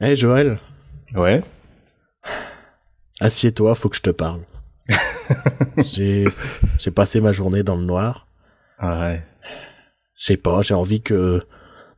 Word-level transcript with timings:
Hé 0.00 0.14
Joël, 0.16 0.58
Ouais. 1.14 1.42
assieds-toi, 3.20 3.74
faut 3.74 3.88
que 3.88 3.96
je 3.96 4.02
te 4.02 4.10
parle. 4.10 4.40
j'ai 5.78 6.24
j'ai 6.78 6.90
passé 6.90 7.20
ma 7.20 7.32
journée 7.32 7.62
dans 7.62 7.76
le 7.76 7.82
noir. 7.84 8.26
Ah 8.78 9.00
ouais. 9.08 9.22
Je 10.16 10.26
sais 10.26 10.36
pas, 10.36 10.62
j'ai 10.62 10.74
envie 10.74 11.00
que 11.02 11.42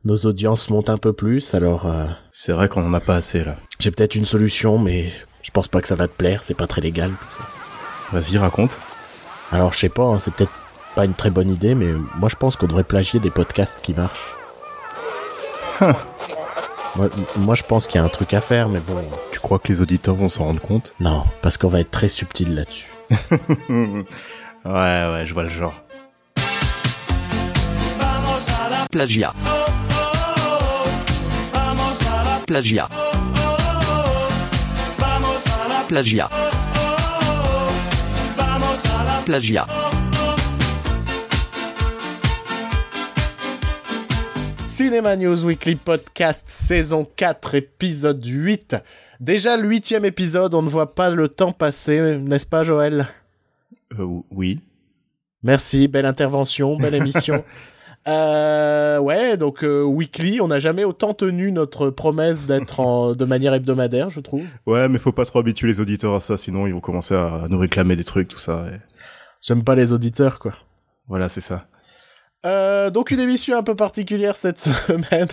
nos 0.05 0.17
audiences 0.17 0.69
montent 0.69 0.89
un 0.89 0.97
peu 0.97 1.13
plus, 1.13 1.53
alors 1.53 1.85
euh, 1.87 2.05
C'est 2.31 2.53
vrai 2.53 2.69
qu'on 2.69 2.85
en 2.85 2.93
a 2.93 2.99
pas 3.01 3.15
assez 3.15 3.43
là. 3.43 3.57
j'ai 3.79 3.91
peut-être 3.91 4.15
une 4.15 4.25
solution, 4.25 4.77
mais 4.77 5.11
je 5.41 5.51
pense 5.51 5.67
pas 5.67 5.81
que 5.81 5.87
ça 5.87 5.95
va 5.95 6.07
te 6.07 6.13
plaire, 6.13 6.41
c'est 6.45 6.53
pas 6.57 6.67
très 6.67 6.81
légal 6.81 7.11
tout 7.11 7.37
ça. 7.37 7.43
Vas-y, 8.17 8.37
raconte. 8.37 8.79
Alors 9.51 9.73
je 9.73 9.79
sais 9.79 9.89
pas, 9.89 10.03
hein, 10.03 10.19
c'est 10.19 10.33
peut-être 10.33 10.51
pas 10.95 11.05
une 11.05 11.13
très 11.13 11.29
bonne 11.29 11.49
idée, 11.49 11.75
mais 11.75 11.91
moi 12.15 12.29
je 12.29 12.35
pense 12.35 12.55
qu'on 12.55 12.67
devrait 12.67 12.83
plagier 12.85 13.19
des 13.19 13.29
podcasts 13.29 13.81
qui 13.81 13.93
marchent. 13.93 14.35
Moi, 17.37 17.55
je 17.55 17.63
pense 17.63 17.87
qu'il 17.87 17.99
y 17.99 18.03
a 18.03 18.05
un 18.05 18.09
truc 18.09 18.33
à 18.33 18.41
faire, 18.41 18.67
mais 18.69 18.79
bon, 18.79 18.95
Tu 19.31 19.39
crois 19.39 19.59
que 19.59 19.67
les 19.69 19.81
auditeurs 19.81 20.15
vont 20.15 20.29
s'en 20.29 20.45
rendre 20.45 20.61
compte? 20.61 20.93
Non, 20.99 21.23
parce 21.41 21.57
qu'on 21.57 21.67
va 21.69 21.79
être 21.79 21.91
très 21.91 22.09
subtil 22.09 22.55
là-dessus. 22.55 22.87
Ouais, 24.65 24.71
ouais, 24.73 25.23
je 25.25 25.33
vois 25.33 25.43
le 25.43 25.49
genre. 25.49 25.73
Plagiat. 28.91 29.33
Plagiat. 32.45 32.89
Plagiat. 35.87 36.29
Plagiat. 39.25 39.65
Cinéma 44.79 45.17
News 45.17 45.43
Weekly 45.43 45.75
Podcast 45.75 46.47
saison 46.47 47.05
4 47.17 47.55
épisode 47.55 48.25
8. 48.25 48.77
Déjà 49.19 49.57
le 49.57 49.67
huitième 49.67 50.05
épisode, 50.05 50.53
on 50.53 50.61
ne 50.61 50.69
voit 50.69 50.95
pas 50.95 51.09
le 51.09 51.27
temps 51.27 51.51
passer, 51.51 52.17
n'est-ce 52.17 52.45
pas 52.45 52.63
Joël? 52.63 53.09
Euh, 53.99 54.21
oui. 54.31 54.61
Merci, 55.43 55.89
belle 55.89 56.05
intervention, 56.05 56.77
belle 56.77 56.95
émission. 56.95 57.43
Euh, 58.07 58.97
ouais, 58.97 59.35
donc 59.35 59.61
euh, 59.65 59.83
weekly, 59.83 60.39
on 60.39 60.47
n'a 60.47 60.59
jamais 60.59 60.85
autant 60.85 61.13
tenu 61.13 61.51
notre 61.51 61.89
promesse 61.89 62.45
d'être 62.47 63.13
de 63.13 63.25
manière 63.25 63.53
hebdomadaire, 63.53 64.09
je 64.09 64.21
trouve. 64.21 64.45
Ouais, 64.65 64.87
mais 64.87 64.97
faut 64.97 65.11
pas 65.11 65.25
trop 65.25 65.39
habituer 65.39 65.67
les 65.67 65.81
auditeurs 65.81 66.15
à 66.15 66.21
ça, 66.21 66.37
sinon 66.37 66.65
ils 66.65 66.73
vont 66.73 66.79
commencer 66.79 67.13
à 67.13 67.45
nous 67.49 67.59
réclamer 67.59 67.97
des 67.97 68.05
trucs, 68.05 68.29
tout 68.29 68.37
ça. 68.37 68.63
et 68.71 68.77
J'aime 69.41 69.65
pas 69.65 69.75
les 69.75 69.91
auditeurs, 69.91 70.39
quoi. 70.39 70.53
Voilà, 71.09 71.27
c'est 71.27 71.41
ça. 71.41 71.67
Euh, 72.45 72.89
donc 72.89 73.11
une 73.11 73.19
émission 73.19 73.57
un 73.57 73.63
peu 73.63 73.75
particulière 73.75 74.35
cette 74.35 74.59
semaine. 74.59 75.27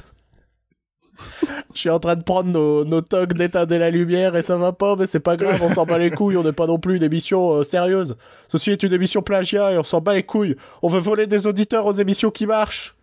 Je 1.75 1.81
suis 1.81 1.91
en 1.91 1.99
train 1.99 2.17
de 2.17 2.23
prendre 2.23 2.51
nos, 2.51 2.85
nos 2.85 3.01
tocs 3.01 3.35
d'état 3.35 3.65
de 3.65 3.75
la 3.75 3.91
lumière 3.91 4.37
et 4.37 4.43
ça 4.43 4.57
va 4.57 4.73
pas, 4.73 4.97
mais 4.97 5.07
c'est 5.07 5.21
pas 5.21 5.37
grave, 5.37 5.61
on 5.63 5.73
s'en 5.73 5.87
bat 5.87 5.99
les 5.99 6.11
couilles, 6.11 6.37
on 6.37 6.43
n'est 6.43 6.53
pas 6.53 6.67
non 6.67 6.79
plus 6.79 6.97
une 6.97 7.03
émission 7.03 7.55
euh, 7.55 7.65
sérieuse. 7.65 8.17
Ceci 8.49 8.71
est 8.71 8.83
une 8.83 8.93
émission 8.93 9.23
plagiat 9.23 9.73
et 9.73 9.79
on 9.79 9.85
s'en 9.85 10.01
bat 10.01 10.15
les 10.15 10.25
couilles. 10.25 10.57
On 10.83 10.89
veut 10.89 11.01
voler 11.01 11.27
des 11.27 11.47
auditeurs 11.47 11.87
aux 11.87 11.95
émissions 11.95 12.31
qui 12.31 12.47
marchent. 12.47 12.97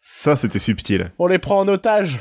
Ça, 0.00 0.36
c'était 0.36 0.58
subtil. 0.58 1.12
On 1.18 1.26
les 1.26 1.38
prend 1.38 1.60
en 1.60 1.68
otage. 1.68 2.20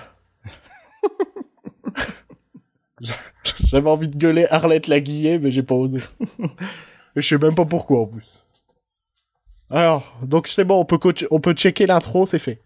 J'avais 3.63 3.89
envie 3.89 4.07
de 4.07 4.15
gueuler 4.15 4.45
Arlette 4.49 4.87
Laguillet, 4.87 5.39
mais 5.39 5.51
j'ai 5.51 5.63
pas 5.63 5.75
osé. 5.75 5.99
Et 7.15 7.21
je 7.21 7.27
sais 7.27 7.37
même 7.37 7.55
pas 7.55 7.65
pourquoi 7.65 8.01
en 8.01 8.05
plus. 8.05 8.42
Alors, 9.73 10.13
donc 10.21 10.47
c'est 10.47 10.63
bon, 10.63 10.79
on 10.79 10.85
peut, 10.85 10.97
coach- 10.99 11.25
on 11.31 11.39
peut 11.39 11.53
checker 11.53 11.85
l'intro, 11.87 12.25
c'est 12.27 12.39
fait. 12.39 12.59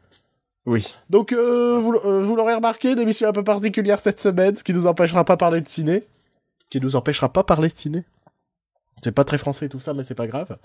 Oui. 0.66 0.86
Donc, 1.10 1.32
euh, 1.32 1.80
vous, 1.82 1.94
euh, 2.06 2.22
vous 2.22 2.36
l'aurez 2.36 2.54
remarqué, 2.56 2.92
une 2.92 3.00
émission 3.00 3.30
un 3.30 3.32
peu 3.32 3.44
particulière 3.44 4.00
cette 4.02 4.20
semaine, 4.20 4.56
ce 4.56 4.64
qui 4.64 4.74
nous 4.74 4.86
empêchera 4.86 5.24
pas 5.24 5.38
parler 5.38 5.62
de 5.62 5.70
ciné. 5.70 6.04
Qui 6.70 6.82
nous 6.82 6.98
empêchera 6.98 7.32
pas 7.32 7.44
parler 7.44 7.70
de 7.70 7.74
ciné. 7.74 8.04
C'est 9.02 9.14
pas 9.14 9.24
très 9.24 9.38
français 9.38 9.70
tout 9.70 9.80
ça, 9.80 9.94
mais 9.94 10.04
c'est 10.04 10.16
pas 10.16 10.28
grave. 10.28 10.58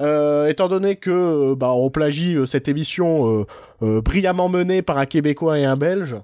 Euh, 0.00 0.46
étant 0.48 0.68
donné 0.68 0.96
que 0.96 1.10
euh, 1.10 1.54
bah, 1.54 1.72
on 1.72 1.90
plagie 1.90 2.36
cette 2.46 2.66
émission 2.68 3.44
brillamment 3.80 4.48
menée 4.48 4.80
par 4.80 4.96
un 4.96 5.04
Québécois 5.06 5.58
et 5.58 5.64
un 5.66 5.76
Belge, 5.76 6.16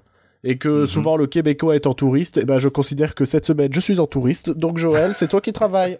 et 0.43 0.57
que 0.57 0.81
Mhm. 0.81 0.87
souvent 0.87 1.15
le 1.17 1.27
Québécois 1.27 1.75
est 1.75 1.85
en 1.85 1.93
touriste, 1.93 2.37
et 2.37 2.45
ben 2.45 2.57
je 2.57 2.67
considère 2.69 3.13
que 3.13 3.25
cette 3.25 3.45
semaine 3.45 3.71
je 3.71 3.79
suis 3.79 3.99
en 3.99 4.07
touriste. 4.07 4.49
Donc 4.49 4.77
Joël, 4.79 5.13
c'est 5.15 5.27
toi 5.27 5.39
qui 5.41 5.53
travailles. 5.53 5.99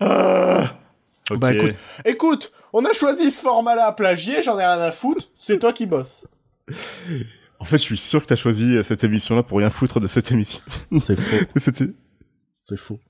Ah. 1.30 1.36
Bah 1.36 1.52
écoute, 1.52 1.76
écoute, 2.04 2.52
on 2.72 2.84
a 2.84 2.92
choisi 2.92 3.30
ce 3.30 3.40
format-là 3.42 3.86
à 3.86 3.92
plagier, 3.92 4.42
j'en 4.42 4.58
ai 4.58 4.64
rien 4.64 4.78
à 4.80 4.92
foutre, 4.92 5.28
c'est 5.40 5.58
toi 5.58 5.72
qui 5.72 5.86
bosses. 5.86 6.24
En 7.58 7.64
fait, 7.64 7.78
je 7.78 7.82
suis 7.82 7.98
sûr 7.98 8.22
que 8.22 8.26
t'as 8.26 8.36
choisi 8.36 8.82
cette 8.84 9.04
émission-là 9.04 9.42
pour 9.42 9.58
rien 9.58 9.70
foutre 9.70 10.00
de 10.00 10.06
cette 10.06 10.30
émission. 10.30 10.60
C'est 11.00 11.18
faux, 11.18 11.44
C'était... 11.56 11.86
c'est 12.62 12.78
faux. 12.78 13.00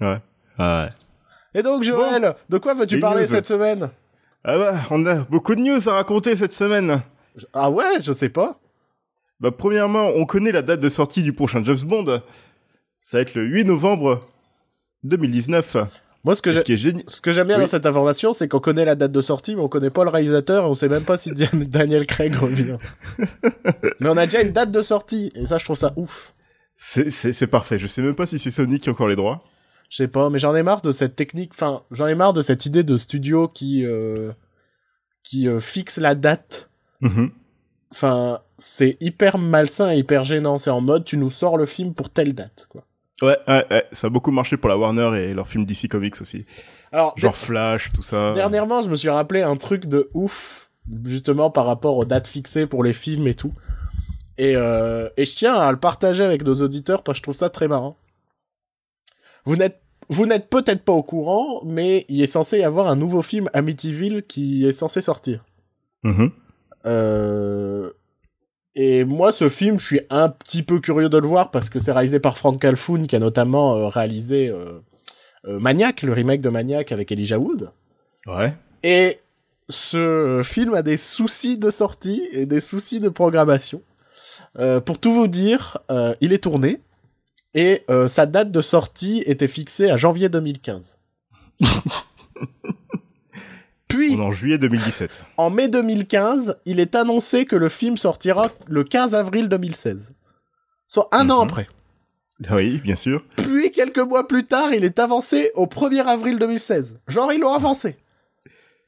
Ouais. 0.00 0.18
Ah 0.58 0.84
ouais. 0.84 1.60
Et 1.60 1.62
donc 1.62 1.82
Joël, 1.82 2.34
de 2.48 2.58
quoi 2.58 2.74
veux-tu 2.74 2.98
parler 3.00 3.22
news. 3.22 3.28
cette 3.28 3.46
semaine? 3.46 3.90
Ah 4.44 4.58
bah, 4.58 4.80
on 4.90 5.04
a 5.06 5.16
beaucoup 5.16 5.54
de 5.54 5.60
news 5.60 5.88
à 5.88 5.92
raconter 5.92 6.34
cette 6.36 6.52
semaine. 6.52 7.02
Ah 7.52 7.70
ouais, 7.70 8.00
je 8.02 8.12
sais 8.12 8.28
pas. 8.28 8.58
Bah, 9.40 9.50
premièrement, 9.50 10.08
on 10.14 10.24
connaît 10.24 10.52
la 10.52 10.62
date 10.62 10.80
de 10.80 10.88
sortie 10.88 11.22
du 11.22 11.32
prochain 11.32 11.62
James 11.64 11.82
Bond. 11.84 12.20
Ça 13.00 13.18
va 13.18 13.22
être 13.22 13.34
le 13.34 13.44
8 13.44 13.64
novembre 13.64 14.26
2019. 15.04 15.76
Moi 16.24 16.36
ce 16.36 16.42
que 16.42 16.52
Ce 16.52 16.58
j'ai... 16.58 16.62
qui 16.62 16.72
est 16.74 16.76
génial. 16.76 17.02
Ce 17.08 17.20
j'aime 17.32 17.46
bien 17.48 17.56
Oui. 17.56 17.62
dans 17.62 17.68
cette 17.68 17.84
information, 17.86 18.32
c'est 18.32 18.46
qu'on 18.48 18.60
connaît 18.60 18.84
la 18.84 18.94
date 18.94 19.10
de 19.12 19.20
sortie, 19.20 19.56
mais 19.56 19.62
on 19.62 19.68
connaît 19.68 19.90
pas 19.90 20.04
le 20.04 20.10
réalisateur 20.10 20.64
et 20.64 20.68
on 20.68 20.74
sait 20.76 20.88
même 20.88 21.02
pas 21.02 21.18
si 21.18 21.32
Dan- 21.32 21.64
Daniel 21.68 22.06
Craig 22.06 22.34
revient. 22.36 22.78
mais 24.00 24.08
on 24.08 24.16
a 24.16 24.26
déjà 24.26 24.42
une 24.42 24.52
date 24.52 24.70
de 24.70 24.82
sortie, 24.82 25.32
et 25.34 25.46
ça, 25.46 25.58
je 25.58 25.64
trouve 25.64 25.76
ça 25.76 25.92
ouf. 25.96 26.32
C'est, 26.76 27.46
parfait. 27.48 27.78
Je 27.78 27.86
sais 27.86 28.02
même 28.02 28.14
pas 28.14 28.26
si 28.26 28.38
c'est 28.38 28.50
Sony 28.50 28.78
qui 28.80 28.88
a 28.88 28.92
encore 28.92 29.08
les 29.08 29.16
droits. 29.16 29.44
Je 29.88 29.96
sais 29.98 30.08
pas, 30.08 30.30
mais 30.30 30.38
j'en 30.38 30.54
ai 30.56 30.62
marre 30.62 30.80
de 30.82 30.90
cette 30.92 31.16
technique, 31.16 31.52
enfin, 31.54 31.82
j'en 31.90 32.06
ai 32.06 32.14
marre 32.14 32.32
de 32.32 32.42
cette 32.42 32.66
idée 32.66 32.82
de 32.82 32.96
studio 32.96 33.46
qui, 33.46 33.84
euh, 33.84 34.32
qui 35.22 35.46
euh, 35.48 35.60
fixe 35.60 35.98
la 35.98 36.14
date. 36.14 36.70
Mhm. 37.00 37.30
Enfin, 37.90 38.40
c'est 38.58 38.96
hyper 39.00 39.36
malsain 39.38 39.92
et 39.92 39.98
hyper 39.98 40.24
gênant. 40.24 40.58
C'est 40.58 40.70
en 40.70 40.80
mode, 40.80 41.04
tu 41.04 41.18
nous 41.18 41.30
sors 41.30 41.58
le 41.58 41.66
film 41.66 41.92
pour 41.94 42.08
telle 42.10 42.32
date, 42.34 42.66
quoi. 42.70 42.84
Ouais, 43.22 43.38
ouais, 43.46 43.66
ouais, 43.70 43.86
ça 43.92 44.08
a 44.08 44.10
beaucoup 44.10 44.32
marché 44.32 44.56
pour 44.56 44.68
la 44.68 44.76
Warner 44.76 45.10
et 45.16 45.32
leurs 45.32 45.46
films 45.46 45.64
DC 45.64 45.88
Comics 45.88 46.20
aussi. 46.20 46.44
Alors, 46.90 47.14
Genre 47.16 47.36
Flash, 47.36 47.90
tout 47.94 48.02
ça. 48.02 48.32
Dernièrement, 48.34 48.82
je 48.82 48.88
me 48.88 48.96
suis 48.96 49.08
rappelé 49.08 49.42
un 49.42 49.56
truc 49.56 49.86
de 49.86 50.10
ouf, 50.12 50.70
justement 51.04 51.50
par 51.50 51.66
rapport 51.66 51.96
aux 51.96 52.04
dates 52.04 52.26
fixées 52.26 52.66
pour 52.66 52.82
les 52.82 52.92
films 52.92 53.28
et 53.28 53.34
tout. 53.34 53.52
Et, 54.38 54.56
euh, 54.56 55.08
et 55.16 55.24
je 55.24 55.36
tiens 55.36 55.54
à 55.54 55.70
le 55.70 55.78
partager 55.78 56.24
avec 56.24 56.44
nos 56.44 56.54
auditeurs 56.56 57.02
parce 57.02 57.16
que 57.16 57.18
je 57.18 57.22
trouve 57.22 57.36
ça 57.36 57.48
très 57.48 57.68
marrant. 57.68 57.96
Vous 59.44 59.56
n'êtes 59.56 59.80
vous 60.08 60.26
n'êtes 60.26 60.50
peut-être 60.50 60.84
pas 60.84 60.92
au 60.92 61.02
courant, 61.02 61.62
mais 61.64 62.04
il 62.08 62.22
est 62.22 62.26
censé 62.26 62.58
y 62.58 62.64
avoir 62.64 62.86
un 62.88 62.96
nouveau 62.96 63.22
film 63.22 63.48
Amityville 63.54 64.24
qui 64.24 64.66
est 64.66 64.72
censé 64.72 65.00
sortir. 65.00 65.44
Mhm. 66.02 66.30
Euh... 66.86 67.90
Et 68.74 69.04
moi, 69.04 69.32
ce 69.32 69.48
film, 69.48 69.78
je 69.78 69.86
suis 69.86 70.00
un 70.08 70.30
petit 70.30 70.62
peu 70.62 70.80
curieux 70.80 71.08
de 71.10 71.18
le 71.18 71.26
voir 71.26 71.50
parce 71.50 71.68
que 71.68 71.78
c'est 71.78 71.92
réalisé 71.92 72.20
par 72.20 72.38
Frank 72.38 72.60
Calfoun 72.60 73.06
qui 73.06 73.16
a 73.16 73.18
notamment 73.18 73.76
euh, 73.76 73.88
réalisé 73.88 74.48
euh, 74.48 74.80
euh, 75.46 75.58
Maniac, 75.58 76.02
le 76.02 76.12
remake 76.12 76.40
de 76.40 76.48
Maniac 76.48 76.90
avec 76.90 77.12
Elijah 77.12 77.38
Wood. 77.38 77.70
Ouais. 78.26 78.54
Et 78.82 79.20
ce 79.68 80.40
film 80.44 80.74
a 80.74 80.82
des 80.82 80.96
soucis 80.96 81.58
de 81.58 81.70
sortie 81.70 82.26
et 82.32 82.46
des 82.46 82.60
soucis 82.60 83.00
de 83.00 83.08
programmation. 83.08 83.82
Pour 84.84 84.98
tout 84.98 85.12
vous 85.12 85.28
dire, 85.28 85.78
il 86.20 86.32
est 86.32 86.42
tourné 86.42 86.80
et 87.54 87.86
sa 88.08 88.26
date 88.26 88.50
de 88.50 88.60
sortie 88.60 89.22
était 89.24 89.48
fixée 89.48 89.88
à 89.88 89.96
janvier 89.96 90.28
2015. 90.28 90.98
Puis, 93.96 94.20
en 94.20 94.30
juillet 94.30 94.58
2017. 94.58 95.24
en 95.36 95.50
mai 95.50 95.68
2015, 95.68 96.56
il 96.66 96.80
est 96.80 96.94
annoncé 96.94 97.44
que 97.46 97.56
le 97.56 97.68
film 97.68 97.96
sortira 97.96 98.50
le 98.66 98.84
15 98.84 99.14
avril 99.14 99.48
2016. 99.48 100.12
Soit 100.86 101.08
un 101.12 101.30
an 101.30 101.38
Mhm. 101.44 101.50
après. 101.50 101.68
Ah 102.48 102.56
Oui, 102.56 102.80
bien 102.82 102.96
sûr. 102.96 103.24
Puis, 103.36 103.70
quelques 103.70 103.98
mois 103.98 104.26
plus 104.26 104.44
tard, 104.44 104.72
il 104.74 104.84
est 104.84 104.98
avancé 104.98 105.50
au 105.54 105.66
1er 105.66 106.00
avril 106.06 106.38
2016. 106.38 106.94
Genre, 107.08 107.32
ils 107.32 107.40
l'ont 107.40 107.52
avancé. 107.54 107.96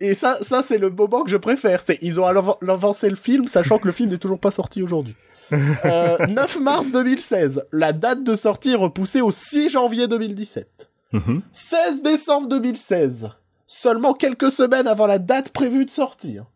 Et 0.00 0.12
ça, 0.14 0.38
ça 0.42 0.62
c'est 0.66 0.78
le 0.78 0.90
moment 0.90 1.22
que 1.22 1.30
je 1.30 1.36
préfère. 1.36 1.80
C'est 1.80 1.98
ils 2.02 2.18
ont 2.18 2.24
avan- 2.26 2.58
avancé 2.68 3.08
le 3.08 3.16
film, 3.16 3.46
sachant 3.46 3.78
que 3.78 3.86
le 3.86 3.92
film 3.92 4.10
n'est 4.10 4.18
toujours 4.18 4.40
pas 4.40 4.50
sorti 4.50 4.82
aujourd'hui. 4.82 5.14
Euh, 5.84 6.16
9 6.26 6.58
mars 6.60 6.90
2016, 6.90 7.64
la 7.70 7.92
date 7.92 8.24
de 8.24 8.34
sortie 8.34 8.70
est 8.72 8.76
repoussée 8.76 9.20
au 9.20 9.30
6 9.30 9.68
janvier 9.68 10.08
2017. 10.08 10.90
Mhm. 11.12 11.42
16 11.52 12.02
décembre 12.02 12.48
2016, 12.48 13.28
seulement 13.74 14.14
quelques 14.14 14.50
semaines 14.50 14.86
avant 14.86 15.06
la 15.06 15.18
date 15.18 15.50
prévue 15.50 15.84
de 15.84 15.90
sortir. 15.90 16.46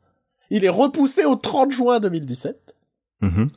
Il 0.51 0.65
est 0.65 0.69
repoussé 0.71 1.25
au 1.25 1.35
30 1.37 1.73
juin 1.73 2.01
2017. 2.01 2.75
Mhm. 3.21 3.49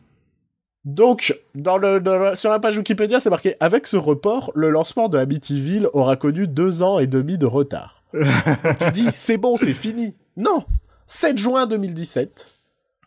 Donc, 0.83 1.37
dans 1.53 1.77
le, 1.77 1.99
dans 1.99 2.17
le- 2.17 2.35
sur 2.35 2.49
la 2.49 2.59
page 2.59 2.77
Wikipédia, 2.77 3.19
c'est 3.19 3.29
marqué 3.29 3.55
avec 3.59 3.85
ce 3.87 3.97
report, 3.97 4.51
le 4.55 4.71
lancement 4.71 5.09
de 5.09 5.17
Amityville 5.19 5.87
aura 5.93 6.15
connu 6.17 6.47
deux 6.47 6.81
ans 6.81 6.97
et 6.99 7.05
demi 7.07 7.37
de 7.37 7.45
retard. 7.45 8.03
tu 8.13 8.91
dis, 8.91 9.07
c'est 9.13 9.37
bon, 9.37 9.57
c'est 9.57 9.73
fini. 9.73 10.13
Non 10.37 10.65
7 11.05 11.37
juin 11.37 11.67
2017, 11.67 12.47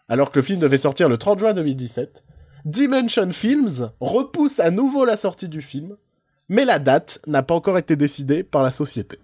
alors 0.08 0.30
que 0.30 0.38
le 0.38 0.44
film 0.44 0.60
devait 0.60 0.78
sortir 0.78 1.08
le 1.08 1.16
30 1.16 1.38
juin 1.40 1.52
2017, 1.54 2.22
Dimension 2.64 3.30
Films 3.32 3.90
repousse 4.00 4.60
à 4.60 4.70
nouveau 4.70 5.04
la 5.04 5.16
sortie 5.16 5.48
du 5.48 5.62
film, 5.62 5.96
mais 6.48 6.64
la 6.66 6.78
date 6.78 7.18
n'a 7.26 7.42
pas 7.42 7.54
encore 7.54 7.78
été 7.78 7.96
décidée 7.96 8.42
par 8.44 8.62
la 8.62 8.70
société. 8.70 9.18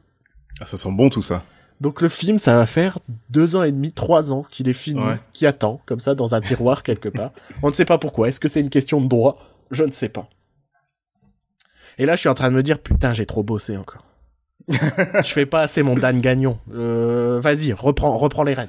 Ah, 0.60 0.66
ça 0.66 0.76
sent 0.76 0.90
bon 0.92 1.08
tout 1.08 1.22
ça. 1.22 1.42
Donc 1.80 2.02
le 2.02 2.08
film, 2.10 2.38
ça 2.38 2.56
va 2.56 2.66
faire 2.66 2.98
deux 3.30 3.56
ans 3.56 3.62
et 3.62 3.72
demi, 3.72 3.92
trois 3.92 4.32
ans 4.32 4.42
qu'il 4.50 4.68
est 4.68 4.74
fini, 4.74 5.00
Ouais. 5.00 5.16
qui 5.32 5.46
attend, 5.46 5.80
comme 5.86 6.00
ça, 6.00 6.14
dans 6.14 6.34
un 6.34 6.40
tiroir 6.40 6.82
quelque 6.84 7.08
part. 7.08 7.30
On 7.62 7.70
ne 7.70 7.74
sait 7.74 7.86
pas 7.86 7.96
pourquoi. 7.98 8.28
Est-ce 8.28 8.38
que 8.40 8.48
c'est 8.48 8.60
une 8.60 8.68
question 8.70 9.00
de 9.00 9.08
droit? 9.08 9.38
Je 9.70 9.84
ne 9.84 9.92
sais 9.92 10.10
pas. 10.10 10.28
Et 11.96 12.06
là, 12.06 12.14
je 12.16 12.20
suis 12.20 12.28
en 12.28 12.34
train 12.34 12.50
de 12.50 12.56
me 12.56 12.62
dire, 12.62 12.78
putain, 12.80 13.14
j'ai 13.14 13.26
trop 13.26 13.42
bossé 13.42 13.76
encore. 13.76 14.04
je 14.68 15.32
fais 15.32 15.46
pas 15.46 15.62
assez 15.62 15.82
mon 15.82 15.94
Dan 15.94 16.20
Gagnon. 16.20 16.58
Euh, 16.74 17.40
vas-y, 17.42 17.72
reprends, 17.72 18.16
reprends 18.18 18.44
les 18.44 18.54
rênes. 18.54 18.68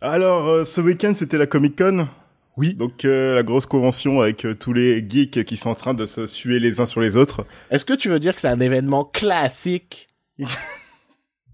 Alors, 0.00 0.48
euh, 0.48 0.64
ce 0.64 0.80
week-end, 0.80 1.12
c'était 1.14 1.38
la 1.38 1.46
Comic 1.46 1.76
Con. 1.78 2.08
Oui. 2.56 2.74
Donc, 2.74 3.04
euh, 3.04 3.36
la 3.36 3.42
grosse 3.42 3.66
convention 3.66 4.20
avec 4.20 4.44
euh, 4.44 4.54
tous 4.54 4.72
les 4.72 5.04
geeks 5.08 5.44
qui 5.44 5.56
sont 5.56 5.70
en 5.70 5.74
train 5.74 5.94
de 5.94 6.04
se 6.04 6.26
suer 6.26 6.58
les 6.58 6.80
uns 6.80 6.86
sur 6.86 7.00
les 7.00 7.16
autres. 7.16 7.46
Est-ce 7.70 7.84
que 7.84 7.92
tu 7.94 8.08
veux 8.08 8.18
dire 8.18 8.34
que 8.34 8.40
c'est 8.40 8.48
un 8.48 8.60
événement 8.60 9.04
classique? 9.04 10.08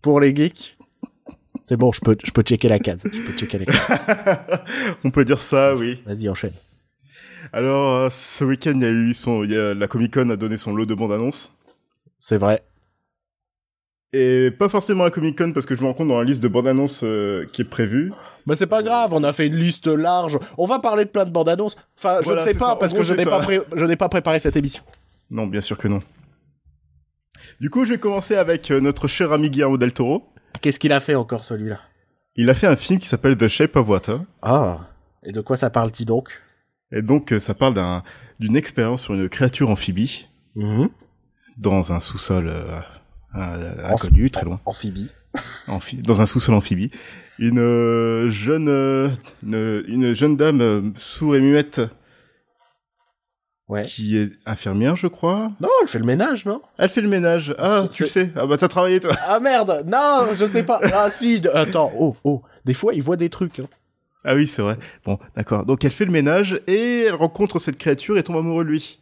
pour 0.02 0.20
les 0.20 0.34
geeks 0.34 0.76
C'est 1.64 1.76
bon, 1.76 1.92
je 1.92 2.00
peux, 2.00 2.16
je 2.24 2.30
peux 2.30 2.42
checker 2.42 2.68
la 2.68 2.78
case. 2.78 3.02
Je 3.04 3.20
peux 3.20 3.32
checker 3.38 3.58
la 3.58 3.64
case. 3.66 4.58
On 5.04 5.10
peut 5.10 5.24
dire 5.24 5.40
ça, 5.40 5.74
oui. 5.74 6.00
Vas-y, 6.06 6.28
enchaîne. 6.28 6.52
Alors, 7.52 7.94
euh, 7.94 8.08
ce 8.10 8.44
week-end, 8.44 8.72
il 8.76 8.82
y 8.82 8.84
a 8.86 8.90
eu 8.90 9.14
son, 9.14 9.44
il 9.44 9.52
y 9.52 9.56
a, 9.56 9.72
la 9.74 9.86
Comic 9.88 10.14
Con 10.14 10.30
a 10.30 10.36
donné 10.36 10.56
son 10.56 10.74
lot 10.74 10.86
de 10.86 10.94
bandes 10.94 11.12
annonces. 11.12 11.50
C'est 12.18 12.38
vrai. 12.38 12.62
Et 14.12 14.50
pas 14.50 14.68
forcément 14.68 15.04
la 15.04 15.10
Comic 15.10 15.36
Con 15.36 15.52
parce 15.52 15.66
que 15.66 15.74
je 15.74 15.82
me 15.82 15.86
rends 15.86 15.94
compte 15.94 16.08
dans 16.08 16.18
la 16.18 16.24
liste 16.24 16.42
de 16.42 16.48
bandes 16.48 16.68
annonces 16.68 17.00
euh, 17.04 17.44
qui 17.52 17.62
est 17.62 17.66
prévue. 17.66 18.12
Mais 18.46 18.56
c'est 18.56 18.66
pas 18.66 18.82
grave, 18.82 19.12
on 19.12 19.22
a 19.24 19.32
fait 19.32 19.46
une 19.46 19.56
liste 19.56 19.86
large. 19.88 20.38
On 20.56 20.64
va 20.66 20.78
parler 20.78 21.04
de 21.04 21.10
plein 21.10 21.24
de 21.24 21.30
bandes 21.30 21.48
annonces. 21.48 21.76
Enfin, 21.98 22.18
je 22.20 22.26
Voilà, 22.26 22.42
ne 22.44 22.46
sais 22.48 22.54
pas 22.58 22.66
ça. 22.70 22.76
Parce 22.76 22.92
gros, 22.92 23.02
que 23.02 23.06
je 23.06 23.14
n'ai 23.14 23.24
pas, 23.24 23.40
pré- 23.40 23.60
je 23.74 23.84
n'ai 23.84 23.96
pas 23.96 24.08
préparé 24.08 24.38
cette 24.40 24.56
émission. 24.56 24.82
Non, 25.30 25.46
bien 25.46 25.60
sûr 25.60 25.76
que 25.76 25.88
non. 25.88 26.00
Du 27.60 27.70
coup, 27.70 27.84
je 27.84 27.92
vais 27.94 27.98
commencer 27.98 28.34
avec 28.36 28.70
euh, 28.70 28.80
notre 28.80 29.08
cher 29.08 29.32
ami 29.32 29.50
Guillermo 29.50 29.78
del 29.78 29.92
Toro. 29.92 30.28
Qu'est-ce 30.60 30.78
qu'il 30.78 30.92
a 30.92 31.00
fait 31.00 31.14
encore 31.14 31.44
celui-là? 31.44 31.80
Il 32.36 32.50
a 32.50 32.54
fait 32.54 32.66
un 32.66 32.76
film 32.76 32.98
qui 33.00 33.06
s'appelle 33.06 33.36
The 33.36 33.48
Shape 33.48 33.76
of 33.76 33.88
Water. 33.88 34.20
Ah. 34.42 34.80
Et 35.24 35.32
de 35.32 35.40
quoi 35.40 35.56
ça 35.56 35.70
parle-t-il 35.70 36.06
donc? 36.06 36.30
Et 36.92 37.02
donc, 37.02 37.32
euh, 37.32 37.40
ça 37.40 37.54
parle 37.54 37.74
d'un, 37.74 38.02
d'une 38.38 38.56
expérience 38.56 39.02
sur 39.02 39.14
une 39.14 39.28
créature 39.28 39.70
amphibie 39.70 40.26
Mhm. 40.54 40.88
dans 41.58 41.92
un 41.92 42.00
sous-sol 42.00 42.46
euh, 42.48 42.80
inconnu, 43.34 44.30
très 44.30 44.44
loin. 44.44 44.60
Amphibie. 44.64 45.08
Amphi- 45.68 45.98
dans 46.02 46.22
un 46.22 46.26
sous-sol 46.26 46.54
amphibie. 46.54 46.90
Une 47.38 47.58
euh, 47.58 48.30
jeune, 48.30 48.68
euh, 48.68 49.10
une, 49.42 49.84
une 49.86 50.14
jeune 50.14 50.36
dame 50.36 50.92
sourde 50.96 51.36
et 51.36 51.40
muette 51.40 51.82
Ouais. 53.68 53.82
qui 53.82 54.16
est 54.16 54.30
infirmière, 54.46 54.94
je 54.94 55.08
crois. 55.08 55.50
Non, 55.60 55.68
elle 55.82 55.88
fait 55.88 55.98
le 55.98 56.04
ménage, 56.04 56.46
non? 56.46 56.62
Elle 56.78 56.88
fait 56.88 57.00
le 57.00 57.08
ménage. 57.08 57.52
Ah, 57.58 57.84
tu 57.90 58.04
le 58.04 58.08
sais. 58.08 58.30
Ah 58.36 58.46
bah 58.46 58.56
t'as 58.56 58.68
travaillé 58.68 59.00
toi. 59.00 59.16
Ah 59.26 59.40
merde 59.40 59.82
Non, 59.86 60.28
je 60.36 60.46
sais 60.46 60.62
pas. 60.62 60.80
Ah 60.94 61.10
si, 61.10 61.42
attends, 61.52 61.92
oh, 61.98 62.16
oh. 62.22 62.42
Des 62.64 62.74
fois, 62.74 62.94
il 62.94 63.02
voit 63.02 63.16
des 63.16 63.28
trucs. 63.28 63.58
hein. 63.58 63.68
Ah 64.24 64.34
oui, 64.36 64.46
c'est 64.46 64.62
vrai. 64.62 64.76
Bon, 65.04 65.18
d'accord. 65.34 65.64
Donc 65.66 65.84
elle 65.84 65.90
fait 65.90 66.04
le 66.04 66.12
ménage 66.12 66.60
et 66.68 67.02
elle 67.08 67.14
rencontre 67.14 67.58
cette 67.58 67.76
créature 67.78 68.16
et 68.18 68.22
tombe 68.22 68.36
amoureux 68.36 68.64
de 68.64 68.70
lui. 68.70 69.00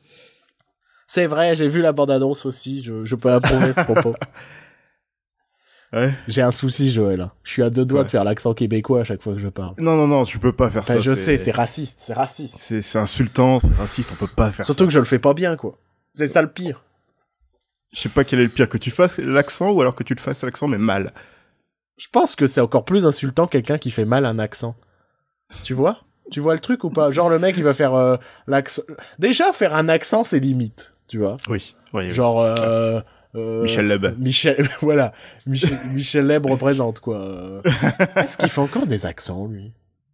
C'est 1.07 1.27
vrai, 1.27 1.55
j'ai 1.55 1.69
vu 1.69 1.83
la 1.83 1.93
bande-annonce 1.93 2.47
aussi, 2.47 2.83
je, 2.83 3.05
je 3.05 3.15
peux 3.15 3.31
approuver 3.31 3.73
ce 3.75 3.81
propos. 3.83 4.15
Ouais. 5.95 6.13
J'ai 6.29 6.43
un 6.43 6.51
souci, 6.51 6.93
Joël. 6.93 7.21
hein. 7.21 7.33
Je 7.45 7.51
suis 7.53 7.63
à 7.63 7.71
deux 7.71 7.85
doigts 7.85 8.01
Ouais. 8.01 8.05
de 8.07 8.11
faire 8.11 8.25
l'accent 8.25 8.53
québécois 8.53 9.01
à 9.03 9.05
chaque 9.05 9.23
fois 9.23 9.33
que 9.35 9.39
je 9.39 9.49
parle. 9.49 9.75
Non, 9.79 9.97
non, 9.97 10.07
non, 10.09 10.25
tu 10.25 10.39
peux 10.39 10.53
pas 10.53 10.69
faire 10.71 10.83
Enfin, 10.83 10.95
ça. 10.95 11.01
je 11.01 11.15
sais, 11.15 11.39
c'est 11.39 11.51
raciste, 11.53 12.01
c'est 12.01 12.13
raciste. 12.15 12.57
c'est 12.57 12.99
insultant, 12.99 13.61
c'est 13.61 13.73
raciste. 13.75 14.11
On 14.13 14.17
peut 14.17 14.27
pas 14.35 14.51
faire 14.51 14.65
Surtout 14.67 14.85
ça. 14.85 14.87
que 14.89 14.93
je 14.93 14.99
le 14.99 15.05
fais 15.05 15.19
pas 15.21 15.35
bien, 15.35 15.57
quoi. 15.57 15.79
C'est 16.15 16.29
ça 16.29 16.43
le 16.43 16.51
pire. 16.51 16.83
Je 17.93 18.01
sais 18.01 18.09
pas 18.09 18.25
quel 18.25 18.41
est 18.41 18.45
le 18.45 18.49
pire 18.49 18.69
que 18.69 18.79
tu 18.79 18.91
fasses 18.91 19.19
l'accent 19.19 19.71
ou 19.71 19.81
alors 19.81 19.95
que 19.95 20.03
tu 20.03 20.15
le 20.15 20.21
fasses 20.21 20.43
l'accent 20.43 20.67
mais 20.67 20.79
mal. 20.79 21.13
Je 21.97 22.09
pense 22.11 22.35
que 22.35 22.49
c'est 22.49 22.61
encore 22.61 22.85
plus 22.85 23.07
insultant 23.07 23.47
quelqu'un 23.47 23.79
qui 23.79 23.93
fait 23.93 24.05
mal 24.05 24.27
un 24.27 24.41
accent. 24.41 24.75
Tu 25.63 25.75
vois? 25.75 25.99
Tu 26.33 26.41
vois 26.41 26.55
le 26.55 26.61
truc 26.61 26.83
ou 26.83 26.91
pas? 26.91 27.13
Genre 27.13 27.29
le 27.29 27.39
mec 27.39 27.57
il 27.57 27.63
va 27.63 27.73
faire 27.73 27.95
euh, 27.95 28.17
l'accent. 28.49 28.83
Déjà 29.21 29.53
faire 29.53 29.75
un 29.77 29.89
accent 29.89 30.25
c'est 30.25 30.41
limite, 30.41 30.95
tu 31.07 31.19
vois? 31.19 31.37
Oui. 31.49 31.77
oui, 31.93 32.05
oui. 32.07 32.11
Genre 32.11 32.41
euh, 32.41 33.01
euh, 33.35 33.63
Michel 33.63 33.89
Leb. 33.89 34.19
Michel, 34.19 34.69
voilà. 34.83 35.13
Michel, 35.47 35.77
Michel 35.93 36.27
Leb 36.27 36.47
représente 36.47 37.01
quoi. 37.01 37.21
Euh, 37.23 37.63
Est-ce 38.17 38.37
qu'il 38.37 38.49
fait 38.49 38.61
encore 38.61 38.87
des 38.87 39.07
accents 39.07 39.47
lui? 39.47 39.73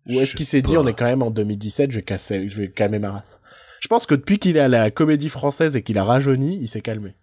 Ou 0.09 0.19
est-ce 0.19 0.35
qu'il 0.35 0.47
s'est 0.47 0.63
dit 0.63 0.77
on 0.77 0.87
est 0.87 0.95
quand 0.95 1.05
même 1.05 1.23
en 1.23 1.31
2017, 1.31 1.91
je 1.91 1.97
vais 1.97 2.03
casser, 2.03 2.49
je 2.49 2.57
vais 2.57 2.71
calmer 2.71 2.99
ma 2.99 3.13
race? 3.13 3.41
Je 3.81 3.89
pense 3.89 4.07
que 4.07 4.15
depuis 4.15 4.39
qu'il 4.39 4.57
est 4.57 4.61
à 4.61 4.69
la 4.69 4.91
comédie 4.91 5.29
française 5.29 5.77
et 5.77 5.83
qu'il 5.83 5.99
a 5.99 6.05
rajeuni, 6.05 6.59
il 6.61 6.69
s'est 6.69 6.81
calmé. 6.81 7.15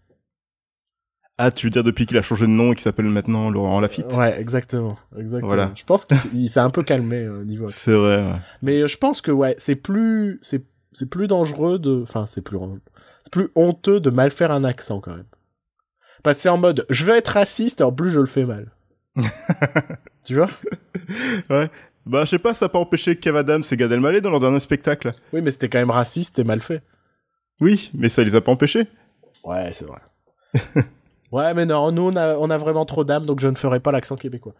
Ah, 1.39 1.51
tu 1.51 1.67
veux 1.67 1.69
dire 1.69 1.83
depuis 1.83 2.07
qu'il 2.07 2.17
a 2.17 2.23
changé 2.23 2.47
de 2.47 2.51
nom 2.51 2.71
et 2.71 2.75
qu'il 2.75 2.81
s'appelle 2.81 3.05
maintenant 3.05 3.51
Laurent 3.51 3.79
Lafitte? 3.79 4.11
Ouais, 4.15 4.39
exactement, 4.39 4.97
exactement. 5.17 5.47
Voilà. 5.47 5.71
Je 5.75 5.83
pense 5.83 6.05
qu'il 6.05 6.17
il 6.33 6.49
s'est 6.49 6.59
un 6.59 6.71
peu 6.71 6.81
calmé 6.81 7.17
euh, 7.17 7.41
au 7.41 7.43
niveau. 7.43 7.67
C'est 7.67 7.93
vrai. 7.93 8.17
ouais. 8.17 8.33
Mais 8.63 8.81
euh, 8.81 8.87
je 8.87 8.97
pense 8.97 9.21
que 9.21 9.31
ouais, 9.31 9.55
c'est 9.59 9.75
plus 9.75 10.39
c'est 10.41 10.63
c'est 10.93 11.07
plus 11.07 11.27
dangereux 11.27 11.77
de 11.77 12.01
enfin 12.01 12.25
c'est 12.27 12.41
plus 12.41 12.57
c'est 13.23 13.31
plus 13.31 13.49
honteux 13.55 13.99
de 13.99 14.09
mal 14.09 14.31
faire 14.31 14.51
un 14.51 14.63
accent 14.63 14.99
quand 14.99 15.15
même. 15.15 15.25
Parce 16.27 16.39
que 16.39 16.41
c'est 16.41 16.49
en 16.49 16.57
mode 16.57 16.85
je 16.89 17.05
veux 17.05 17.15
être 17.15 17.29
raciste 17.29 17.79
en 17.79 17.93
plus 17.93 18.09
je 18.09 18.19
le 18.19 18.25
fais 18.25 18.43
mal. 18.43 18.69
tu 20.25 20.35
vois? 20.35 20.49
Ouais. 21.49 21.69
Bah, 22.05 22.25
je 22.25 22.31
sais 22.31 22.37
pas, 22.37 22.53
ça 22.53 22.65
a 22.65 22.69
pas 22.69 22.79
empêché 22.79 23.15
Kev 23.15 23.37
Adams 23.37 23.63
et 23.71 23.77
Gad 23.77 23.89
Elmaleh 23.89 24.19
dans 24.19 24.29
leur 24.29 24.41
dernier 24.41 24.59
spectacle. 24.59 25.11
Oui, 25.31 25.41
mais 25.41 25.51
c'était 25.51 25.69
quand 25.69 25.79
même 25.79 25.89
raciste 25.89 26.37
et 26.37 26.43
mal 26.43 26.59
fait. 26.59 26.83
Oui, 27.61 27.91
mais 27.93 28.09
ça 28.09 28.25
les 28.25 28.35
a 28.35 28.41
pas 28.41 28.51
empêchés. 28.51 28.87
Ouais, 29.45 29.71
c'est 29.71 29.85
vrai. 29.85 30.01
ouais, 31.31 31.53
mais 31.53 31.65
non, 31.65 31.93
nous 31.93 32.09
on 32.09 32.15
a 32.17 32.35
on 32.35 32.49
a 32.49 32.57
vraiment 32.57 32.83
trop 32.83 33.05
d'âme 33.05 33.25
donc 33.25 33.39
je 33.39 33.47
ne 33.47 33.55
ferai 33.55 33.79
pas 33.79 33.93
l'accent 33.93 34.17
québécois. 34.17 34.53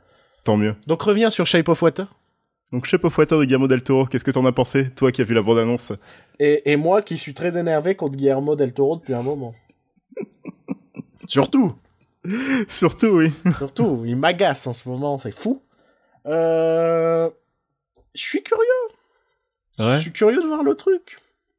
Tant 0.46 0.56
mieux. 0.56 0.74
Donc 0.88 1.02
reviens 1.02 1.32
sur 1.32 1.46
Shape 1.48 1.68
of 1.68 1.82
Water. 1.82 2.08
Donc, 2.72 2.86
Shape 2.86 3.04
of 3.04 3.18
Water 3.18 3.40
de 3.40 3.44
Guillermo 3.44 3.68
del 3.68 3.84
Toro, 3.84 4.06
qu'est-ce 4.06 4.24
que 4.24 4.32
t'en 4.32 4.46
as 4.46 4.54
pensé, 4.54 4.90
toi 4.90 5.12
qui 5.12 5.22
as 5.22 5.26
vu 5.26 5.34
la 5.34 5.42
bande-annonce? 5.42 5.92
Et, 6.40 6.72
et 6.72 6.78
moi 6.78 7.02
qui 7.02 7.18
suis 7.18 7.34
très 7.34 7.58
énervé 7.58 7.96
contre 7.96 8.16
Guillermo 8.16 8.56
del 8.56 8.72
Toro 8.72 8.96
depuis 8.96 9.14
un 9.14 9.22
moment. 9.22 9.54
Surtout. 11.26 11.76
Surtout, 12.68 13.08
oui. 13.08 13.32
Surtout, 13.58 14.04
il 14.06 14.16
m'agace 14.18 14.68
en 14.68 14.74
ce 14.74 14.88
moment, 14.88 15.18
c'est 15.18 15.32
fou. 15.32 15.62
Euh... 16.26 17.30
Je 18.14 18.22
suis 18.22 18.44
curieux. 18.44 18.64
Ouais. 19.80 19.98
Je 19.98 20.02
suis 20.02 20.12
curieux 20.12 20.42
de 20.42 20.48
voir 20.48 20.64
le 20.64 20.76
truc. 20.76 21.18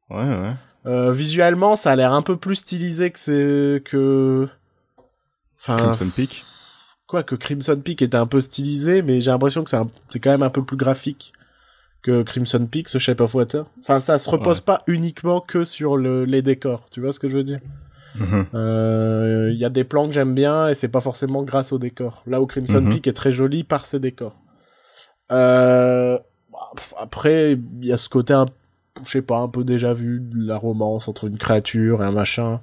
Ouais, 0.09 0.17
ouais. 0.23 0.53
Euh, 0.85 1.11
visuellement, 1.11 1.75
ça 1.75 1.91
a 1.91 1.95
l'air 1.95 2.13
un 2.13 2.21
peu 2.21 2.37
plus 2.37 2.55
stylisé 2.55 3.11
que 3.11 3.19
c'est 3.19 3.81
que. 3.83 4.47
Enfin, 5.59 5.77
Crimson 5.77 6.09
Peak. 6.15 6.45
quoi 7.07 7.23
que 7.23 7.35
Crimson 7.35 7.79
Peak 7.83 8.01
était 8.01 8.17
un 8.17 8.25
peu 8.27 8.39
stylisé, 8.41 9.01
mais 9.01 9.19
j'ai 9.21 9.31
l'impression 9.31 9.63
que 9.63 9.69
c'est 9.69 9.77
un- 9.77 9.89
c'est 10.09 10.19
quand 10.19 10.29
même 10.31 10.43
un 10.43 10.49
peu 10.49 10.63
plus 10.63 10.77
graphique 10.77 11.33
que 12.01 12.23
Crimson 12.23 12.65
Peak, 12.65 12.87
ce 12.87 12.97
Shape 12.97 13.19
of 13.21 13.35
Water. 13.35 13.65
Enfin, 13.81 13.99
ça 13.99 14.17
se 14.19 14.29
repose 14.29 14.59
Ouais. 14.59 14.65
pas 14.65 14.83
uniquement 14.87 15.41
que 15.41 15.65
sur 15.65 15.97
le, 15.97 16.23
les 16.23 16.41
décors. 16.41 16.87
Tu 16.91 17.01
vois 17.01 17.11
ce 17.11 17.19
que 17.19 17.27
je 17.29 17.35
veux 17.37 17.43
dire? 17.43 17.59
Mhm. 18.15 18.45
Euh, 18.55 19.49
Il 19.51 19.57
y 19.57 19.65
a 19.65 19.69
des 19.69 19.83
plans 19.83 20.07
que 20.07 20.13
j'aime 20.13 20.33
bien 20.33 20.67
et 20.69 20.75
c'est 20.75 20.87
pas 20.87 21.01
forcément 21.01 21.43
grâce 21.43 21.71
aux 21.71 21.79
décors. 21.79 22.23
Là 22.27 22.41
où 22.41 22.45
Crimson 22.47 22.81
Mhm. 22.81 22.89
Peak 22.89 23.07
est 23.07 23.13
très 23.13 23.31
joli 23.31 23.63
par 23.63 23.85
ses 23.85 23.99
décors. 23.99 24.35
Euh, 25.31 26.17
bah, 26.51 26.59
après, 26.97 27.53
il 27.53 27.85
y 27.85 27.91
a 27.93 27.97
ce 27.97 28.09
côté, 28.09 28.33
un, 28.33 28.45
je 29.05 29.09
sais 29.09 29.21
pas, 29.21 29.37
un 29.39 29.47
peu 29.47 29.63
déjà 29.63 29.93
vu 29.93 30.19
de 30.21 30.47
la 30.47 30.57
romance 30.57 31.07
entre 31.07 31.27
une 31.27 31.37
créature 31.37 32.01
et 32.01 32.05
un 32.05 32.11
machin. 32.11 32.61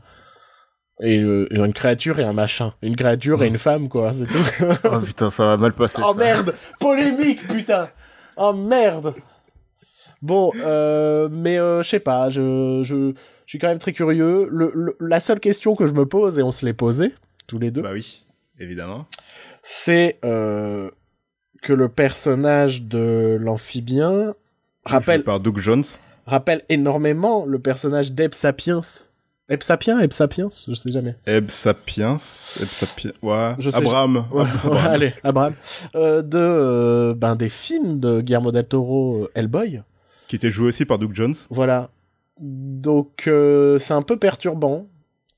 Et, 1.00 1.18
euh, 1.20 1.46
et 1.52 1.58
une 1.58 1.74
créature 1.74 2.18
et 2.20 2.24
un 2.24 2.32
machin. 2.32 2.72
Une 2.82 2.96
créature 2.96 3.42
et 3.42 3.48
une 3.48 3.58
femme, 3.58 3.88
quoi, 3.88 4.12
c'est 4.12 4.26
tout. 4.26 4.66
Oh 4.90 4.98
putain, 5.00 5.28
ça 5.30 5.44
va 5.46 5.56
mal 5.58 5.72
passer. 5.74 6.00
oh 6.04 6.12
ça. 6.14 6.18
merde 6.18 6.54
Polémique, 6.80 7.46
putain 7.46 7.88
Oh 8.38 8.52
merde 8.54 9.14
Bon, 10.22 10.50
euh, 10.64 11.28
mais 11.30 11.58
euh, 11.58 11.82
je 11.82 11.88
sais 11.88 12.00
pas, 12.00 12.30
je, 12.30 12.80
je, 12.82 13.10
je 13.12 13.14
suis 13.46 13.58
quand 13.58 13.68
même 13.68 13.78
très 13.78 13.92
curieux. 13.92 14.48
Le, 14.50 14.72
le- 14.74 14.96
la 15.00 15.20
seule 15.20 15.40
question 15.40 15.74
que 15.76 15.86
je 15.86 15.92
me 15.92 16.06
pose, 16.06 16.38
et 16.38 16.42
on 16.42 16.52
se 16.52 16.64
l'est 16.64 16.72
posé, 16.72 17.14
tous 17.46 17.58
les 17.58 17.70
deux, 17.70 17.82
Bah 17.82 17.90
oui, 17.92 18.24
évidemment. 18.58 19.06
c'est 19.62 20.18
euh, 20.24 20.90
que 21.62 21.72
le 21.72 21.88
personnage 21.88 22.82
de 22.82 23.36
l'amphibien 23.40 24.34
rappelle, 24.84 25.22
par 25.22 25.38
Doug 25.40 25.58
Jones. 25.58 25.84
rappelle 26.26 26.62
énormément 26.68 27.44
le 27.44 27.58
personnage 27.58 28.12
d'Eb 28.12 28.32
Sapiens. 28.34 28.80
Eb 29.48 29.62
Sapiens 29.62 30.00
Eb 30.00 30.12
Sapiens 30.12 30.48
Je 30.66 30.74
sais 30.74 30.90
jamais. 30.90 31.14
Eb 31.24 31.50
Sapiens. 31.50 32.14
Eb 32.14 32.66
Sapiens. 32.66 33.12
Ouais. 33.22 33.52
Je 33.60 33.70
sais- 33.70 33.76
Abraham. 33.76 34.24
Ouais, 34.32 34.42
Abraham. 34.42 34.72
ouais, 34.72 34.80
allez, 34.90 35.14
Abraham. 35.22 35.52
Euh, 35.94 36.22
de, 36.22 36.36
euh, 36.38 37.14
ben, 37.14 37.36
des 37.36 37.48
films 37.48 38.00
de 38.00 38.20
Guillermo 38.22 38.50
del 38.50 38.66
Toro, 38.66 39.28
Hellboy. 39.36 39.82
Qui 40.28 40.36
était 40.36 40.50
joué 40.50 40.68
aussi 40.68 40.84
par 40.84 40.98
Doug 40.98 41.12
Jones. 41.14 41.34
Voilà. 41.50 41.90
Donc, 42.40 43.24
euh, 43.26 43.78
c'est 43.78 43.94
un 43.94 44.02
peu 44.02 44.16
perturbant. 44.18 44.86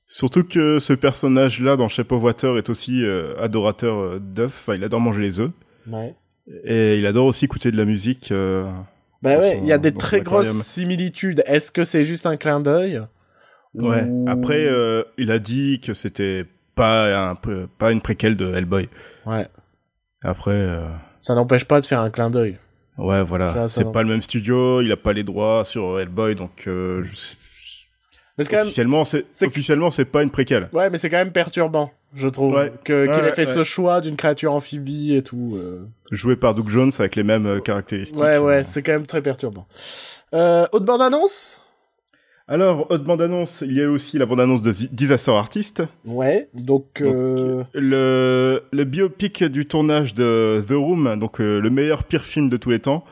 Surtout 0.07 0.43
que 0.43 0.79
ce 0.79 0.93
personnage-là 0.93 1.75
dans 1.77 1.87
Shape 1.87 2.11
of 2.11 2.23
Water 2.23 2.57
est 2.57 2.69
aussi 2.69 3.03
euh, 3.05 3.35
adorateur 3.39 3.97
euh, 3.97 4.19
d'œufs. 4.19 4.47
Enfin, 4.47 4.75
il 4.75 4.83
adore 4.83 4.99
manger 4.99 5.21
les 5.21 5.39
œufs. 5.39 5.51
Ouais. 5.87 6.15
Et 6.65 6.97
il 6.97 7.05
adore 7.05 7.27
aussi 7.27 7.45
écouter 7.45 7.69
de 7.71 7.77
la 7.77 7.85
musique 7.85 8.31
euh, 8.31 8.67
Bah 9.21 9.37
ouais, 9.37 9.59
il 9.61 9.67
y 9.67 9.71
a 9.71 9.77
des 9.77 9.91
très 9.91 10.21
grosses 10.21 10.61
similitudes. 10.63 11.43
Est-ce 11.45 11.71
que 11.71 11.83
c'est 11.83 12.05
juste 12.05 12.25
un 12.25 12.37
clin 12.37 12.59
d'œil 12.59 13.01
Ouais. 13.75 14.03
Ou- 14.09 14.25
Après, 14.27 14.67
il 15.19 15.29
a 15.29 15.37
dit 15.37 15.79
que 15.79 15.93
c'était 15.93 16.43
pas 16.73 17.29
un 17.29 17.35
pas 17.35 17.91
une 17.91 18.01
préquelle 18.01 18.35
de 18.35 18.51
Hellboy. 18.51 18.89
Ouais. 19.27 19.47
Après, 20.23 20.67
Ça 21.21 21.35
n'empêche 21.35 21.65
pas 21.65 21.79
de 21.79 21.85
faire 21.85 21.99
un 21.99 22.09
clin 22.09 22.31
d'œil. 22.31 22.57
Ouais, 22.99 23.23
voilà. 23.23 23.67
C'est 23.67 23.91
pas 23.91 24.03
le 24.03 24.09
même 24.09 24.21
studio, 24.21 24.81
il 24.81 24.91
a 24.91 24.97
pas 24.97 25.13
les 25.13 25.23
droits 25.23 25.65
sur 25.65 25.99
Hellboy, 25.99 26.35
donc 26.35 26.51
euh, 26.67 27.03
je 27.03 27.15
sais- 27.15 27.35
Mais 28.37 28.45
quand 28.45 28.61
officiellement, 28.61 29.03
c'est 29.03 29.25
c'est- 29.33 29.47
officiellement 29.47 29.91
c'est 29.91 30.05
pas 30.05 30.23
une 30.23 30.29
préquelle. 30.31 30.69
Ouais, 30.71 30.89
mais 30.89 30.97
c'est 30.97 31.09
quand 31.09 31.17
même 31.17 31.31
perturbant, 31.33 31.91
je 32.15 32.27
trouve. 32.29 32.53
Ouais. 32.53 32.71
Que, 32.85 33.05
qu'il 33.13 33.25
ait 33.25 33.31
fait 33.33 33.41
ouais, 33.45 33.53
ce 33.53 33.63
choix 33.65 33.99
d'une 33.99 34.15
créature 34.15 34.53
amphibie 34.53 35.13
et 35.15 35.23
tout. 35.23 35.55
euh. 35.57 35.85
Joué 36.11 36.35
par 36.37 36.55
Doug 36.55 36.69
Jones 36.69 36.91
avec 36.99 37.15
les 37.17 37.23
mêmes 37.23 37.45
euh, 37.45 37.59
caractéristiques. 37.59 38.19
Ouais, 38.21 38.37
ouais, 38.37 38.63
c'est 38.63 38.81
quand 38.81 38.93
même 38.93 39.05
très 39.05 39.21
perturbant. 39.21 39.67
Euh, 40.33 40.65
autre 40.71 40.85
bande-annonce? 40.85 41.61
Alors, 42.51 42.89
autre 42.89 43.03
bande-annonce, 43.03 43.61
il 43.65 43.73
y 43.73 43.81
a 43.83 43.87
aussi 43.89 44.17
la 44.17 44.25
bande-annonce 44.25 44.63
de 44.63 44.71
Disaster 44.91 45.31
Artist. 45.31 45.83
Ouais, 46.03 46.49
donc... 46.55 46.99
euh, 47.01 47.63
Le, 47.73 48.63
le 48.71 48.83
biopic 48.85 49.43
du 49.43 49.67
tournage 49.67 50.15
de 50.15 50.59
The 50.67 50.71
Room, 50.71 51.19
donc 51.19 51.39
euh, 51.41 51.59
le 51.61 51.69
meilleur 51.69 52.03
pire 52.03 52.23
film 52.23 52.49
de 52.49 52.57
tous 52.57 52.71
les 52.71 52.79
temps. 52.79 53.03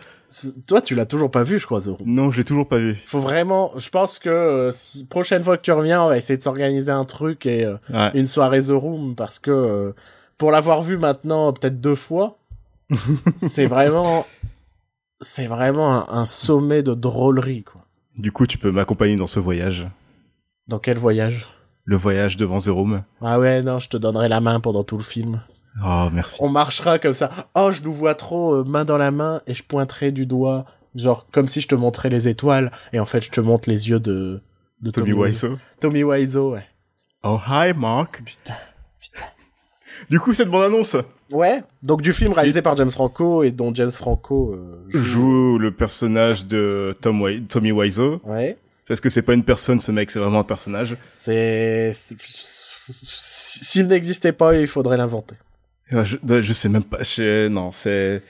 Toi, 0.66 0.82
tu 0.82 0.96
l'as 0.96 1.06
toujours 1.06 1.30
pas 1.30 1.44
vu, 1.44 1.60
je 1.60 1.68
crois, 1.68 1.80
Zoro. 1.82 2.00
Non, 2.04 2.32
je 2.32 2.40
l'ai 2.40 2.44
toujours 2.46 2.68
pas 2.68 2.80
vu. 2.80 2.98
Faut 3.06 3.20
vraiment... 3.20 3.72
Je 3.78 3.90
pense 3.90 4.18
que 4.18 4.30
euh, 4.30 4.72
si, 4.74 5.06
prochaine 5.06 5.44
fois 5.44 5.56
que 5.56 5.62
tu 5.62 5.72
reviens, 5.72 6.04
on 6.04 6.08
va 6.08 6.18
essayer 6.18 6.36
de 6.38 6.44
s'organiser 6.44 6.92
un 6.92 7.06
truc 7.06 7.46
et 7.46 7.64
euh, 7.64 7.76
Ouais. 7.94 8.10
une 8.16 8.26
soirée 8.26 8.62
The 8.64 8.72
Room, 8.72 9.16
parce 9.16 9.38
que 9.38 9.52
euh, 9.52 9.92
pour 10.40 10.50
l'avoir 10.52 10.82
vu 10.82 10.98
maintenant 10.98 11.54
peut-être 11.54 11.80
deux 11.80 11.96
fois, 11.96 12.40
c'est 13.38 13.68
vraiment... 13.68 14.26
C'est 15.22 15.48
vraiment 15.48 15.94
un, 16.12 16.20
un 16.22 16.26
sommet 16.26 16.82
de 16.84 16.94
drôlerie, 16.96 17.64
quoi. 17.64 17.77
Du 18.18 18.32
coup, 18.32 18.48
tu 18.48 18.58
peux 18.58 18.72
m'accompagner 18.72 19.16
dans 19.16 19.28
ce 19.28 19.40
voyage. 19.40 19.88
Dans 20.68 20.80
quel 20.80 20.98
voyage? 20.98 21.48
Le 21.86 21.96
voyage 21.96 22.36
devant 22.36 22.60
The 22.60 22.68
Room. 22.68 23.04
Ah 23.22 23.40
ouais, 23.40 23.62
non, 23.62 23.80
je 23.80 23.90
te 23.90 23.98
donnerai 23.98 24.28
la 24.28 24.42
main 24.42 24.60
pendant 24.60 24.84
tout 24.84 24.98
le 24.98 25.04
film. 25.04 25.42
Oh, 25.84 26.10
merci. 26.12 26.38
On 26.42 26.50
marchera 26.50 27.00
comme 27.00 27.14
ça. 27.14 27.30
Oh, 27.54 27.72
je 27.72 27.82
nous 27.82 27.94
vois 27.94 28.16
trop 28.16 28.56
euh, 28.56 28.64
main 28.64 28.84
dans 28.84 28.98
la 28.98 29.12
main 29.12 29.42
et 29.46 29.54
je 29.54 29.64
pointerai 29.64 30.12
du 30.12 30.26
doigt, 30.26 30.66
genre 30.96 31.28
comme 31.32 31.48
si 31.48 31.62
je 31.62 31.68
te 31.68 31.76
montrais 31.76 32.10
les 32.10 32.28
étoiles 32.28 32.72
et 32.94 33.00
en 33.00 33.06
fait 33.06 33.22
je 33.22 33.30
te 33.30 33.40
montre 33.40 33.70
les 33.70 33.90
yeux 33.90 34.00
de 34.00 34.42
de 34.82 34.92
Tommy 34.92 35.14
Wiseau. 35.14 35.58
Tommy 35.80 36.04
Wiseau, 36.04 36.54
ouais. 36.54 36.66
Oh, 37.24 37.40
hi, 37.48 37.74
Mark. 37.74 38.22
Putain. 38.24 38.56
Du 40.10 40.20
coup, 40.20 40.34
cette 40.34 40.50
bande-annonce 40.50 40.96
Ouais. 41.32 41.62
Donc 41.84 42.02
du 42.02 42.14
film 42.14 42.32
réalisé 42.32 42.62
par 42.62 42.78
James 42.78 42.92
Franco 42.92 43.44
et 43.44 43.52
dont 43.52 43.74
James 43.76 43.92
Franco 43.92 44.54
euh, 44.54 44.86
joue. 44.90 45.00
joue 45.00 45.58
le 45.58 45.72
personnage 45.72 46.46
de 46.48 46.96
Tom 47.02 47.22
Wi- 47.22 47.44
Tommy 47.48 47.72
Wiseau. 47.74 48.22
Ouais. 48.24 48.58
Parce 48.88 49.02
que 49.02 49.10
c'est 49.10 49.22
pas 49.24 49.34
une 49.34 49.44
personne, 49.44 49.82
ce 49.82 49.92
mec, 49.92 50.10
c'est 50.10 50.20
vraiment 50.20 50.40
un 50.40 50.44
personnage. 50.46 50.96
C'est 51.12 51.94
s'il 53.04 53.88
n'existait 53.88 54.32
pas, 54.32 54.56
il 54.56 54.68
faudrait 54.68 54.96
l'inventer. 54.96 55.36
Je, 55.92 56.16
je 56.42 56.54
sais 56.54 56.70
même 56.70 56.84
pas. 56.86 57.04
je- 57.04 57.50
non, 57.50 57.72
c'est. 57.74 58.22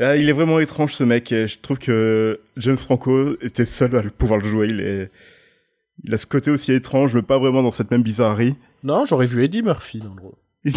Ah, 0.00 0.16
il 0.16 0.28
est 0.28 0.32
vraiment 0.32 0.58
étrange 0.58 0.94
ce 0.94 1.04
mec. 1.04 1.30
Et 1.30 1.46
je 1.46 1.58
trouve 1.60 1.78
que 1.78 2.40
James 2.56 2.76
Franco 2.76 3.36
était 3.42 3.64
seul 3.64 3.94
à 3.96 4.02
pouvoir 4.02 4.40
le 4.40 4.48
jouer. 4.48 4.66
Il 4.70 4.80
est. 4.80 5.10
Il 6.02 6.14
a 6.14 6.18
ce 6.18 6.26
côté 6.26 6.50
aussi 6.50 6.72
étrange, 6.72 7.14
mais 7.14 7.22
pas 7.22 7.38
vraiment 7.38 7.62
dans 7.62 7.70
cette 7.70 7.90
même 7.90 8.02
bizarrerie. 8.02 8.56
Non, 8.82 9.04
j'aurais 9.04 9.26
vu 9.26 9.44
Eddie 9.44 9.62
Murphy 9.62 9.98
dans 9.98 10.14
le 10.14 10.22
rôle. 10.22 10.34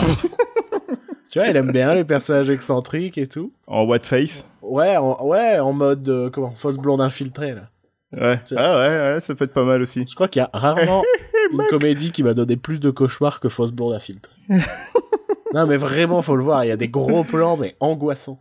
Tu 1.30 1.40
vois, 1.40 1.48
il 1.48 1.58
aime 1.58 1.72
bien 1.72 1.96
les 1.96 2.04
personnages 2.04 2.50
excentriques 2.52 3.18
et 3.18 3.25
tout. 3.25 3.52
en 3.66 3.86
white 3.86 4.06
face. 4.06 4.46
Ouais, 4.62 4.98
en, 4.98 5.25
ouais, 5.25 5.58
en 5.60 5.74
mode 5.74 6.08
euh, 6.08 6.30
comment 6.30 6.54
fausse 6.54 6.78
blonde 6.78 7.02
infiltrée 7.02 7.56
là. 7.56 7.63
Ouais. 8.12 8.40
Ah 8.56 8.78
ouais, 8.78 9.13
ouais, 9.13 9.20
ça 9.20 9.34
peut 9.34 9.46
être 9.46 9.54
pas 9.54 9.63
mal 9.63 9.82
aussi. 9.82 10.06
Je 10.08 10.13
crois 10.13 10.28
qu'il 10.28 10.42
y 10.42 10.46
a 10.46 10.50
rarement 10.54 11.02
une 11.52 11.63
comédie 11.72 12.12
qui 12.12 12.22
m'a 12.22 12.36
donné 12.36 12.56
plus 12.56 12.80
de 12.80 12.92
cauchemars 12.92 13.40
que 13.40 13.50
Fausse 13.50 13.72
Blonde 13.72 13.94
à 13.94 14.00
filtre. 14.00 14.30
non, 15.56 15.66
mais 15.66 15.78
vraiment, 15.78 16.22
faut 16.22 16.36
le 16.36 16.44
voir. 16.44 16.63
Il 16.63 16.68
y 16.68 16.72
a 16.72 16.75
des 16.75 16.90
gros 16.90 17.24
plans, 17.24 17.58
mais 17.58 17.75
angoissants. 17.80 18.40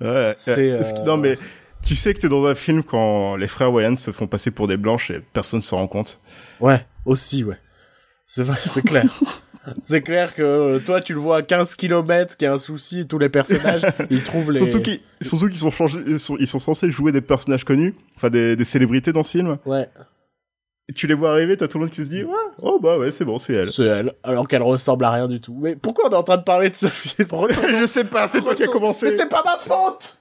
Ouais. 0.00 0.32
C'est, 0.36 0.70
euh, 0.70 0.82
Non 1.04 1.18
mais 1.18 1.36
tu 1.84 1.94
sais 1.94 2.14
que 2.14 2.20
t'es 2.20 2.28
dans 2.30 2.46
un 2.46 2.54
film 2.54 2.82
quand 2.82 3.36
les 3.36 3.48
frères 3.48 3.70
Wayans 3.70 3.96
se 3.96 4.10
font 4.12 4.26
passer 4.26 4.50
pour 4.50 4.66
des 4.66 4.78
blanches 4.78 5.10
et 5.10 5.20
personne 5.34 5.60
s'en 5.60 5.76
rend 5.76 5.88
compte. 5.88 6.18
Ouais, 6.60 6.86
aussi, 7.04 7.44
ouais. 7.44 7.58
C'est 8.26 8.42
vrai, 8.44 8.56
c'est 8.64 8.82
clair. 8.82 9.04
c'est 9.82 10.02
clair 10.02 10.34
que 10.34 10.42
euh, 10.42 10.78
toi, 10.78 11.00
tu 11.00 11.12
le 11.14 11.18
vois 11.20 11.38
à 11.38 11.42
15 11.42 11.74
km, 11.74 12.36
qu'il 12.36 12.46
y 12.46 12.48
a 12.48 12.54
un 12.54 12.58
souci, 12.58 13.00
et 13.00 13.04
tous 13.06 13.18
les 13.18 13.28
personnages, 13.28 13.82
ils 14.10 14.22
trouvent 14.22 14.50
les... 14.52 14.58
Surtout 14.58 14.80
qu'ils 14.82 15.00
surtout 15.20 15.48
qu'ils 15.48 15.58
sont 15.58 15.70
changés, 15.70 16.00
ils 16.06 16.18
sont, 16.18 16.36
ils 16.38 16.46
sont 16.46 16.58
censés 16.58 16.90
jouer 16.90 17.12
des 17.12 17.20
personnages 17.20 17.64
connus, 17.64 17.94
enfin 18.16 18.30
des, 18.30 18.56
des 18.56 18.64
célébrités 18.64 19.12
dans 19.12 19.22
ce 19.22 19.30
film. 19.32 19.56
Ouais, 19.66 19.88
Et 20.88 20.92
tu 20.92 21.06
les 21.06 21.14
vois 21.14 21.30
arriver, 21.32 21.56
t'as 21.56 21.66
tout 21.68 21.78
le 21.78 21.84
monde 21.84 21.90
qui 21.92 22.04
se 22.04 22.10
dit 22.10 22.24
ouais, 22.24 22.32
oh 22.60 22.78
bah 22.82 22.98
ouais, 22.98 23.10
c'est 23.10 23.24
bon, 23.24 23.38
c'est 23.38 23.54
elle. 23.54 23.70
c'est 23.70 23.86
elle, 23.86 24.12
alors 24.22 24.46
qu'elle 24.48 24.62
ressemble 24.62 25.04
à 25.06 25.10
rien 25.10 25.28
du 25.28 25.40
tout. 25.40 25.56
Mais 25.60 25.76
pourquoi 25.76 26.08
on 26.08 26.10
est 26.10 26.16
en 26.16 26.22
train 26.22 26.36
de 26.36 26.42
parler 26.44 26.68
de 26.70 26.76
ce 26.76 26.86
film? 26.88 27.28
Je 27.80 27.86
sais 27.86 28.04
pas, 28.04 28.28
c'est 28.28 28.42
toi 28.42 28.54
qui 28.54 28.64
as 28.64 28.68
commencé. 28.68 29.06
Mais 29.10 29.16
c'est 29.16 29.28
pas 29.30 29.42
ma 29.44 29.56
faute 29.56 30.18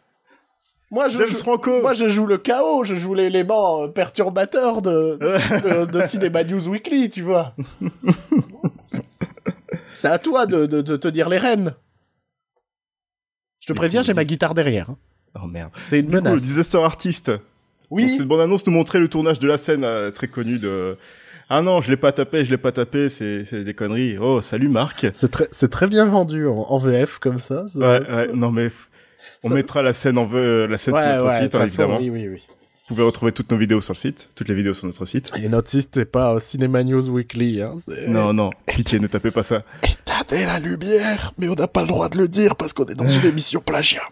Moi, 0.90 1.10
je, 1.10 1.26
je- 1.26 1.34
Franco. 1.34 1.82
Moi, 1.82 1.94
je 1.94 2.08
joue 2.08 2.26
le 2.28 2.38
chaos, 2.38 2.84
je 2.86 2.96
joue 2.96 3.14
l'élément 3.16 3.84
euh, 3.84 3.88
perturbateur 3.88 4.82
de, 4.82 5.18
de, 5.20 5.86
de 5.92 6.02
Cinema 6.08 6.44
News 6.44 6.68
Weekly, 6.70 7.10
tu 7.10 7.24
vois. 7.24 7.56
C'est 9.94 10.08
à 10.08 10.20
toi 10.20 10.46
de, 10.46 10.66
de, 10.66 10.82
de 10.82 10.96
te 10.98 11.08
dire 11.08 11.30
les 11.30 11.38
rênes. 11.38 11.74
Je 13.60 13.68
te 13.68 13.74
préviens, 13.74 14.04
j'ai 14.04 14.14
ma 14.14 14.26
guitare 14.26 14.54
derrière. 14.54 14.90
hein. 14.90 14.98
Oh 15.42 15.48
merde. 15.48 15.72
C'est 15.76 16.00
une 16.00 16.10
menace. 16.10 16.34
le 16.34 16.40
Disaster 16.42 16.78
Artist. 16.80 17.30
Donc, 17.30 17.40
Oui, 17.90 18.16
cette 18.18 18.28
bande-annonce 18.28 18.66
nous 18.68 18.74
montrait 18.74 19.00
le 19.00 19.08
tournage 19.08 19.40
de 19.40 19.48
la 19.48 19.58
scène 19.58 19.84
euh, 19.84 20.12
très 20.12 20.28
connue 20.28 20.60
de. 20.60 20.98
Ah 21.50 21.62
non, 21.62 21.82
je 21.82 21.90
l'ai 21.92 21.98
pas 21.98 22.12
tapé, 22.12 22.46
je 22.46 22.50
l'ai 22.52 22.58
pas 22.58 22.72
tapé, 22.72 23.10
c'est 23.10 23.46
c'est 23.46 23.64
des 23.64 23.74
conneries. 23.74 24.18
Oh, 24.20 24.42
salut 24.42 24.70
Marc. 24.70 25.06
c'est 25.14 25.30
très, 25.30 25.48
c'est 25.52 25.70
très 25.70 25.88
bien 25.88 26.06
vendu 26.06 26.48
en, 26.48 26.56
en 26.56 26.78
VF 26.80 27.20
comme 27.20 27.40
ça. 27.40 27.68
ça- 27.70 27.80
Ouais, 27.80 28.10
ouais, 28.10 28.28
non 28.34 28.52
mais 28.52 28.68
f- 28.68 28.88
on 29.44 29.50
ça- 29.50 29.54
mettra 29.56 29.82
la 29.84 29.94
scène 29.94 30.18
en 30.18 30.26
vue, 30.26 30.68
la 30.68 30.78
scène 30.78 30.96
sur 30.98 31.06
notre 31.06 31.26
ouais, 31.26 31.38
de 31.38 31.44
site, 31.44 31.52
toute 31.52 31.62
hein, 31.62 31.66
façon, 31.68 31.82
évidemment. 31.84 31.98
oui, 32.00 32.10
oui, 32.10 32.28
oui. 32.30 32.48
Vous 32.90 32.96
pouvez 32.96 33.04
retrouver 33.04 33.32
toutes 33.32 33.50
nos 33.50 33.58
vidéos 33.58 33.80
sur 33.80 33.94
le 33.94 33.98
site, 33.98 34.30
toutes 34.36 34.50
les 34.50 34.56
vidéos 34.56 34.74
sur 34.74 34.88
notre 34.88 35.06
site. 35.06 35.32
Et 35.38 35.48
notre 35.48 35.70
site, 35.70 35.92
c'est 35.94 36.06
pas 36.06 36.34
euh, 36.34 36.40
Cinema 36.40 36.84
News 36.84 37.08
Weekly. 37.10 37.62
Hein, 37.62 37.76
Non, 38.10 38.34
non, 38.34 38.50
pitié, 38.68 39.00
ne 39.00 39.08
tapez 39.08 39.32
pas 39.32 39.44
ça. 39.44 39.64
Éteindez 39.84 40.46
la 40.46 40.60
lumière, 40.60 41.32
mais 41.38 41.48
on 41.48 41.54
n'a 41.56 41.68
pas 41.70 41.82
le 41.82 41.88
droit 41.88 42.10
de 42.10 42.18
le 42.18 42.28
dire 42.28 42.58
parce 42.58 42.74
qu'on 42.74 42.86
est 42.86 42.96
dans 42.96 43.08
une 43.08 43.26
émission 43.30 43.62
plagiat. 43.62 44.04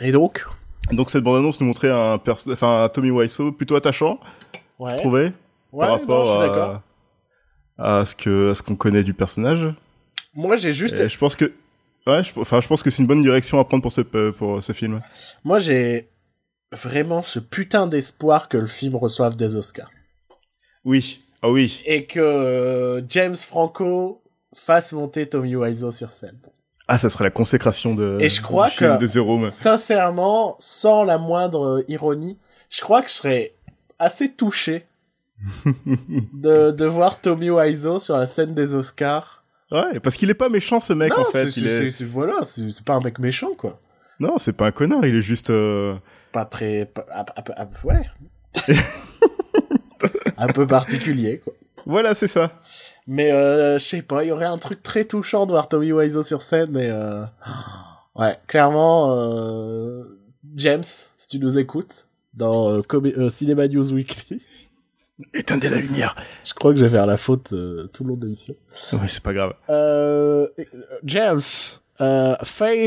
Et 0.00 0.12
donc? 0.12 0.44
Donc 0.92 1.10
cette 1.10 1.24
bande-annonce 1.24 1.60
nous 1.60 1.66
montrait 1.66 1.90
un, 1.90 2.20
enfin, 2.26 2.84
un 2.84 2.88
Tommy 2.90 3.10
Wiseau 3.10 3.52
plutôt 3.52 3.74
attachant, 3.74 4.20
Ouais. 4.78 4.92
je 4.92 4.96
trouvais, 4.98 5.32
Ouais, 5.72 5.86
par 5.86 5.88
non, 5.88 6.00
rapport 6.00 6.24
je 6.26 6.30
suis 6.30 6.40
à- 6.40 6.46
d'accord. 6.48 6.82
à, 7.78 8.04
ce 8.06 8.14
que, 8.14 8.50
à 8.50 8.54
ce 8.54 8.62
qu'on 8.62 8.76
connaît 8.76 9.02
du 9.02 9.14
personnage. 9.14 9.66
Moi, 10.34 10.56
j'ai 10.56 10.74
juste, 10.74 11.00
Et 11.00 11.08
je 11.08 11.16
pense 11.18 11.34
que, 11.34 11.50
ouais, 12.06 12.22
je, 12.24 12.38
enfin, 12.38 12.60
je 12.60 12.68
pense 12.68 12.82
que 12.82 12.90
c'est 12.90 13.02
une 13.02 13.06
bonne 13.08 13.22
direction 13.22 13.58
à 13.60 13.64
prendre 13.64 13.82
pour 13.82 13.92
ce, 13.92 14.00
pour 14.00 14.62
ce 14.62 14.72
film. 14.72 15.00
moi, 15.44 15.58
j'ai 15.58 16.08
vraiment 16.72 17.22
ce 17.22 17.38
putain 17.38 17.86
d'espoir 17.86 18.48
que 18.48 18.56
le 18.56 18.66
film 18.66 18.96
reçoive 18.96 19.36
des 19.36 19.54
Oscars 19.54 19.90
Oui, 20.84 21.20
ah 21.42 21.50
oui. 21.50 21.82
et 21.86 22.06
que 22.06 22.18
euh, 22.20 23.02
James 23.08 23.36
Franco 23.36 24.22
fasse 24.54 24.92
monter 24.92 25.28
Tommy 25.28 25.54
Wiseau 25.56 25.90
sur 25.92 26.10
scène. 26.10 26.38
Ah, 26.88 26.98
ça 26.98 27.10
serait 27.10 27.24
la 27.24 27.30
consécration 27.30 27.94
de, 27.94 28.16
Et 28.20 28.28
je 28.28 28.40
crois 28.40 28.70
que- 28.70 28.96
de 28.98 29.06
The 29.06 29.16
Room. 29.18 29.50
Sincèrement, 29.50 30.56
sans 30.60 31.02
la 31.04 31.18
moindre 31.18 31.78
euh, 31.78 31.84
ironie, 31.88 32.38
je 32.70 32.80
crois 32.80 33.02
que 33.02 33.08
je 33.08 33.14
serais 33.14 33.54
assez 33.98 34.32
touché 34.32 34.86
de, 36.32 36.70
de 36.70 36.84
voir 36.86 37.20
Tommy 37.20 37.50
Wiseau 37.50 37.98
sur 37.98 38.16
la 38.16 38.26
scène 38.26 38.54
des 38.54 38.74
Oscars. 38.74 39.35
Ouais, 39.72 39.98
parce 40.00 40.16
qu'il 40.16 40.30
est 40.30 40.34
pas 40.34 40.48
méchant 40.48 40.78
ce 40.80 40.92
mec 40.92 41.10
non, 41.16 41.22
en 41.22 41.24
fait. 41.30 41.50
c'est, 41.50 41.60
Il 41.60 41.66
c'est- 41.66 41.70
est... 41.70 41.82
c'est- 41.84 41.90
c'est- 41.98 42.04
voilà, 42.04 42.44
c'est, 42.44 42.82
pas 42.84 42.94
un 42.94 43.00
mec 43.00 43.18
méchant, 43.18 43.54
quoi. 43.56 43.80
Non, 44.20 44.38
c'est 44.38 44.52
pas 44.54 44.66
un 44.66 44.72
connard, 44.72 45.04
il 45.04 45.14
est 45.16 45.20
juste. 45.20 45.50
euh, 45.50 45.94
Pas 46.32 46.44
très, 46.44 46.86
pas- 46.86 47.04
ouais. 47.84 48.06
un 50.38 50.46
peu 50.48 50.66
particulier, 50.66 51.40
quoi. 51.42 51.52
Voilà, 51.84 52.14
c'est 52.14 52.26
ça. 52.26 52.52
Mais 53.06 53.30
euh, 53.32 53.78
je 53.78 53.84
sais 53.84 54.02
pas, 54.02 54.24
il 54.24 54.28
y 54.28 54.32
aurait 54.32 54.44
un 54.46 54.58
truc 54.58 54.82
très 54.82 55.04
touchant 55.04 55.46
de 55.46 55.52
voir 55.52 55.68
Tommy 55.68 55.92
Wiseau 55.92 56.22
sur 56.24 56.42
scène 56.42 56.76
et 56.76 56.88
euh... 56.90 57.22
ouais, 58.16 58.36
clairement 58.48 59.14
euh... 59.16 60.02
James, 60.56 60.82
si 61.16 61.28
tu 61.28 61.38
nous 61.38 61.58
écoutes 61.58 62.06
dans 62.34 62.70
euh, 62.76 62.80
euh, 62.94 63.30
Cinema 63.30 63.68
News 63.68 63.92
Weekly, 63.92 64.42
Éteindez 65.32 65.70
la 65.70 65.80
lumière. 65.80 66.14
je 66.44 66.52
crois 66.54 66.72
que 66.72 66.78
je 66.78 66.84
vais 66.84 66.90
faire 66.90 67.06
la 67.06 67.16
faute 67.16 67.52
euh, 67.52 67.86
tout 67.92 68.04
le 68.04 68.10
long 68.10 68.16
de 68.16 68.24
l'émission. 68.26 68.54
Ouais, 68.92 69.08
c'est 69.08 69.22
pas 69.22 69.32
grave. 69.32 69.54
Euh... 69.70 70.46
James, 71.04 71.40
euh, 72.00 72.36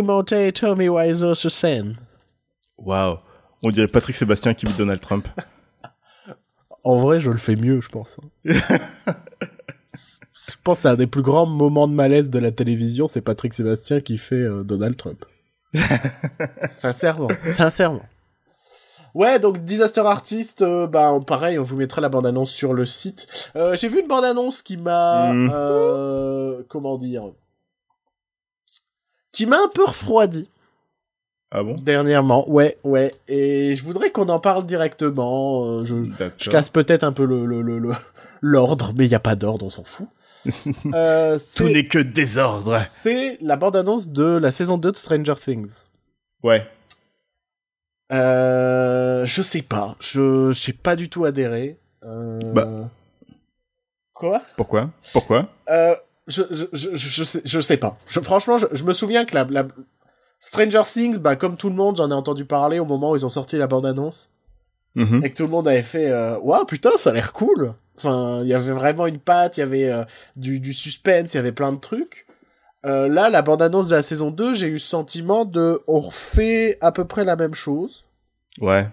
monter 0.04 0.52
Tommy 0.54 0.90
Wiseau 0.90 1.36
sur 1.36 1.52
scène. 1.52 1.98
Waouh. 2.78 3.18
On 3.64 3.72
dirait 3.72 3.88
Patrick 3.88 4.16
Sébastien 4.16 4.54
qui 4.54 4.66
imite 4.66 4.78
Donald 4.78 5.02
Trump. 5.02 5.28
En 6.86 7.02
vrai, 7.02 7.20
je 7.20 7.30
le 7.30 7.38
fais 7.38 7.58
mieux, 7.58 7.82
je 7.82 7.90
pense. 7.90 8.18
hein. 8.24 8.30
je 9.94 10.56
pense 10.64 10.78
que 10.78 10.82
c'est 10.84 10.88
un 10.88 10.96
des 10.96 11.08
plus 11.08 11.22
grands 11.22 11.46
moments 11.46 11.90
de 11.90 11.94
malaise 11.94 12.30
de 12.30 12.40
la 12.40 12.52
télévision, 12.52 13.10
c'est 13.10 13.20
Patrick 13.20 13.54
Sébastien 13.54 14.00
qui 14.00 14.18
fait 14.18 14.36
euh, 14.36 14.64
Donald 14.64 14.96
Trump. 14.96 15.26
sincèrement, 16.72 17.28
sincèrement. 17.54 18.04
Ouais, 19.16 19.40
donc 19.40 19.60
Disaster 19.60 20.02
Artist, 20.02 20.62
euh, 20.62 20.86
bah 20.88 21.18
pareil, 21.26 21.58
on 21.60 21.64
vous 21.64 21.76
mettra 21.76 22.00
la 22.02 22.10
bande-annonce 22.10 22.52
sur 22.52 22.74
le 22.74 22.86
site. 22.86 23.28
Euh, 23.56 23.76
J'ai 23.76 23.88
vu 23.90 24.02
une 24.02 24.08
bande-annonce 24.08 24.62
qui 24.62 24.78
m'a, 24.78 25.34
Mhm. 25.34 25.52
euh, 25.54 26.62
comment 26.70 26.98
dire, 26.98 27.24
qui 29.32 29.46
m'a 29.46 29.58
un 29.58 29.68
peu 29.74 29.86
refroidi 29.86 30.48
Ah 31.52 31.64
bon? 31.64 31.76
Dernièrement. 31.76 32.48
Ouais, 32.50 32.78
ouais. 32.84 33.16
Et 33.28 33.74
je 33.76 33.84
voudrais 33.84 34.12
qu'on 34.12 34.30
en 34.30 34.40
parle 34.40 34.66
directement. 34.68 35.66
Euh, 35.66 35.84
je, 35.84 35.96
casse 36.50 36.70
peut-être 36.70 37.04
un 37.04 37.12
peu 37.12 37.26
le 37.26 37.46
le- 37.46 37.62
le- 37.62 37.80
le- 37.80 37.94
l'ordre, 38.42 38.94
mais 38.96 39.06
il 39.06 39.12
y 39.12 39.16
a 39.16 39.20
pas 39.20 39.36
d'ordre, 39.36 39.66
on 39.66 39.70
s'en 39.70 39.84
fout. 39.84 40.08
Tout 41.56 41.64
n'est 41.70 41.88
que 41.88 42.00
désordre. 42.00 42.80
c'est 42.90 43.38
la 43.42 43.56
bande-annonce 43.56 44.08
de 44.08 44.24
la 44.38 44.52
saison 44.52 44.78
2 44.78 44.92
de 44.92 44.98
Stranger 44.98 45.36
Things. 45.36 45.84
Ouais. 46.44 46.66
Euh, 48.12 49.26
je 49.26 49.42
sais 49.42 49.62
pas. 49.62 49.96
Je 50.00 50.52
j'ai 50.52 50.74
pas 50.74 50.96
du 50.96 51.10
tout 51.10 51.26
adhéré. 51.26 51.78
Euh... 52.04 52.40
Bah. 52.54 52.90
Quoi? 54.14 54.42
Pourquoi? 54.58 54.90
Pourquoi? 55.14 55.48
Euh, 55.70 55.96
je, 56.28 56.44
je, 56.52 56.66
je, 56.74 56.96
je, 56.96 57.24
sais, 57.24 57.42
je 57.46 57.62
sais 57.62 57.78
pas. 57.78 57.98
Je, 58.08 58.20
franchement, 58.20 58.58
je, 58.58 58.66
je 58.72 58.84
me 58.84 58.94
souviens 58.94 59.26
que 59.26 59.34
la, 59.36 59.46
la... 59.46 59.66
Stranger 60.40 60.84
Things, 60.86 61.18
bah, 61.18 61.36
comme 61.36 61.58
tout 61.58 61.70
le 61.70 61.76
monde, 61.76 61.98
j'en 61.98 62.10
ai 62.10 62.14
entendu 62.14 62.46
parler 62.46 62.80
au 62.80 62.86
moment 62.86 63.12
où 63.12 63.16
ils 63.16 63.26
ont 63.26 63.30
sorti 63.30 63.58
la 63.58 63.68
bande-annonce. 63.68 64.30
Mhm. 64.96 65.24
Et 65.24 65.32
que 65.32 65.38
tout 65.38 65.44
le 65.44 65.50
monde 65.50 65.68
avait 65.68 65.84
fait 65.84 66.10
euh, 66.10 66.38
Waouh, 66.40 66.66
putain, 66.66 66.92
ça 66.98 67.12
a 67.12 67.14
l'air 67.14 67.32
cool 67.32 67.74
Enfin, 67.98 68.42
il 68.44 68.48
y 68.48 68.54
avait 68.54 68.72
vraiment 68.72 69.08
une 69.08 69.20
patte, 69.20 69.58
il 69.58 69.60
y 69.60 69.64
avait 69.64 69.90
euh, 69.90 70.06
du, 70.38 70.60
du 70.60 70.74
suspense, 70.74 71.34
il 71.34 71.38
y 71.38 71.40
avait 71.40 71.52
plein 71.52 71.74
de 71.74 71.80
trucs. 71.80 72.26
Euh, 72.86 73.08
là, 73.08 73.30
la 73.30 73.42
bande-annonce 73.42 73.90
de 73.90 73.96
la 73.96 74.02
saison 74.02 74.32
2, 74.32 74.54
j'ai 74.54 74.68
eu 74.68 74.80
ce 74.80 74.88
sentiment 74.88 75.46
de... 75.46 75.82
On 75.88 76.00
refait 76.00 76.78
à 76.82 76.92
peu 76.92 77.06
près 77.06 77.26
la 77.26 77.36
même 77.36 77.54
chose. 77.54 78.06
Ouais. 78.60 78.88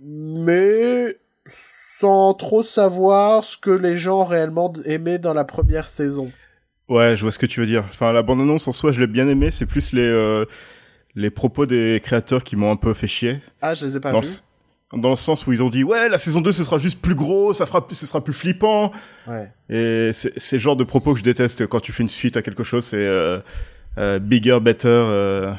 mais 0.00 1.06
sans 1.46 2.34
trop 2.34 2.62
savoir 2.62 3.44
ce 3.44 3.56
que 3.56 3.70
les 3.70 3.96
gens 3.96 4.24
réellement 4.24 4.72
aimaient 4.84 5.18
dans 5.18 5.34
la 5.34 5.44
première 5.44 5.88
saison. 5.88 6.32
Ouais, 6.88 7.16
je 7.16 7.22
vois 7.22 7.32
ce 7.32 7.38
que 7.38 7.46
tu 7.46 7.60
veux 7.60 7.66
dire. 7.66 7.84
Enfin, 7.88 8.12
la 8.12 8.22
bande-annonce 8.22 8.66
en 8.68 8.72
soi, 8.72 8.92
je 8.92 9.00
l'ai 9.00 9.06
bien 9.06 9.28
aimé. 9.28 9.50
C'est 9.50 9.66
plus 9.66 9.92
les 9.92 10.02
euh, 10.02 10.44
les 11.14 11.30
propos 11.30 11.66
des 11.66 12.00
créateurs 12.02 12.42
qui 12.44 12.56
m'ont 12.56 12.70
un 12.70 12.76
peu 12.76 12.92
fait 12.92 13.06
chier. 13.06 13.40
Ah, 13.62 13.74
je 13.74 13.86
les 13.86 13.96
ai 13.96 14.00
pas 14.00 14.12
vus. 14.12 14.40
Dans 14.96 15.10
le 15.10 15.16
sens 15.16 15.46
où 15.46 15.52
ils 15.52 15.62
ont 15.62 15.70
dit 15.70 15.84
ouais, 15.84 16.08
la 16.08 16.18
saison 16.18 16.40
2 16.40 16.52
ce 16.52 16.64
sera 16.64 16.78
juste 16.78 17.00
plus 17.00 17.14
gros, 17.14 17.52
ça 17.54 17.66
fera, 17.66 17.86
ce 17.90 18.06
sera 18.06 18.22
plus 18.22 18.32
flippant. 18.32 18.92
Ouais. 19.26 19.50
Et 19.68 20.10
c'est 20.12 20.32
c'est 20.38 20.56
le 20.56 20.60
genre 20.60 20.76
de 20.76 20.84
propos 20.84 21.12
que 21.12 21.18
je 21.18 21.24
déteste 21.24 21.66
quand 21.66 21.80
tu 21.80 21.92
fais 21.92 22.02
une 22.02 22.08
suite 22.08 22.36
à 22.36 22.42
quelque 22.42 22.62
chose. 22.64 22.84
C'est 22.84 22.96
euh, 22.96 23.38
euh, 23.98 24.18
bigger, 24.18 24.58
better. 24.60 24.88
euh, 24.88 25.52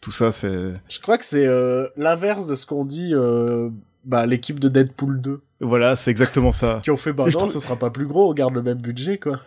tout 0.00 0.12
ça, 0.12 0.30
c'est 0.32 0.72
Je 0.88 1.00
crois 1.00 1.18
que 1.18 1.24
c'est 1.24 1.46
euh, 1.46 1.88
l'inverse 1.96 2.46
de 2.46 2.54
ce 2.54 2.66
qu'on 2.66 2.84
dit 2.84 3.10
euh, 3.14 3.68
bah, 4.04 4.26
l'équipe 4.26 4.60
de 4.60 4.68
Deadpool 4.68 5.20
2. 5.20 5.40
voilà, 5.60 5.96
c'est 5.96 6.10
exactement 6.10 6.52
ça. 6.52 6.80
Qui 6.84 6.90
ont 6.92 6.96
fait, 6.96 7.12
bah 7.12 7.24
non, 7.24 7.30
trouve- 7.30 7.50
ce 7.52 7.58
sera 7.60 7.76
pas 7.76 7.90
plus 7.90 8.06
gros, 8.06 8.30
on 8.30 8.34
garde 8.34 8.54
le 8.54 8.62
même 8.62 8.78
budget, 8.78 9.18
quoi. 9.18 9.40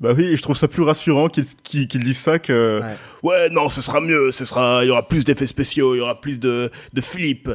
Bah 0.00 0.12
oui, 0.16 0.24
et 0.24 0.36
je 0.36 0.42
trouve 0.42 0.56
ça 0.56 0.66
plus 0.68 0.82
rassurant 0.82 1.28
qu'ils 1.28 1.44
qu'ils 1.62 1.86
qu'ils 1.86 2.02
disent 2.02 2.18
ça 2.18 2.38
que 2.40 2.80
Ouais. 2.82 2.96
ouais. 3.22 3.50
non, 3.50 3.68
ce 3.68 3.80
sera 3.80 4.00
mieux, 4.00 4.32
ce 4.32 4.44
sera, 4.44 4.80
il 4.84 4.88
y 4.88 4.90
aura 4.90 5.06
plus 5.06 5.24
d'effets 5.24 5.46
spéciaux, 5.46 5.94
il 5.94 5.98
y 5.98 6.00
aura 6.00 6.20
plus 6.20 6.40
de 6.40 6.70
de 6.92 7.00
flip. 7.00 7.48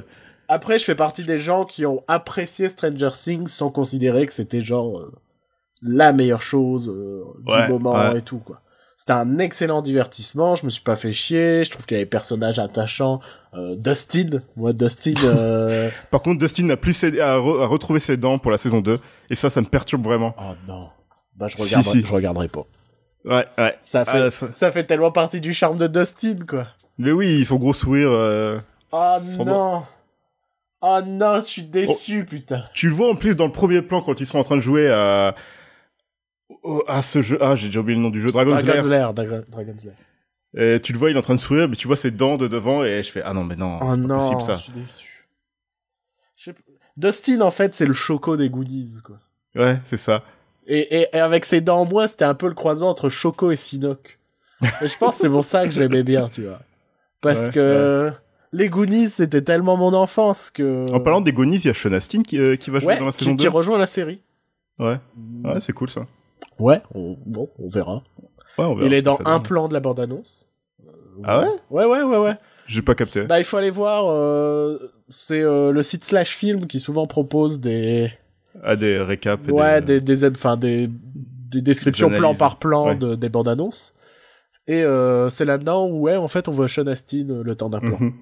Après, 0.54 0.78
je 0.80 0.84
fais 0.84 0.96
partie 0.96 1.24
des 1.24 1.40
gens 1.40 1.64
qui 1.66 1.86
ont 1.86 2.04
apprécié 2.08 2.68
Stranger 2.68 3.12
Things 3.14 3.48
sans 3.48 3.70
considérer 3.70 4.26
que 4.26 4.34
c'était 4.34 4.62
genre 4.62 5.00
euh, 5.00 5.12
la 5.82 6.12
meilleure 6.14 6.42
chose 6.42 6.90
euh, 6.90 7.24
du 7.46 7.72
moment 7.72 7.94
ouais. 7.94 8.18
et 8.20 8.22
tout, 8.22 8.40
quoi. 8.40 8.62
C'était 8.98 9.14
un 9.14 9.40
excellent 9.40 9.82
divertissement, 9.82 10.54
je 10.56 10.66
me 10.66 10.70
suis 10.70 10.84
pas 10.84 10.96
fait 10.96 11.14
chier, 11.14 11.64
je 11.66 11.72
trouve 11.72 11.86
qu'il 11.86 11.96
y 11.96 12.00
avait 12.00 12.06
des 12.06 12.10
personnages 12.10 12.60
attachants. 12.60 13.20
Euh, 13.56 13.76
Dustin, 13.76 14.42
moi 14.56 14.74
Dustin, 14.74 15.14
euh... 15.24 15.90
Par 16.12 16.22
contre, 16.22 16.40
Dustin 16.40 16.66
n'a 16.66 16.78
plus 16.78 16.94
ses- 16.94 17.20
à, 17.20 17.38
re- 17.38 17.64
à 17.64 17.66
retrouver 17.66 18.00
ses 18.00 18.18
dents 18.18 18.38
pour 18.38 18.52
la 18.52 18.58
saison 18.60 18.80
2 18.82 19.00
et 19.30 19.36
ça, 19.36 19.50
ça 19.50 19.62
me 19.62 19.66
perturbe 19.68 20.04
vraiment. 20.04 20.36
oh 20.38 20.54
non, 20.68 20.90
bah 21.36 21.48
je 21.48 21.56
Si, 21.58 21.64
regarderai, 21.64 22.00
si. 22.02 22.06
je 22.06 22.14
regarderai 22.14 22.48
pas. 22.50 22.66
Ouais, 23.26 23.46
ouais. 23.58 23.76
Ça 23.82 24.04
fait, 24.06 24.12
Ah, 24.26 24.30
ça- 24.30 24.54
ça 24.54 24.72
fait 24.72 24.84
tellement 24.84 25.12
partie 25.12 25.40
du 25.42 25.54
charme 25.54 25.78
de 25.80 25.88
Dustin, 25.88 26.38
quoi. 26.48 26.68
Mais 27.00 27.12
oui, 27.12 27.44
son 27.46 27.56
gros 27.56 27.74
sourire. 27.74 28.12
euh, 28.12 28.60
Oh 28.92 29.18
non, 29.46 29.84
oh 30.82 31.00
non, 31.06 31.42
je 31.42 31.46
suis 31.46 31.64
déçu, 31.64 32.26
putain. 32.26 32.64
Tu 32.74 32.88
le 32.90 32.94
vois 32.96 33.10
en 33.12 33.16
plus 33.16 33.36
dans 33.36 33.46
le 33.46 33.52
premier 33.52 33.82
plan 33.82 34.02
quand 34.02 34.20
ils 34.20 34.26
sont 34.26 34.38
en 34.40 34.44
train 34.44 34.56
de 34.58 34.62
jouer 34.62 34.90
à 34.90 35.36
à 36.88 37.02
ce 37.02 37.22
jeu. 37.22 37.38
Ah, 37.42 37.56
j'ai 37.56 37.68
déjà 37.68 37.80
oublié 37.80 37.96
le 37.98 38.04
nom 38.04 38.10
du 38.10 38.22
jeu, 38.22 38.28
Dragon's 38.28 38.64
Dragon's 38.64 38.88
Lair. 38.88 39.14
Lair, 39.14 39.14
Dra- 39.14 39.46
Dragon's 39.50 39.86
Lair. 39.86 39.96
Et 40.58 40.82
tu 40.82 40.92
le 40.92 41.00
vois, 41.00 41.10
il 41.10 41.16
est 41.16 41.20
en 41.20 41.24
train 41.24 41.36
de 41.36 41.40
sourire, 41.40 41.70
mais 41.70 41.76
tu 41.78 41.88
vois 41.88 41.96
ses 41.96 42.12
dents 42.12 42.38
de 42.38 42.48
devant 42.48 42.84
et 42.84 43.04
je 43.04 43.10
fais 43.12 43.22
ah 43.24 43.34
non 43.34 43.44
mais 43.46 43.56
non, 43.56 43.80
Oh 43.82 43.86
c'est 43.96 44.02
pas 44.02 44.08
non, 44.08 44.18
possible 44.20 44.42
je 44.42 44.46
ça. 44.46 44.56
suis 44.56 44.74
déçu. 44.74 45.28
Je 46.36 46.44
sais 46.46 46.54
p- 46.54 46.62
Dustin, 46.98 47.40
en 47.42 47.52
fait, 47.52 47.74
c'est 47.74 47.86
le 47.86 47.94
choco 47.94 48.36
des 48.36 48.50
goodies, 48.50 49.00
quoi. 49.04 49.18
Ouais, 49.56 49.80
c'est 49.86 49.98
ça. 49.98 50.24
Et, 50.68 51.02
et, 51.04 51.08
et 51.14 51.20
avec 51.20 51.46
ses 51.46 51.62
dents 51.62 51.80
en 51.82 51.86
moins, 51.86 52.08
c'était 52.08 52.26
un 52.26 52.34
peu 52.34 52.48
le 52.48 52.54
croisement 52.54 52.90
entre 52.90 53.08
Choco 53.10 53.50
et 53.52 53.56
Sinoc. 53.56 54.20
Et 54.82 54.88
je 54.88 54.98
pense 54.98 55.16
que 55.16 55.22
c'est 55.22 55.30
pour 55.30 55.44
ça 55.46 55.66
que 55.66 55.72
je 55.72 55.80
l'aimais 55.80 56.04
bien, 56.04 56.28
tu 56.30 56.44
vois. 56.46 56.60
Parce 57.22 57.48
Ouais, 57.48 57.52
que 57.54 58.14
les 58.54 58.70
Goonies, 58.70 59.10
c'était 59.10 59.42
tellement 59.42 59.78
mon 59.78 59.94
enfance 59.94 60.50
que... 60.50 60.92
En 60.92 61.00
parlant 61.00 61.22
des 61.22 61.32
Goonies, 61.34 61.58
il 61.58 61.68
y 61.68 61.70
a 61.70 61.74
Sean 61.74 61.94
Astin 61.94 62.22
qui, 62.24 62.38
euh, 62.40 62.56
qui 62.56 62.70
va 62.70 62.80
jouer 62.80 62.94
ouais, 62.94 63.00
dans 63.00 63.06
la 63.06 63.12
qui, 63.12 63.20
saison 63.20 63.36
qui 63.36 63.44
2. 63.46 63.50
rejoint 63.50 63.78
la 63.78 63.86
série. 63.88 64.20
Ouais, 64.80 64.98
ouais, 65.44 65.60
c'est 65.60 65.74
cool 65.74 65.90
ça. 65.90 66.06
Ouais, 66.60 66.82
on, 66.94 67.18
bon, 67.26 67.50
on 67.60 67.68
verra. 67.70 68.04
Ouais, 68.58 68.66
on 68.66 68.76
verra 68.76 68.88
Il 68.88 68.94
est 68.94 69.02
dans 69.02 69.20
un 69.26 69.36
donne. 69.38 69.44
plan 69.44 69.68
de 69.68 69.74
la 69.74 69.80
bande-annonce. 69.80 70.48
Ah 71.24 71.40
ouais 71.42 71.48
Ouais, 71.70 71.86
ouais, 71.86 72.04
ouais, 72.04 72.18
ouais. 72.18 72.36
J'ai 72.68 72.82
pas 72.82 72.96
capté. 72.96 73.24
Bah, 73.24 73.40
il 73.40 73.44
faut 73.46 73.58
aller 73.58 73.70
voir, 73.70 74.06
euh, 74.10 74.78
c'est 75.10 75.42
euh, 75.42 75.72
le 75.72 75.84
site 75.84 76.04
Slash 76.06 76.36
Film 76.36 76.68
qui 76.68 76.80
souvent 76.80 77.06
propose 77.08 77.60
des... 77.60 78.12
Ah, 78.64 78.76
des 78.76 78.98
récaps. 79.00 79.48
et 79.48 79.52
Ouais, 79.52 79.82
des... 79.82 80.00
des, 80.02 80.16
des, 80.18 80.28
enfin, 80.30 80.58
des, 80.58 80.90
des 80.90 81.62
descriptions 81.62 82.10
Des 82.10 82.16
plan 82.18 82.34
par 82.36 82.58
plan 82.58 82.88
Ouais. 82.88 82.96
de, 82.96 83.16
des 83.16 83.30
bandes 83.30 83.48
annonces. 83.48 83.94
Et 84.68 84.84
euh, 84.84 85.30
c'est 85.30 85.46
là-dedans 85.46 85.88
où, 85.88 86.02
ouais, 86.02 86.16
en 86.16 86.28
fait, 86.28 86.48
on 86.48 86.52
voit 86.52 86.68
Sean 86.68 86.88
Astin 86.88 87.28
euh, 87.30 87.44
le 87.44 87.56
temps 87.56 87.70
d'un 87.70 87.80
plan. 87.80 87.98
Mhm. 88.00 88.14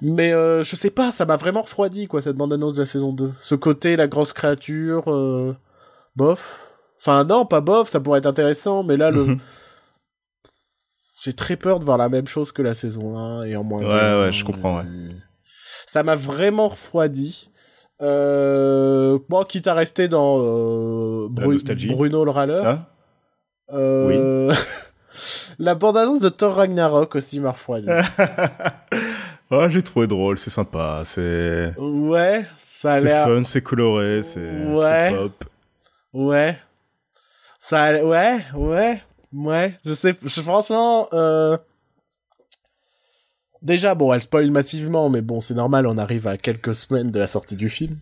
Mais 0.00 0.32
euh, 0.32 0.62
je 0.62 0.76
sais 0.76 0.90
pas, 0.90 1.10
ça 1.10 1.26
m'a 1.26 1.36
vraiment 1.36 1.62
refroidi, 1.62 2.06
quoi, 2.06 2.22
cette 2.22 2.36
bande 2.36 2.52
annonce 2.52 2.74
de 2.76 2.80
la 2.80 2.86
saison 2.86 3.12
2. 3.12 3.32
Ce 3.40 3.54
côté, 3.54 3.96
la 3.96 4.06
grosse 4.06 4.32
créature, 4.32 5.12
euh, 5.12 5.56
bof. 6.14 6.70
Enfin, 7.00 7.24
non, 7.24 7.46
pas 7.46 7.60
bof, 7.60 7.88
ça 7.88 8.00
pourrait 8.00 8.18
être 8.18 8.26
intéressant, 8.26 8.82
mais 8.84 8.96
là, 8.96 9.10
le... 9.10 9.24
Mhm. 9.24 9.38
J'ai 11.20 11.32
très 11.32 11.56
peur 11.56 11.80
de 11.80 11.84
voir 11.84 11.98
la 11.98 12.08
même 12.08 12.28
chose 12.28 12.52
que 12.52 12.62
la 12.62 12.74
saison 12.74 13.18
1 13.18 13.42
et 13.42 13.56
en 13.56 13.64
moins 13.64 13.80
Ouais, 13.80 14.26
ouais, 14.26 14.32
je 14.32 14.44
comprends, 14.44 14.78
ouais. 14.78 14.84
Ça 15.88 16.04
m'a 16.04 16.14
vraiment 16.14 16.68
refroidi. 16.68 17.50
Euh, 18.00 19.18
bon, 19.28 19.42
quitte 19.42 19.66
à 19.66 19.74
rester 19.74 20.06
dans 20.06 20.38
euh, 20.40 21.28
Bru-. 21.28 21.58
Bruno 21.88 22.24
le 22.24 22.30
râleur. 22.30 22.64
Ah 22.66 22.78
Euh, 23.72 24.54
la 25.58 25.74
bande-annonce 25.74 26.20
de 26.20 26.28
Thor 26.28 26.54
Ragnarok 26.54 27.16
aussi 27.16 27.40
m'a 27.40 27.50
refroidi. 27.50 27.88
Ah, 29.50 29.68
j'ai 29.68 29.82
trouvé 29.82 30.06
drôle, 30.06 30.38
c'est 30.38 30.50
sympa, 30.50 31.02
c'est 31.04 31.72
ouais, 31.78 32.44
ça 32.80 32.92
a 32.92 32.98
c'est 33.00 33.04
l'air... 33.06 33.26
fun, 33.26 33.44
c'est 33.44 33.62
coloré, 33.62 34.22
c'est 34.22 34.66
Ouais. 34.66 35.08
c'est 35.10 35.16
pop. 35.16 35.44
Ouais. 36.12 36.58
Ça 37.60 37.84
a... 37.84 38.02
Ouais, 38.04 38.38
ouais, 38.54 39.02
ouais. 39.32 39.78
Je 39.84 39.94
sais, 39.94 40.14
je- 40.22 40.40
franchement... 40.42 41.08
Euh... 41.14 41.56
Déjà, 43.62 43.94
bon, 43.94 44.12
elle 44.12 44.22
spoil 44.22 44.50
massivement, 44.50 45.08
mais 45.10 45.20
bon, 45.20 45.40
c'est 45.40 45.54
normal, 45.54 45.86
on 45.86 45.98
arrive 45.98 46.28
à 46.28 46.36
quelques 46.36 46.74
semaines 46.74 47.10
de 47.10 47.18
la 47.18 47.26
sortie 47.26 47.56
du 47.56 47.68
film. 47.68 47.96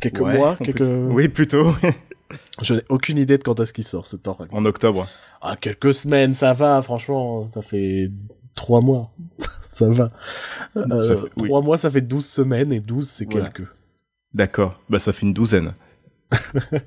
Quelques 0.00 0.20
Ouais, 0.20 0.36
mois, 0.38 0.56
quelques... 0.56 0.78
peut- 0.78 1.08
Oui, 1.10 1.28
plutôt 1.28 1.74
Je 2.62 2.74
n'ai 2.74 2.82
aucune 2.88 3.18
idée 3.18 3.38
de 3.38 3.42
quand 3.42 3.58
est-ce 3.60 3.72
qu'il 3.72 3.84
sort, 3.84 4.06
ce 4.06 4.16
Ragnarok. 4.16 4.48
en 4.52 4.64
octobre. 4.64 5.06
Ah, 5.42 5.56
quelques 5.60 5.94
semaines, 5.94 6.34
ça 6.34 6.52
va, 6.52 6.80
franchement, 6.82 7.50
ça 7.52 7.62
fait 7.62 8.10
trois 8.54 8.80
mois. 8.80 9.10
Ça 9.74 9.88
va. 9.90 10.10
Euh, 10.76 11.00
Ça 11.00 11.16
fait- 11.16 11.28
oui. 11.40 11.48
Mois, 11.48 11.78
ça 11.78 11.90
fait 11.90 12.00
12 12.00 12.26
semaines, 12.26 12.72
et 12.72 12.80
12, 12.80 13.08
c'est 13.08 13.24
Voilà. 13.30 13.48
quelques. 13.48 13.68
D'accord. 14.32 14.80
Bah 14.88 14.98
ça 15.00 15.12
fait 15.12 15.22
une 15.26 15.32
douzaine. 15.34 15.72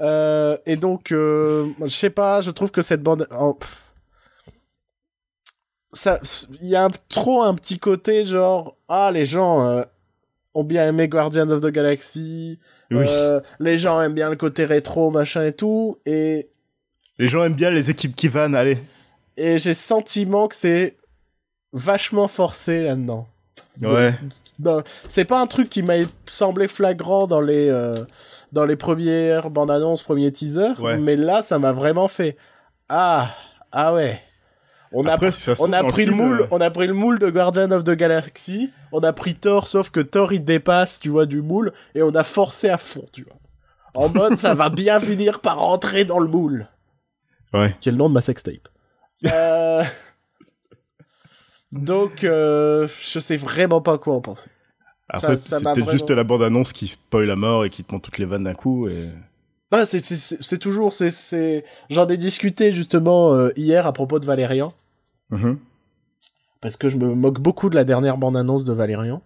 Euh, 0.00 0.56
et 0.66 0.74
donc, 0.74 1.12
euh, 1.12 1.68
je 1.82 1.86
sais 1.86 2.10
pas, 2.10 2.40
je 2.40 2.50
trouve 2.50 2.72
que 2.72 2.82
cette 2.82 3.00
bande... 3.00 3.28
Ça, 5.92 6.20
il 6.60 6.68
y 6.68 6.76
a 6.76 6.84
un- 6.84 6.90
trop 7.08 7.42
un 7.42 7.54
petit 7.54 7.78
côté 7.78 8.24
genre, 8.24 8.76
ah, 8.88 9.10
les 9.12 9.24
gens 9.24 9.64
euh, 9.70 9.82
ont 10.52 10.64
bien 10.64 10.88
aimé 10.88 11.08
Guardian 11.08 11.48
of 11.48 11.62
the 11.62 11.68
Galaxy, 11.68 12.58
Oui. 12.90 13.04
euh, 13.08 13.40
les 13.60 13.78
gens 13.78 14.00
aiment 14.02 14.14
bien 14.14 14.28
le 14.28 14.36
côté 14.36 14.64
rétro, 14.64 15.10
machin 15.10 15.44
et 15.44 15.52
tout, 15.52 15.96
et 16.04 16.48
Les 17.18 17.28
gens 17.28 17.44
aiment 17.44 17.54
bien 17.54 17.70
les 17.70 17.88
équipes 17.88 18.14
qui 18.16 18.28
vannent, 18.28 18.56
allez. 18.56 18.78
et 19.38 19.58
j'ai 19.58 19.72
sentiment 19.74 20.48
que 20.48 20.56
c'est 20.56 20.96
vachement 21.76 22.28
forcé 22.28 22.82
là-dedans. 22.82 23.26
Ouais. 23.82 24.14
Non, 24.58 24.82
c'est 25.06 25.26
pas 25.26 25.40
un 25.40 25.46
truc 25.46 25.68
qui 25.68 25.82
m'a 25.82 25.94
semblé 26.26 26.66
flagrant 26.66 27.26
dans 27.26 27.42
les 27.42 27.68
euh, 27.68 27.94
dans 28.52 28.64
les 28.64 28.76
premières 28.76 29.50
bandes 29.50 29.70
annonces, 29.70 30.02
premiers 30.02 30.32
teasers, 30.32 30.80
Ouais. 30.80 30.96
mais 30.98 31.14
là 31.14 31.42
ça 31.42 31.58
m'a 31.58 31.72
vraiment 31.72 32.08
fait 32.08 32.36
ah 32.88 33.28
ah 33.72 33.92
ouais 33.92 34.22
On 34.92 35.06
a, 35.06 35.18
si 35.30 35.50
on 35.60 35.72
a 35.74 35.84
pris 35.84 36.06
le 36.06 36.12
film, 36.12 36.24
moule, 36.24 36.40
euh, 36.42 36.46
on 36.50 36.60
a 36.62 36.70
pris 36.70 36.86
le 36.86 36.94
moule 36.94 37.18
de 37.18 37.28
Guardian 37.28 37.70
of 37.70 37.84
the 37.84 37.90
Galaxy, 37.90 38.70
on 38.92 39.00
a 39.00 39.12
pris 39.12 39.34
Thor, 39.34 39.68
sauf 39.68 39.90
que 39.90 40.00
Thor 40.00 40.32
il 40.32 40.42
dépasse, 40.44 40.98
tu 41.00 41.10
vois, 41.10 41.26
du 41.26 41.42
moule, 41.42 41.72
et 41.94 42.02
on 42.02 42.14
a 42.14 42.24
forcé 42.24 42.70
à 42.70 42.78
fond, 42.78 43.04
tu 43.12 43.24
vois. 43.24 43.36
En 43.92 44.08
mode, 44.08 44.38
ça 44.38 44.54
va 44.54 44.70
bien 44.70 45.00
finir 45.10 45.40
par 45.40 45.58
rentrer 45.58 46.04
dans 46.06 46.18
le 46.20 46.28
moule. 46.28 46.66
Ouais. 47.52 47.74
Qui 47.80 47.88
est 47.90 47.92
le 47.92 47.98
nom 47.98 48.08
de 48.08 48.14
ma 48.14 48.22
sextape. 48.22 48.68
Euh... 49.26 49.82
Donc, 51.72 52.24
euh, 52.24 52.86
je 53.00 53.20
sais 53.20 53.36
vraiment 53.36 53.80
pas 53.80 53.98
quoi 53.98 54.14
en 54.14 54.20
penser. 54.20 54.48
Après, 55.08 55.36
c'est 55.38 55.62
peut-être 55.62 55.90
juste 55.90 56.10
la 56.10 56.24
bande-annonce 56.24 56.72
qui 56.72 56.88
spoil 56.88 57.26
la 57.26 57.36
mort 57.36 57.64
et 57.64 57.70
qui 57.70 57.84
te 57.84 57.92
montre 57.92 58.06
toutes 58.06 58.18
les 58.18 58.24
vannes 58.24 58.44
d'un 58.44 58.54
coup. 58.54 58.88
Et... 58.88 59.08
Bah, 59.70 59.84
c'est, 59.86 59.98
c'est, 60.00 60.16
c'est 60.16 60.42
c'est 60.42 60.58
toujours, 60.58 60.92
c'est, 60.92 61.10
c'est, 61.10 61.64
j'en 61.90 62.06
ai 62.08 62.16
discuté 62.16 62.72
justement 62.72 63.32
euh, 63.34 63.50
hier 63.56 63.86
à 63.86 63.92
propos 63.92 64.18
de 64.18 64.26
Valérian, 64.26 64.74
Mhm. 65.30 65.58
parce 66.60 66.76
que 66.76 66.88
je 66.88 66.96
me 66.96 67.12
moque 67.14 67.40
beaucoup 67.40 67.68
de 67.68 67.74
la 67.74 67.82
dernière 67.84 68.16
bande-annonce 68.16 68.64
de 68.64 68.72
Valérian, 68.72 69.22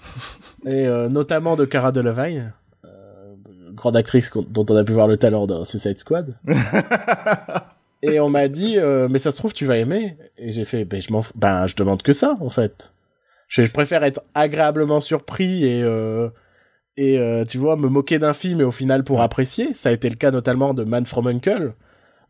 et 0.66 0.86
euh, 0.86 1.08
notamment 1.08 1.56
de 1.56 1.64
Cara 1.64 1.90
Delevingne, 1.92 2.52
euh, 2.84 3.34
grande 3.72 3.96
actrice 3.96 4.30
dont 4.34 4.66
on 4.68 4.76
a 4.76 4.84
pu 4.84 4.92
voir 4.92 5.08
le 5.08 5.16
talent 5.16 5.46
dans 5.46 5.64
Suicide 5.64 5.98
Squad. 5.98 6.36
et 8.02 8.20
on 8.20 8.30
m'a 8.30 8.48
dit, 8.48 8.78
euh, 8.78 9.08
mais 9.10 9.18
ça 9.18 9.30
se 9.30 9.36
trouve 9.36 9.52
tu 9.52 9.66
vas 9.66 9.76
aimer, 9.76 10.16
et 10.36 10.52
j'ai 10.52 10.64
fait, 10.64 10.84
ben 10.84 11.00
je 11.00 11.12
m'en, 11.12 11.24
ben 11.34 11.66
je 11.66 11.74
demande 11.74 12.02
que 12.02 12.12
ça 12.12 12.36
en 12.40 12.48
fait. 12.50 12.92
Je, 13.48 13.64
je 13.64 13.70
préfère 13.70 14.04
être 14.04 14.22
agréablement 14.34 15.00
surpris 15.00 15.64
et 15.64 15.82
euh, 15.82 16.28
et 16.96 17.18
euh, 17.18 17.44
tu 17.44 17.58
vois 17.58 17.76
me 17.76 17.88
moquer 17.88 18.18
d'un 18.18 18.34
film 18.34 18.60
et 18.60 18.64
au 18.64 18.70
final 18.70 19.04
pour 19.04 19.20
apprécier. 19.20 19.74
Ça 19.74 19.88
a 19.88 19.92
été 19.92 20.08
le 20.08 20.16
cas 20.16 20.30
notamment 20.30 20.74
de 20.74 20.84
Man 20.84 21.06
from 21.06 21.26
Uncle, 21.26 21.72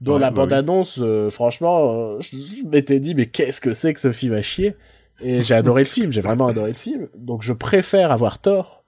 dont 0.00 0.14
Ouais, 0.14 0.20
la 0.20 0.30
bah 0.30 0.42
bande-annonce, 0.42 1.02
franchement, 1.30 2.20
je, 2.20 2.28
je 2.36 2.66
m'étais 2.66 3.00
dit 3.00 3.14
mais 3.14 3.26
qu'est-ce 3.26 3.60
que 3.60 3.74
c'est 3.74 3.92
que 3.94 4.00
ce 4.00 4.12
film 4.12 4.34
à 4.34 4.42
chier? 4.42 4.76
Et 5.20 5.42
j'ai 5.42 5.54
adoré 5.54 5.82
le 5.82 5.88
film, 5.88 6.12
j'ai 6.12 6.20
vraiment 6.20 6.46
adoré 6.46 6.70
le 6.70 6.76
film. 6.76 7.08
Donc 7.16 7.42
je 7.42 7.52
préfère 7.52 8.12
avoir 8.12 8.38
tort 8.38 8.84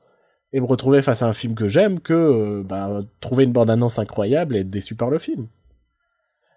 et 0.53 0.61
me 0.61 0.67
retrouver 0.67 1.03
face 1.03 1.23
à 1.23 1.27
un 1.27 1.35
film 1.35 1.55
que 1.55 1.69
j'aime 1.69 2.01
que 2.01 2.63
bah, 2.63 3.01
trouver 3.21 3.45
une 3.45 3.53
bande-annonce 3.53 3.99
incroyable 3.99 4.57
et 4.57 4.61
être 4.61 4.71
déçu 4.71 4.95
par 4.95 5.11
le 5.11 5.19
film. 5.19 5.47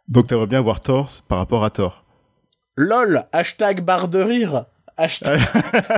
Donc 0.08 0.28
t'aimerais 0.28 0.48
bien 0.48 0.62
voir 0.62 0.82
Thor 0.82 1.10
par 1.28 1.38
rapport 1.38 1.63
à 1.63 1.70
Thor. 1.70 2.04
LOL, 2.76 3.26
hashtag 3.32 3.82
barre 3.82 4.08
de 4.08 4.20
rire, 4.20 4.66
hashtag, 4.98 5.39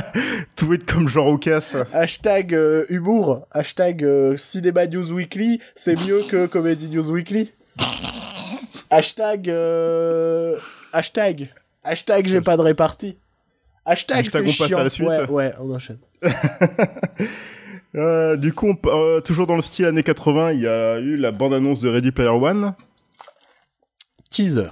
Tout 0.56 0.74
est 0.74 0.86
comme 0.86 1.08
genre 1.08 1.28
au 1.28 1.38
casse. 1.38 1.76
hashtag 1.94 2.54
euh, 2.54 2.86
humour, 2.90 3.48
hashtag 3.52 4.04
euh, 4.04 4.38
Cinéma 4.38 4.86
News 4.88 5.12
Weekly, 5.12 5.62
c'est 5.76 5.96
mieux 6.06 6.24
que 6.24 6.46
Comedy 6.48 6.90
News 6.90 7.10
Weekly. 7.12 7.54
Hashtag, 8.90 9.50
euh, 9.50 10.58
hashtag, 10.94 11.50
hashtag 11.84 12.28
j'ai 12.28 12.42
pas 12.42 12.58
de 12.58 12.62
répartie. 12.62 13.18
Hashtag, 13.86 14.28
on 14.34 14.44
passe 14.44 14.74
à 14.74 14.84
la 14.84 14.90
suite. 14.90 15.08
Ouais, 15.08 15.30
ouais, 15.30 15.52
on 15.60 15.74
enchaîne. 15.74 16.00
Euh, 17.98 18.36
du 18.36 18.52
coup, 18.52 18.68
on 18.68 18.90
euh, 18.90 19.22
toujours 19.22 19.48
dans 19.48 19.56
le 19.56 19.62
style 19.62 19.86
années 19.86 20.04
80, 20.04 20.52
il 20.52 20.60
y 20.60 20.68
a 20.68 21.00
eu 21.00 21.16
la 21.16 21.32
bande-annonce 21.32 21.80
de 21.80 21.88
Ready 21.88 22.12
Player 22.12 22.28
One. 22.30 22.74
Teaser. 24.36 24.68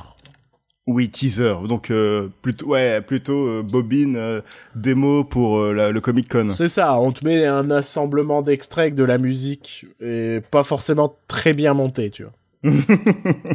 Oui, 0.88 1.10
teaser. 1.10 1.56
Donc 1.70 1.90
euh, 1.90 2.28
plutôt, 2.42 2.66
ouais, 2.68 3.00
plutôt 3.00 3.48
euh, 3.48 3.64
bobine 3.64 4.18
euh, 4.18 4.42
démo 4.76 5.24
pour 5.24 5.64
la- 5.68 5.90
le 5.92 6.02
Comic 6.02 6.30
Con. 6.30 6.50
C'est 6.50 6.68
ça, 6.68 7.00
on 7.00 7.14
te 7.14 7.24
met 7.24 7.46
un 7.46 7.72
assemblement 7.72 8.42
d'extraits 8.42 8.94
de 8.94 9.06
la 9.06 9.18
musique 9.18 9.86
et 10.02 10.42
pas 10.52 10.64
forcément 10.64 11.16
très 11.30 11.54
bien 11.54 11.74
monté, 11.74 12.10
tu 12.10 12.24
vois. 12.24 12.34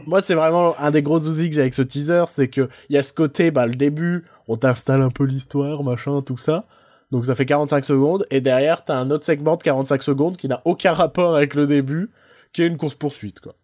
Moi, 0.07 0.23
c'est 0.23 0.35
vraiment 0.35 0.75
un 0.81 0.91
des 0.91 1.03
gros 1.03 1.21
soucis 1.21 1.51
que 1.51 1.55
j'ai 1.57 1.61
avec 1.61 1.75
ce 1.75 1.83
teaser, 1.83 2.25
c'est 2.29 2.49
que 2.49 2.71
il 2.89 2.97
y 2.97 2.99
a 2.99 3.03
ce 3.03 3.13
côté, 3.13 3.51
bah, 3.51 3.67
le 3.67 3.75
début, 3.75 4.25
on 4.49 4.57
t'installe 4.57 5.03
un 5.03 5.11
peu 5.11 5.25
l'histoire, 5.25 5.83
machin, 5.83 6.23
tout 6.23 6.39
ça. 6.39 6.65
Donc 7.11 7.27
ça 7.27 7.35
fait 7.35 7.45
45 7.45 7.85
secondes, 7.85 8.25
et 8.31 8.41
derrière, 8.41 8.83
t'as 8.83 8.97
un 8.97 9.11
autre 9.11 9.27
segment 9.27 9.57
de 9.57 9.63
45 9.63 10.03
secondes 10.03 10.37
qui 10.39 10.49
n'a 10.49 10.63
aucun 10.65 10.95
rapport 10.95 11.37
avec 11.37 11.53
le 11.55 11.67
début, 11.67 12.09
qui 12.55 12.63
est 12.63 12.67
une 12.67 12.79
course-poursuite, 12.79 13.41
quoi. 13.41 13.55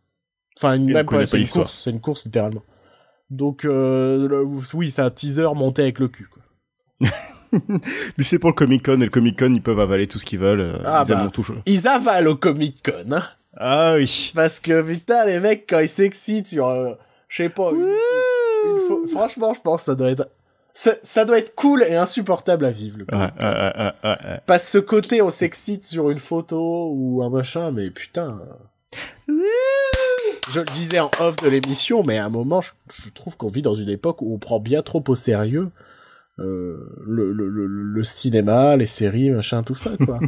Enfin, 0.59 0.75
une, 0.77 0.93
pas 0.93 1.27
c'est 1.27 1.37
une 1.39 1.43
course, 1.63 1.81
c'est 1.85 1.91
une 1.91 2.01
course 2.01 2.25
littéralement. 2.25 2.63
Donc, 3.31 3.65
euh, 3.65 4.29
le- 4.29 4.45
oui, 4.75 4.91
c'est 4.91 5.03
un 5.03 5.11
teaser 5.11 5.49
monté 5.55 5.83
avec 5.83 5.99
le 5.99 6.09
cul, 6.09 6.29
quoi. 6.29 6.43
Mais 8.19 8.25
c'est 8.25 8.39
pour 8.39 8.51
le 8.51 8.55
Comic 8.55 8.85
Con 8.85 9.01
et 9.01 9.05
le 9.05 9.11
Comic 9.11 9.39
Con, 9.39 9.53
ils 9.55 9.63
peuvent 9.63 9.79
avaler 9.81 10.07
tout 10.07 10.19
ce 10.19 10.27
qu'ils 10.27 10.39
veulent. 10.41 10.61
euh, 10.61 10.79
Ah 10.85 11.03
ils 11.07 11.09
bah. 11.13 11.31
Ils 11.67 11.87
avalent 11.89 12.27
au 12.33 12.37
Comic-Con, 12.37 13.13
hein. 13.13 13.23
Ah 13.57 13.95
oui. 13.97 14.33
Parce 14.35 14.59
que 14.61 14.83
putain, 14.83 15.25
les 15.27 15.39
mecs, 15.41 15.67
quand 15.69 15.79
ils 15.79 15.89
s'excitent 15.89 16.49
sur, 16.49 16.69
euh, 16.69 16.95
je 17.29 17.43
sais 17.45 17.49
pas, 17.49 17.71
une, 17.71 17.83
une 17.83 18.79
pho- 18.89 19.07
franchement, 19.09 19.55
je 19.55 19.61
pense 19.61 19.83
que 19.83 19.85
ça 19.87 19.95
doit 19.95 20.11
être, 20.11 20.29
ça, 20.73 20.93
ça 21.05 21.25
doit 21.25 21.39
être 21.39 21.55
cool 21.55 21.85
et 21.85 21.95
insupportable 21.95 22.65
à 22.65 22.71
vivre. 22.73 22.99
Le. 22.99 23.07
Ouais. 23.17 24.41
Parce 24.47 24.69
ce 24.69 24.79
côté, 24.79 25.23
on 25.23 25.31
s'excite 25.31 25.85
sur 25.85 26.11
une 26.11 26.19
photo 26.19 26.91
ou 26.93 27.23
un 27.23 27.31
machin, 27.31 27.71
mais 27.71 27.91
putain. 27.91 28.41
Je 30.51 30.61
le 30.61 30.67
disais 30.67 31.01
en 31.01 31.11
off 31.21 31.37
de 31.37 31.49
l'émission, 31.49 32.03
mais 32.03 32.19
à 32.19 32.27
un 32.27 32.31
moment, 32.31 32.61
je, 32.61 32.71
je 32.93 33.11
trouve 33.11 33.37
qu'on 33.37 33.49
vit 33.49 33.63
dans 33.63 33.75
une 33.75 33.89
époque 33.89 34.21
où 34.23 34.35
on 34.35 34.39
prend 34.39 34.61
bien 34.61 34.83
trop 34.83 35.03
au 35.09 35.17
sérieux 35.17 35.71
euh, 36.39 36.93
le, 37.07 37.33
le, 37.33 37.49
le, 37.49 37.67
le 37.67 38.05
cinéma, 38.05 38.77
les 38.77 38.87
séries, 38.87 39.31
machin, 39.31 39.63
tout 39.63 39.77
ça, 39.77 39.91
quoi. 40.05 40.19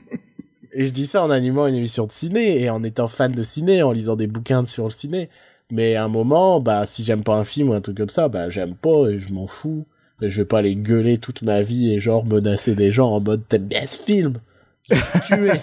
et 0.72 0.86
je 0.86 0.92
dis 0.92 1.06
ça 1.06 1.22
en 1.22 1.30
animant 1.30 1.66
une 1.66 1.74
émission 1.74 2.06
de 2.06 2.12
ciné 2.12 2.62
et 2.62 2.70
en 2.70 2.82
étant 2.82 3.08
fan 3.08 3.32
de 3.32 3.42
ciné, 3.42 3.82
en 3.82 3.92
lisant 3.92 4.16
des 4.16 4.26
bouquins 4.26 4.64
sur 4.64 4.84
le 4.84 4.90
ciné. 4.90 5.28
Mais 5.70 5.96
à 5.96 6.04
un 6.04 6.08
moment, 6.08 6.60
bah, 6.60 6.86
si 6.86 7.04
j'aime 7.04 7.24
pas 7.24 7.36
un 7.36 7.44
film 7.44 7.70
ou 7.70 7.74
un 7.74 7.80
truc 7.80 7.96
comme 7.96 8.10
ça, 8.10 8.28
bah, 8.28 8.50
j'aime 8.50 8.74
pas 8.74 9.08
et 9.10 9.18
je 9.18 9.32
m'en 9.32 9.46
fous. 9.46 9.86
Et 10.22 10.30
je 10.30 10.42
vais 10.42 10.46
pas 10.46 10.58
aller 10.60 10.76
gueuler 10.76 11.18
toute 11.18 11.42
ma 11.42 11.62
vie 11.62 11.92
et 11.92 12.00
genre 12.00 12.24
menacer 12.24 12.74
des 12.74 12.92
gens 12.92 13.10
en 13.10 13.20
mode 13.20 13.46
t'aimes 13.48 13.66
bien 13.66 13.86
ce 13.86 13.96
film? 13.96 14.40
Je 14.88 14.94
vais 14.94 15.00
te 15.00 15.26
tuer. 15.26 15.60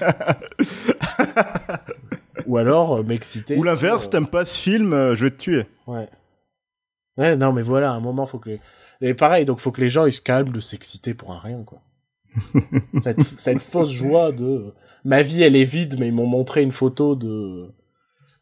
Ou 2.48 2.58
alors 2.58 2.98
euh, 2.98 3.04
m'exciter. 3.04 3.56
Ou 3.58 3.64
l'inverse, 3.64 4.04
sur- 4.04 4.12
t'aimes 4.12 4.28
pas 4.28 4.46
ce 4.46 4.60
film, 4.60 4.94
euh, 4.94 5.16
je 5.16 5.26
vais 5.26 5.32
te 5.32 5.38
tuer. 5.38 5.66
Ouais. 5.88 6.08
Ouais, 7.18 7.36
non, 7.36 7.52
mais 7.52 7.62
voilà, 7.62 7.92
à 7.92 7.96
un 7.96 8.00
moment, 8.00 8.26
faut 8.26 8.40
que 8.40 8.50
les... 8.52 8.60
Et 9.02 9.14
pareil, 9.14 9.46
donc 9.46 9.60
faut 9.60 9.72
que 9.72 9.82
les 9.82 9.90
gens, 9.90 10.06
ils 10.06 10.14
se 10.14 10.22
calment 10.22 10.52
de 10.52 10.60
s'exciter 10.60 11.14
pour 11.14 11.32
un 11.34 11.40
rien, 11.40 11.64
quoi. 11.64 11.82
cette, 13.00 13.22
cette 13.22 13.62
fausse 13.62 13.92
joie 13.92 14.32
de... 14.32 14.74
Ma 15.04 15.22
vie, 15.22 15.44
elle 15.44 15.56
est 15.56 15.64
vide, 15.66 15.98
mais 16.00 16.08
ils 16.08 16.14
m'ont 16.14 16.28
montré 16.28 16.62
une 16.62 16.72
photo 16.72 17.16
de... 17.16 17.70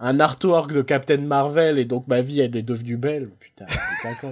Un 0.02 0.20
artwork 0.22 0.72
de 0.72 0.82
Captain 0.82 1.18
Marvel, 1.18 1.78
et 1.78 1.86
donc 1.86 2.08
ma 2.08 2.22
vie, 2.22 2.40
elle 2.40 2.56
est 2.56 2.62
devenue 2.62 2.96
belle. 2.98 3.32
Putain. 3.40 3.66
Putain. 4.02 4.32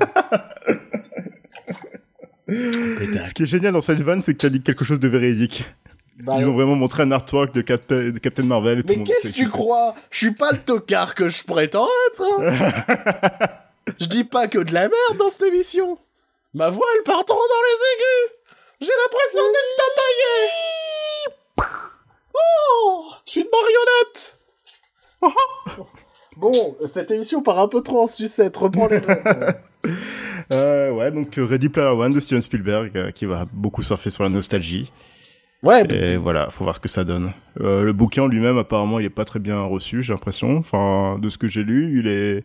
Ce 3.26 3.34
qui 3.34 3.44
est 3.44 3.48
génial 3.48 3.74
dans 3.74 3.82
cette 3.82 4.00
vanne, 4.00 4.22
c'est 4.22 4.34
que 4.34 4.40
t'as 4.40 4.50
dit 4.50 4.62
quelque 4.62 4.86
chose 4.86 5.00
de 5.02 5.08
véridique. 5.10 5.66
Bah, 6.20 6.38
Ils 6.40 6.48
ont 6.48 6.54
vraiment 6.54 6.76
montré 6.76 7.04
un 7.04 7.12
artwork 7.12 7.54
de, 7.54 7.62
Captain- 7.62 8.10
de 8.10 8.18
Captain 8.20 8.42
Marvel 8.44 8.80
et 8.80 8.84
Mais 8.88 9.04
qu'est-ce 9.04 9.28
que 9.30 9.34
tu 9.34 9.48
crois? 9.50 9.94
Je 10.10 10.18
suis 10.18 10.32
pas 10.32 10.52
le 10.52 10.58
tocard 10.60 11.14
que 11.16 11.30
je 11.30 11.44
prétends 11.44 11.88
être. 12.12 12.24
hein. 12.24 13.48
je 14.00 14.06
dis 14.08 14.24
pas 14.24 14.48
que 14.48 14.58
de 14.60 14.74
la 14.74 14.82
merde 14.90 15.18
dans 15.20 15.30
cette 15.30 15.44
émission. 15.44 15.98
Ma 16.56 16.70
voix, 16.70 16.88
elle 16.98 17.04
part 17.04 17.24
trop 17.26 17.38
dans 17.38 17.64
les 17.68 17.78
aigus. 17.94 18.32
J'ai 18.82 18.94
l'impression 19.04 19.42
d'être 19.54 19.76
tataillé. 19.78 20.34
Oh, 22.34 23.06
je 23.26 23.32
suis 23.32 23.42
une 23.42 23.48
marionnette. 23.52 24.38
bon, 26.38 26.76
cette 26.88 27.12
émission 27.12 27.42
part 27.42 27.60
un 27.60 27.68
peu 27.68 27.82
trop 27.82 28.04
en 28.04 28.08
sucette. 28.08 28.56
Reprends 28.58 28.88
les. 28.88 29.02
Euh, 30.50 30.92
ouais, 30.92 31.12
donc 31.12 31.38
euh, 31.38 31.44
Ready 31.46 31.68
Player 31.68 31.90
One 31.90 32.14
de 32.14 32.22
Steven 32.22 32.42
Spielberg, 32.42 32.92
euh, 32.96 33.12
qui 33.12 33.26
va 33.26 33.44
beaucoup 33.52 33.84
surfer 33.84 34.10
sur 34.10 34.24
la 34.24 34.30
nostalgie. 34.30 34.90
Ouais, 35.64 35.84
mais- 35.88 36.14
Et 36.14 36.18
voilà, 36.18 36.50
faut 36.50 36.64
voir 36.64 36.76
ce 36.76 36.80
que 36.80 36.88
ça 36.88 37.04
donne. 37.04 37.32
Euh, 37.62 37.84
le 37.84 37.94
bouquin 37.94 38.28
lui-même, 38.28 38.58
apparemment, 38.58 39.00
il 39.00 39.06
est 39.06 39.10
pas 39.10 39.26
très 39.26 39.40
bien 39.40 39.62
reçu, 39.64 40.04
j'ai 40.04 40.14
l'impression. 40.14 40.58
Enfin, 40.58 41.18
de 41.20 41.30
ce 41.30 41.38
que 41.38 41.48
j'ai 41.48 41.64
lu, 41.64 42.00
il 42.00 42.08
est... 42.08 42.44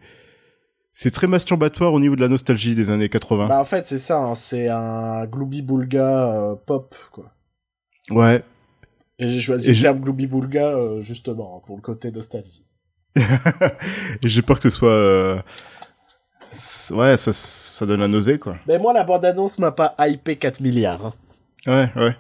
C'est 0.95 1.11
très 1.11 1.27
masturbatoire 1.27 1.93
au 1.95 2.01
niveau 2.01 2.17
de 2.17 2.21
la 2.21 2.29
nostalgie 2.29 2.75
des 2.75 2.91
années 2.91 3.09
80. 3.09 3.47
bah 3.49 3.59
en 3.59 3.65
fait 3.65 3.87
c'est 3.87 3.97
ça, 3.97 4.19
hein, 4.19 4.35
c'est 4.35 4.69
un 4.69 5.25
Glooby 5.25 5.63
Boulga 5.63 6.31
euh, 6.51 6.55
pop 6.55 6.95
quoi. 7.11 7.33
Ouais. 8.11 8.43
Et 9.19 9.31
j'ai 9.31 9.41
choisi 9.41 9.67
Et 9.67 9.69
le 9.71 9.75
j'ai- 9.75 9.83
terme 9.85 10.01
Glooby 10.01 10.27
Boulga 10.27 10.69
euh, 10.75 11.01
justement 11.01 11.63
pour 11.67 11.77
le 11.77 11.83
côté 11.83 12.11
nostalgie. 12.11 12.67
J'ai 14.23 14.43
peur 14.43 14.59
que 14.59 14.69
ce 14.69 14.77
soit... 14.77 14.89
euh, 14.91 15.39
Ouais, 16.91 17.17
ça, 17.17 17.33
ça 17.33 17.87
donne 17.87 18.01
la 18.01 18.09
nausée, 18.09 18.39
quoi. 18.39 18.57
Mais 18.69 18.79
moi, 18.79 18.93
la 18.93 19.05
bande-annonce 19.05 19.59
m'a 19.59 19.73
pas 19.73 19.95
hypé 20.01 20.37
4 20.37 20.61
milliards. 20.61 21.07
hein. 21.07 21.13
Ouais, 21.67 21.91
ouais. 22.03 22.17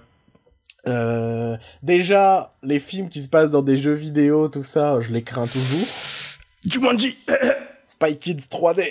Euh, 0.88 1.56
déjà, 1.82 2.50
les 2.62 2.80
films 2.80 3.08
qui 3.08 3.22
se 3.22 3.28
passent 3.28 3.50
dans 3.50 3.62
des 3.62 3.78
jeux 3.78 3.92
vidéo, 3.94 4.48
tout 4.48 4.64
ça, 4.64 5.00
je 5.00 5.12
les 5.12 5.22
crains 5.22 5.46
toujours. 5.46 5.86
Jumanji 6.68 7.16
Spy 7.86 8.16
Kids 8.18 8.46
3D. 8.50 8.84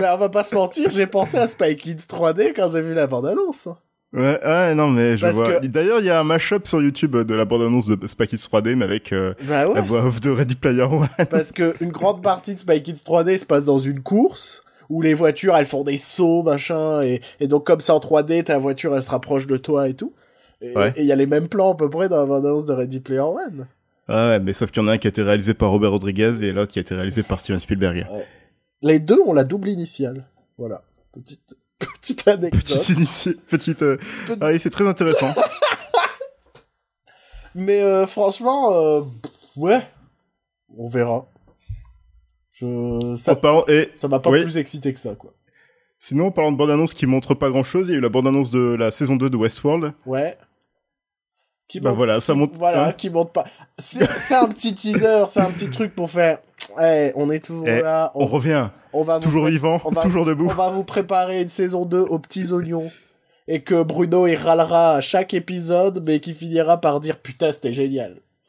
Mais 0.00 0.08
on 0.12 0.16
va 0.18 0.28
pas 0.28 0.44
se 0.44 0.54
mentir, 0.54 0.90
j'ai 0.90 1.06
pensé 1.06 1.38
à 1.38 1.48
Spy 1.48 1.76
Kids 1.76 2.04
3D 2.08 2.52
quand 2.54 2.70
j'ai 2.72 2.82
vu 2.82 2.94
la 2.94 3.06
bande-annonce. 3.06 3.68
Ouais, 4.14 4.40
ouais, 4.42 4.74
non, 4.74 4.88
mais 4.88 5.18
je 5.18 5.22
Parce 5.26 5.34
vois. 5.34 5.60
que- 5.60 5.66
D'ailleurs, 5.66 6.00
il 6.00 6.06
y 6.06 6.10
a 6.10 6.18
un 6.18 6.24
mashup 6.24 6.66
sur 6.66 6.80
YouTube 6.80 7.14
de 7.14 7.34
la 7.34 7.44
bande-annonce 7.44 7.86
de 7.86 8.06
Spy 8.06 8.26
Kids 8.26 8.36
3D, 8.50 8.74
mais 8.74 8.86
avec 8.86 9.12
euh, 9.12 9.34
Bah 9.42 9.66
la 9.74 9.82
voix 9.82 10.02
off 10.06 10.18
de 10.20 10.30
Ready 10.30 10.54
Player 10.54 10.80
One. 10.82 11.08
parce 11.30 11.52
que 11.52 11.74
une 11.82 11.90
grande 11.92 12.22
partie 12.22 12.54
de 12.54 12.58
Spy 12.60 12.82
Kids 12.82 13.02
3D 13.06 13.38
se 13.38 13.44
passe 13.44 13.66
dans 13.66 13.78
une 13.78 14.00
course 14.00 14.62
où 14.88 15.02
les 15.02 15.14
voitures 15.14 15.56
elles 15.56 15.66
font 15.66 15.84
des 15.84 15.98
sauts 15.98 16.42
machin 16.42 17.02
et, 17.02 17.20
et 17.40 17.48
donc 17.48 17.66
comme 17.66 17.80
ça 17.80 17.94
en 17.94 17.98
3D 17.98 18.44
ta 18.44 18.58
voiture 18.58 18.94
elle 18.96 19.02
se 19.02 19.10
rapproche 19.10 19.46
de 19.46 19.56
toi 19.56 19.88
et 19.88 19.94
tout. 19.94 20.12
Et 20.60 20.76
Ouais. 20.76 20.92
il 20.96 21.04
y 21.04 21.12
a 21.12 21.16
les 21.16 21.26
mêmes 21.26 21.48
plans 21.48 21.72
à 21.72 21.76
peu 21.76 21.88
près 21.88 22.08
dans 22.08 22.16
la 22.18 22.26
bande-annonce 22.26 22.64
de 22.64 22.72
Ready 22.72 23.00
Player 23.00 23.20
One. 23.20 23.66
Ah 24.08 24.30
ouais, 24.30 24.40
mais 24.40 24.52
sauf 24.52 24.70
qu'il 24.70 24.82
y 24.82 24.84
en 24.84 24.88
a 24.88 24.92
un 24.92 24.98
qui 24.98 25.06
a 25.06 25.10
été 25.10 25.22
réalisé 25.22 25.54
par 25.54 25.70
Robert 25.70 25.90
Rodriguez 25.90 26.42
et 26.42 26.52
l'autre 26.52 26.72
qui 26.72 26.78
a 26.78 26.82
été 26.82 26.94
réalisé 26.94 27.22
par 27.22 27.38
Steven 27.40 27.60
Spielberg. 27.60 28.06
Les 28.82 28.98
deux 28.98 29.20
ont 29.26 29.34
la 29.34 29.44
double 29.44 29.68
initiale. 29.68 30.24
Voilà. 30.56 30.82
Petite, 31.12 31.56
petite 32.00 32.26
anecdote. 32.26 32.60
Petite 32.60 32.88
initié, 32.88 33.34
petite. 33.48 33.82
euh, 33.82 33.98
Pe- 34.26 34.36
Ah 34.40 34.48
oui, 34.48 34.58
c'est 34.58 34.70
très 34.70 34.86
intéressant. 34.88 35.32
Mais 37.54 37.82
euh, 37.82 38.06
franchement, 38.06 38.72
euh, 38.72 39.02
ouais. 39.56 39.80
On 40.76 40.88
verra. 40.88 41.26
Je... 42.60 43.14
Ça 43.16 43.36
parlant, 43.36 43.64
et 43.68 43.90
ça 43.98 44.08
m'a 44.08 44.18
pas 44.20 44.30
oui. 44.30 44.42
plus 44.42 44.56
excité 44.56 44.92
que 44.92 44.98
ça, 44.98 45.14
quoi. 45.14 45.32
sinon, 45.98 46.26
en 46.26 46.30
parlant 46.30 46.52
de 46.52 46.56
bande-annonce 46.56 46.94
qui 46.94 47.06
montre 47.06 47.34
pas 47.34 47.50
grand-chose, 47.50 47.88
il 47.88 47.92
y 47.92 47.94
a 47.94 47.98
eu 47.98 48.00
la 48.02 48.08
bande-annonce 48.08 48.50
de 48.50 48.74
la 48.74 48.90
saison 48.90 49.16
2 49.16 49.30
de 49.30 49.36
Westworld. 49.36 49.92
Ouais. 50.06 50.36
Qui 51.68 51.80
Bah 51.80 51.92
voilà, 51.92 52.18
ça 52.20 52.34
montre- 52.34 52.58
Voilà, 52.58 52.86
hein. 52.88 52.92
qui 52.92 53.10
monte 53.10 53.32
pas. 53.32 53.44
C'est 53.78 54.34
un 54.34 54.48
petit 54.48 54.74
teaser, 54.74 55.24
c'est 55.30 55.40
un 55.40 55.50
petit 55.50 55.68
truc 55.70 55.94
pour 55.94 56.10
faire. 56.10 56.38
On 57.14 57.30
est 57.30 57.44
toujours 57.44 57.68
Eh, 57.68 57.80
là. 57.82 58.10
On 58.14 58.24
revient, 58.26 58.68
on 58.92 59.02
va 59.02 59.20
toujours 59.20 59.46
vivant, 59.46 59.78
on 59.84 59.90
va- 59.90 60.02
toujours 60.02 60.22
On 60.22 60.26
debout. 60.26 60.48
va 60.48 60.70
vous 60.70 60.84
préparer 60.84 61.42
une 61.42 61.48
saison 61.48 61.84
2 61.84 62.00
aux 62.00 62.18
petits 62.18 62.52
oignons. 62.52 62.90
Et 63.50 63.62
que 63.62 63.82
Bruno, 63.82 64.26
il 64.26 64.36
râlera 64.36 64.94
à 64.96 65.00
chaque 65.00 65.32
épisode, 65.34 66.02
mais 66.06 66.20
qui 66.20 66.34
finira 66.34 66.80
par 66.80 67.00
dire 67.00 67.18
putain, 67.18 67.52
c'était 67.52 67.72
génial. 67.72 68.16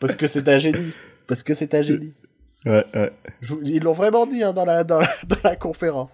Parce 0.00 0.14
que 0.14 0.26
c'est 0.26 0.48
un 0.48 0.58
génie. 0.58 0.92
Parce 1.26 1.42
que 1.42 1.54
c'est 1.54 1.74
un 1.74 1.82
génie. 1.82 2.12
Ouais, 2.66 2.84
ouais. 2.94 3.12
Ils 3.64 3.82
l'ont 3.82 3.92
vraiment 3.92 4.26
dit 4.26 4.42
hein, 4.42 4.52
dans, 4.52 4.64
la, 4.64 4.84
dans, 4.84 4.98
la, 5.00 5.08
dans 5.26 5.36
la 5.44 5.56
conférence. 5.56 6.10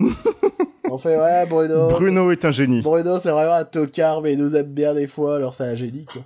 On 0.90 0.98
fait, 0.98 1.16
ouais, 1.18 1.46
Bruno. 1.46 1.88
Bruno 1.88 2.30
est 2.30 2.44
un 2.44 2.52
génie. 2.52 2.80
Bruno, 2.82 3.18
c'est 3.18 3.30
vraiment 3.30 3.54
un 3.54 3.64
tocard, 3.64 4.20
mais 4.22 4.34
il 4.34 4.38
nous 4.38 4.54
aime 4.54 4.72
bien 4.72 4.94
des 4.94 5.06
fois, 5.06 5.36
alors 5.36 5.54
c'est 5.54 5.64
un 5.64 5.74
génie, 5.74 6.04
quoi. 6.04 6.22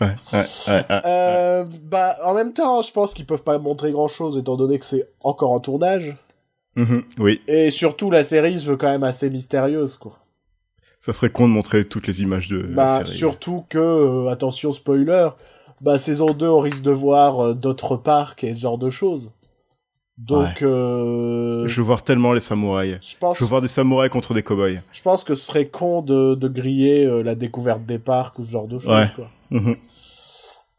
Ouais, 0.00 0.14
ouais, 0.32 0.38
ouais, 0.68 0.74
ouais. 0.74 0.84
Euh, 1.04 1.64
bah, 1.82 2.16
en 2.24 2.32
même 2.34 2.52
temps, 2.52 2.80
je 2.82 2.90
pense 2.92 3.12
qu'ils 3.14 3.26
peuvent 3.26 3.42
pas 3.42 3.58
montrer 3.58 3.90
grand 3.92 4.08
chose, 4.08 4.38
étant 4.38 4.56
donné 4.56 4.78
que 4.78 4.84
c'est 4.86 5.08
encore 5.20 5.50
en 5.52 5.60
tournage. 5.60 6.16
Mhm, 6.76 7.02
Oui, 7.18 7.40
Et 7.48 7.70
surtout, 7.70 8.10
la 8.10 8.22
série 8.22 8.58
se 8.60 8.68
veut 8.70 8.76
quand 8.76 8.88
même 8.90 9.02
assez 9.04 9.28
mystérieuse, 9.30 9.96
quoi. 9.96 10.18
ça 11.00 11.12
serait 11.12 11.30
con 11.30 11.48
de 11.48 11.52
montrer 11.52 11.84
toutes 11.84 12.06
les 12.06 12.22
images 12.22 12.48
de 12.48 12.58
la 12.58 12.68
Bah, 12.76 12.88
série. 13.04 13.08
surtout 13.18 13.64
que, 13.68 13.78
euh, 13.78 14.28
attention 14.30 14.72
spoiler, 14.72 15.28
bah, 15.80 15.98
saison 15.98 16.32
2, 16.32 16.48
on 16.48 16.60
risque 16.60 16.82
de 16.82 16.90
voir 16.90 17.40
euh, 17.40 17.54
d'autres 17.54 17.96
parcs 17.96 18.44
et 18.44 18.54
ce 18.54 18.60
genre 18.60 18.78
de 18.78 18.90
choses. 18.90 19.30
Donc, 20.16 20.62
euh, 20.62 21.66
Je 21.68 21.80
veux 21.80 21.86
voir 21.86 22.02
tellement 22.02 22.32
les 22.32 22.40
samouraïs. 22.40 22.98
je 23.00 23.16
pense, 23.16 23.38
Je 23.38 23.44
veux 23.44 23.48
voir 23.48 23.60
des 23.60 23.68
samouraïs 23.68 24.10
contre 24.10 24.34
des 24.34 24.42
cow-boys. 24.42 24.80
je 24.92 25.02
pense 25.02 25.22
que 25.22 25.34
ce 25.36 25.46
serait 25.46 25.68
con 25.68 26.02
de, 26.02 26.34
de 26.34 26.48
griller 26.48 27.04
euh, 27.06 27.22
la 27.22 27.34
découverte 27.36 27.86
des 27.86 28.00
parcs 28.00 28.36
ou 28.40 28.44
ce 28.44 28.50
genre 28.50 28.66
de 28.66 28.78
choses, 28.78 28.90
Ouais. 28.90 29.06
quoi. 29.14 29.30
Mhm. 29.50 29.76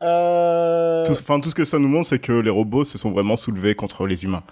Euh... 0.01 1.05
Tout, 1.05 1.11
enfin, 1.13 1.39
tout 1.39 1.49
ce 1.49 1.55
que 1.55 1.65
ça 1.65 1.79
nous 1.79 1.87
montre, 1.87 2.07
c'est 2.09 2.19
que 2.19 2.31
les 2.33 2.49
robots 2.49 2.83
se 2.85 2.97
sont 2.97 3.11
vraiment 3.11 3.35
soulevés 3.35 3.75
contre 3.75 4.07
les 4.07 4.23
humains. 4.23 4.43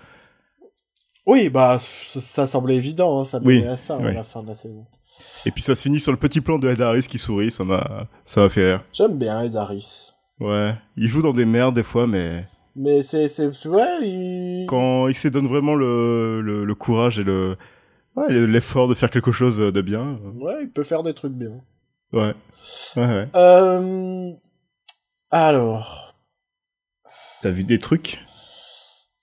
Oui, 1.26 1.50
bah, 1.50 1.82
ça, 2.08 2.48
semblait 2.48 2.76
évident, 2.78 3.20
hein, 3.22 3.26
ça 3.26 3.40
Oui, 3.44 3.60
menait 3.60 3.70
à 3.72 3.76
ça, 3.78 3.96
hein, 3.96 4.00
oui. 4.02 4.10
à 4.10 4.14
la 4.14 4.24
fin 4.24 4.42
de 4.44 4.48
la 4.48 4.56
saison. 4.56 4.86
Et 5.46 5.52
puis 5.52 5.62
ça 5.62 5.76
se 5.76 5.82
finit 5.82 6.00
sur 6.00 6.12
le 6.12 6.18
petit 6.18 6.42
plan 6.42 6.60
de 6.60 6.70
Ed 6.70 6.82
Harris 6.82 7.04
qui 7.10 7.18
sourit, 7.18 7.52
ça 7.52 7.64
m'a, 7.64 8.08
ça 8.26 8.42
m'a 8.42 8.50
fait 8.50 8.72
rire. 8.72 8.84
J'aime 8.94 9.18
bien 9.18 9.42
Ed 9.44 9.56
Harris. 9.56 10.07
Ouais, 10.40 10.76
il 10.96 11.08
joue 11.08 11.22
dans 11.22 11.34
des 11.34 11.46
merdes 11.46 11.76
des 11.76 11.84
fois, 11.84 12.06
mais 12.08 12.46
Mais 12.76 13.02
c'est, 13.02 13.28
c'est, 13.28 13.48
ouais, 13.68 13.98
il... 14.08 14.66
quand 14.68 15.08
il 15.08 15.16
se 15.16 15.28
donne 15.30 15.48
vraiment 15.48 15.76
le, 15.76 16.42
le, 16.42 16.64
le 16.64 16.76
courage 16.76 17.20
et 17.20 17.24
le, 17.24 17.58
ouais, 18.16 18.30
le- 18.32 18.46
l'effort 18.46 18.88
de 18.88 18.94
faire 18.96 19.10
quelque 19.10 19.32
chose 19.32 19.58
de 19.58 19.82
bien, 19.82 20.20
Ouais, 20.36 20.64
il 20.64 20.70
peut 20.72 20.84
faire 20.84 21.04
des 21.04 21.14
trucs 21.16 21.34
bien. 21.34 21.52
euh, 22.14 22.18
ouais, 22.18 22.36
ouais, 22.98 23.06
ouais. 23.08 23.28
Euh... 23.36 24.32
Alors, 25.32 26.16
T'as 27.42 27.52
vu 27.52 27.64
des 27.64 27.80
trucs? 27.80 28.20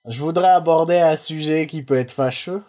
Je 0.06 0.20
voudrais 0.20 0.48
aborder 0.50 0.98
un 0.98 1.16
sujet 1.16 1.66
qui 1.66 1.82
peut 1.82 1.96
être 1.96 2.10
fâcheux. 2.12 2.62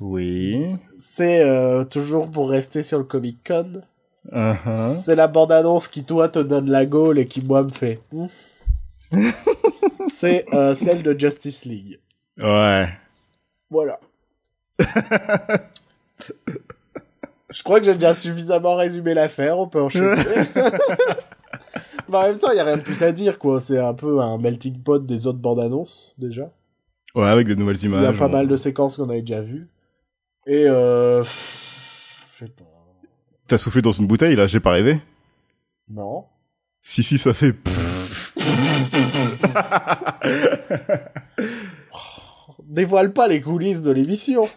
Oui. 0.00 0.74
C'est 0.98 1.42
euh, 1.42 1.84
toujours 1.84 2.30
pour 2.30 2.50
rester 2.50 2.82
sur 2.82 2.98
le 2.98 3.04
Comic 3.04 3.46
Con. 3.46 3.82
Uh 4.30 4.54
C'est 5.02 5.16
la 5.16 5.26
bande-annonce 5.28 5.88
qui, 5.88 6.04
toi, 6.04 6.28
te 6.28 6.38
donne 6.38 6.70
la 6.70 6.86
gaule 6.86 7.18
et 7.18 7.26
qui, 7.26 7.42
moi, 7.42 7.62
me 7.64 7.70
fait... 7.70 8.00
hmm. 8.12 8.26
c'est 10.12 10.46
euh, 10.54 10.74
celle 10.74 11.02
de 11.02 11.18
Justice 11.18 11.64
League. 11.64 11.98
Ouais. 12.38 12.88
Voilà. 13.70 13.98
Je 17.50 17.62
crois 17.62 17.78
que 17.80 17.84
j'ai 17.86 17.94
déjà 17.94 18.14
suffisamment 18.14 18.76
résumé 18.76 19.12
l'affaire, 19.14 19.58
on 19.58 19.68
peut 19.68 19.82
enchaîner. 19.82 20.14
Mais 22.08 22.16
en 22.18 22.22
même 22.22 22.38
temps, 22.38 22.50
il 22.50 22.56
y 22.56 22.60
a 22.60 22.64
rien 22.64 22.76
de 22.78 22.82
plus 22.82 23.02
à 23.02 23.12
dire, 23.12 23.38
quoi. 23.38 23.60
C'est 23.60 23.78
un 23.78 23.94
peu 23.94 24.20
un 24.20 24.38
melting 24.38 24.82
pot 24.82 24.98
des 25.04 25.26
autres 25.26 25.38
bandes 25.38 25.60
annonces, 25.60 26.14
déjà. 26.18 26.50
Ouais, 27.14 27.28
avec 27.28 27.46
des 27.46 27.56
nouvelles 27.56 27.76
Il 27.78 27.84
images. 27.86 28.02
y 28.02 28.06
a 28.06 28.12
pas 28.12 28.26
on- 28.26 28.30
mal 28.32 28.48
de 28.48 28.56
séquences 28.56 28.96
qu'on 28.96 29.08
avait 29.10 29.20
déjà 29.22 29.40
vues. 29.42 29.68
Et 30.46 30.66
euh... 30.68 31.22
Je 31.24 32.44
sais 32.46 32.50
pas. 32.50 32.64
T'as 33.52 33.58
soufflé 33.58 33.82
dans 33.82 33.92
une 33.92 34.06
bouteille 34.06 34.34
là, 34.34 34.46
j'ai 34.46 34.60
pas 34.60 34.70
rêvé. 34.70 34.98
Non. 35.86 36.24
Si 36.80 37.02
si, 37.02 37.18
ça 37.18 37.34
fait. 37.34 37.54
Dévoile 42.64 43.12
pas 43.12 43.28
les 43.28 43.42
coulisses 43.42 43.82
de 43.82 43.90
l'émission. 43.90 44.48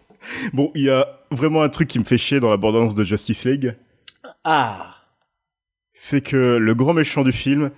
Bon, 0.53 0.71
il 0.75 0.83
y 0.83 0.89
a 0.89 1.19
vraiment 1.29 1.61
un 1.61 1.67
truc 1.67 1.89
qui 1.89 1.99
me 1.99 2.05
fait 2.05 2.17
chier 2.17 2.39
dans 2.39 2.49
la 2.49 2.55
bande-annonce 2.55 2.95
de 2.95 3.03
Justice 3.03 3.43
League. 3.43 3.75
Ah. 4.45 4.95
c'est 5.93 6.21
que 6.21 6.55
le 6.55 6.73
grand 6.73 6.93
méchant 6.93 7.23
du 7.23 7.33
film, 7.33 7.71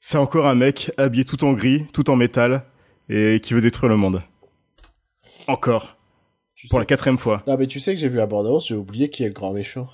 c'est 0.00 0.18
encore 0.18 0.48
un 0.48 0.56
mec 0.56 0.90
habillé 0.96 1.24
tout 1.24 1.44
en 1.44 1.52
gris, 1.52 1.86
tout 1.92 2.10
en 2.10 2.16
métal, 2.16 2.64
et 3.08 3.38
qui 3.40 3.54
veut 3.54 3.60
détruire 3.60 3.88
le 3.90 3.96
monde. 3.96 4.20
Encore. 5.46 5.96
Tu 6.56 6.66
Pour 6.66 6.78
sais- 6.78 6.82
la 6.82 6.86
quatrième 6.86 7.18
fois. 7.18 7.44
Non, 7.46 7.56
mais 7.56 7.68
tu 7.68 7.78
sais 7.78 7.94
que 7.94 8.00
j'ai 8.00 8.08
vu 8.08 8.16
la 8.16 8.26
bande-annonce, 8.26 8.66
j'ai 8.66 8.74
oublié 8.74 9.10
qui 9.10 9.22
est 9.22 9.28
le 9.28 9.32
grand 9.32 9.52
méchant. 9.52 9.88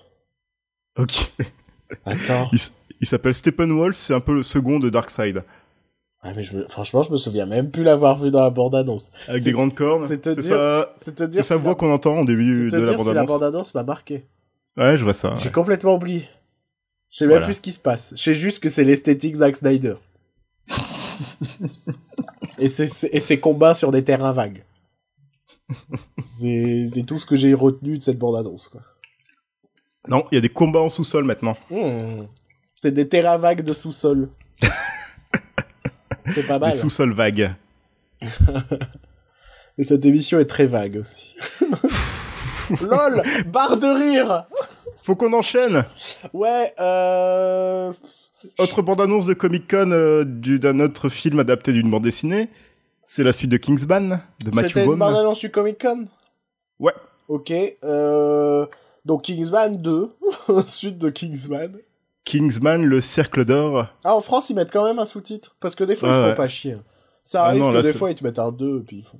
Ok. 0.98 1.30
Attends. 2.06 2.48
Il, 2.52 2.58
il 3.00 3.06
s'appelle 3.06 3.34
Steppenwolf, 3.34 3.96
c'est 3.98 4.14
un 4.14 4.20
peu 4.20 4.34
le 4.34 4.42
second 4.42 4.78
de 4.78 4.88
Darkseid. 4.90 5.44
Ah, 6.22 6.32
mais 6.34 6.42
je 6.42 6.56
me... 6.56 6.68
franchement, 6.68 7.02
je 7.02 7.10
me 7.10 7.16
souviens 7.16 7.44
même 7.46 7.70
plus 7.70 7.82
l'avoir 7.82 8.18
vu 8.18 8.30
dans 8.30 8.42
la 8.42 8.48
bande-annonce. 8.50 9.10
Avec 9.28 9.42
des 9.42 9.52
grandes 9.52 9.74
cornes. 9.74 10.06
c'est 10.08 10.26
dire- 10.26 10.34
te 10.36 10.40
sa 10.40 11.42
si 11.42 11.60
voix 11.60 11.72
la- 11.72 11.74
qu'on 11.74 11.92
entend 11.92 12.20
au 12.20 12.24
début 12.24 12.70
de 12.70 12.76
la 12.78 12.78
dire 12.78 12.86
si 12.86 12.90
la 12.92 12.96
bande-annonce. 12.96 13.28
bande-annonce 13.28 13.74
m'a 13.74 13.82
marqué. 13.84 14.24
Ouais, 14.76 14.96
je 14.96 15.04
vois 15.04 15.12
ça. 15.14 15.34
J'ai 15.36 15.46
ouais. 15.46 15.52
complètement 15.52 15.94
oublié. 15.96 16.26
Je 17.10 17.18
sais 17.18 17.26
même 17.26 17.42
plus 17.42 17.54
ce 17.54 17.60
qui 17.60 17.72
se 17.72 17.78
passe. 17.78 18.10
Je 18.16 18.22
sais 18.22 18.34
juste 18.34 18.62
que 18.62 18.68
c'est 18.70 18.84
l'esthétique 18.84 19.36
Zack 19.36 19.56
Snyder. 19.56 19.94
et, 22.58 22.68
c'est- 22.68 23.08
et 23.12 23.20
ses 23.20 23.38
combats 23.38 23.74
sur 23.74 23.90
des 23.92 24.02
terrains 24.02 24.32
vagues. 24.32 24.64
c'est, 26.26 26.88
c'est 26.92 27.02
tout 27.04 27.18
ce 27.18 27.26
que 27.26 27.36
j'ai 27.36 27.52
retenu 27.54 27.98
de 27.98 28.02
cette 28.02 28.18
bande-annonce. 28.18 28.68
Quoi. 28.68 28.80
Non, 30.08 30.26
il 30.30 30.34
y 30.36 30.38
a 30.38 30.40
des 30.40 30.48
combats 30.48 30.80
en 30.80 30.88
sous-sol 30.88 31.24
maintenant. 31.24 31.56
Hmm. 31.70 32.24
C'est 32.74 32.92
des 32.92 33.08
terrains 33.08 33.38
vagues 33.38 33.62
de 33.62 33.72
sous-sol. 33.72 34.28
c'est 36.34 36.46
pas 36.46 36.58
mal. 36.58 36.72
Des 36.72 36.78
sous-sols 36.78 37.12
vagues. 37.14 37.54
Et 39.78 39.82
cette 39.84 40.04
émission 40.04 40.38
est 40.38 40.44
très 40.44 40.66
vague 40.66 40.96
aussi. 40.96 41.34
LOL 42.82 43.22
Barre 43.46 43.76
de 43.76 43.86
rire 43.86 44.44
Faut 45.02 45.16
qu'on 45.16 45.32
enchaîne 45.32 45.84
Ouais, 46.32 46.72
euh... 46.80 47.92
Autre 48.58 48.82
bande-annonce 48.82 49.26
de 49.26 49.34
Comic-Con 49.34 49.90
euh, 49.90 50.24
du- 50.24 50.58
d'un 50.58 50.78
autre 50.80 51.08
film 51.08 51.40
adapté 51.40 51.72
d'une 51.72 51.90
bande 51.90 52.04
dessinée. 52.04 52.48
C'est 53.06 53.24
la 53.24 53.32
suite 53.32 53.50
de 53.50 53.56
Kingsman, 53.56 54.20
de 54.44 54.50
Matthew 54.54 54.68
C'était 54.68 54.80
une 54.80 54.86
Vaughn. 54.90 54.98
bande-annonce 54.98 55.40
du 55.40 55.50
Comic-Con 55.50 56.06
Ouais. 56.78 56.92
Ok, 57.28 57.52
euh... 57.84 58.66
Donc 59.04 59.22
Kingsman 59.22 59.80
2, 59.80 60.14
suite 60.66 60.98
de 60.98 61.10
Kingsman. 61.10 61.76
Kingsman, 62.24 62.84
le 62.84 63.00
cercle 63.02 63.44
d'or. 63.44 63.86
Ah, 64.02 64.14
en 64.16 64.20
France, 64.22 64.48
ils 64.50 64.54
mettent 64.56 64.72
quand 64.72 64.84
même 64.84 64.98
un 64.98 65.04
sous-titre, 65.06 65.56
parce 65.60 65.74
que 65.74 65.84
des 65.84 65.94
fois, 65.94 66.08
ils 66.08 66.12
Ouais, 66.12 66.16
se 66.16 66.22
font 66.22 66.28
ouais. 66.28 66.34
pas 66.34 66.48
chier. 66.48 66.76
Ça 67.24 67.42
Ah 67.44 67.46
arrive 67.48 67.62
non, 67.62 67.68
que 67.68 67.74
là, 67.74 67.82
des 67.82 67.92
fois, 67.92 68.10
ils 68.10 68.14
te 68.14 68.24
mettent 68.24 68.38
un 68.38 68.50
2, 68.52 68.80
et 68.80 68.82
puis 68.82 68.98
ils 68.98 69.02
font... 69.04 69.18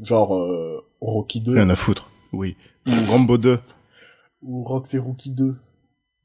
Genre, 0.00 0.36
euh, 0.36 0.84
Rocky 1.00 1.40
2, 1.40 1.54
Rien 1.54 1.68
à 1.70 1.74
foutre. 1.74 2.08
Oui. 2.32 2.56
Ou 2.86 2.92
Rambo 3.10 3.38
2. 3.38 3.58
ou 4.42 4.62
Rox 4.62 4.94
et 4.94 4.98
Rookie 4.98 5.30
2, 5.32 5.56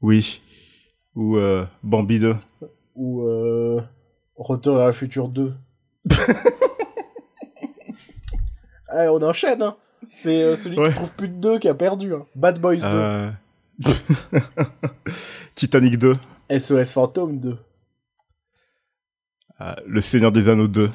Oui. 0.02 0.40
Ou 1.16 1.36
euh, 1.36 1.66
Bambi 1.82 2.20
2. 2.20 2.36
ou 2.94 3.22
euh, 3.22 3.80
Retour 4.36 4.78
à 4.78 4.86
la 4.86 4.92
future 4.92 5.28
2. 5.28 5.52
Allez, 8.88 9.08
on 9.12 9.22
enchaîne, 9.22 9.62
hein 9.62 9.76
C'est 10.16 10.42
euh, 10.42 10.56
celui 10.56 10.78
Ouais. 10.78 10.88
qui 10.90 10.94
trouve 10.94 11.12
plus 11.14 11.28
de 11.28 11.34
deux 11.34 11.58
qui 11.58 11.68
a 11.68 11.74
perdu. 11.74 12.14
Hein. 12.14 12.26
Bad 12.34 12.58
Boys 12.60 12.76
2. 12.76 12.84
Euh... 12.84 13.30
Titanic 15.54 15.98
2. 15.98 16.16
SOS 16.58 16.92
Phantom 16.92 17.38
2. 17.40 17.58
euh, 19.60 19.74
Le 19.86 20.00
Seigneur 20.00 20.32
des 20.32 20.48
Anneaux 20.48 20.68
2. 20.68 20.90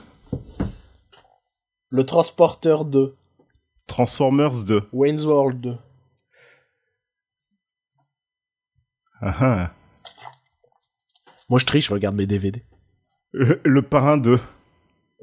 Le 1.89 2.05
Transporteur 2.05 2.85
2. 2.85 3.15
Transformers 3.87 4.63
2. 4.65 4.83
Wayne's 4.93 5.25
World 5.25 5.59
2. 5.61 5.77
Ah, 9.21 9.35
ah. 9.41 9.73
Moi 11.49 11.59
je 11.59 11.65
triche, 11.65 11.87
je 11.87 11.93
regarde 11.93 12.15
mes 12.15 12.27
DVD. 12.27 12.63
Le, 13.31 13.59
le 13.65 13.81
Parrain 13.81 14.17
2. 14.17 14.39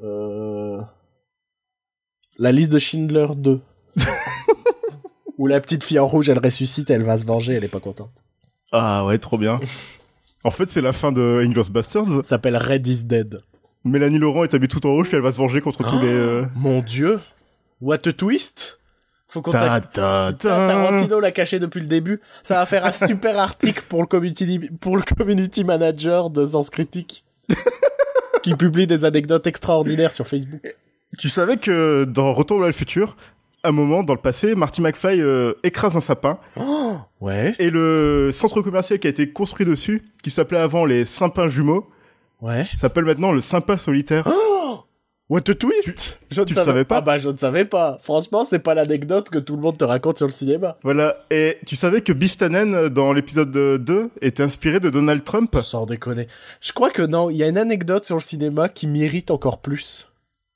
Euh... 0.03 0.83
La 2.39 2.53
liste 2.53 2.71
de 2.73 2.79
Schindler 2.79 3.29
2. 3.37 3.61
Où 5.39 5.47
la 5.47 5.61
petite 5.61 5.85
fille 5.85 5.99
en 5.99 6.07
rouge, 6.07 6.29
elle 6.29 6.39
ressuscite, 6.39 6.91
elle 6.91 7.03
va 7.03 7.19
se 7.19 7.25
venger, 7.25 7.55
elle 7.55 7.65
est 7.65 7.69
pas 7.69 7.81
contente. 7.81 8.11
Ah 8.73 9.05
ouais, 9.05 9.19
trop 9.19 9.39
bien. 9.39 9.61
En 10.45 10.51
fait, 10.51 10.69
c'est 10.71 10.81
la 10.81 10.93
fin 10.93 11.13
de 11.13 11.43
Inglourious 11.45 11.71
Basterds. 11.71 12.09
Ça 12.09 12.23
s'appelle 12.23 12.57
Red 12.57 12.87
is 12.87 13.05
Dead. 13.05 13.41
Mélanie 13.85 14.19
Laurent 14.19 14.45
est 14.45 14.55
habillée 14.55 14.69
tout 14.69 14.85
en 14.87 14.93
rouge, 14.93 15.09
puis 15.09 15.17
elle 15.17 15.23
va 15.23 15.33
se 15.33 15.39
venger 15.39 15.61
contre 15.61 15.89
tous 15.89 16.01
les... 16.01 16.09
euh, 16.13 16.45
Mon 16.57 16.81
dieu 16.81 17.21
What 17.81 18.07
a 18.09 18.13
twist 18.13 18.79
Faut 19.29 19.43
qu'on 19.43 19.51
Ta 19.53 19.81
t'a- 19.81 19.81
ta 19.81 20.33
ta. 20.33 20.49
Tarantino 20.69 21.21
l'a 21.21 21.31
caché 21.31 21.59
depuis 21.61 21.81
le 21.81 21.87
début. 21.87 22.21
Ça 22.43 22.55
va 22.55 22.67
faire 22.67 22.85
un 22.87 22.93
super 22.93 23.39
article 23.39 23.83
pour 23.89 24.01
le 24.01 24.07
community, 24.07 24.59
pour 24.81 24.97
le 24.97 25.03
community 25.03 25.63
manager 25.65 26.31
de 26.31 26.45
Sens 26.47 26.71
Critique. 26.71 27.25
qui 28.43 28.55
publie 28.55 28.87
des 28.87 29.05
anecdotes 29.05 29.47
extraordinaires 29.47 30.13
sur 30.15 30.27
Facebook. 30.27 30.63
Tu 31.19 31.29
savais 31.29 31.57
que 31.57 32.05
dans 32.05 32.33
Retour 32.33 32.59
vers 32.59 32.69
le 32.69 32.73
futur, 32.73 33.17
un 33.69 33.73
moment 33.73 34.03
dans 34.03 34.15
le 34.15 34.21
passé, 34.21 34.55
Marty 34.55 34.81
McFly 34.83 35.21
euh, 35.21 35.55
écrase 35.63 35.97
un 35.97 36.01
sapin 36.01 36.39
Ouais. 37.21 37.55
et 37.59 37.71
le 37.71 38.31
centre 38.33 38.61
commercial 38.63 38.99
qui 38.99 39.07
a 39.07 39.11
été 39.11 39.31
construit 39.33 39.67
dessus, 39.67 40.03
qui 40.23 40.31
s'appelait 40.31 40.59
avant 40.59 40.85
les 40.85 41.05
Simpins 41.05 41.49
jumeaux, 41.49 41.87
Ouais. 42.43 42.67
s'appelle 42.75 43.05
maintenant 43.05 43.33
le 43.33 43.41
Sympa 43.41 43.79
solitaire. 43.79 44.29
What 45.29 45.41
a 45.51 45.55
twist 45.55 46.21
Je 46.31 46.41
ne 46.41 46.47
tu 46.47 46.55
le 46.55 46.61
savais 46.61 46.85
pas 46.85 46.99
Ah 46.99 47.01
bah 47.01 47.19
je 47.19 47.29
ne 47.29 47.37
savais 47.37 47.65
pas. 47.65 47.99
Franchement, 48.01 48.45
c'est 48.45 48.61
pas 48.61 48.75
l'anecdote 48.75 49.29
que 49.29 49.39
tout 49.41 49.57
le 49.57 49.61
monde 49.63 49.77
te 49.77 49.83
raconte 49.83 50.19
sur 50.19 50.27
le 50.29 50.33
cinéma. 50.33 50.77
Voilà. 50.85 51.17
Et 51.31 51.59
tu 51.67 51.75
savais 51.75 52.01
que 52.01 52.13
Biff 52.13 52.37
Tannen, 52.37 52.73
euh, 52.75 52.89
dans 52.89 53.13
l'épisode 53.13 53.51
2, 53.51 54.11
était 54.23 54.45
inspiré 54.45 54.79
de 54.79 54.89
Donald 54.89 55.25
Trump? 55.25 55.53
Sans 55.63 55.85
déconner. 55.85 56.29
Je 56.61 56.73
crois 56.73 56.91
que 56.91 57.03
non, 57.03 57.29
il 57.29 57.39
y 57.39 57.43
a 57.43 57.49
une 57.49 57.59
anecdote 57.59 58.05
sur 58.05 58.15
le 58.15 58.23
cinéma 58.23 58.69
qui 58.69 58.87
m'irrite 58.87 59.33
encore 59.33 59.59
plus. 59.59 60.07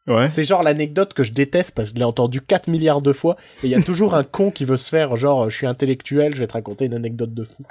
Ouais. 0.06 0.28
C'est 0.28 0.44
genre 0.44 0.62
l'anecdote 0.62 1.14
que 1.14 1.22
je 1.22 1.32
déteste 1.32 1.74
parce 1.74 1.90
que 1.90 1.96
je 1.96 1.98
l'ai 2.00 2.06
entendu 2.06 2.40
4 2.40 2.68
milliards 2.68 3.02
de 3.02 3.12
fois 3.12 3.36
et 3.62 3.66
il 3.66 3.70
y 3.70 3.74
a 3.74 3.82
toujours 3.82 4.14
un 4.14 4.24
con 4.24 4.50
qui 4.50 4.64
veut 4.64 4.76
se 4.76 4.88
faire 4.88 5.16
genre 5.16 5.50
je 5.50 5.56
suis 5.56 5.66
intellectuel, 5.66 6.34
je 6.34 6.40
vais 6.40 6.46
te 6.46 6.54
raconter 6.54 6.86
une 6.86 6.94
anecdote 6.94 7.34
de 7.34 7.44
fou. 7.44 7.64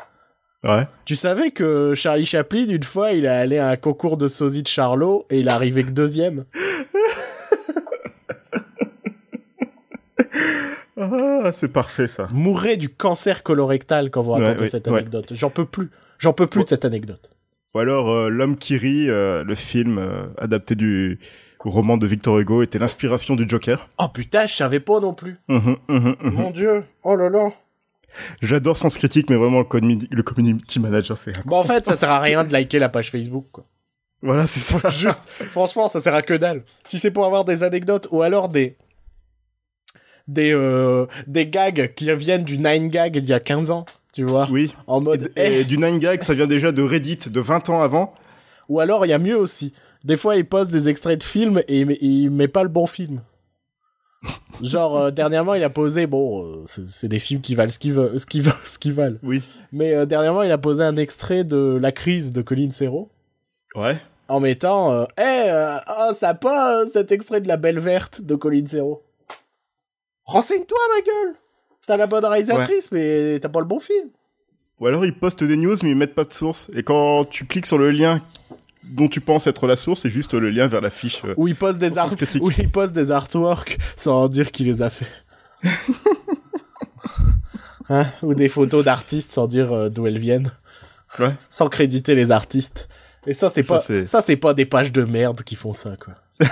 Ouais. 0.63 0.87
Tu 1.05 1.15
savais 1.15 1.51
que 1.51 1.93
Charlie 1.95 2.25
Chaplin, 2.25 2.67
une 2.67 2.83
fois, 2.83 3.13
il 3.13 3.25
est 3.25 3.29
allé 3.29 3.57
à 3.57 3.69
un 3.69 3.77
concours 3.77 4.17
de 4.17 4.27
sosie 4.27 4.61
de 4.61 4.67
Charlot 4.67 5.25
et 5.29 5.39
il 5.39 5.47
est 5.47 5.51
arrivé 5.51 5.83
que 5.83 5.91
deuxième. 5.91 6.45
Ah, 11.01 11.51
c'est 11.53 11.71
parfait 11.71 12.07
ça. 12.07 12.27
Mourrait 12.31 12.75
du 12.75 12.89
cancer 12.89 13.43
colorectal 13.43 14.11
quand 14.11 14.21
vous 14.21 14.31
racontez 14.31 14.63
ouais, 14.63 14.69
cette 14.69 14.87
ouais. 14.87 14.97
anecdote. 14.97 15.29
J'en 15.31 15.49
peux 15.49 15.65
plus. 15.65 15.91
J'en 16.17 16.33
peux 16.33 16.47
plus 16.47 16.65
de 16.65 16.69
cette 16.69 16.83
anecdote. 16.83 17.29
Ou 17.73 17.79
alors 17.79 18.09
euh, 18.09 18.29
L'homme 18.29 18.57
qui 18.57 18.77
rit, 18.77 19.09
euh, 19.09 19.43
le 19.43 19.55
film 19.55 19.97
euh, 19.97 20.25
adapté 20.37 20.75
du 20.75 21.19
roman 21.65 21.97
de 21.97 22.07
Victor 22.07 22.39
Hugo, 22.39 22.61
était 22.61 22.79
l'inspiration 22.79 23.35
du 23.35 23.47
Joker. 23.47 23.89
Oh 23.97 24.07
putain, 24.07 24.47
je 24.47 24.55
savais 24.55 24.79
pas 24.79 24.99
non 24.99 25.13
plus. 25.13 25.37
Mhm, 25.49 25.75
mhm, 25.89 26.15
mhm. 26.21 26.33
Mon 26.33 26.51
dieu. 26.51 26.83
Oh 27.03 27.15
là 27.15 27.29
là. 27.29 27.49
J'adore 28.41 28.77
Sens 28.77 28.97
Critique, 28.97 29.29
mais 29.29 29.35
vraiment 29.35 29.59
le, 29.59 29.65
community- 29.65 30.07
le 30.11 30.23
community 30.23 30.79
manager, 30.79 31.17
c'est... 31.17 31.45
Bon, 31.45 31.57
en 31.57 31.63
fait, 31.63 31.85
ça 31.85 31.95
sert 31.95 32.09
à 32.09 32.19
rien 32.19 32.43
de 32.43 32.51
liker 32.51 32.79
la 32.79 32.89
page 32.89 33.11
Facebook, 33.11 33.45
quoi. 33.51 33.65
Voilà, 34.21 34.47
c'est 34.47 34.59
ça. 34.59 34.89
Juste, 34.91 35.21
franchement, 35.51 35.87
ça 35.87 36.01
sert 36.01 36.13
à 36.15 36.21
que 36.21 36.33
dalle. 36.33 36.63
Si 36.85 36.97
c'est 36.99 37.11
pour 37.11 37.25
avoir 37.25 37.45
des 37.45 37.61
anecdotes 37.63 38.07
ou 38.11 38.21
alors 38.21 38.49
des 38.49 38.77
des 40.27 40.53
euh, 40.53 41.05
des 41.27 41.47
gags 41.47 41.93
qui 41.95 42.13
viennent 42.15 42.43
du 42.43 42.57
Nine 42.57 42.89
Gag 42.89 43.13
d'il 43.17 43.29
y 43.29 43.33
a 43.33 43.39
15 43.39 43.71
ans, 43.71 43.85
tu 44.13 44.23
vois, 44.23 44.47
Oui. 44.51 44.73
en 44.87 45.01
mode 45.01 45.31
Et 45.35 45.61
eh. 45.61 45.63
du 45.65 45.77
9gag, 45.77 46.21
ça 46.21 46.33
vient 46.33 46.47
déjà 46.47 46.71
de 46.71 46.81
Reddit 46.81 47.29
de 47.29 47.39
20 47.39 47.69
ans 47.69 47.81
avant. 47.81 48.13
ou 48.67 48.79
alors 48.79 49.05
il 49.05 49.09
y 49.09 49.13
a 49.13 49.19
mieux 49.19 49.37
aussi. 49.37 49.73
Des 50.03 50.17
fois, 50.17 50.35
il 50.37 50.45
poste 50.45 50.71
des 50.71 50.87
extraits 50.87 51.19
de 51.19 51.23
films 51.23 51.61
et 51.67 51.81
il 51.81 51.85
met, 51.85 51.97
il 52.01 52.29
met 52.29 52.47
pas 52.47 52.63
le 52.63 52.69
bon 52.69 52.87
film. 52.87 53.21
Genre 54.61 54.97
euh, 54.97 55.11
dernièrement, 55.11 55.53
il 55.53 55.63
a 55.63 55.69
posé 55.69 56.07
bon, 56.07 56.45
euh, 56.45 56.65
c'est 56.89 57.07
des 57.07 57.19
films 57.19 57.41
qui 57.41 57.55
valent 57.55 57.71
ce 57.71 57.79
qu'ils 57.79 57.93
veulent, 57.93 58.19
ce 58.19 58.25
qu'ils 58.25 58.41
veulent, 58.41 58.53
ce 58.65 58.79
qu'ils 58.79 58.93
valent. 58.93 59.17
Oui. 59.23 59.41
Mais 59.71 59.93
euh, 59.93 60.05
dernièrement, 60.05 60.43
il 60.43 60.51
a 60.51 60.57
posé 60.57 60.83
un 60.83 60.97
extrait 60.97 61.43
de 61.43 61.77
La 61.81 61.91
crise 61.91 62.31
de 62.33 62.41
Colin 62.41 62.71
Serrault. 62.71 63.09
Ouais. 63.75 63.97
en 64.27 64.39
mettant 64.39 65.03
Eh, 65.17 65.21
euh, 65.21 65.77
oh, 65.87 66.11
ça 66.17 66.29
a 66.29 66.33
pas 66.33 66.85
cet 66.91 67.11
extrait 67.11 67.39
de 67.39 67.47
La 67.47 67.57
Belle 67.57 67.79
Verte 67.79 68.21
de 68.21 68.35
Colin 68.35 68.65
Serrault. 68.67 69.03
Renseigne-toi, 70.25 70.77
ma 70.95 71.01
gueule 71.01 71.35
T'as 71.87 71.97
la 71.97 72.07
bonne 72.07 72.25
réalisatrice, 72.25 72.91
mais 72.91 73.39
t'as 73.39 73.49
pas 73.49 73.59
le 73.59 73.65
bon 73.65 73.79
film. 73.79 74.09
Ou 74.79 74.87
alors 74.87 75.05
ils 75.05 75.17
postent 75.17 75.43
des 75.43 75.55
news, 75.55 75.75
mais 75.83 75.89
ils 75.89 75.95
mettent 75.95 76.13
pas 76.15 76.23
de 76.23 76.33
source. 76.33 76.69
Et 76.75 76.83
quand 76.83 77.25
tu 77.25 77.45
cliques 77.45 77.65
sur 77.65 77.77
le 77.77 77.89
lien 77.89 78.21
dont 78.83 79.07
tu 79.07 79.21
penses 79.21 79.47
être 79.47 79.67
la 79.67 79.75
source, 79.75 80.01
c'est 80.01 80.09
juste 80.09 80.33
le 80.33 80.49
lien 80.49 80.67
vers 80.67 80.81
la 80.81 80.89
fiche. 80.89 81.23
euh. 81.25 81.33
Ou 81.37 81.47
il 81.47 81.55
poste 81.55 81.79
des 81.79 81.89
Sens 81.89 81.97
art... 81.97 82.15
critique. 82.15 82.43
Ou 82.43 82.51
il 82.57 82.69
poste 82.69 82.93
des 82.93 83.11
artworks 83.11 83.77
sans 83.97 84.27
dire 84.29 84.51
qui 84.51 84.63
les 84.63 84.81
a 84.81 84.89
fait. 84.89 85.07
Hein? 87.91 88.05
Ou 88.21 88.35
des 88.35 88.49
photos 88.49 88.85
d'artistes 88.85 89.31
sans 89.31 89.47
dire 89.47 89.73
euh, 89.73 89.89
d'où 89.89 90.05
elles 90.05 90.19
viennent. 90.19 90.51
Ouais. 91.17 91.33
Sans 91.49 91.69
créditer 91.69 92.13
les 92.13 92.29
artistes. 92.29 92.87
Et 93.25 93.33
ça, 93.33 93.49
c'est 93.49 93.67
pas, 93.67 93.79
ça, 93.79 94.21
c'est 94.21 94.37
pas 94.37 94.53
des 94.53 94.65
pages 94.65 94.91
de 94.91 95.03
merde 95.03 95.41
qui 95.41 95.55
font 95.55 95.73
ça, 95.73 95.97
quoi. 95.97 96.13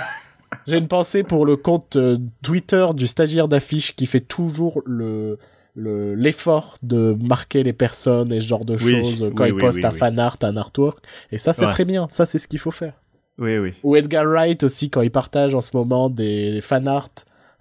J'ai 0.66 0.78
une 0.78 0.88
pensée 0.88 1.24
pour 1.24 1.46
le 1.46 1.56
compte 1.56 1.96
euh, 1.96 2.18
Twitter 2.42 2.88
du 2.96 3.06
stagiaire 3.06 3.48
d'affiche 3.48 3.96
qui 3.96 4.08
fait 4.08 4.22
toujours 4.22 4.82
le, 4.86 5.38
le, 5.80 6.16
l'effort 6.16 6.78
de 6.82 7.16
marquer 7.22 7.62
les 7.62 7.72
personnes 7.74 8.34
et 8.34 8.42
ce 8.42 8.48
genre 8.48 8.66
de 8.66 8.74
Oui, 8.84 8.92
choses 9.04 9.22
euh, 9.24 9.30
quand 9.32 9.44
oui, 9.44 9.50
il 9.50 9.54
oui, 9.54 9.62
poste 9.62 9.78
oui, 9.78 9.86
un 9.86 9.92
fan 9.92 10.18
art, 10.18 10.38
un 10.42 10.58
artwork. 10.58 10.98
Et 11.32 11.38
ça, 11.38 11.54
c'est 11.54 11.66
Ouais. 11.66 11.72
très 11.72 11.86
bien. 11.86 12.08
Ça, 12.12 12.26
c'est 12.26 12.40
ce 12.40 12.48
qu'il 12.48 12.58
faut 12.60 12.72
faire. 12.72 12.94
Oui, 13.38 13.60
oui. 13.60 13.76
Ou 13.84 13.96
Edgar 13.96 14.26
Wright 14.26 14.64
aussi, 14.64 14.90
quand 14.90 15.02
il 15.02 15.12
partage 15.12 15.54
en 15.54 15.62
ce 15.62 15.78
moment 15.78 16.10
des 16.10 16.62
fan 16.62 16.88
art 16.88 17.10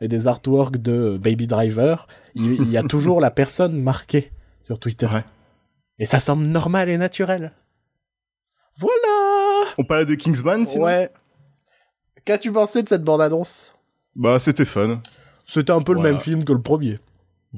et 0.00 0.08
des 0.08 0.26
artworks 0.26 0.78
de 0.78 1.18
Baby 1.22 1.46
Driver, 1.46 2.08
il, 2.34 2.52
il 2.54 2.70
y 2.70 2.78
a 2.78 2.82
toujours 2.82 3.20
la 3.20 3.30
personne 3.30 3.82
marquée 3.82 4.32
sur 4.64 4.78
Twitter. 4.78 5.06
Ouais. 5.06 5.24
Et 5.98 6.06
ça 6.06 6.18
semble 6.18 6.46
normal 6.46 6.88
et 6.88 6.96
naturel. 6.96 7.52
Voilà 8.78 9.70
On 9.78 9.84
parlait 9.84 10.06
de 10.06 10.14
Kingsman, 10.14 10.64
sinon? 10.66 10.84
Ouais. 10.86 11.10
Qu'as-tu 12.24 12.50
pensé 12.52 12.82
de 12.82 12.88
cette 12.88 13.04
bande-annonce? 13.04 13.74
Bah, 14.14 14.38
c'était 14.38 14.64
fun. 14.64 15.00
C'était 15.46 15.72
un 15.72 15.80
peu 15.82 15.92
Voilà. 15.94 16.08
le 16.08 16.14
même 16.14 16.22
film 16.22 16.44
que 16.44 16.52
le 16.52 16.60
premier. 16.60 16.98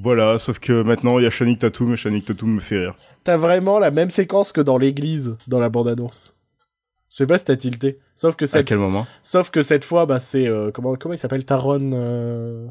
Voilà, 0.01 0.39
sauf 0.39 0.59
que 0.59 0.81
maintenant, 0.83 1.19
il 1.19 1.23
y 1.23 1.27
a 1.27 1.29
Channing 1.29 1.57
Tatum, 1.57 1.93
et 1.93 1.97
Channing 1.97 2.21
Tatum 2.23 2.49
me 2.55 2.59
fait 2.59 2.79
rire. 2.79 2.95
T'as 3.23 3.37
vraiment 3.37 3.79
la 3.79 3.91
même 3.91 4.09
séquence 4.09 4.51
que 4.51 4.61
dans 4.61 4.77
l'église, 4.77 5.35
dans 5.47 5.59
la 5.59 5.69
bande-annonce. 5.69 6.35
Je 7.09 7.15
sais 7.17 7.27
pas 7.27 7.37
si 7.37 7.43
t'as 7.45 7.55
tilté. 7.55 7.99
Sauf 8.15 8.35
que 8.35 8.45
À 8.45 8.47
cette, 8.47 8.67
quel 8.67 8.77
moment 8.77 9.07
sauf 9.23 9.49
que 9.49 9.61
cette 9.63 9.83
fois, 9.83 10.05
bah, 10.05 10.19
c'est, 10.19 10.47
euh, 10.47 10.71
comment, 10.71 10.95
comment 10.95 11.13
il 11.15 11.17
s'appelle? 11.17 11.43
Taron, 11.43 11.91
euh... 11.93 12.67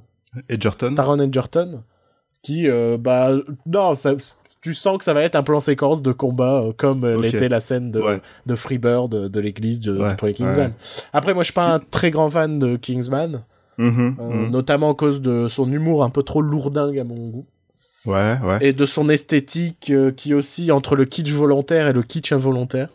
Edgerton 0.49 0.95
Taron 0.95 1.19
Egerton, 1.21 1.83
qui, 2.43 2.69
euh, 2.69 2.97
bah, 2.99 3.33
non, 3.67 3.95
ça, 3.95 4.15
tu 4.61 4.75
sens 4.75 4.99
que 4.99 5.05
ça 5.05 5.13
va 5.15 5.23
être 5.23 5.35
un 5.35 5.43
plan 5.43 5.61
séquence 5.61 6.03
de 6.03 6.13
combat, 6.13 6.63
euh, 6.63 6.73
comme 6.77 7.05
euh, 7.05 7.21
l'était 7.21 7.49
la 7.49 7.61
scène 7.61 7.91
de, 7.91 8.01
Ouais. 8.01 8.21
de 8.47 8.55
Freebird 8.55 9.11
de, 9.11 9.29
de 9.29 9.41
l'église 9.41 9.81
de, 9.81 9.99
Ouais, 9.99 10.11
du 10.11 10.17
premier 10.17 10.35
Kingsman. 10.35 10.73
Après, 11.13 11.35
moi, 11.35 11.43
je 11.43 11.47
suis 11.49 11.55
pas 11.55 11.75
un 11.75 11.79
très 11.81 12.11
grand 12.11 12.31
fan 12.31 12.59
de 12.59 12.77
Kingsman, 12.77 13.43
Mhm, 13.79 14.17
euh, 14.21 14.29
mhm. 14.29 14.51
notamment 14.51 14.91
à 14.91 14.95
cause 14.95 15.21
de 15.23 15.47
son 15.49 15.71
humour 15.73 16.03
un 16.05 16.11
peu 16.11 16.23
trop 16.25 16.43
lourdingue 16.43 16.99
à 16.99 17.05
mon 17.05 17.29
goût, 17.29 17.47
Ouais, 18.07 18.37
ouais. 18.45 18.59
et 18.61 18.73
de 18.73 18.85
son 18.85 19.09
esthétique 19.09 19.91
euh, 19.91 20.11
qui 20.11 20.35
oscille 20.35 20.73
entre 20.73 20.97
le 20.97 21.05
kitsch 21.05 21.31
volontaire 21.33 21.87
et 21.89 21.93
le 21.93 22.03
kitsch 22.03 22.33
involontaire. 22.33 22.89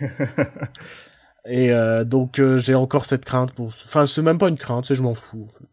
et 1.46 1.70
euh, 1.72 2.04
donc, 2.04 2.38
euh, 2.38 2.58
j'ai 2.58 2.74
encore 2.74 3.04
cette 3.04 3.24
crainte 3.24 3.52
pour... 3.52 3.66
Enfin, 3.84 4.06
c'est 4.06 4.22
même 4.22 4.38
pas 4.38 4.48
une 4.48 4.56
crainte, 4.56 4.86
c'est 4.86 4.94
je 4.94 5.02
m'en 5.02 5.14
fous. 5.14 5.46
en 5.48 5.52
fait. 5.52 5.64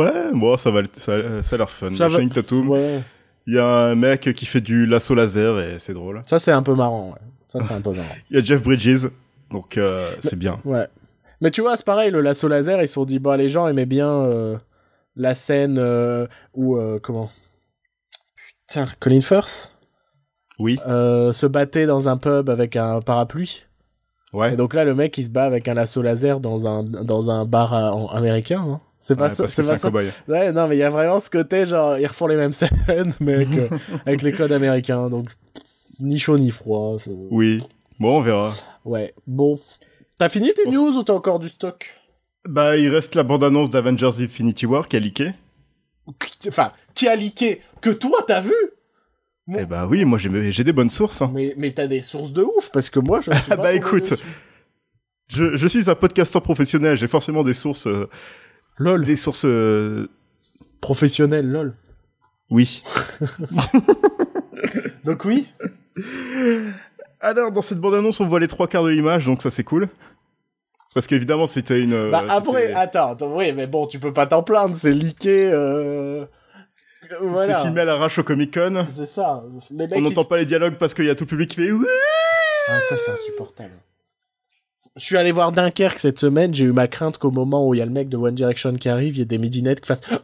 Ouais, 0.00 0.30
bon, 0.34 0.56
ça 0.56 0.70
va, 0.70 0.82
ça, 0.92 1.42
ça 1.42 1.54
a 1.54 1.58
l'air 1.58 1.70
fun. 1.70 1.94
Ça 1.94 2.08
va- 2.08 2.26
Tatum, 2.28 2.68
Ouais. 2.68 3.00
il 3.46 3.54
y 3.54 3.58
a 3.58 3.66
un 3.66 3.94
mec 3.94 4.32
qui 4.34 4.44
fait 4.44 4.60
du 4.60 4.84
lasso 4.84 5.14
laser, 5.14 5.58
et 5.60 5.78
c'est 5.78 5.94
drôle. 5.94 6.20
Ça, 6.26 6.38
c'est 6.38 6.52
un 6.52 6.62
peu 6.62 6.74
marrant, 6.74 7.10
ouais. 7.12 7.20
Ça, 7.52 7.66
c'est 7.66 7.74
un 7.74 7.80
peu 7.80 7.92
marrant. 7.92 8.16
Il 8.30 8.36
y 8.36 8.40
a 8.40 8.42
Jeff 8.44 8.62
Bridges, 8.62 9.06
donc 9.50 9.78
c'est 10.20 10.38
bien. 10.38 10.60
Ouais. 10.64 10.86
Mais 11.40 11.50
tu 11.50 11.60
vois, 11.60 11.76
c'est 11.76 11.84
pareil, 11.86 12.10
le 12.10 12.20
lasso 12.20 12.48
laser, 12.48 12.80
ils 12.82 12.88
se 12.88 12.94
sont 12.94 13.04
dit, 13.04 13.18
bah, 13.18 13.36
les 13.36 13.48
gens 13.48 13.68
aimaient 13.68 13.86
bien 13.86 14.08
euh, 14.10 14.56
la 15.16 15.34
scène 15.34 15.76
euh, 15.78 16.26
où, 16.54 16.76
euh, 16.76 16.98
comment? 17.02 17.30
Putain, 18.68 18.86
Colin 19.00 19.20
Firth? 19.20 19.72
Oui, 20.58 20.78
se 20.86 21.46
battait 21.46 21.84
dans 21.86 22.08
un 22.08 22.16
pub 22.16 22.48
avec 22.48 22.76
un 22.76 23.00
parapluie. 23.02 23.64
Et 24.32 24.36
ouais. 24.38 24.56
donc 24.56 24.72
là, 24.74 24.84
le 24.84 24.94
mec, 24.94 25.16
il 25.18 25.24
se 25.24 25.30
bat 25.30 25.44
avec 25.44 25.68
un 25.68 25.74
lasso 25.74 26.00
laser 26.02 26.40
dans 26.40 26.66
un, 26.66 26.82
dans 26.82 27.30
un 27.30 27.44
bar 27.44 27.72
en- 27.74 28.08
américain. 28.08 28.60
hein. 28.66 28.80
C'est 28.98 29.14
pas 29.16 29.28
Ouais, 29.28 29.34
ça, 29.34 29.46
c'est 29.48 29.62
pas 29.62 29.72
un 29.74 29.76
ça. 29.76 29.88
cow-boy. 29.90 30.10
Ouais, 30.28 30.50
non, 30.52 30.66
mais 30.66 30.76
il 30.76 30.80
y 30.80 30.82
a 30.82 30.90
vraiment 30.90 31.20
ce 31.20 31.30
côté, 31.30 31.64
genre, 31.66 31.96
ils 31.98 32.06
refont 32.06 32.26
les 32.26 32.36
mêmes 32.36 32.52
scènes, 32.52 33.12
mais 33.20 33.34
avec, 33.34 33.48
avec 34.06 34.22
les 34.22 34.32
codes 34.32 34.50
américains, 34.52 35.08
donc, 35.10 35.28
ni 36.00 36.18
chaud 36.18 36.38
ni 36.38 36.50
froid. 36.50 36.96
Oui. 37.30 37.62
Bon, 38.00 38.18
on 38.18 38.20
verra. 38.20 38.52
Ouais, 38.84 39.14
bon. 39.26 39.58
T'as 40.18 40.28
fini 40.28 40.52
tes 40.54 40.70
news 40.70 40.96
ou 40.96 41.02
t'as 41.02 41.12
encore 41.12 41.38
du 41.38 41.48
stock? 41.48 41.86
Bah, 42.48 42.76
il 42.76 42.88
reste 42.88 43.14
la 43.14 43.22
bande-annonce 43.22 43.70
d'Avengers 43.70 44.12
Infinity 44.20 44.66
War 44.66 44.88
qui 44.88 44.96
a 44.96 45.00
leaké. 45.00 45.32
Enfin, 46.48 46.72
qui 46.94 47.08
a 47.08 47.16
leaké? 47.16 47.60
Que 47.80 47.90
toi, 47.90 48.18
t'as 48.26 48.40
vu? 48.40 48.54
Eh 49.56 49.64
bah 49.66 49.86
oui, 49.86 50.04
moi 50.04 50.18
j'ai 50.18 50.64
des 50.64 50.72
bonnes 50.72 50.90
sources. 50.90 51.22
hein. 51.22 51.30
Mais, 51.34 51.54
mais 51.56 51.72
t'as 51.72 51.86
des 51.86 52.00
sources 52.00 52.32
de 52.32 52.42
ouf, 52.42 52.70
parce 52.72 52.90
que 52.90 52.98
moi, 52.98 53.20
je 53.20 53.30
suis 53.32 53.40
Ah 53.50 53.56
pas 53.56 53.62
bah 53.64 53.72
écoute. 53.74 54.14
Je, 55.28 55.56
je 55.56 55.68
suis 55.68 55.90
un 55.90 55.94
podcasteur 55.94 56.42
professionnel, 56.42 56.96
j'ai 56.96 57.08
forcément 57.08 57.42
des 57.44 57.54
sources... 57.54 57.86
euh, 57.86 58.08
Lol. 58.78 59.04
des 59.04 59.16
sources... 59.16 59.44
euh, 59.44 60.08
Professionnel, 60.80 61.48
lol. 61.50 61.74
Oui. 62.50 62.82
Donc 65.04 65.24
oui 65.24 65.46
Alors, 67.20 67.50
dans 67.52 67.62
cette 67.62 67.78
bande-annonce, 67.78 68.20
on 68.20 68.26
voit 68.26 68.40
les 68.40 68.48
trois 68.48 68.68
quarts 68.68 68.84
de 68.84 68.90
l'image, 68.90 69.26
donc 69.26 69.42
ça 69.42 69.50
c'est 69.50 69.64
cool. 69.64 69.88
Parce 70.94 71.06
qu'évidemment, 71.06 71.46
c'était 71.46 71.80
une... 71.80 71.92
euh, 71.92 72.10
Bah 72.10 72.24
après, 72.28 72.72
attends, 72.72 73.12
attends, 73.12 73.34
oui, 73.36 73.52
mais 73.52 73.66
bon, 73.66 73.86
tu 73.86 73.98
peux 73.98 74.12
pas 74.12 74.26
t'en 74.26 74.42
plaindre, 74.42 74.74
c'est 74.76 74.92
leaké, 74.92 75.50
euh... 75.52 76.24
Voilà. 77.20 77.54
C'est 77.58 77.62
filmé 77.62 77.82
à 77.82 77.84
l'arrache 77.84 78.18
au 78.18 78.24
Comic-Con. 78.24 78.86
C'est 78.88 79.06
ça. 79.06 79.44
Les 79.70 79.86
mecs, 79.86 79.96
On 79.96 80.00
n'entend 80.00 80.24
pas 80.24 80.38
les 80.38 80.44
dialogues 80.46 80.74
parce 80.76 80.92
qu'il 80.92 81.04
y 81.04 81.10
a 81.10 81.14
tout 81.14 81.24
le 81.24 81.28
public 81.28 81.50
qui 81.50 81.56
fait... 81.56 81.70
Ouais 81.70 81.86
Ah, 82.68 82.80
ça, 82.88 82.96
c'est 82.96 83.12
insupportable. 83.12 83.74
Je 84.96 85.04
suis 85.04 85.16
allé 85.16 85.30
voir 85.30 85.52
Dunkerque 85.52 85.98
cette 86.00 86.18
semaine, 86.18 86.52
j'ai 86.54 86.64
eu 86.64 86.72
ma 86.72 86.88
crainte 86.88 87.18
qu'au 87.18 87.30
moment 87.30 87.68
où 87.68 87.74
il 87.74 87.78
y 87.78 87.82
a 87.82 87.84
le 87.84 87.92
mec 87.92 88.08
de 88.08 88.16
One 88.16 88.34
Direction 88.34 88.74
qui 88.74 88.88
arrive, 88.88 89.14
il 89.16 89.18
y 89.18 89.22
ait 89.22 89.26
des 89.26 89.38
midinettes 89.38 89.82
qui 89.82 89.86
fassent 89.88 90.00
«Oh, 90.10 90.16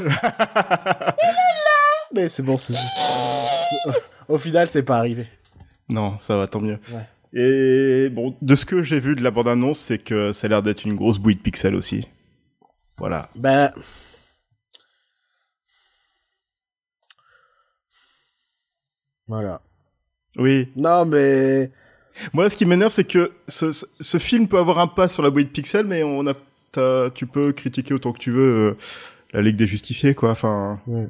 il 0.00 0.04
est 0.06 0.08
là 0.08 0.16
Il 1.22 1.28
est 1.28 1.32
là!» 1.32 1.36
Mais 2.14 2.28
c'est 2.30 2.42
bon, 2.44 2.56
c'est... 2.56 2.72
c'est- 2.74 3.92
Au 4.28 4.38
final, 4.38 4.68
c'est 4.70 4.84
pas 4.84 4.96
arrivé. 4.98 5.26
Non, 5.88 6.18
ça 6.18 6.36
va, 6.36 6.48
tant 6.48 6.60
mieux. 6.60 6.78
Ouais. 6.90 7.06
Et 7.36 8.08
bon, 8.10 8.36
de 8.40 8.54
ce 8.54 8.64
que 8.64 8.82
j'ai 8.82 9.00
vu 9.00 9.16
de 9.16 9.22
la 9.22 9.30
bande-annonce, 9.30 9.78
c'est 9.80 9.98
que 9.98 10.32
ça 10.32 10.46
a 10.46 10.50
l'air 10.50 10.62
d'être 10.62 10.84
une 10.84 10.94
grosse 10.94 11.18
bouille 11.18 11.34
de 11.36 11.40
pixels 11.40 11.74
aussi. 11.74 12.06
Voilà. 12.98 13.28
Ben... 13.34 13.72
Voilà. 19.26 19.60
Oui. 20.36 20.68
Non, 20.76 21.04
mais... 21.04 21.70
Moi, 22.32 22.48
ce 22.48 22.56
qui 22.56 22.66
m'énerve, 22.66 22.92
c'est 22.92 23.04
que 23.04 23.32
ce, 23.48 23.72
ce- 23.72 23.86
ce 23.98 24.18
film 24.18 24.46
peut 24.46 24.58
avoir 24.58 24.78
un 24.78 24.86
pas 24.86 25.08
sur 25.08 25.22
la 25.22 25.30
bouille 25.30 25.46
de 25.46 25.50
pixels, 25.50 25.86
mais 25.86 26.02
on 26.04 26.24
a, 26.28 27.10
tu 27.10 27.26
peux 27.26 27.52
critiquer 27.52 27.94
autant 27.94 28.12
que 28.12 28.18
tu 28.18 28.30
veux 28.30 28.70
euh, 28.70 28.76
la 29.32 29.42
Ligue 29.42 29.56
des 29.56 29.66
Justiciers, 29.66 30.14
quoi. 30.14 30.30
Enfin, 30.30 30.80
Ouais. 30.86 31.08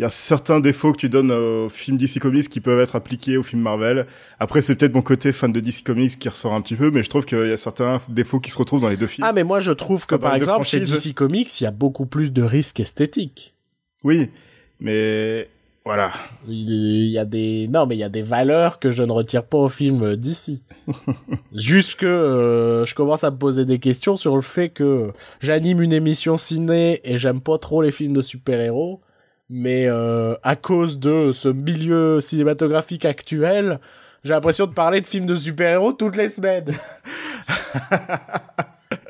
Il 0.00 0.04
y 0.04 0.06
a 0.06 0.10
certains 0.10 0.60
défauts 0.60 0.92
que 0.92 0.96
tu 0.96 1.10
donnes 1.10 1.30
aux 1.30 1.68
films 1.68 1.98
DC 1.98 2.20
Comics 2.20 2.48
qui 2.48 2.60
peuvent 2.60 2.80
être 2.80 2.96
appliqués 2.96 3.36
aux 3.36 3.42
films 3.42 3.60
Marvel. 3.60 4.06
Après, 4.38 4.62
c'est 4.62 4.74
peut-être 4.74 4.94
mon 4.94 5.02
côté 5.02 5.30
fan 5.30 5.52
de 5.52 5.60
DC 5.60 5.84
Comics 5.84 6.18
qui 6.18 6.26
ressort 6.30 6.54
un 6.54 6.62
petit 6.62 6.74
peu, 6.74 6.90
mais 6.90 7.02
je 7.02 7.10
trouve 7.10 7.26
qu'il 7.26 7.46
y 7.46 7.52
a 7.52 7.56
certains 7.58 8.00
défauts 8.08 8.38
qui 8.38 8.50
se 8.50 8.56
retrouvent 8.56 8.80
dans 8.80 8.88
les 8.88 8.96
deux 8.96 9.06
films. 9.06 9.26
Ah, 9.28 9.34
mais 9.34 9.44
moi, 9.44 9.60
je 9.60 9.72
trouve 9.72 10.06
que, 10.06 10.14
par 10.14 10.34
exemple, 10.34 10.64
chez. 10.64 10.80
DC 10.80 11.12
Comics, 11.12 11.60
il 11.60 11.64
y 11.64 11.66
a 11.66 11.70
beaucoup 11.70 12.06
plus 12.06 12.32
de 12.32 12.42
risques 12.42 12.80
esthétiques. 12.80 13.52
Oui, 14.02 14.30
mais 14.80 15.50
voilà. 15.84 16.12
Il 16.48 17.10
y 17.10 17.18
a 17.18 17.26
des 17.26 17.68
non 17.68 17.84
mais 17.84 17.94
il 17.94 17.98
y 17.98 18.04
a 18.04 18.08
des 18.08 18.22
valeurs 18.22 18.78
que 18.78 18.90
je 18.90 19.02
ne 19.02 19.12
retire 19.12 19.44
pas 19.44 19.58
au 19.58 19.68
film 19.68 20.16
d'ici. 20.16 20.62
Juste 21.54 22.00
que 22.00 22.06
euh, 22.06 22.86
je 22.86 22.94
commence 22.94 23.22
à 23.22 23.30
me 23.30 23.36
poser 23.36 23.66
des 23.66 23.78
questions 23.78 24.16
sur 24.16 24.34
le 24.34 24.42
fait 24.42 24.70
que 24.70 25.12
j'anime 25.40 25.82
une 25.82 25.92
émission 25.92 26.38
ciné 26.38 27.02
et 27.04 27.18
j'aime 27.18 27.42
pas 27.42 27.58
trop 27.58 27.82
les 27.82 27.92
films 27.92 28.14
de 28.14 28.22
super-héros, 28.22 29.02
mais 29.50 29.86
euh, 29.88 30.36
à 30.42 30.54
cause 30.56 30.98
de 30.98 31.32
ce 31.32 31.48
milieu 31.48 32.20
cinématographique 32.20 33.04
actuel, 33.04 33.80
j'ai 34.24 34.30
l'impression 34.32 34.66
de 34.66 34.72
parler 34.72 35.00
de 35.00 35.06
films 35.06 35.26
de 35.26 35.36
super-héros 35.36 35.92
toutes 35.92 36.16
les 36.16 36.30
semaines. 36.30 36.72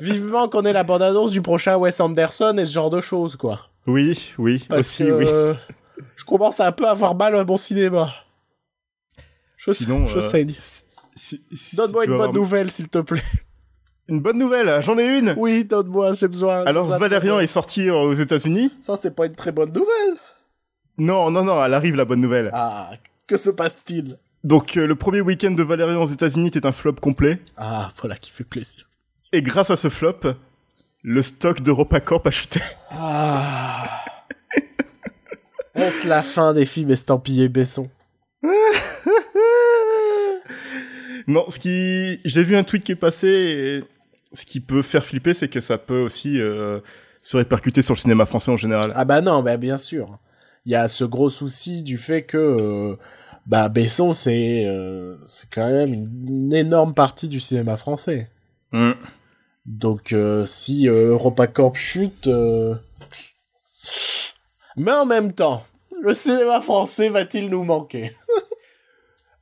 Vivement 0.01 0.47
qu'on 0.49 0.63
ait 0.65 0.73
la 0.73 0.83
bande-annonce 0.83 1.31
du 1.31 1.41
prochain 1.41 1.77
Wes 1.77 1.99
Anderson 1.99 2.55
et 2.57 2.65
ce 2.65 2.71
genre 2.73 2.89
de 2.89 3.01
choses 3.01 3.35
quoi. 3.35 3.67
Oui, 3.87 4.33
oui, 4.37 4.65
Parce 4.67 4.81
aussi, 4.81 5.03
que, 5.05 5.11
oui. 5.11 5.25
euh, 5.27 5.53
je 6.15 6.25
commence 6.25 6.59
à 6.59 6.67
un 6.67 6.71
peu 6.71 6.87
avoir 6.87 7.15
mal 7.15 7.35
à 7.35 7.43
mon 7.43 7.57
cinéma. 7.57 8.11
Je, 9.57 9.71
Sinon, 9.73 10.07
je 10.07 10.19
euh, 10.19 10.21
saigne. 10.21 10.55
si- 11.15 11.41
si 11.53 11.75
Donne-moi 11.75 12.05
une 12.05 12.11
bonne 12.11 12.19
avoir- 12.21 12.33
nouvelle, 12.33 12.71
s'il 12.71 12.89
te 12.89 12.99
plaît. 12.99 13.21
Une 14.07 14.19
bonne 14.19 14.37
nouvelle, 14.39 14.81
j'en 14.81 14.97
ai 14.97 15.19
une. 15.19 15.35
Oui, 15.37 15.63
donne-moi, 15.63 16.13
j'ai 16.15 16.27
besoin. 16.27 16.63
Alors 16.65 16.85
Valérian 16.87 17.39
est 17.39 17.47
sorti 17.47 17.89
aux 17.89 18.13
États-Unis. 18.13 18.71
Ça, 18.81 18.97
c'est 19.01 19.15
pas 19.15 19.25
une 19.27 19.35
très 19.35 19.51
bonne 19.51 19.71
nouvelle. 19.71 20.17
Non, 21.01 21.31
non, 21.31 21.43
non, 21.43 21.65
elle 21.65 21.73
arrive 21.73 21.95
la 21.95 22.05
bonne 22.05 22.21
nouvelle. 22.21 22.51
Ah, 22.53 22.91
que 23.25 23.35
se 23.35 23.49
passe-t-il? 23.49 24.19
Donc 24.43 24.77
euh, 24.77 24.85
le 24.85 24.93
premier 24.93 25.21
week-end 25.21 25.49
de 25.49 25.63
Valérian 25.63 25.99
aux 25.99 26.05
États-Unis 26.05 26.49
était 26.49 26.63
un 26.63 26.71
flop 26.71 26.93
complet. 26.93 27.39
Ah, 27.57 27.91
voilà 27.99 28.17
qui 28.17 28.29
fait 28.29 28.43
plaisir. 28.43 28.87
Et 29.31 29.41
grâce 29.41 29.71
à 29.71 29.77
ce 29.77 29.89
flop, 29.89 30.19
le 31.01 31.21
stock 31.23 31.61
d'EuropaCorp 31.61 32.27
a 32.27 32.29
chuté. 32.29 32.59
Ah. 32.91 34.05
Est-ce 35.73 36.07
la 36.07 36.21
fin 36.21 36.53
des 36.53 36.65
films 36.65 36.91
estampillés 36.91 37.49
Besson? 37.49 37.89
Non, 41.25 41.49
ce 41.49 41.57
qui, 41.57 42.19
j'ai 42.23 42.43
vu 42.43 42.55
un 42.55 42.63
tweet 42.63 42.83
qui 42.83 42.91
est 42.91 42.95
passé. 42.95 43.27
Et 43.27 43.83
ce 44.35 44.45
qui 44.45 44.59
peut 44.59 44.83
faire 44.83 45.03
flipper, 45.03 45.33
c'est 45.33 45.49
que 45.49 45.61
ça 45.61 45.79
peut 45.79 46.01
aussi 46.01 46.39
euh, 46.39 46.79
se 47.23 47.37
répercuter 47.37 47.81
sur 47.81 47.95
le 47.95 47.99
cinéma 47.99 48.27
français 48.27 48.51
en 48.51 48.57
général. 48.57 48.91
Ah 48.93 49.03
bah 49.03 49.21
non, 49.21 49.41
bah 49.41 49.57
bien 49.57 49.79
sûr. 49.79 50.19
Il 50.65 50.71
y 50.71 50.75
a 50.75 50.87
ce 50.89 51.03
gros 51.03 51.29
souci 51.29 51.83
du 51.83 51.97
fait 51.97 52.23
que 52.23 52.37
euh, 52.37 52.95
bah 53.47 53.67
Besson 53.69 54.13
c'est 54.13 54.65
euh, 54.67 55.17
c'est 55.25 55.49
quand 55.49 55.69
même 55.69 55.93
une, 55.93 56.09
une 56.27 56.53
énorme 56.53 56.93
partie 56.93 57.27
du 57.27 57.39
cinéma 57.39 57.77
français. 57.77 58.29
Hmm. 58.71 58.91
Donc 59.65 60.13
euh, 60.13 60.45
si 60.45 60.87
euh, 60.87 61.09
EuropaCorp 61.11 61.75
chute 61.75 62.27
mais 64.77 64.91
en 64.93 65.05
même 65.05 65.33
temps, 65.33 65.65
le 66.01 66.13
cinéma 66.13 66.61
français 66.61 67.09
va-t-il 67.09 67.49
nous 67.49 67.63
manquer? 67.63 68.11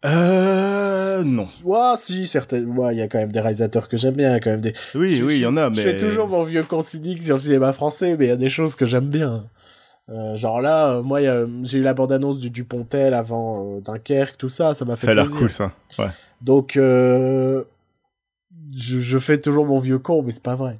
Euh, 0.05 1.21
non. 1.25 1.43
Ouais, 1.65 1.95
si, 1.99 2.25
certainement. 2.25 2.83
Ouais, 2.83 2.95
il 2.95 2.99
y 2.99 3.01
a 3.01 3.09
quand 3.09 3.17
même 3.17 3.33
des 3.33 3.41
réalisateurs 3.41 3.89
que 3.89 3.97
j'aime 3.97 4.13
bien, 4.15 4.39
quand 4.39 4.49
même 4.51 4.61
des. 4.61 4.71
Oui, 4.95 5.17
Je- 5.17 5.25
oui, 5.25 5.35
il 5.39 5.41
y 5.41 5.45
en 5.45 5.57
a, 5.57 5.69
mais. 5.69 5.75
Je 5.75 5.81
fais 5.81 5.97
toujours 5.97 6.29
mon 6.29 6.43
vieux 6.43 6.63
considique 6.63 7.21
sur 7.21 7.35
le 7.35 7.39
cinéma 7.39 7.73
français, 7.73 8.15
mais 8.17 8.27
il 8.27 8.29
y 8.29 8.31
a 8.31 8.37
des 8.37 8.49
choses 8.49 8.75
que 8.75 8.85
j'aime 8.85 9.09
bien. 9.09 9.43
Euh, 10.09 10.35
genre 10.35 10.59
là, 10.59 10.89
euh, 10.93 11.03
moi, 11.03 11.19
j'ai 11.63 11.77
eu 11.77 11.83
la 11.83 11.93
bande-annonce 11.93 12.39
du 12.39 12.49
Dupontel 12.49 13.13
avant 13.13 13.77
euh, 13.77 13.81
Dunkerque, 13.81 14.37
tout 14.37 14.49
ça, 14.49 14.73
ça 14.73 14.83
m'a 14.85 14.95
fait 14.95 15.05
Ça 15.05 15.11
a 15.11 15.15
l'air 15.15 15.29
cool, 15.29 15.51
ça. 15.51 15.71
Ouais. 15.99 16.09
Donc, 16.41 16.71
je, 16.75 17.63
je 18.75 19.19
fais 19.19 19.37
toujours 19.37 19.65
mon 19.65 19.79
vieux 19.79 19.99
con, 19.99 20.23
mais 20.23 20.31
c'est 20.31 20.43
pas 20.43 20.55
vrai. 20.55 20.79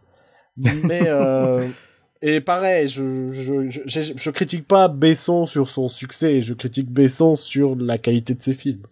Mais 0.57 1.11
et 2.21 2.41
pareil, 2.41 2.87
je, 2.87 3.31
je, 3.31 3.69
je, 3.69 3.81
je, 3.85 4.13
je 4.15 4.29
critique 4.31 4.67
pas 4.67 4.87
Besson 4.87 5.45
sur 5.45 5.67
son 5.67 5.87
succès, 5.87 6.41
je 6.41 6.53
critique 6.53 6.91
Besson 6.91 7.35
sur 7.35 7.75
la 7.75 7.97
qualité 7.97 8.33
de 8.33 8.41
ses 8.41 8.53
films. 8.53 8.83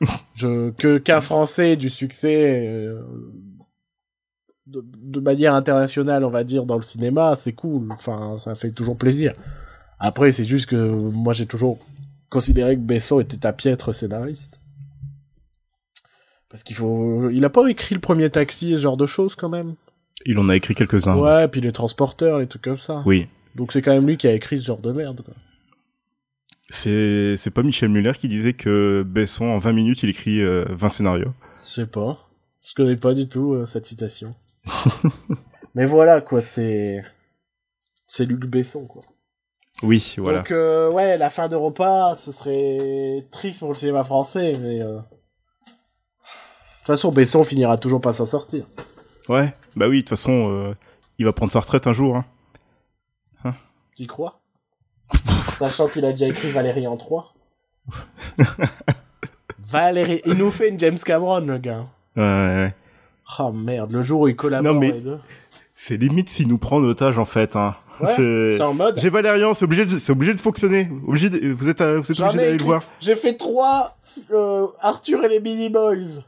je, 0.34 0.70
que 0.70 0.98
qu'un 0.98 1.20
Français 1.20 1.76
du 1.76 1.90
succès 1.90 2.88
de, 4.66 4.84
de 4.84 5.20
manière 5.20 5.54
internationale, 5.54 6.24
on 6.24 6.30
va 6.30 6.44
dire, 6.44 6.66
dans 6.66 6.76
le 6.76 6.82
cinéma, 6.82 7.34
c'est 7.36 7.52
cool. 7.52 7.90
Enfin, 7.90 8.38
ça 8.38 8.54
fait 8.54 8.70
toujours 8.70 8.96
plaisir. 8.96 9.34
Après, 10.04 10.32
c'est 10.32 10.44
juste 10.44 10.66
que 10.66 10.74
moi, 10.76 11.32
j'ai 11.32 11.46
toujours 11.46 11.78
considéré 12.28 12.74
que 12.74 12.80
Besson 12.80 13.20
était 13.20 13.46
un 13.46 13.52
piètre 13.52 13.94
scénariste. 13.94 14.60
Parce 16.50 16.64
qu'il 16.64 16.74
faut... 16.74 17.30
Il 17.30 17.44
a 17.44 17.50
pas 17.50 17.68
écrit 17.68 17.94
le 17.94 18.00
premier 18.00 18.28
taxi 18.28 18.72
et 18.72 18.76
ce 18.76 18.82
genre 18.82 18.96
de 18.96 19.06
choses, 19.06 19.36
quand 19.36 19.48
même 19.48 19.76
Il 20.26 20.40
en 20.40 20.48
a 20.48 20.56
écrit 20.56 20.74
quelques-uns. 20.74 21.16
Ouais, 21.16 21.46
puis 21.46 21.60
les 21.60 21.70
transporteurs, 21.70 22.40
les 22.40 22.48
trucs 22.48 22.62
comme 22.62 22.78
ça. 22.78 23.04
Oui. 23.06 23.28
Donc 23.54 23.72
c'est 23.72 23.80
quand 23.80 23.92
même 23.92 24.08
lui 24.08 24.16
qui 24.16 24.26
a 24.26 24.32
écrit 24.32 24.58
ce 24.58 24.64
genre 24.64 24.80
de 24.80 24.90
merde, 24.90 25.22
quoi. 25.22 25.34
C'est, 26.68 27.36
c'est 27.36 27.50
pas 27.50 27.62
Michel 27.62 27.90
Muller 27.90 28.12
qui 28.18 28.26
disait 28.26 28.54
que 28.54 29.04
Besson, 29.06 29.44
en 29.44 29.58
20 29.58 29.72
minutes, 29.72 30.02
il 30.02 30.08
écrit 30.08 30.40
euh, 30.40 30.64
20 30.70 30.88
scénarios. 30.88 31.32
Je 31.64 31.70
sais 31.70 31.86
pas. 31.86 32.28
Je 32.66 32.74
connais 32.74 32.96
pas 32.96 33.14
du 33.14 33.28
tout 33.28 33.52
euh, 33.52 33.66
cette 33.66 33.86
citation. 33.86 34.34
Mais 35.76 35.86
voilà, 35.86 36.20
quoi, 36.20 36.40
c'est... 36.40 37.04
C'est 38.06 38.24
Luc 38.24 38.46
Besson, 38.46 38.86
quoi. 38.86 39.02
Oui, 39.82 40.14
voilà. 40.18 40.38
Donc, 40.38 40.50
euh, 40.52 40.90
ouais, 40.92 41.18
la 41.18 41.28
fin 41.30 41.48
d'Europa, 41.48 42.16
ce 42.18 42.30
serait 42.32 43.26
triste 43.30 43.60
pour 43.60 43.68
le 43.70 43.74
cinéma 43.74 44.04
français, 44.04 44.56
mais... 44.60 44.80
euh, 44.80 44.96
De 44.98 45.00
toute 46.78 46.86
façon, 46.86 47.10
Besson 47.12 47.42
finira 47.44 47.76
toujours 47.78 48.00
pas 48.00 48.12
s'en 48.12 48.26
sortir. 48.26 48.64
Ouais. 49.28 49.54
Bah 49.76 49.88
oui, 49.88 49.96
de 49.96 50.00
toute 50.02 50.10
façon, 50.10 50.50
euh, 50.50 50.74
il 51.18 51.24
va 51.24 51.32
prendre 51.32 51.50
sa 51.52 51.60
retraite 51.60 51.86
un 51.86 51.92
jour. 51.92 52.16
Hein. 52.16 52.24
T'y 53.96 54.06
crois 54.06 54.40
Sachant 55.14 55.86
qu'il 55.88 56.04
a 56.04 56.12
déjà 56.12 56.26
écrit 56.28 56.50
Valérie 56.50 56.86
en 56.86 56.96
3. 56.96 57.34
Valérie... 59.58 60.20
Il 60.26 60.34
nous 60.34 60.50
fait 60.50 60.68
une 60.68 60.78
James 60.78 60.98
Cameron, 60.98 61.40
le 61.40 61.58
gars. 61.58 61.86
Ouais, 62.16 62.22
ouais, 62.22 62.54
ouais. 62.64 62.74
Oh 63.38 63.52
merde, 63.52 63.90
le 63.92 64.02
jour 64.02 64.22
où 64.22 64.28
il 64.28 64.36
collabore 64.36 64.74
Non, 64.74 64.80
mais- 64.80 64.92
les 64.92 65.00
deux. 65.00 65.18
C'est 65.74 65.96
limite 65.96 66.28
s'il 66.28 66.48
nous 66.48 66.58
prend 66.58 66.76
en 66.76 66.84
otage 66.84 67.18
en 67.18 67.24
fait. 67.24 67.56
Hein. 67.56 67.74
Ouais, 68.00 68.06
c'est... 68.08 68.60
En 68.60 68.74
mode. 68.74 68.98
J'ai 68.98 69.10
Valérian, 69.10 69.54
c'est 69.54 69.64
obligé, 69.64 69.84
de, 69.84 69.90
c'est 69.90 70.12
obligé 70.12 70.34
de 70.34 70.40
fonctionner. 70.40 70.88
Obligé 71.06 71.30
de- 71.30 71.52
vous 71.52 71.68
êtes, 71.68 71.80
euh, 71.80 72.00
vous 72.00 72.10
êtes 72.10 72.20
obligé 72.20 72.36
d'aller 72.38 72.56
le 72.58 72.64
voir. 72.64 72.82
J'ai 73.00 73.14
fait 73.16 73.34
trois 73.36 73.96
euh, 74.32 74.66
Arthur 74.80 75.24
et 75.24 75.28
les 75.28 75.40
Mini 75.40 75.68
Boys. 75.68 76.22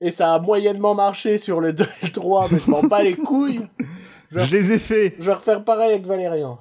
Et 0.00 0.10
ça 0.10 0.34
a 0.34 0.38
moyennement 0.38 0.94
marché 0.94 1.38
sur 1.38 1.60
le 1.60 1.72
2 1.72 1.84
et 2.02 2.06
le 2.06 2.12
3, 2.12 2.48
mais 2.50 2.58
je 2.58 2.70
m'en 2.70 2.82
bats 2.82 3.02
les 3.02 3.16
couilles. 3.16 3.66
Je- 4.30 4.40
Je 4.40 4.52
les 4.56 4.72
ai 4.72 4.78
fait. 4.78 5.14
Je 5.18 5.24
vais 5.24 5.32
refaire 5.34 5.64
pareil 5.64 5.92
avec 5.92 6.06
Valérian. 6.06 6.58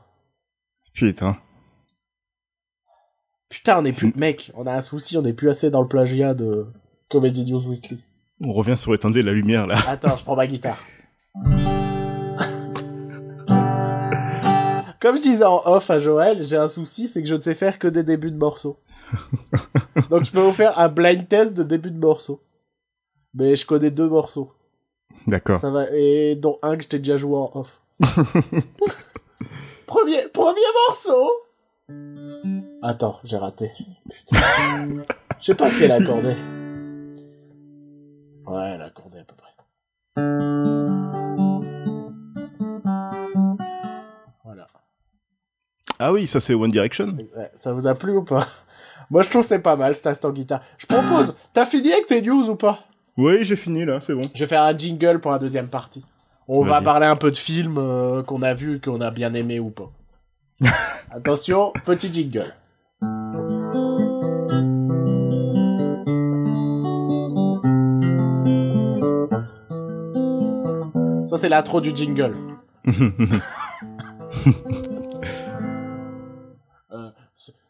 Putain. 0.94 1.36
Putain, 3.50 3.80
on 3.82 3.86
est 3.86 3.98
plus... 3.98 4.14
Mec, 4.16 4.52
on 4.56 4.66
a 4.68 4.74
un 4.74 4.82
souci, 4.82 5.18
on 5.18 5.24
est 5.24 5.34
plus 5.34 5.50
assez 5.50 5.70
dans 5.70 5.82
le 5.82 5.88
plagiat 5.88 6.34
de 6.34 6.66
Comedy 7.10 7.46
News 7.52 7.68
Weekly. 7.68 8.04
On 8.42 8.52
revient 8.52 8.78
sur 8.78 8.94
éteindre 8.94 9.18
la 9.20 9.32
lumière 9.32 9.68
là. 9.68 9.76
Attends, 9.88 10.16
je 10.18 10.24
prends 10.24 10.36
ma 10.36 10.48
guitare. 10.48 10.78
Comme 15.06 15.18
je 15.18 15.22
disais 15.22 15.46
en 15.46 15.62
off 15.66 15.92
à 15.92 16.00
Joël, 16.00 16.48
j'ai 16.48 16.58
un 16.58 16.68
souci, 16.68 17.08
c'est 17.08 17.22
que 17.22 17.30
je 17.30 17.36
ne 17.36 17.42
sais 17.42 17.54
faire 17.54 17.78
que 17.78 17.88
des 17.88 18.02
débuts 18.02 18.32
de 18.32 18.40
morceaux. 18.40 18.80
Donc 20.10 20.26
je 20.26 20.32
peux 20.32 20.40
vous 20.40 20.52
faire 20.52 20.80
un 20.80 20.88
blind 20.88 21.28
test 21.28 21.54
de 21.54 21.62
début 21.62 21.92
de 21.92 22.00
morceaux. 22.00 22.42
Mais 23.36 23.56
je 23.56 23.68
connais 23.68 23.92
deux 23.92 24.10
morceaux. 24.10 24.52
D'accord. 25.28 25.60
Ça 25.60 25.70
va, 25.70 25.86
et 25.92 26.34
dont 26.36 26.58
un 26.64 26.76
que 26.76 26.82
je 26.82 26.88
t'ai 26.88 26.98
déjà 26.98 27.18
joué 27.18 27.38
en 27.38 27.52
off. 27.54 27.82
premier, 29.86 30.24
premier 30.34 30.62
morceau! 30.88 31.30
Attends, 32.82 33.20
j'ai 33.24 33.38
raté. 33.38 33.74
Putain. 34.10 34.40
Je 35.40 35.46
sais 35.46 35.54
pas 35.54 35.70
si 35.70 35.84
elle 35.84 35.92
a 35.92 35.96
accordé. 35.98 36.36
Ouais, 38.48 38.72
elle 38.74 38.82
a 38.82 38.86
accordé 38.86 39.20
à 39.20 39.24
peu 39.24 39.36
près. 39.36 40.75
Ah 46.00 46.12
oui, 46.12 46.28
ça 46.28 46.40
c'est 46.40 46.54
One 46.54 46.72
Direction. 46.72 47.16
Ça 47.56 47.72
vous 47.74 47.88
a 47.88 47.96
plu 47.96 48.18
ou 48.18 48.24
pas 48.24 48.46
Moi, 49.10 49.22
je 49.22 49.30
trouve 49.30 49.44
c'est 49.44 49.60
pas 49.60 49.76
mal, 49.76 49.96
cet 49.96 50.08
instant 50.08 50.32
guitare. 50.32 50.62
Je 50.78 50.88
propose, 50.88 51.36
t'as 51.54 51.66
fini 51.66 51.92
avec 51.92 52.08
tes 52.08 52.22
news 52.22 52.50
ou 52.50 52.56
pas? 52.56 52.80
Oui, 53.18 53.46
j'ai 53.46 53.56
fini 53.56 53.86
là, 53.86 54.00
c'est 54.02 54.14
bon. 54.14 54.30
Je 54.34 54.40
vais 54.44 54.48
faire 54.48 54.64
un 54.64 54.78
jingle 54.78 55.20
pour 55.20 55.32
la 55.32 55.40
deuxième 55.40 55.70
partie. 55.70 56.04
On 56.48 56.64
va 56.64 56.82
parler 56.82 57.08
un 57.08 57.16
peu 57.16 57.32
de 57.32 57.38
films 57.38 57.78
euh, 57.80 58.22
qu'on 58.22 58.42
a 58.44 58.54
vus, 58.54 58.80
qu'on 58.80 59.02
a 59.02 59.10
bien 59.10 59.34
aimés 59.34 59.60
ou 59.60 59.72
pas. 59.72 59.92
Attention, 61.12 61.74
petit 61.86 62.14
jingle. 62.14 62.54
Ça, 71.28 71.38
c'est 71.40 71.50
l'intro 71.50 71.82
du 71.82 71.96
jingle. 71.96 72.36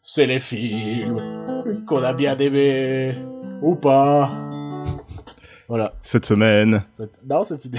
C'est- 0.08 0.26
les 0.26 0.38
films 0.38 1.84
qu'on 1.86 2.02
a 2.04 2.12
bien 2.12 2.38
aimés 2.38 3.16
ou 3.60 3.74
pas. 3.74 4.30
Voilà. 5.68 5.94
Cette 6.00 6.24
semaine. 6.26 6.84
Non, 7.24 7.44
c'est 7.44 7.60
fini. 7.60 7.78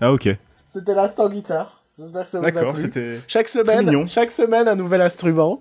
Ah 0.00 0.12
ok. 0.12 0.28
C'était 0.72 0.94
l'instant 0.94 1.28
guitare. 1.28 1.82
J'espère 1.98 2.24
que 2.24 2.30
ça 2.30 2.38
vous 2.40 2.46
a 2.46 2.50
D'accord, 2.50 2.72
plu. 2.72 2.82
c'était. 2.82 3.20
Chaque 3.28 3.48
semaine, 3.48 4.06
chaque 4.06 4.30
semaine 4.32 4.66
un 4.68 4.76
nouvel 4.76 5.02
instrument. 5.02 5.60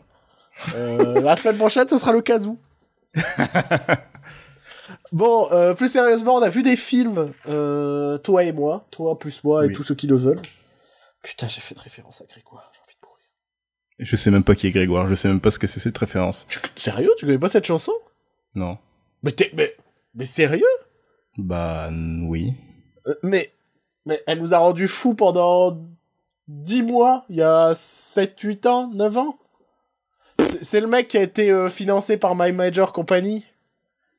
Euh, 0.75 1.19
la 1.21 1.35
semaine 1.35 1.57
prochaine, 1.57 1.89
ce 1.89 1.97
sera 1.97 2.13
le 2.13 2.21
kazoo. 2.21 2.57
bon, 5.11 5.47
euh, 5.51 5.73
plus 5.73 5.87
sérieusement, 5.91 6.35
on 6.35 6.41
a 6.41 6.49
vu 6.49 6.61
des 6.61 6.75
films, 6.77 7.33
euh, 7.49 8.17
toi 8.19 8.43
et 8.43 8.51
moi, 8.51 8.85
toi 8.91 9.17
plus 9.17 9.43
moi 9.43 9.65
et 9.65 9.67
Oui. 9.69 9.73
tous 9.73 9.83
ceux 9.83 9.95
qui 9.95 10.07
le 10.07 10.15
veulent. 10.15 10.41
Putain, 11.23 11.47
j'ai 11.47 11.61
fait 11.61 11.75
de 11.75 11.79
référence 11.79 12.21
à 12.21 12.25
Grégoire, 12.25 12.71
j'ai 12.73 12.79
envie 12.81 12.93
de 13.01 13.07
mourir. 13.07 13.25
Je 13.99 14.15
sais 14.15 14.29
même 14.31 14.43
pas 14.43 14.55
qui 14.55 14.67
est 14.67 14.71
Grégoire. 14.71 15.07
Je 15.07 15.15
sais 15.15 15.27
même 15.27 15.39
pas 15.41 15.51
ce 15.51 15.59
que 15.59 15.67
c'est 15.67 15.79
cette 15.79 15.97
référence. 15.97 16.45
Tu- 16.49 16.59
Sérieux, 16.75 17.11
tu 17.17 17.25
connais 17.25 17.39
pas 17.39 17.49
cette 17.49 17.65
chanson? 17.65 17.93
Non. 18.55 18.77
Mais 19.23 19.31
t'es, 19.31 19.51
mais, 19.55 19.75
mais 20.13 20.25
sérieux? 20.25 20.65
Bah 21.37 21.89
oui. 21.91 22.53
Euh, 23.07 23.15
Mais, 23.23 23.51
mais 24.05 24.21
elle 24.27 24.39
nous 24.39 24.53
a 24.53 24.57
rendu 24.59 24.87
fous 24.87 25.15
pendant 25.15 25.77
10 26.47 26.83
mois, 26.83 27.25
il 27.29 27.37
y 27.37 27.41
a 27.41 27.73
7, 27.75 28.39
8 28.39 28.65
ans, 28.67 28.89
9 28.93 29.17
ans? 29.17 29.37
C'est 30.61 30.79
le 30.81 30.87
mec 30.87 31.07
qui 31.07 31.17
a 31.17 31.23
été 31.23 31.51
euh, 31.51 31.67
financé 31.69 32.17
par 32.17 32.35
My 32.35 32.51
Major 32.51 32.93
Company. 32.93 33.43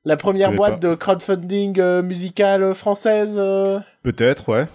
La 0.05 0.17
première 0.17 0.53
boîte 0.53 0.81
pas. 0.81 0.89
de 0.89 0.95
crowdfunding 0.95 1.79
euh, 1.81 2.03
musicale 2.03 2.75
française. 2.75 3.37
Peut-être, 4.03 4.49
ouais. 4.49 4.67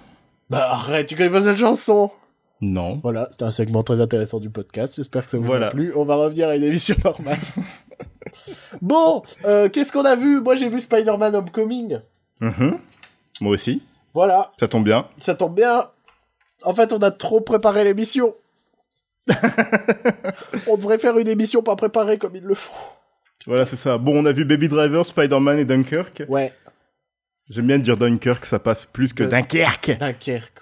Bah 0.49 0.71
arrête, 0.71 1.07
tu 1.07 1.15
connais 1.15 1.29
pas 1.29 1.41
cette 1.41 1.57
chanson? 1.57 2.11
Non. 2.65 2.99
Voilà, 3.03 3.27
c'était 3.31 3.43
un 3.43 3.51
segment 3.51 3.83
très 3.83 3.99
intéressant 3.99 4.39
du 4.39 4.49
podcast. 4.49 4.95
J'espère 4.95 5.25
que 5.25 5.31
ça 5.31 5.37
vous 5.37 5.43
a 5.43 5.47
Voilà. 5.47 5.71
plu. 5.71 5.91
On 5.95 6.05
va 6.05 6.15
revenir 6.15 6.47
à 6.47 6.55
une 6.55 6.63
émission 6.63 6.95
normale. 7.03 7.39
bon, 8.81 9.21
euh, 9.45 9.67
qu'est-ce 9.69 9.91
qu'on 9.91 10.05
a 10.05 10.15
vu? 10.15 10.39
Moi 10.41 10.55
j'ai 10.55 10.69
vu 10.69 10.79
Spider-Man 10.79 11.35
Homecoming. 11.35 11.99
Mhm. 12.39 12.77
Moi 13.41 13.51
aussi. 13.51 13.81
Voilà, 14.13 14.51
Ça 14.59 14.67
tombe 14.67 14.83
bien. 14.85 15.07
ça 15.17 15.35
tombe 15.35 15.55
bien. 15.55 15.89
En 16.63 16.73
fait, 16.73 16.93
on 16.93 16.99
a 16.99 17.11
trop 17.11 17.41
préparé 17.41 17.83
l'émission. 17.83 18.35
on 20.67 20.77
devrait 20.77 20.99
faire 20.99 21.17
une 21.17 21.27
émission 21.27 21.63
pas 21.63 21.75
préparée 21.75 22.17
comme 22.17 22.35
ils 22.35 22.43
le 22.43 22.55
font. 22.55 22.71
Voilà, 23.45 23.65
c'est 23.65 23.75
ça. 23.75 23.97
Bon, 23.97 24.17
on 24.21 24.25
a 24.25 24.31
vu 24.31 24.45
Baby 24.45 24.67
Driver, 24.69 25.05
Spider-Man 25.05 25.59
et 25.59 25.65
Dunkirk. 25.65 26.23
Ouais, 26.29 26.53
J'aime 27.49 27.67
bien 27.67 27.77
dire 27.79 27.97
Dunkirk, 27.97 28.45
ça 28.45 28.57
passe 28.59 28.85
plus 28.85 29.11
que 29.11 29.23
Euh, 29.23 29.27
Dunkerque. 29.27 29.97
Dunkerque. 29.99 30.61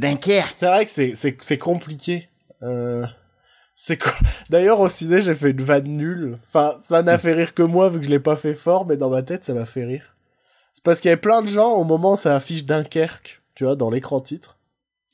Quoi. 0.00 0.08
Dunkerque. 0.10 0.52
C'est 0.54 0.66
vrai 0.66 0.84
que 0.84 0.90
c'est 0.90 1.14
c'est 1.16 1.36
c'est 1.40 1.58
compliqué. 1.58 2.28
Euh, 2.62 3.06
c'est 3.74 3.96
co- 3.98 4.10
D'ailleurs 4.50 4.80
au 4.80 4.88
ciné 4.88 5.20
j'ai 5.20 5.34
fait 5.34 5.50
une 5.50 5.62
vanne 5.62 5.84
nulle. 5.92 6.38
Enfin 6.46 6.76
ça 6.82 7.02
n'a 7.02 7.18
fait 7.18 7.32
rire 7.34 7.54
que 7.54 7.62
moi 7.62 7.88
vu 7.90 7.98
que 8.00 8.04
je 8.06 8.10
l'ai 8.10 8.18
pas 8.20 8.36
fait 8.36 8.54
fort, 8.54 8.86
mais 8.86 8.96
dans 8.96 9.10
ma 9.10 9.22
tête 9.22 9.44
ça 9.44 9.54
m'a 9.54 9.66
fait 9.66 9.84
rire. 9.84 10.14
C'est 10.72 10.82
parce 10.84 11.00
qu'il 11.00 11.08
y 11.08 11.12
avait 11.12 11.20
plein 11.20 11.42
de 11.42 11.48
gens 11.48 11.72
au 11.72 11.84
moment 11.84 12.12
où 12.12 12.16
ça 12.16 12.36
affiche 12.36 12.64
Dunkerque, 12.64 13.42
tu 13.54 13.64
vois, 13.64 13.76
dans 13.76 13.88
l'écran 13.90 14.20
titre. 14.20 14.58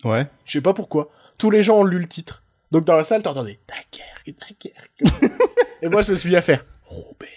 Ouais. 0.05 0.27
Je 0.45 0.53
sais 0.53 0.61
pas 0.61 0.75
pourquoi. 0.75 1.11
Tous 1.39 1.51
les 1.51 1.63
gens 1.63 1.79
ont 1.79 1.85
lu 1.85 1.99
le 1.99 2.09
titre. 2.09 2.43
Donc 2.73 2.85
dans 2.85 2.97
la 2.97 3.05
salle 3.05 3.23
t'entendais 3.23 3.61
Dunkerque, 3.69 4.35
Dunkerque. 4.41 5.33
Et 5.83 5.89
moi 5.89 6.03
je 6.03 6.11
me 6.13 6.17
suis 6.17 6.29
mis 6.31 6.37
à 6.37 6.43
faire 6.43 6.65
Roubaix. 6.87 7.29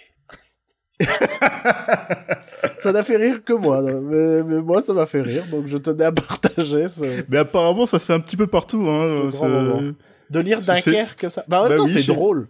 ça 2.78 2.92
n'a 2.92 3.02
fait 3.02 3.16
rire 3.16 3.42
que 3.44 3.52
moi, 3.52 3.82
mais, 3.82 4.42
mais 4.42 4.60
moi 4.62 4.82
ça 4.82 4.92
m'a 4.92 5.06
fait 5.06 5.22
rire, 5.22 5.44
donc 5.50 5.66
je 5.66 5.76
tenais 5.76 6.04
à 6.04 6.12
partager 6.12 6.88
ce... 6.88 7.24
Mais 7.28 7.38
apparemment, 7.38 7.86
ça 7.86 7.98
se 7.98 8.06
fait 8.06 8.12
un 8.12 8.20
petit 8.20 8.36
peu 8.36 8.46
partout. 8.46 8.86
Hein. 8.88 9.30
Ce 9.32 9.38
grand. 9.38 9.82
De 10.30 10.40
lire 10.40 10.60
Dunkerque 10.60 11.20
comme 11.20 11.30
ça. 11.30 11.44
Bah, 11.48 11.60
en 11.60 11.62
même 11.64 11.70
Bah 11.72 11.76
temps, 11.78 11.84
oui, 11.84 11.92
c'est 12.02 12.12
drôle. 12.12 12.48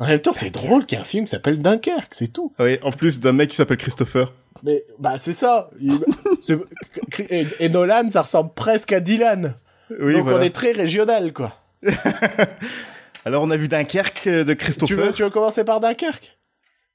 En 0.00 0.06
même 0.06 0.20
temps, 0.20 0.32
c'est 0.32 0.50
drôle 0.50 0.86
qu'il 0.86 0.96
y 0.96 1.00
ait 1.00 1.02
un 1.02 1.06
film 1.06 1.24
qui 1.24 1.30
s'appelle 1.30 1.58
Dunkerque, 1.60 2.12
c'est 2.14 2.32
tout. 2.32 2.52
Oui, 2.58 2.78
en 2.82 2.92
plus 2.92 3.18
d'un 3.20 3.32
mec 3.32 3.50
qui 3.50 3.56
s'appelle 3.56 3.78
Christopher. 3.78 4.32
Mais, 4.62 4.84
bah, 4.98 5.14
c'est 5.18 5.32
ça. 5.32 5.70
Il- 5.80 6.00
et, 7.30 7.46
et 7.60 7.68
Nolan, 7.68 8.10
ça 8.10 8.22
ressemble 8.22 8.52
presque 8.54 8.92
à 8.92 9.00
Dylan. 9.00 9.54
Oui, 10.00 10.14
Donc, 10.14 10.24
voilà. 10.24 10.38
on 10.38 10.42
est 10.42 10.50
très 10.54 10.72
régional, 10.72 11.32
quoi. 11.32 11.54
Alors, 13.24 13.42
on 13.42 13.50
a 13.50 13.56
vu 13.56 13.68
Dunkerque 13.68 14.26
euh, 14.26 14.44
de 14.44 14.52
Tu 14.52 14.56
Christopher. 14.58 14.96
veux, 15.06 15.12
tu 15.12 15.22
veux 15.22 15.30
commencer 15.30 15.64
par 15.64 15.80
Dunkerque? 15.80 16.37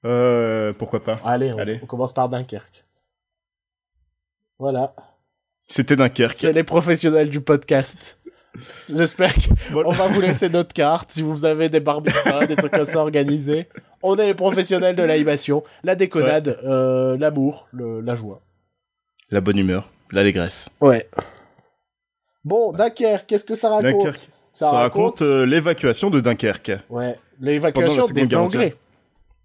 Euh, 0.05 0.73
pourquoi 0.73 1.03
pas. 1.03 1.19
Allez, 1.23 1.53
on, 1.53 1.57
Allez. 1.57 1.79
on 1.81 1.85
commence 1.85 2.13
par 2.13 2.29
Dunkerque. 2.29 2.83
Voilà. 4.59 4.93
C'était 5.67 5.95
Dunkerque. 5.95 6.37
C'est 6.39 6.53
les 6.53 6.63
professionnels 6.63 7.29
du 7.29 7.41
podcast. 7.41 8.19
J'espère 8.87 9.33
qu'on 9.33 9.55
Voilà. 9.71 9.89
va 9.91 10.07
vous 10.07 10.21
laisser 10.21 10.47
notre 10.49 10.73
carte 10.73 11.11
si 11.11 11.21
vous 11.23 11.43
avez 11.45 11.69
des 11.69 11.79
barbecues, 11.79 12.47
des 12.47 12.55
trucs 12.55 12.71
comme 12.71 12.85
ça 12.85 12.99
organisés. 12.99 13.67
On 14.03 14.15
est 14.17 14.27
les 14.27 14.33
professionnels 14.35 14.95
de 14.95 15.01
l'animation, 15.03 15.63
la 15.83 15.95
déconnade, 15.95 16.59
euh, 16.63 17.17
l'amour, 17.17 17.67
la 17.73 18.15
joie. 18.15 18.41
La 19.31 19.41
bonne 19.41 19.57
humeur, 19.57 19.89
l'allégresse. 20.11 20.69
Ouais. 20.81 21.09
Bon, 22.43 22.73
Dunkerque, 22.73 23.25
qu'est-ce 23.25 23.45
que 23.45 23.55
ça 23.55 23.69
raconte? 23.69 23.85
Dunkerque. 23.91 24.29
Ça, 24.51 24.69
raconte 24.69 25.23
euh, 25.23 25.47
l'évacuation 25.47 26.11
de 26.11 26.19
Dunkerque. 26.19 26.73
Ouais, 26.89 27.17
l'évacuation 27.39 28.05
des. 28.07 28.35
Anglais. 28.35 28.75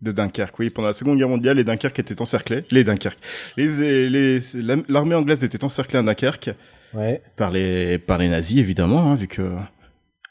De 0.01 0.12
Dunkerque, 0.12 0.59
oui. 0.61 0.70
Pendant 0.70 0.88
la 0.88 0.92
Seconde 0.94 1.18
Guerre 1.18 1.28
mondiale, 1.28 1.57
les 1.57 1.64
Dunkerque 1.64 1.99
étaient 1.99 2.20
encerclés. 2.22 2.64
Les 2.70 2.84
Dunkerque. 2.84 3.18
Les, 3.57 4.09
les, 4.09 4.40
la- 4.55 4.76
l'armée 4.88 5.14
anglaise 5.16 5.42
était 5.42 5.64
encerclée 5.64 5.99
à 5.99 6.03
Dunkerque 6.03 6.51
Ouais, 6.94 7.20
par 7.36 7.51
les, 7.51 7.99
par 7.99 8.16
les 8.18 8.28
nazis, 8.28 8.59
évidemment, 8.61 9.11
hein, 9.12 9.14
vu 9.16 9.26
que 9.28 9.57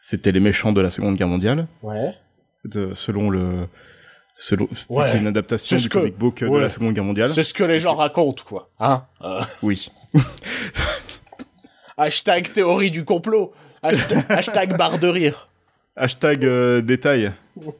c'était 0.01 0.31
les 0.31 0.39
méchants 0.39 0.71
de 0.71 0.81
la 0.81 0.89
Seconde 0.89 1.15
Guerre 1.15 1.27
mondiale. 1.27 1.67
ouais. 1.83 2.13
De, 2.65 2.93
selon 2.95 3.29
le, 3.29 3.67
selon, 4.31 4.67
Ouais. 4.89 5.07
c'est 5.07 5.19
une 5.19 5.27
adaptation 5.27 5.77
du 5.77 5.87
que- 5.87 5.93
comic 5.99 6.17
book 6.17 6.39
ouais. 6.41 6.49
de 6.49 6.57
la 6.57 6.69
Seconde 6.69 6.93
Guerre 6.93 7.03
mondiale. 7.03 7.29
C'est 7.29 7.43
ce 7.43 7.53
que 7.53 7.63
les 7.63 7.79
gens 7.79 7.95
racontent, 7.95 8.43
quoi. 8.45 8.71
Hein 8.79 9.05
Euh, 9.21 9.41
Oui. 9.61 9.89
Hashtag 11.97 12.51
théorie 12.53 12.91
du 12.91 13.05
complot. 13.05 13.53
Hashtag, 13.83 14.25
hashtag 14.29 14.77
barre 14.77 14.99
de 14.99 15.07
rire. 15.07 15.49
Hashtag 15.95 16.43
euh, 16.45 16.81
détail. 16.81 17.31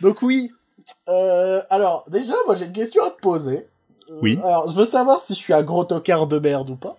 Donc 0.00 0.22
oui. 0.22 0.50
Euh, 1.08 1.60
alors, 1.70 2.04
déjà, 2.08 2.34
moi 2.46 2.54
j'ai 2.56 2.66
une 2.66 2.72
question 2.72 3.04
à 3.04 3.10
te 3.10 3.20
poser. 3.20 3.66
Euh, 4.10 4.18
Oui. 4.22 4.38
Alors, 4.42 4.70
je 4.70 4.76
veux 4.76 4.86
savoir 4.86 5.20
si 5.22 5.34
je 5.34 5.38
suis 5.38 5.52
un 5.52 5.62
gros 5.62 5.84
tocard 5.84 6.26
de 6.26 6.38
merde 6.38 6.70
ou 6.70 6.76
pas. 6.76 6.96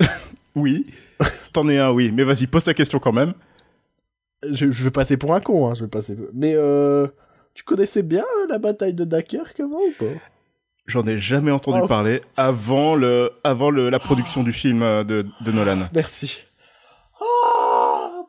Oui. 0.54 0.86
T'en 1.52 1.68
es 1.68 1.78
un, 1.78 1.90
oui. 1.92 2.10
Mais 2.12 2.24
vas-y, 2.24 2.46
pose 2.48 2.64
ta 2.64 2.74
question 2.74 2.98
quand 2.98 3.12
même. 3.12 3.32
Je, 4.42 4.70
je 4.70 4.84
vais 4.84 4.90
passer 4.90 5.16
pour 5.16 5.34
un 5.34 5.40
con, 5.40 5.68
hein, 5.68 5.74
je 5.74 5.82
vais 5.82 5.88
passer. 5.90 6.16
Mais 6.32 6.54
euh, 6.56 7.06
tu 7.54 7.62
connaissais 7.64 8.02
bien 8.02 8.24
la 8.48 8.58
bataille 8.58 8.94
de 8.94 9.04
Dunkerque 9.04 9.60
avant 9.60 9.78
ou 9.78 9.92
pas? 9.98 10.18
J'en 10.86 11.04
ai 11.06 11.18
jamais 11.18 11.50
entendu 11.52 11.80
Oh. 11.82 11.86
parler 11.86 12.22
avant 12.36 12.94
le, 12.96 13.30
avant 13.44 13.70
le, 13.70 13.88
la 13.90 13.98
production 14.00 14.42
du 14.42 14.52
film 14.52 14.80
de, 14.80 15.26
de 15.40 15.52
Nolan. 15.52 15.88
Merci. 15.92 16.40
Ah, 17.20 17.24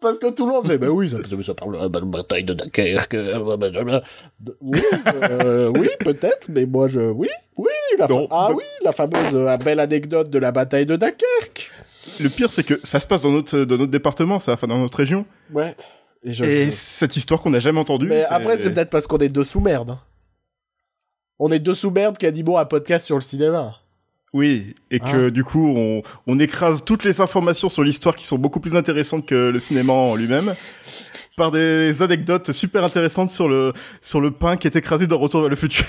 parce 0.02 0.18
que 0.18 0.30
tout 0.32 0.46
le 0.46 0.54
monde 0.54 0.66
fait, 0.68 0.78
ben 0.78 0.90
oui, 0.90 1.10
ça, 1.10 1.18
ça 1.46 1.54
parle 1.54 1.90
de 1.92 2.00
la 2.00 2.06
bataille 2.06 2.44
de 2.44 2.54
Dunkerque. 2.54 3.14
euh, 3.16 3.40
blablabla. 3.58 4.04
De- 4.40 4.58
Oui, 4.62 4.82
euh, 5.24 5.72
oui, 5.76 5.90
peut-être, 6.00 6.48
mais 6.50 6.66
moi 6.66 6.88
je, 6.88 7.00
oui, 7.00 7.30
oui, 7.58 7.68
la 7.98 8.08
fa- 8.08 8.28
ah 8.32 8.50
oui, 8.54 8.64
la 8.84 8.92
fameuse 8.92 9.34
euh, 9.36 9.58
belle 9.58 9.80
anecdote 9.80 10.30
de 10.30 10.40
la 10.40 10.52
bataille 10.52 10.86
de 10.86 10.96
Dunkerque. 10.96 11.72
Le 12.22 12.30
pire, 12.30 12.52
c'est 12.52 12.64
que 12.64 12.80
ça 12.84 13.00
se 13.00 13.06
passe 13.08 13.22
dans 13.22 13.32
notre, 13.32 13.60
dans 13.66 13.78
notre 13.78 13.92
département, 13.92 14.40
ça, 14.40 14.54
enfin 14.54 14.68
dans 14.68 14.78
notre 14.80 14.98
région. 14.98 15.26
Ouais. 15.54 15.76
Et, 16.24 16.34
je- 16.34 16.44
Et 16.46 16.72
cette 16.72 17.16
histoire 17.16 17.42
qu'on 17.42 17.50
n'a 17.52 17.60
jamais 17.60 17.80
entendue. 17.80 18.08
mais 18.08 18.24
après, 18.26 18.58
c'est 18.58 18.74
peut-être 18.74 18.90
parce 18.90 19.08
qu'on 19.08 19.18
est 19.20 19.30
deux 19.30 19.44
sous 19.44 19.60
merde. 19.60 19.98
On 21.40 21.52
est 21.52 21.60
deux 21.60 21.74
sous 21.76 21.92
merde 21.92 22.18
qui 22.18 22.26
a 22.26 22.32
dit 22.32 22.44
bon 22.44 22.58
un 22.58 22.66
podcast 22.66 23.06
sur 23.06 23.16
le 23.16 23.22
cinéma. 23.22 23.76
Oui, 24.34 24.76
et 24.92 25.00
que 25.00 25.28
Ah. 25.28 25.30
du 25.32 25.44
coup, 25.44 25.74
on, 25.76 26.04
on 26.28 26.40
écrase 26.40 26.84
toutes 26.86 27.04
les 27.04 27.20
informations 27.20 27.68
sur 27.70 27.84
l'histoire 27.84 28.16
qui 28.16 28.28
sont 28.28 28.38
beaucoup 28.38 28.60
plus 28.60 28.76
intéressantes 28.76 29.26
que 29.26 29.50
le 29.50 29.60
cinéma 29.60 29.94
en 29.94 30.16
lui-même, 30.16 30.54
par 31.36 31.50
des 31.52 32.02
anecdotes 32.04 32.52
super 32.52 32.84
intéressantes 32.84 33.32
sur 33.32 33.50
le, 33.50 33.74
sur 34.02 34.22
le 34.22 34.30
pain 34.32 34.56
qui 34.58 34.68
est 34.68 34.76
écrasé 34.76 35.08
dans 35.08 35.18
Retour 35.18 35.42
vers 35.42 35.50
le 35.50 35.56
futur. 35.56 35.86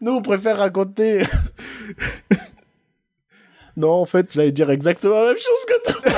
Nous, 0.00 0.12
on 0.12 0.22
préfère 0.22 0.56
raconter. 0.58 1.22
non, 3.76 3.90
en 3.92 4.04
fait, 4.06 4.32
j'allais 4.32 4.52
dire 4.52 4.70
exactement 4.70 5.20
la 5.20 5.26
même 5.28 5.36
chose 5.36 5.66
que 5.66 5.92
toi. 5.92 6.10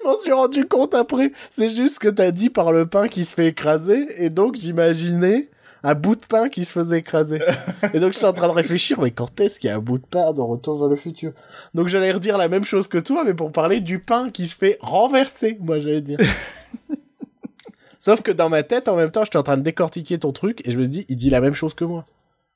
Je 0.00 0.04
m'en 0.04 0.16
suis 0.18 0.32
rendu 0.32 0.64
compte 0.66 0.94
après. 0.94 1.32
C'est 1.56 1.68
juste 1.70 1.98
que 1.98 2.08
t'as 2.08 2.30
dit 2.30 2.50
par 2.50 2.72
le 2.72 2.86
pain 2.86 3.06
qui 3.08 3.24
se 3.24 3.34
fait 3.34 3.48
écraser, 3.48 4.06
et 4.16 4.30
donc 4.30 4.56
j'imaginais 4.56 5.50
un 5.82 5.94
bout 5.94 6.16
de 6.16 6.26
pain 6.26 6.48
qui 6.48 6.64
se 6.64 6.72
faisait 6.72 6.98
écraser. 6.98 7.40
et 7.94 8.00
donc 8.00 8.12
j'étais 8.12 8.26
en 8.26 8.32
train 8.32 8.48
de 8.48 8.52
réfléchir, 8.52 9.00
mais 9.00 9.10
quand 9.10 9.40
est-ce 9.40 9.58
qu'il 9.58 9.68
y 9.68 9.72
a 9.72 9.76
un 9.76 9.80
bout 9.80 9.98
de 9.98 10.06
pain 10.06 10.32
dans 10.32 10.46
Retour 10.46 10.78
vers 10.78 10.88
le 10.88 10.96
futur? 10.96 11.32
Donc 11.74 11.88
j'allais 11.88 12.12
redire 12.12 12.38
la 12.38 12.48
même 12.48 12.64
chose 12.64 12.88
que 12.88 12.98
toi, 12.98 13.24
mais 13.24 13.34
pour 13.34 13.52
parler 13.52 13.80
du 13.80 13.98
pain 13.98 14.30
qui 14.30 14.48
se 14.48 14.56
fait 14.56 14.78
renverser, 14.80 15.56
moi 15.60 15.80
j'allais 15.80 16.00
dire. 16.00 16.18
Sauf 18.00 18.22
que 18.22 18.30
dans 18.30 18.48
ma 18.48 18.62
tête, 18.62 18.88
en 18.88 18.96
même 18.96 19.10
temps, 19.10 19.24
j'étais 19.24 19.38
en 19.38 19.42
train 19.42 19.56
de 19.56 19.62
décortiquer 19.62 20.18
ton 20.18 20.32
truc 20.32 20.62
et 20.64 20.70
je 20.70 20.78
me 20.78 20.86
dit, 20.86 21.04
il 21.08 21.16
dit 21.16 21.30
la 21.30 21.40
même 21.40 21.54
chose 21.54 21.74
que 21.74 21.84
moi. 21.84 22.06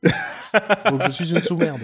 Donc 0.88 1.02
je 1.04 1.10
suis 1.10 1.30
une 1.30 1.42
sous-merde. 1.42 1.80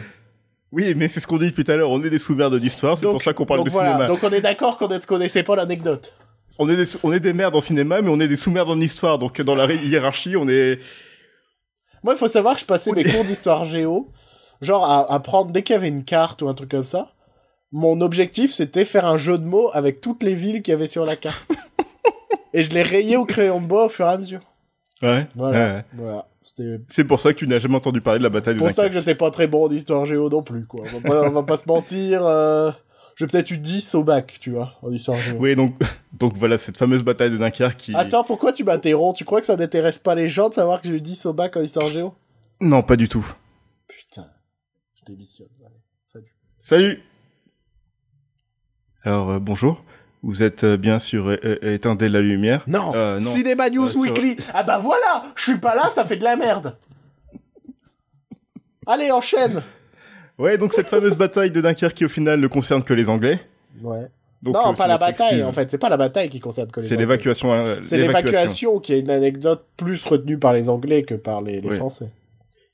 Oui, 0.71 0.95
mais 0.95 1.09
c'est 1.09 1.21
ce 1.21 1.27
qu'on 1.27 1.39
dit 1.39 1.47
depuis 1.47 1.65
tout 1.65 1.73
à 1.73 1.77
l'heure, 1.77 1.91
on 1.91 2.03
est 2.03 2.11
des 2.11 2.19
sous-merdes 2.19 2.59
d'histoire, 2.59 2.99
c'est 2.99 3.07
pour 3.07 3.23
ça 3.23 3.33
qu'on 3.33 3.47
parle 3.47 3.65
de 3.65 3.71
voilà. 3.71 3.93
cinéma. 3.93 4.07
Donc 4.07 4.21
on 4.23 4.31
est 4.31 4.41
d'accord 4.43 4.77
qu'on 4.77 4.89
ne 4.89 4.99
connaissait 4.99 5.43
pas 5.43 5.57
l'anecdote. 5.57 6.13
On 6.59 6.69
est 6.69 6.77
des, 6.77 6.85
on 7.03 7.13
est 7.13 7.21
des 7.21 7.33
merdes 7.33 7.57
en 7.57 7.61
cinéma, 7.61 8.03
mais 8.03 8.11
on 8.11 8.21
est 8.21 8.29
des 8.29 8.37
sous-merdes 8.37 8.69
en 8.69 8.81
histoire, 8.81 9.19
donc 9.19 9.41
dans 9.41 9.55
la 9.55 9.73
hiérarchie, 9.73 10.37
on 10.37 10.49
est... 10.49 10.79
Moi, 12.03 12.15
il 12.15 12.17
faut 12.19 12.29
savoir 12.29 12.55
que 12.55 12.61
je 12.61 12.67
passais 12.67 12.93
mes 12.93 13.05
cours 13.05 13.25
d'histoire 13.25 13.65
géo, 13.65 14.09
genre 14.61 14.85
à, 14.91 15.13
à 15.13 15.21
prendre 15.21 15.51
dès 15.53 15.63
qu'il 15.63 15.75
y 15.75 15.77
avait 15.77 15.89
une 15.89 16.05
carte 16.05 16.43
ou 16.43 16.49
un 16.49 16.55
truc 16.55 16.71
comme 16.71 16.85
ça. 16.85 17.13
Mon 17.73 18.01
objectif, 18.01 18.53
c'était 18.53 18.85
faire 18.85 19.05
un 19.07 19.19
jeu 19.19 19.37
de 19.39 19.45
mots 19.45 19.71
avec 19.75 20.01
toutes 20.01 20.23
les 20.23 20.35
villes 20.35 20.63
qu'il 20.63 20.73
y 20.73 20.75
avait 20.75 20.87
sur 20.89 21.05
la 21.05 21.17
carte. 21.17 21.47
et 22.55 22.63
je 22.63 22.71
les 22.73 22.83
rayais 22.83 23.17
au 23.17 23.25
crayon 23.27 23.61
de 23.61 23.67
bois 23.67 23.87
au 23.87 23.89
fur 23.89 24.07
et 24.07 24.11
à 24.11 24.17
mesure. 24.19 24.41
Ouais, 25.03 25.27
Voilà. 25.37 25.59
ouais, 25.59 25.73
ouais. 25.77 25.85
Voilà. 25.95 26.27
C'était 26.43 26.81
C'est 26.89 27.05
pour 27.05 27.21
ça 27.21 27.33
que 27.35 27.39
tu 27.39 27.47
n'as 27.47 27.59
jamais 27.59 27.75
entendu 27.77 28.01
parler 28.01 28.19
de 28.21 28.25
la 28.25 28.31
bataille 28.31 28.55
de 28.55 28.59
pour 28.61 28.71
ça 28.71 28.89
que 28.89 28.95
j'étais 28.95 29.15
pas 29.15 29.31
très 29.31 29.47
bon 29.47 29.67
en 29.67 29.71
histoire 29.71 30.07
géo 30.07 30.31
non 30.31 30.43
plus, 30.43 30.65
quoi. 30.65 30.83
On 30.95 30.99
va 30.99 31.09
pas, 31.09 31.29
on 31.29 31.33
va 31.33 31.43
pas 31.43 31.59
se 31.59 31.69
mentir. 31.69 32.25
euh, 32.25 32.71
J'ai 33.19 33.27
peut-être 33.27 33.51
eu 33.51 33.59
10 33.59 33.97
au 33.97 34.05
bac, 34.05 34.39
tu 34.41 34.53
vois, 34.53 34.75
en 34.81 34.93
histoire 34.93 35.19
géo. 35.19 35.37
Oui, 35.41 35.57
donc, 35.57 35.75
donc 36.13 36.35
voilà, 36.35 36.57
cette 36.57 36.77
fameuse 36.77 37.03
bataille 37.03 37.33
de 37.33 37.37
Dunkerque 37.37 37.77
qui... 37.77 37.95
Attends, 37.97 38.23
pourquoi 38.23 38.53
tu 38.53 38.63
m'interromps? 38.63 39.19
Tu 39.19 39.25
crois 39.25 39.41
que 39.41 39.47
ça 39.47 39.57
n'intéresse 39.57 39.99
pas 39.99 40.15
les 40.15 40.29
gens 40.29 40.49
de 40.51 40.55
savoir 40.55 40.81
que 40.81 40.87
j'ai 40.87 40.95
eu 40.95 41.01
10 41.01 41.27
au 41.27 41.33
bac 41.33 41.57
en 41.57 41.61
histoire 41.61 41.89
géo? 41.89 42.15
Non, 42.61 42.85
pas 42.85 42.95
du 42.95 43.09
tout. 43.09 43.27
Putain, 43.89 44.25
je 44.95 45.05
démissionne. 45.13 45.49
Allez, 45.67 45.81
salut. 46.07 46.33
Salut 46.61 47.03
Alors, 49.03 49.31
euh, 49.31 49.39
bonjour. 49.41 49.83
Vous 50.23 50.45
êtes 50.45 50.63
euh, 50.63 50.77
bien 50.77 51.01
sur 51.01 51.29
euh, 51.29 51.39
euh, 51.45 51.75
Éteindre 51.75 52.07
la 52.07 52.21
lumière 52.21 52.63
Non, 52.69 52.93
non. 52.95 53.19
Cinéma 53.19 53.69
News 53.69 53.89
sur- 53.89 54.01
Weekly. 54.01 54.37
Ah 54.55 54.63
bah 54.63 54.79
voilà, 54.79 55.25
je 55.35 55.43
suis 55.43 55.59
pas 55.59 55.75
là, 55.75 55.91
ça 55.93 56.05
fait 56.05 56.17
de 56.19 56.25
la 56.25 56.37
merde. 56.37 56.77
Allez, 58.87 59.11
enchaîne. 59.11 59.63
Ouais, 60.39 60.57
donc 60.59 60.73
cette 60.73 60.87
fameuse 60.87 61.17
bataille 61.17 61.51
de 61.51 61.61
Dunkerque 61.61 61.95
qui 61.95 62.05
au 62.05 62.09
final 62.09 62.39
ne 62.41 62.47
concerne 62.47 62.83
que 62.85 62.95
les 62.95 63.09
Anglais. 63.09 63.41
Ouais. 63.83 64.07
Donc, 64.41 64.55
non, 64.55 64.71
euh, 64.71 64.73
pas 64.73 64.87
la 64.87 64.99
bataille, 64.99 65.27
excuse. 65.39 65.45
en 65.47 65.53
fait. 65.53 65.69
C'est 65.71 65.79
pas 65.79 65.89
la 65.89 65.97
bataille 65.97 66.29
qui 66.29 66.39
concerne 66.39 66.71
que 66.71 66.79
les 66.79 66.87
C'est 66.87 66.95
Anglais. 66.95 67.05
l'évacuation. 67.07 67.53
euh, 67.53 67.77
C'est 67.83 67.99
l'évacuation 67.99 68.79
qui 68.79 68.93
est 68.93 69.01
une 69.01 69.11
anecdote 69.11 69.65
plus 69.77 70.05
retenue 70.05 70.39
par 70.39 70.53
les 70.53 70.69
Anglais 70.69 71.03
que 71.03 71.15
par 71.15 71.43
les, 71.43 71.61
les 71.61 71.69
Oui. 71.69 71.77
Français. 71.77 72.09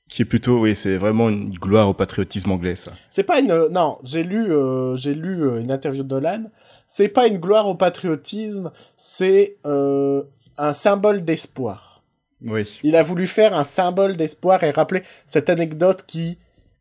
Qui 0.07 0.21
est 0.21 0.25
plutôt, 0.25 0.59
oui, 0.59 0.75
c'est 0.75 0.97
vraiment 0.97 1.29
une 1.29 1.49
gloire 1.49 1.89
au 1.89 1.95
patriotisme 1.95 2.51
anglais, 2.51 2.75
ça. 2.75 2.91
C'est 3.09 3.23
pas 3.23 3.39
une. 3.39 3.69
Non, 3.71 3.97
j'ai 4.03 4.21
lu, 4.23 4.51
euh, 4.53 4.95
j'ai 4.95 5.15
lu 5.15 5.41
euh, 5.43 5.59
une 5.59 5.71
interview 5.71 6.03
de 6.03 6.09
Nolan. 6.09 6.43
C'est 6.85 7.07
pas 7.09 7.25
une 7.25 7.39
gloire 7.39 7.67
au 7.67 7.73
patriotisme, 7.73 8.71
c'est 8.95 9.57
euh, 9.65 10.21
un 10.59 10.75
symbole 10.75 11.25
d'espoir. 11.25 12.03
Oui. 12.45 12.79
Il 12.83 12.95
a 12.95 13.01
voulu 13.01 13.25
faire 13.25 13.57
un 13.57 13.63
symbole 13.63 14.15
d'espoir 14.17 14.63
et 14.63 14.69
rappeler 14.69 15.01
cette 15.25 15.49
anecdote 15.49 16.03
qui 16.05 16.37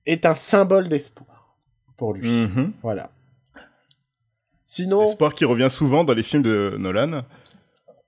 est 0.07 0.26
un 0.26 0.34
symbole 0.34 0.88
d'espoir 0.88 1.57
pour 1.96 2.14
lui. 2.14 2.28
Mhm. 2.46 2.72
Voilà. 2.82 3.11
Sinon, 4.66 5.02
L'espoir 5.02 5.34
qui 5.34 5.44
revient 5.44 5.70
souvent 5.70 6.05
dans 6.05 6.14
les 6.14 6.22
films 6.22 6.42
de 6.42 6.74
Nolan. 6.78 7.22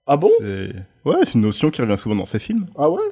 ah 0.07 0.17
bon? 0.17 0.31
C'est 0.39 0.73
ouais, 1.05 1.17
c'est 1.25 1.35
une 1.35 1.43
notion 1.43 1.71
qui 1.71 1.81
revient 1.83 1.99
souvent 1.99 2.17
dans 2.17 2.25
ses 2.25 2.39
films. 2.41 2.67
Ah 2.77 2.91
ouais? 2.91 3.03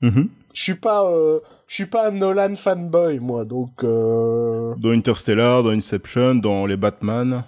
Mhm. 0.00 0.28
Je 0.54 0.62
suis 0.62 0.74
pas, 0.74 1.08
euh, 1.10 1.38
je 1.68 1.74
suis 1.74 1.86
pas 1.86 2.08
un 2.08 2.10
Nolan 2.12 2.56
fanboy 2.56 3.20
moi, 3.20 3.44
donc 3.44 3.84
euh... 3.84 4.74
Dans 4.78 4.90
Interstellar, 4.90 5.62
dans 5.62 5.70
Inception, 5.70 6.34
dans 6.36 6.66
les 6.66 6.76
Batman. 6.76 7.44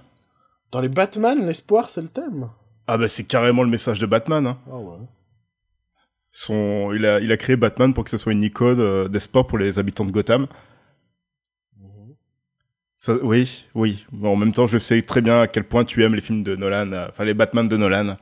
dans 0.71 0.81
les 0.81 0.89
Batman, 0.89 1.45
l'espoir 1.45 1.91
c'est 1.91 2.03
le 2.03 2.09
thème? 2.09 2.49
Ah 2.87 2.99
bah 2.99 3.09
c'est 3.09 3.25
carrément 3.25 3.63
le 3.65 3.69
message 3.71 3.99
de 3.99 4.07
Batman. 4.07 4.47
Hein. 4.47 4.59
Ah 4.71 4.77
ouais. 4.79 4.99
Son, 6.33 6.93
il 6.95 7.05
a, 7.07 7.19
il 7.21 7.33
a 7.33 7.37
créé 7.37 7.57
Batman 7.57 7.93
pour 7.93 8.05
que 8.05 8.11
ce 8.11 8.19
soit 8.19 8.33
une 8.33 8.43
icône 8.43 8.79
euh, 8.79 9.09
d'espoir 9.09 9.47
pour 9.47 9.59
les 9.59 9.79
habitants 9.81 10.05
de 10.05 10.13
Gotham. 10.13 10.47
Ça, 13.01 13.15
oui, 13.23 13.67
oui. 13.75 14.07
En 14.23 14.37
même 14.37 14.53
temps, 14.53 14.67
je 14.67 14.77
sais 14.77 15.01
très 15.01 15.23
bien 15.23 15.41
à 15.41 15.47
quel 15.49 15.65
point 15.65 15.85
tu 15.85 16.05
aimes 16.05 16.15
les 16.15 16.21
films 16.21 16.43
de 16.43 16.55
Nolan, 16.55 16.93
euh, 16.93 17.09
enfin 17.09 17.25
les 17.25 17.33
Batman 17.33 17.67
de 17.67 17.79
Nolan. 17.79 18.19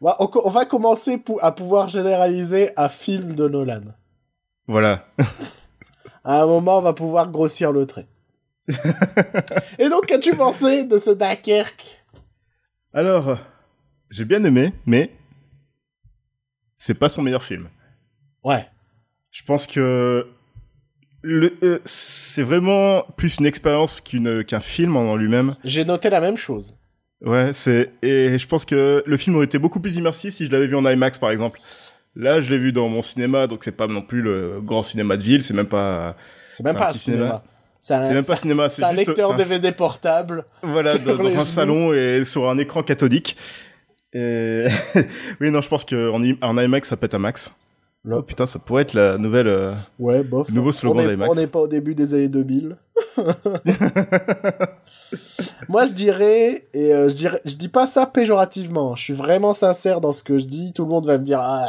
Ouais, 0.00 0.12
on, 0.18 0.48
va 0.48 0.64
commencer 0.64 1.22
à 1.42 1.52
pouvoir 1.52 1.90
généraliser 1.90 2.70
à 2.76 2.88
film 2.88 3.34
de 3.34 3.46
Nolan. 3.46 3.82
Voilà. 4.66 5.06
À 6.24 6.42
un 6.42 6.46
moment, 6.46 6.78
on 6.78 6.82
va 6.82 6.92
pouvoir 6.92 7.30
grossir 7.30 7.70
le 7.72 7.86
trait. 7.86 8.08
Et 9.78 9.88
donc, 9.88 10.06
qu'as-tu 10.06 10.34
pensé 10.34 10.84
de 10.84 10.98
ce 10.98 11.10
Dunkerque? 11.10 12.04
Alors, 12.92 13.38
j'ai 14.10 14.24
bien 14.24 14.42
aimé, 14.42 14.72
mais 14.86 15.12
c'est 16.78 16.94
pas 16.94 17.08
son 17.08 17.22
meilleur 17.22 17.44
film. 17.44 17.68
Ouais. 18.42 18.66
Je 19.30 19.44
pense 19.44 19.68
que 19.68 20.26
euh, 21.62 21.78
c'est 21.84 22.42
vraiment 22.42 23.02
plus 23.16 23.38
une 23.38 23.46
expérience 23.46 24.00
qu'une 24.00 24.44
qu'un 24.44 24.60
film 24.60 24.96
en 24.96 25.16
lui-même. 25.16 25.54
J'ai 25.64 25.84
noté 25.84 26.10
la 26.10 26.20
même 26.20 26.36
chose. 26.36 26.74
Ouais, 27.24 27.50
c'est 27.52 27.90
et 28.02 28.38
je 28.38 28.46
pense 28.46 28.64
que 28.64 29.02
le 29.06 29.16
film 29.16 29.36
aurait 29.36 29.46
été 29.46 29.58
beaucoup 29.58 29.80
plus 29.80 29.96
immersif 29.96 30.34
si 30.34 30.46
je 30.46 30.52
l'avais 30.52 30.66
vu 30.66 30.76
en 30.76 30.84
IMAX 30.88 31.18
par 31.18 31.30
exemple. 31.30 31.60
Là, 32.14 32.40
je 32.40 32.50
l'ai 32.50 32.58
vu 32.58 32.72
dans 32.72 32.88
mon 32.88 33.02
cinéma, 33.02 33.46
donc 33.46 33.64
c'est 33.64 33.72
pas 33.76 33.86
non 33.86 34.00
plus 34.02 34.22
le 34.22 34.60
grand 34.62 34.82
cinéma 34.82 35.16
de 35.16 35.22
ville, 35.22 35.42
c'est 35.42 35.52
même 35.54 35.66
pas 35.66 36.16
C'est 36.54 36.62
même 36.64 36.76
un 36.76 36.78
pas 36.78 36.88
un 36.90 36.92
cinéma. 36.92 37.42
cinéma. 37.82 38.02
C'est 38.02 38.14
même 38.14 38.24
pas 38.24 38.36
cinéma, 38.36 38.68
c'est 38.68 38.82
un 38.84 38.94
juste 38.94 39.06
lecteur 39.06 39.32
un- 39.32 39.36
DVD 39.36 39.70
portable. 39.72 40.44
voilà 40.62 40.98
dans, 40.98 41.18
un 41.20 41.28
genoux. 41.30 41.40
salon 41.42 41.92
et 41.94 42.24
sur 42.24 42.48
un 42.50 42.58
écran 42.58 42.82
cathodique. 42.82 43.36
Et 44.12 44.66
oui, 45.40 45.50
non, 45.50 45.60
je 45.60 45.68
pense 45.68 45.84
que 45.84 46.10
en, 46.10 46.22
I- 46.22 46.38
en 46.42 46.56
IMAX 46.58 46.88
ça 46.88 46.96
pète 46.96 47.14
un 47.14 47.18
max. 47.18 47.50
Oh 48.08 48.22
putain, 48.22 48.46
ça 48.46 48.58
pourrait 48.58 48.82
être 48.82 48.94
la 48.94 49.18
nouvelle 49.18 49.48
euh, 49.48 49.72
Ouais, 49.98 50.22
bof. 50.22 50.48
Nouveau 50.50 50.70
slogan 50.70 51.08
d'IMAX. 51.08 51.30
on 51.30 51.34
n'est 51.34 51.48
pas 51.48 51.60
au 51.60 51.68
début 51.68 51.94
des 51.94 52.14
années 52.14 52.28
2000. 52.28 52.76
Moi, 55.68 55.86
je 55.86 55.92
dirais, 55.92 56.66
et 56.72 56.94
euh, 56.94 57.08
je 57.08 57.14
dirais, 57.14 57.40
je 57.44 57.56
dis 57.56 57.68
pas 57.68 57.86
ça 57.86 58.06
péjorativement. 58.06 58.94
Je 58.94 59.02
suis 59.02 59.12
vraiment 59.12 59.52
sincère 59.52 60.00
dans 60.00 60.12
ce 60.12 60.22
que 60.22 60.38
je 60.38 60.46
dis. 60.46 60.72
Tout 60.72 60.84
le 60.84 60.90
monde 60.90 61.06
va 61.06 61.18
me 61.18 61.24
dire, 61.24 61.40
ah, 61.40 61.66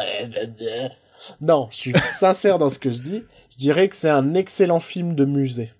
non, 1.41 1.67
je 1.71 1.77
suis 1.77 1.93
sincère 2.13 2.59
dans 2.59 2.69
ce 2.69 2.79
que 2.79 2.91
je 2.91 3.01
dis. 3.01 3.23
Je 3.51 3.57
dirais 3.57 3.89
que 3.89 3.95
c'est 3.95 4.09
un 4.09 4.35
excellent 4.35 4.79
film 4.79 5.15
de 5.15 5.25
musée. 5.25 5.73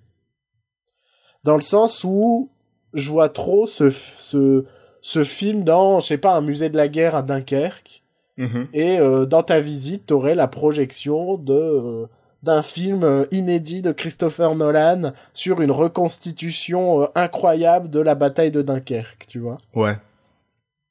Dans 1.44 1.56
le 1.56 1.62
sens 1.62 2.04
où 2.04 2.50
je 2.94 3.12
vois 3.12 3.30
trop 3.30 3.68
ce, 3.68 3.92
ce, 3.92 4.66
ce 5.02 5.24
film 5.24 5.64
dans, 5.64 6.00
je 6.00 6.08
sais 6.08 6.18
pas, 6.18 6.36
un 6.36 6.42
musée 6.42 6.70
de 6.70 6.78
la 6.78 6.88
guerre 6.88 7.16
à 7.16 7.22
Dunkerque 7.22 8.04
mhm. 8.38 8.68
et 8.74 9.00
euh, 9.00 9.26
dans 9.26 9.44
ta 9.44 9.60
visite, 9.60 10.06
t'aurais 10.08 10.36
la 10.36 10.48
projection 10.48 11.38
de, 11.38 11.54
euh, 11.54 12.06
d'un 12.44 12.64
film 12.64 13.04
euh, 13.04 13.26
inédit 13.32 13.82
de 13.82 13.92
Christopher 13.92 14.56
Nolan 14.56 15.14
sur 15.34 15.62
une 15.62 15.72
reconstitution 15.72 17.02
euh, 17.04 17.06
incroyable 17.16 17.90
de 17.90 18.00
la 18.00 18.16
bataille 18.16 18.52
de 18.52 18.62
Dunkerque, 18.62 19.26
tu 19.28 19.40
vois. 19.40 19.58
Ouais. 19.76 19.96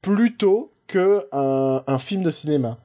Plutôt 0.03 0.71
que 0.87 1.23
un, 1.33 1.83
un 1.87 1.99
film 1.99 2.23
de 2.23 2.31
cinéma. 2.31 2.79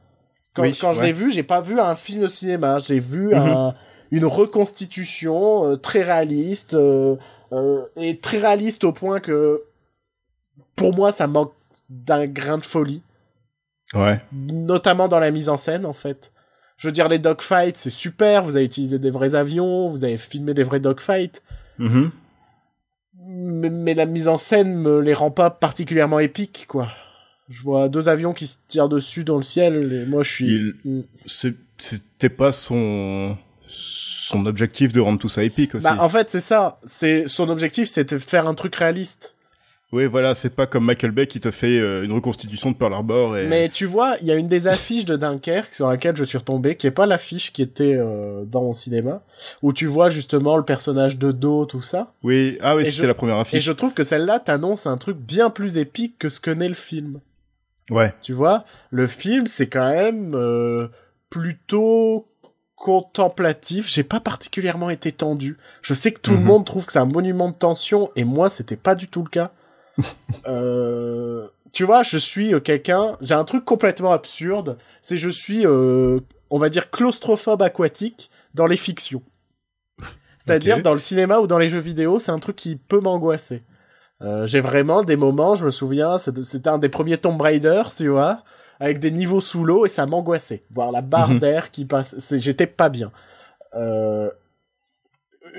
Quand, 0.55 0.63
Oui, 0.63 0.77
quand 0.79 0.91
je 0.93 0.99
ouais. 0.99 1.07
l'ai 1.07 1.11
vu, 1.13 1.31
j'ai 1.31 1.43
pas 1.43 1.61
vu 1.61 1.79
un 1.79 1.95
film 1.95 2.23
de 2.23 2.27
cinéma, 2.27 2.79
j'ai 2.79 2.99
vu 2.99 3.27
Mhm. 3.29 3.33
un- 3.35 3.75
une 4.11 4.25
reconstitution 4.25 5.77
très 5.77 6.03
réaliste 6.03 6.75
et 7.97 8.17
très 8.19 8.37
réaliste 8.39 8.83
au 8.83 8.91
point 8.91 9.21
que 9.21 9.63
pour 10.75 10.93
moi 10.93 11.13
ça 11.13 11.27
manque 11.27 11.53
d'un 11.89 12.27
grain 12.27 12.57
de 12.57 12.63
folie 12.63 13.01
Ouais. 13.93 14.21
notamment 14.31 15.07
dans 15.07 15.19
la 15.19 15.31
mise 15.31 15.49
en 15.49 15.57
scène 15.57 15.85
en 15.85 15.93
fait. 15.93 16.31
Je 16.77 16.87
veux 16.87 16.91
dire 16.91 17.07
les 17.09 17.19
dogfights 17.19 17.77
c'est 17.77 17.89
super, 17.89 18.43
vous 18.43 18.55
avez 18.55 18.65
utilisé 18.65 18.99
des 18.99 19.11
vrais 19.11 19.35
avions, 19.35 19.89
vous 19.89 20.03
avez 20.03 20.17
filmé 20.17 20.53
des 20.53 20.63
vrais 20.63 20.79
dogfights, 20.79 21.41
Mhm. 21.77 22.11
mais, 23.27 23.69
mais 23.69 23.93
la 23.93 24.05
mise 24.05 24.27
en 24.27 24.37
scène 24.37 24.75
me 24.75 24.99
les 25.01 25.13
rend 25.13 25.31
pas 25.31 25.49
particulièrement 25.49 26.19
épiques 26.19 26.65
quoi. 26.67 26.87
Je 27.49 27.61
vois 27.63 27.89
deux 27.89 28.07
avions 28.07 28.33
qui 28.33 28.47
se 28.47 28.55
tirent 28.67 28.87
dessus 28.87 29.23
dans 29.25 29.35
le 29.35 29.43
ciel 29.43 29.91
et 29.93 30.05
moi 30.05 30.23
je 30.23 30.29
suis 30.31 30.47
Il- 30.47 30.75
Mm. 30.85 31.01
C'était 31.77 32.29
pas 32.29 32.51
son 32.51 33.37
son 33.67 34.45
objectif 34.45 34.91
de 34.93 34.99
rendre 35.01 35.19
tout 35.19 35.29
ça 35.29 35.43
épique 35.43 35.75
aussi. 35.75 35.85
Bah 35.85 35.97
en 35.99 36.07
fait 36.09 36.29
c'est 36.29 36.39
ça, 36.39 36.79
c'est 36.85 37.27
son 37.27 37.49
objectif 37.49 37.89
c'est 37.89 38.13
de 38.13 38.17
faire 38.19 38.47
un 38.47 38.53
truc 38.53 38.75
réaliste. 38.75 39.35
Oui, 39.93 40.05
voilà, 40.05 40.35
c'est 40.35 40.55
pas 40.55 40.67
comme 40.67 40.85
Michael 40.85 41.11
Bay 41.11 41.27
qui 41.27 41.41
te 41.41 41.51
fait 41.51 41.77
euh, 41.79 42.03
une 42.03 42.13
reconstitution 42.13 42.71
de 42.71 42.77
Pearl 42.77 42.93
Harbor 42.93 43.35
et. 43.37 43.47
Mais 43.47 43.67
tu 43.67 43.85
vois, 43.85 44.15
il 44.21 44.27
y 44.27 44.31
a 44.31 44.35
une 44.35 44.47
des 44.47 44.67
affiches 44.67 45.03
de 45.03 45.17
Dunkerque 45.17 45.75
sur 45.75 45.87
laquelle 45.89 46.15
je 46.15 46.23
suis 46.23 46.37
retombé, 46.37 46.77
qui 46.77 46.87
est 46.87 46.91
pas 46.91 47.05
l'affiche 47.05 47.51
qui 47.51 47.61
était 47.61 47.95
euh, 47.97 48.45
dans 48.45 48.61
mon 48.61 48.71
cinéma, 48.73 49.21
où 49.61 49.73
tu 49.73 49.87
vois 49.87 50.09
justement 50.09 50.55
le 50.55 50.63
personnage 50.63 51.17
de 51.17 51.33
dos, 51.33 51.65
tout 51.65 51.81
ça. 51.81 52.13
Oui, 52.23 52.57
ah 52.61 52.75
oui, 52.77 52.83
Et 52.83 52.85
c'était 52.85 53.01
je- 53.01 53.07
la 53.07 53.13
première 53.13 53.35
Et 53.35 53.39
affiche. 53.41 53.63
je 53.65 53.71
trouve 53.73 53.93
que 53.93 54.05
celle-là 54.05 54.39
t'annonce 54.39 54.87
un 54.87 54.95
truc 54.97 55.17
bien 55.17 55.49
plus 55.49 55.77
épique 55.77 56.17
que 56.17 56.29
ce 56.29 56.39
que 56.39 56.51
n'est 56.51 56.69
le 56.69 56.73
film. 56.73 57.19
Ouais. 57.89 58.13
Tu 58.21 58.31
vois, 58.31 58.63
le 58.91 59.07
film 59.07 59.45
c'est 59.47 59.67
quand 59.67 59.89
même 59.91 60.33
euh, 60.35 60.87
plutôt 61.29 62.27
contemplatif. 62.75 63.91
J'ai 63.91 64.03
pas 64.03 64.19
particulièrement 64.19 64.89
été 64.89 65.11
tendu. 65.11 65.57
Je 65.81 65.93
sais 65.93 66.11
que 66.11 66.19
tout 66.19 66.31
le 66.31 66.37
Mhm. 66.37 66.43
monde 66.45 66.65
trouve 66.65 66.85
que 66.85 66.93
c'est 66.93 66.99
un 66.99 67.05
monument 67.05 67.49
de 67.49 67.55
tension, 67.55 68.09
et 68.15 68.23
moi 68.23 68.49
c'était 68.49 68.77
pas 68.77 68.95
du 68.95 69.07
tout 69.09 69.21
le 69.23 69.29
cas. 69.29 69.51
euh, 70.47 71.47
tu 71.71 71.83
vois, 71.85 72.03
je 72.03 72.17
suis 72.17 72.53
euh, 72.53 72.59
quelqu'un. 72.59 73.17
J'ai 73.21 73.33
un 73.35 73.43
truc 73.43 73.65
complètement 73.65 74.11
absurde. 74.11 74.77
C'est 75.01 75.17
je 75.17 75.29
suis, 75.29 75.65
euh, 75.65 76.19
on 76.49 76.59
va 76.59 76.69
dire, 76.69 76.89
claustrophobe 76.89 77.61
aquatique 77.61 78.29
dans 78.53 78.67
les 78.67 78.77
fictions. 78.77 79.23
C'est-à-dire 80.39 80.81
dans 80.81 80.93
le 80.93 80.99
cinéma 80.99 81.39
ou 81.39 81.47
dans 81.47 81.59
les 81.59 81.69
jeux 81.69 81.79
vidéo, 81.79 82.19
c'est 82.19 82.31
un 82.31 82.39
truc 82.39 82.55
qui 82.55 82.75
peut 82.75 82.99
m'angoisser. 82.99 83.63
Euh, 84.23 84.47
j'ai 84.47 84.59
vraiment 84.59 85.03
des 85.03 85.15
moments, 85.15 85.55
je 85.55 85.63
me 85.65 85.71
souviens, 85.71 86.17
c'était 86.17 86.67
un 86.67 86.77
des 86.79 86.89
premiers 86.89 87.17
Tomb 87.17 87.39
Raider, 87.39 87.83
tu 87.95 88.07
vois, 88.07 88.43
avec 88.79 88.99
des 88.99 89.11
niveaux 89.11 89.41
sous 89.41 89.63
l'eau 89.63 89.85
et 89.85 89.89
ça 89.89 90.05
m'angoissait. 90.07 90.63
Voir 90.71 90.91
la 90.91 91.01
barre 91.01 91.29
Mhm. 91.29 91.39
d'air 91.39 91.71
qui 91.71 91.85
passe, 91.85 92.15
j'étais 92.37 92.67
pas 92.67 92.89
bien. 92.89 93.11
Euh, 93.75 94.29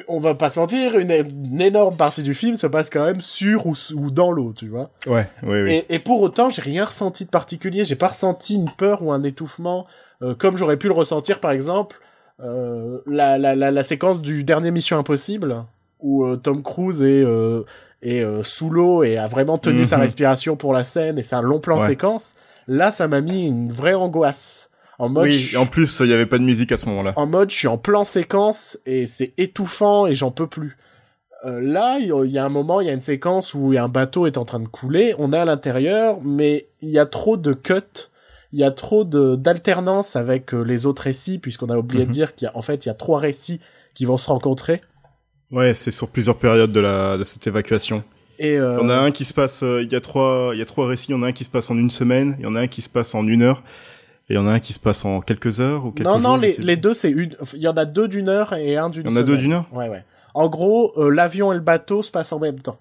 on 0.09 0.19
va 0.19 0.35
pas 0.35 0.51
se 0.51 0.59
mentir, 0.59 0.99
une, 0.99 1.11
une 1.11 1.61
énorme 1.61 1.97
partie 1.97 2.23
du 2.23 2.35
film 2.35 2.57
se 2.57 2.67
passe 2.67 2.91
quand 2.91 3.05
même 3.05 3.21
sur 3.21 3.67
ou, 3.67 3.75
dans 4.11 4.33
l'eau, 4.33 4.53
tu 4.57 4.69
vois. 4.69 4.91
Ouais, 5.07 5.29
oui, 5.43 5.63
oui. 5.63 5.71
Et, 5.89 5.95
et 5.95 5.99
pour 5.99 6.21
autant, 6.23 6.51
j'ai 6.51 6.63
rien 6.63 6.85
ressenti 6.85 7.25
de 7.25 7.31
particulier. 7.31 7.85
J'ai 7.85 7.97
pas 7.97 8.09
ressenti 8.09 8.55
une 8.55 8.71
peur 8.71 9.03
ou 9.03 9.13
un 9.13 9.23
étouffement 9.23 9.87
euh, 10.23 10.35
comme 10.35 10.57
j'aurais 10.57 10.77
pu 10.77 10.87
le 10.89 10.95
ressentir, 10.95 11.41
par 11.41 11.51
exemple, 11.51 11.97
euh, 12.41 13.01
la, 13.07 13.39
la, 13.39 13.55
la, 13.55 13.71
la 13.71 13.85
séquence 13.85 14.21
du 14.21 14.45
dernier 14.45 14.71
Mission 14.71 14.99
Impossible 14.99 15.65
où 16.01 16.25
euh, 16.25 16.37
Tom 16.37 16.63
Cruise 16.63 17.03
est, 17.03 17.25
est 18.03 18.25
sous 18.45 18.71
l'eau 18.71 19.03
et 19.05 19.17
a 19.19 19.27
vraiment 19.29 19.59
tenu 19.59 19.81
Mhm. 19.81 19.85
sa 19.85 19.99
respiration 19.99 20.57
pour 20.57 20.73
la 20.73 20.85
scène 20.85 21.19
et 21.19 21.23
c'est 21.23 21.37
un 21.37 21.43
long 21.43 21.61
plan 21.61 21.79
Ouais. 21.79 21.87
séquence. 21.87 22.35
Là, 22.69 22.91
ça 22.91 23.09
m'a 23.09 23.21
mis 23.21 23.47
une 23.47 23.71
vraie 23.71 23.95
angoisse. 23.95 24.69
En 25.03 25.09
mode, 25.09 25.25
Oui, 25.25 25.33
je- 25.33 25.55
et 25.55 25.59
en 25.59 25.67
plus, 25.67 26.01
il 26.01 26.07
y 26.09 26.13
avait 26.13 26.27
pas 26.27 26.39
de 26.39 26.45
musique 26.45 26.71
à 26.73 26.77
ce 26.77 26.87
moment-là. 26.87 27.13
en 27.17 27.27
mode, 27.27 27.51
je 27.51 27.57
suis 27.57 27.69
en 27.69 27.77
plan 27.79 28.05
séquence 28.05 28.79
et 28.87 29.07
c'est 29.07 29.33
étouffant 29.37 30.07
et 30.07 30.15
j'en 30.15 30.31
peux 30.31 30.47
plus. 30.47 30.77
Euh, 31.45 31.61
là, 31.61 31.99
il 31.99 32.07
y 32.31 32.39
a- 32.39 32.45
un 32.45 32.49
moment, 32.49 32.81
il 32.81 32.87
y 32.87 32.91
a 32.91 32.93
une 32.93 33.01
séquence 33.01 33.53
où 33.53 33.75
un 33.77 33.89
bateau 33.89 34.27
est 34.27 34.37
en 34.39 34.45
train 34.45 34.61
de 34.61 34.69
couler, 34.69 35.15
on 35.19 35.33
est 35.33 35.37
à 35.39 35.45
l'intérieur, 35.45 36.19
mais 36.23 36.69
il 36.83 36.91
y 36.91 37.01
a 37.01 37.07
trop 37.07 37.37
de 37.37 37.53
cuts, 37.53 38.11
il 38.53 38.61
y 38.61 38.65
a 38.65 38.71
trop 38.71 39.03
de 39.03 39.35
d'alternance 39.35 40.15
avec 40.15 40.55
euh, 40.55 40.63
les 40.63 40.87
autres 40.87 41.03
récits, 41.03 41.39
puisqu'on 41.39 41.69
a 41.71 41.77
oublié 41.77 42.03
Mhm. 42.05 42.09
de 42.09 42.13
dire 42.13 42.35
qu'il 42.37 42.47
y 42.47 42.49
a, 42.49 42.57
en 42.57 42.63
fait, 42.63 42.87
il 42.87 42.89
y 42.89 42.93
a 42.93 42.95
trois 42.95 43.19
récits 43.19 43.61
qui 43.95 44.05
vont 44.05 44.19
se 44.19 44.29
rencontrer. 44.29 44.81
Ouais, 45.51 45.75
c'est 45.75 45.91
sur 45.91 46.09
plusieurs 46.09 46.37
périodes 46.37 46.71
de 46.73 46.81
la 46.81 47.19
de 47.19 47.25
cette 47.25 47.45
évacuation. 47.47 48.05
Et 48.39 48.57
euh, 48.57 48.81
en 48.81 48.89
a 48.89 48.95
un 48.97 49.11
qui 49.11 49.25
se 49.25 49.35
passe, 49.35 49.63
euh, 49.63 49.83
il 49.83 49.93
y 49.93 49.97
a 49.97 50.01
trois, 50.01 50.51
il 50.55 50.59
y 50.59 50.63
a 50.63 50.65
trois 50.65 50.87
récits. 50.87 51.07
Il 51.09 51.13
y 51.13 51.15
en 51.15 51.23
a 51.23 51.27
un 51.27 51.33
qui 51.33 51.45
se 51.45 51.51
passe 51.51 51.71
en 51.71 51.77
une 51.77 51.91
semaine, 51.91 52.37
il 52.39 52.45
y 52.45 52.47
en 52.47 52.55
a 52.57 52.61
un 52.61 52.67
qui 52.69 52.83
se 52.83 52.89
passe 52.89 53.15
en 53.15 53.27
une 53.27 53.43
heure, 53.43 53.63
et 54.29 54.35
il 54.35 54.37
y 54.37 54.39
en 54.39 54.47
a 54.47 54.53
un 54.53 54.61
qui 54.61 54.73
se 54.73 54.79
passe 54.81 55.05
en 55.05 55.21
quelques 55.21 55.61
heures 55.61 55.85
ou 55.87 55.91
quelques 55.93 56.07
non, 56.07 56.15
jours. 56.15 56.23
non, 56.23 56.37
les, 56.37 56.57
les 56.59 56.77
deux, 56.77 56.95
c'est 56.95 57.11
une. 57.11 57.35
Il 57.55 57.61
y 57.61 57.69
en 57.69 57.77
a 57.77 57.85
deux 57.85 58.09
d'une 58.09 58.29
heure 58.29 58.53
et 58.53 58.77
un 58.77 58.89
d'une 58.91 59.07
Il 59.07 59.11
y 59.11 59.15
en 59.15 59.17
a 59.17 59.23
deux 59.23 59.37
d'une 59.37 59.53
heure 59.53 59.67
Ouais, 59.73 59.89
ouais. 59.89 60.05
En 60.35 60.49
gros, 60.49 60.93
euh, 60.97 61.11
l'avion 61.11 61.53
et 61.53 61.57
le 61.57 61.61
bateau 61.61 62.03
se 62.03 62.11
passent 62.11 62.33
en 62.33 62.39
même 62.39 62.61
temps. 62.61 62.79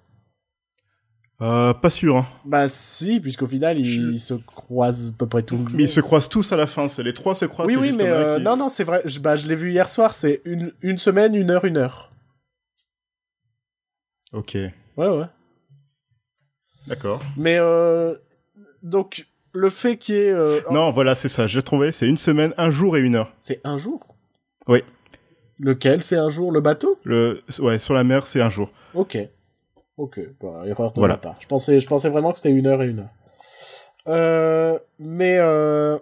euh, 1.41 1.73
Pas 1.73 1.89
sûr. 1.89 2.15
Hein. 2.17 2.27
Bah 2.45 2.67
si, 2.69 3.19
puisqu'au 3.19 3.47
final, 3.47 3.77
ils, 3.79 3.83
Je- 3.85 4.01
ils 4.01 4.19
se 4.19 4.35
croisent 4.35 5.09
à 5.09 5.17
peu 5.17 5.25
près 5.27 5.43
tout 5.43 5.57
le 5.57 5.65
Mais 5.75 5.83
ils 5.83 5.89
se 5.89 5.99
croisent 5.99 6.29
tous 6.29 6.51
à 6.53 6.55
la 6.57 6.67
fin. 6.67 6.87
C'est 6.87 7.03
les 7.03 7.13
trois 7.13 7.35
se 7.35 7.45
croisent. 7.45 7.67
Oui, 7.69 7.75
oui, 7.77 7.87
juste 7.87 7.97
mais 7.97 8.07
euh, 8.07 8.37
qui- 8.37 8.43
non, 8.43 8.55
non, 8.55 8.69
c'est 8.69 8.83
vrai. 8.85 9.01
Je, 9.05 9.19
bah, 9.19 9.35
je 9.35 9.47
l'ai 9.47 9.55
vu 9.55 9.71
hier 9.71 9.89
soir. 9.89 10.13
C'est 10.13 10.41
une, 10.45 10.71
une 10.81 10.97
semaine, 10.99 11.35
une 11.35 11.49
heure, 11.51 11.65
une 11.65 11.77
heure. 11.77 12.11
Ok, 14.33 14.53
Ouais, 14.95 15.07
ouais. 15.09 15.25
d'accord. 16.87 17.21
Mais 17.35 17.57
euh, 17.59 18.15
donc 18.83 19.27
le 19.53 19.69
fait 19.69 19.97
qu'il 19.97 20.15
y 20.15 20.17
ait, 20.19 20.31
euh, 20.31 20.59
Non, 20.71 20.91
voilà, 20.91 21.15
c'est 21.15 21.27
ça. 21.27 21.47
J'ai 21.47 21.61
trouvé. 21.61 21.91
C'est 21.91 22.07
une 22.07 22.17
semaine, 22.17 22.53
un 22.57 22.69
jour 22.71 22.95
et 22.97 22.99
une 23.01 23.15
heure. 23.15 23.33
c'est 23.39 23.59
un 23.63 23.77
jour. 23.77 23.99
Oui. 24.67 24.83
Lequel 25.59 26.03
C'est 26.03 26.15
un 26.17 26.29
jour 26.29 26.51
le 26.51 26.59
bateau? 26.61 26.97
Le, 27.03 27.41
ouais, 27.59 27.77
sur 27.79 27.93
la 27.93 28.03
mer, 28.03 28.25
c'est 28.25 28.41
un 28.41 28.49
jour. 28.49 28.71
Ok. 28.93 29.17
Ok. 29.97 30.19
Bah, 30.41 30.63
erreur 30.65 30.91
de 30.93 30.99
Voilà. 30.99 31.15
ma 31.15 31.19
part. 31.19 31.35
Je 31.39 31.47
pensais, 31.47 31.79
je 31.79 31.87
pensais 31.87 32.09
vraiment 32.09 32.31
que 32.31 32.39
c'était 32.39 32.51
une 32.55 32.65
heure 32.67 32.81
et 32.81 32.87
une 32.87 32.99
heure. 32.99 33.13
Euh, 34.07 34.79
mais 34.97 35.37
euh, 35.37 35.99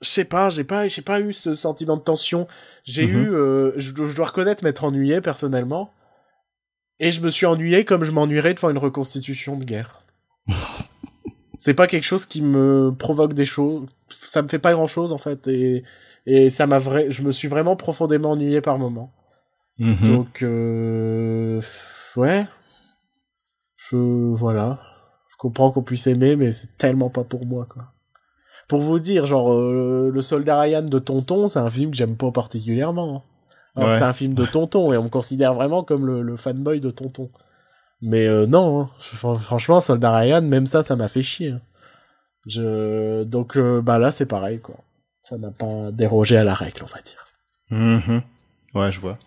je 0.00 0.08
sais 0.08 0.24
pas, 0.24 0.48
j'ai 0.50 0.62
pas, 0.64 0.86
j'ai 0.86 1.02
pas 1.02 1.20
eu 1.20 1.32
ce 1.32 1.54
sentiment 1.56 1.96
de 1.96 2.02
tension. 2.02 2.46
J'ai 2.84 3.06
Mhm. 3.06 3.16
eu, 3.16 3.34
euh, 3.34 3.72
je, 3.76 3.92
dois- 3.92 4.06
je 4.06 4.14
dois 4.14 4.26
reconnaître 4.26 4.62
m'être 4.62 4.84
ennuyé 4.84 5.20
personnellement. 5.20 5.92
Et 7.00 7.10
je 7.12 7.20
me 7.22 7.30
suis 7.30 7.46
ennuyé 7.46 7.84
comme 7.84 8.04
je 8.04 8.12
m'ennuierais 8.12 8.54
devant 8.54 8.70
une 8.70 8.78
reconstitution 8.78 9.56
de 9.56 9.64
guerre. 9.64 10.04
c'est 11.60 11.74
pas 11.74 11.86
quelque 11.86 12.04
chose 12.04 12.26
qui 12.26 12.40
me 12.42 12.90
provoque 12.98 13.34
des 13.34 13.46
choses. 13.46 13.86
Ça 14.08 14.42
me 14.42 14.48
fait 14.48 14.58
pas 14.58 14.72
grand 14.72 14.86
chose 14.88 15.12
en 15.12 15.18
fait. 15.18 15.46
Et, 15.46 15.84
et 16.26 16.50
ça 16.50 16.66
m'a 16.66 16.78
vrai, 16.78 17.10
je 17.10 17.22
me 17.22 17.30
suis 17.30 17.48
vraiment 17.48 17.76
profondément 17.76 18.32
ennuyé 18.32 18.60
par 18.60 18.78
moments. 18.78 19.12
Mhm. 19.78 20.08
Donc, 20.08 20.42
euh... 20.42 21.60
ouais. 22.16 22.46
Je, 23.76 23.96
voilà. 23.96 24.80
Je 25.28 25.36
comprends 25.38 25.70
qu'on 25.70 25.82
puisse 25.82 26.06
aimer, 26.06 26.36
mais 26.36 26.52
c'est 26.52 26.76
tellement 26.76 27.08
pas 27.10 27.24
pour 27.24 27.46
moi, 27.46 27.66
quoi. 27.68 27.84
Pour 28.68 28.80
vous 28.80 28.98
dire, 29.00 29.26
genre, 29.26 29.52
euh, 29.52 30.10
le 30.12 30.22
soldat 30.22 30.60
Ryan 30.60 30.82
de 30.82 30.98
Tonton, 30.98 31.48
c'est 31.48 31.58
un 31.58 31.70
film 31.70 31.90
que 31.90 31.96
j'aime 31.96 32.16
pas 32.16 32.30
particulièrement. 32.30 33.24
hein. 33.76 33.82
Ouais. 33.82 33.94
c'est 33.94 34.02
un 34.02 34.12
film 34.12 34.34
de 34.34 34.44
Tonton, 34.44 34.92
et 34.92 34.96
on 34.96 35.04
me 35.04 35.08
considère 35.08 35.54
vraiment 35.54 35.82
comme 35.82 36.04
le, 36.06 36.22
le 36.22 36.36
fanboy 36.36 36.80
de 36.80 36.90
Tonton. 36.90 37.30
Mais 38.02 38.26
euh, 38.26 38.46
non, 38.46 38.80
hein. 38.82 38.90
Fr- 39.00 39.38
franchement, 39.38 39.80
soldat 39.80 40.16
Ryan, 40.16 40.42
même 40.42 40.66
ça, 40.66 40.82
ça 40.82 40.96
m'a 40.96 41.08
fait 41.08 41.22
chier. 41.22 41.50
hein. 41.50 41.60
Je... 42.46 43.24
Donc, 43.24 43.56
euh, 43.56 43.82
bah 43.82 43.98
là, 43.98 44.12
c'est 44.12 44.26
pareil, 44.26 44.60
quoi. 44.60 44.76
Ça 45.22 45.36
n'a 45.36 45.50
pas 45.50 45.90
dérogé 45.92 46.36
à 46.38 46.44
la 46.44 46.54
règle, 46.54 46.82
on 46.82 46.86
va 46.86 47.02
dire. 47.02 47.26
Mhm. 47.70 48.22
Ouais, 48.74 48.90
je 48.90 49.00
vois. 49.00 49.18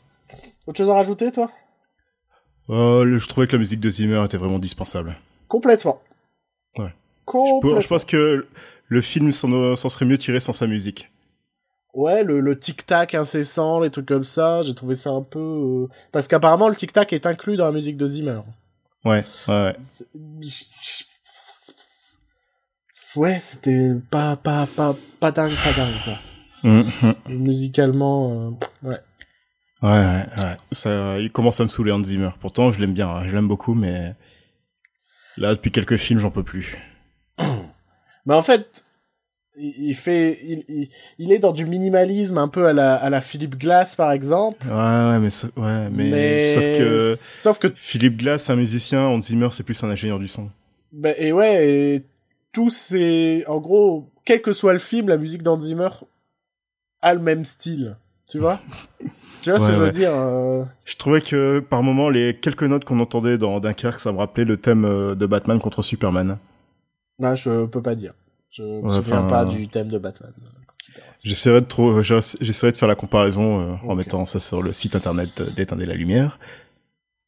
Autre 0.66 0.78
chose 0.78 0.90
à 0.90 0.96
rajouter, 0.96 1.32
toi? 1.32 1.52
Euh, 2.70 3.18
je 3.18 3.28
trouvais 3.28 3.46
que 3.46 3.52
la 3.54 3.60
musique 3.60 3.80
de 3.80 3.90
Zimmer 3.92 4.24
était 4.26 4.38
vraiment 4.38 4.58
dispensable. 4.60 5.18
Complètement. 5.48 6.02
Ouais. 6.80 6.88
Je, 6.88 7.26
Complètement. 7.26 7.76
peux- 7.76 7.82
je 7.82 7.88
pense 7.88 8.06
que 8.06 8.48
le 8.88 9.02
film 9.02 9.32
s'en 9.32 9.76
serait 9.90 10.06
mieux 10.06 10.18
tiré 10.18 10.40
sans 10.40 10.54
sa 10.54 10.66
musique. 10.66 11.10
Ouais, 11.94 12.24
le, 12.24 12.40
le 12.40 12.58
tic-tac 12.60 13.14
incessant, 13.14 13.80
les 13.82 13.92
trucs 13.92 14.08
comme 14.08 14.24
ça, 14.24 14.64
j'ai 14.64 14.74
trouvé 14.74 14.96
ça 14.96 15.12
un 15.12 15.22
peu... 15.22 15.88
Parce 16.12 16.28
qu'apparemment, 16.28 16.68
le 16.70 16.76
tic-tac 16.76 17.14
est 17.14 17.28
inclus 17.28 17.56
dans 17.58 17.66
la 17.66 17.72
musique 17.72 17.98
de 17.98 18.08
Zimmer. 18.08 18.40
Ouais, 19.06 19.24
ouais, 19.48 19.54
ouais. 19.54 19.76
Ouais, 23.16 23.40
c'était 23.42 23.92
pas, 24.10 24.36
pas, 24.36 24.66
pas, 24.66 24.96
pas 25.20 25.32
dingue, 25.32 25.54
pas 25.64 25.74
dingue, 25.74 25.94
quoi. 26.04 26.14
Mhm. 26.64 27.40
Musicalement, 27.40 28.56
euh, 28.84 28.88
ouais. 28.88 29.00
Ouais, 29.82 29.90
ouais, 29.90 30.26
ouais. 30.44 30.58
Ça, 30.72 31.20
il 31.20 31.32
commence 31.32 31.60
à 31.60 31.64
me 31.66 31.70
saouler 31.70 31.92
Hans 31.92 32.04
Zimmer. 32.04 32.30
Pourtant, 32.40 32.72
je 32.72 32.80
l'aime 32.80 32.94
bien, 32.94 33.10
hein, 33.10 33.28
je 33.28 33.36
l'aime 33.36 33.48
beaucoup, 33.48 33.74
mais 33.74 34.16
là, 35.38 35.54
depuis 35.54 35.72
quelques 35.72 35.98
films, 35.98 36.20
j'en 36.20 36.32
peux 36.32 36.44
plus. 36.44 36.78
Mais 38.26 38.34
en 38.34 38.42
fait, 38.42 38.83
il, 39.58 39.94
fait, 39.94 40.38
il, 40.44 40.64
il, 40.68 40.90
il 41.20 41.32
est 41.32 41.40
dans 41.40 41.52
du 41.52 41.66
minimalisme 41.66 42.38
un 42.38 42.48
peu 42.48 42.66
à 42.68 42.74
la, 42.74 42.96
à 42.96 43.10
la 43.10 43.22
Philip 43.22 43.56
Glass 43.58 43.96
par 43.96 44.12
exemple. 44.12 44.66
Ouais, 44.68 44.74
ouais, 44.74 45.20
mais, 45.20 45.30
ouais, 45.62 45.90
mais, 45.92 46.54
sauf 46.54 46.64
que 46.78 47.16
sauf 47.16 47.60
que, 47.60 47.68
Philippe 47.76 48.18
Glass, 48.18 48.44
c'est 48.46 48.54
un 48.54 48.56
musicien, 48.58 49.02
Hans 49.02 49.22
Zimmer, 49.22 49.50
c'est 49.52 49.64
plus 49.64 49.84
un 49.84 49.90
ingénieur 49.90 50.20
du 50.20 50.28
son. 50.28 50.50
bah, 50.92 51.12
et 51.18 51.32
ouais, 51.32 51.68
et 51.70 52.04
tous 52.52 52.70
ces, 52.70 53.44
en 53.48 53.60
gros, 53.60 54.10
quel 54.26 54.42
que 54.42 54.54
soit 54.54 54.74
le 54.74 54.80
film, 54.80 55.08
la 55.10 55.18
musique 55.18 55.44
d'Hans 55.44 55.60
Zimmer 55.60 55.90
a 57.02 57.14
le 57.14 57.20
même 57.20 57.46
style, 57.46 57.98
tu 58.28 58.40
vois? 58.40 58.60
tu 59.42 59.50
vois 59.50 59.60
ce 59.60 59.66
Ouais, 59.66 59.70
que 59.72 59.76
je 59.78 59.82
veux 59.84 59.92
dire. 59.92 60.12
euh, 60.14 60.64
Je 60.86 60.96
trouvais 60.96 61.22
que 61.22 61.60
par 61.60 61.84
moment, 61.84 62.10
les 62.10 62.36
quelques 62.40 62.64
notes 62.64 62.86
qu'on 62.86 63.00
entendait 63.00 63.38
dans 63.38 63.60
Dunkerque, 63.60 64.00
ça 64.00 64.12
me 64.12 64.18
rappelait 64.20 64.46
le 64.46 64.58
thème 64.58 64.86
euh, 64.86 65.16
de 65.16 65.26
Batman 65.26 65.60
contre 65.60 65.82
Superman. 65.84 66.38
Non, 67.20 67.36
je 67.36 67.66
peux 67.66 67.82
pas 67.82 67.96
dire. 67.96 68.14
Je 68.54 68.62
me 68.64 68.82
Ouais, 68.82 68.92
souviens 68.92 69.24
pas 69.24 69.46
du 69.46 69.68
thème 69.68 69.90
de 69.90 69.98
Batman. 69.98 70.32
J'essaierai 71.24 71.62
de 71.62 71.66
trop, 71.66 72.02
j'essaierai 72.04 72.72
de 72.72 72.78
faire 72.78 72.88
la 72.88 72.96
comparaison 72.96 73.60
euh, 73.60 73.76
en 73.88 73.96
mettant 73.96 74.26
ça 74.26 74.40
sur 74.40 74.62
le 74.62 74.74
site 74.74 74.96
internet 74.96 75.42
euh, 75.42 75.50
d'Éteindre 75.56 75.84
la 75.86 75.96
lumière. 75.96 76.38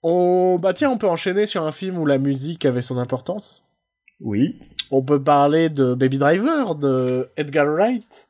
On, 0.04 0.60
bah 0.62 0.74
tiens, 0.74 0.92
on 0.92 0.98
peut 1.00 1.10
enchaîner 1.10 1.48
sur 1.48 1.64
un 1.64 1.72
film 1.72 1.98
où 1.98 2.06
la 2.06 2.20
musique 2.20 2.64
avait 2.66 2.84
son 2.84 3.00
importance. 3.00 3.64
Oui. 4.20 4.60
On 4.92 5.02
peut 5.02 5.22
parler 5.22 5.70
de 5.70 5.96
Baby 5.96 6.20
Driver 6.20 6.76
de 6.76 7.30
Edgar 7.38 7.66
Wright, 7.66 8.28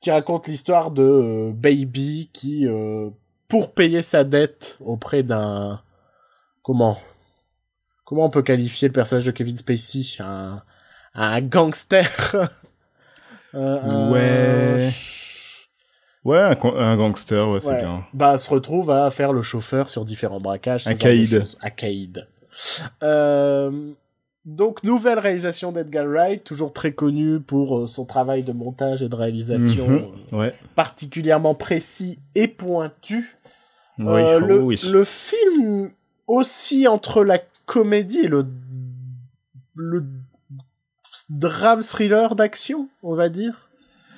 qui 0.00 0.10
raconte 0.10 0.46
l'histoire 0.46 0.90
de 0.92 1.02
euh, 1.02 1.52
Baby 1.52 2.30
qui, 2.32 2.66
euh, 2.66 3.10
pour 3.48 3.74
payer 3.74 4.00
sa 4.00 4.24
dette 4.24 4.78
auprès 4.80 5.22
d'un, 5.22 5.82
comment, 6.62 6.98
comment 8.06 8.24
on 8.24 8.30
peut 8.30 8.42
qualifier 8.42 8.88
le 8.88 8.94
personnage 8.94 9.26
de 9.26 9.30
Kevin 9.30 9.58
Spacey, 9.58 10.22
un, 10.22 10.62
un 11.14 11.40
gangster. 11.40 12.08
Euh, 13.56 14.10
Ouais. 14.10 14.92
Ouais, 16.24 16.38
un, 16.40 16.96
gangster, 16.96 17.48
ouais, 17.48 17.60
c'est 17.60 17.68
Ouais. 17.70 17.78
bien. 17.78 18.04
Bah, 18.12 18.36
se 18.36 18.50
retrouve 18.50 18.90
à 18.90 19.08
faire 19.10 19.32
le 19.32 19.42
chauffeur 19.42 19.88
sur 19.88 20.04
différents 20.04 20.40
braquages. 20.40 20.88
Un 20.88 20.96
caïd. 20.96 21.44
Un 21.62 21.70
caïd. 21.70 22.26
Euh, 23.04 23.92
donc, 24.44 24.82
nouvelle 24.82 25.20
réalisation 25.20 25.70
d'Edgar 25.70 26.06
Wright, 26.06 26.42
toujours 26.42 26.72
très 26.72 26.90
connu 26.90 27.38
pour 27.38 27.78
euh, 27.78 27.86
son 27.86 28.04
travail 28.04 28.42
de 28.42 28.52
montage 28.52 29.02
et 29.02 29.08
de 29.08 29.14
réalisation 29.14 29.86
Mhm. 29.88 30.04
euh, 30.32 30.36
Ouais. 30.36 30.54
particulièrement 30.74 31.54
précis 31.54 32.18
et 32.34 32.48
pointu. 32.48 33.36
Oui, 34.00 34.20
Euh, 34.20 34.40
oh 34.42 34.46
le, 34.46 34.60
oui. 34.62 34.80
le 34.90 35.04
film 35.04 35.90
aussi 36.26 36.88
entre 36.88 37.22
la 37.22 37.38
comédie 37.66 38.20
et 38.24 38.28
le, 38.28 38.44
le 39.76 40.04
drame 41.30 41.82
thriller 41.82 42.34
d'action, 42.34 42.88
on 43.02 43.14
va 43.14 43.28
dire. 43.28 43.68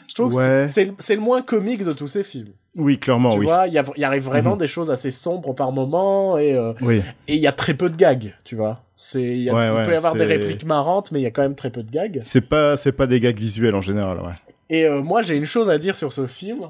Je 0.09 0.15
trouve 0.15 0.31
que 0.33 0.37
Ouais. 0.37 0.69
c'est- 0.69 0.93
c'est 0.99 1.15
le- 1.17 1.21
moins 1.21 1.43
comique 1.43 1.85
de 1.85 1.93
tous 1.93 2.09
ces 2.09 2.23
films. 2.25 2.53
Oui, 2.77 2.99
clairement, 2.99 3.31
tu 3.31 3.39
oui. 3.39 3.47
vois, 3.47 3.67
il 3.67 3.73
y, 3.73 4.01
y 4.01 4.05
arrive 4.05 4.25
vraiment 4.25 4.53
Mhm. 4.53 4.59
des 4.59 4.69
choses 4.69 4.91
assez 4.91 5.11
sombres 5.11 5.55
par 5.55 5.73
moment 5.73 6.37
et 6.39 6.55
euh, 6.55 6.75
Oui. 6.83 7.03
et 7.27 7.35
il 7.35 7.41
y 7.41 7.47
a 7.47 7.53
très 7.53 7.75
peu 7.75 7.89
de 7.89 7.97
gags, 7.97 8.35
tu 8.45 8.55
vois. 8.55 8.83
C'est 8.97 9.23
il 9.39 9.51
Ouais, 9.51 9.71
ouais, 9.71 9.85
peut 9.85 9.93
y 9.93 9.95
avoir 9.97 10.15
des 10.15 10.25
répliques 10.25 10.65
marrantes, 10.65 11.11
mais 11.13 11.21
il 11.21 11.23
y 11.23 11.27
a 11.27 11.31
quand 11.31 11.43
même 11.43 11.55
très 11.55 11.71
peu 11.71 11.83
de 11.83 11.91
gags. 11.91 12.19
C'est 12.23 12.49
pas, 12.49 12.77
c'est 12.77 12.93
pas 12.93 13.07
des 13.07 13.19
gags 13.21 13.39
visuels 13.39 13.75
en 13.75 13.81
général, 13.81 14.19
ouais. 14.21 14.33
Et 14.69 14.85
euh, 14.85 15.01
moi, 15.03 15.23
j'ai 15.23 15.37
une 15.37 15.45
chose 15.45 15.69
à 15.71 15.79
dire 15.79 15.97
sur 15.97 16.13
ce 16.13 16.27
film, 16.27 16.69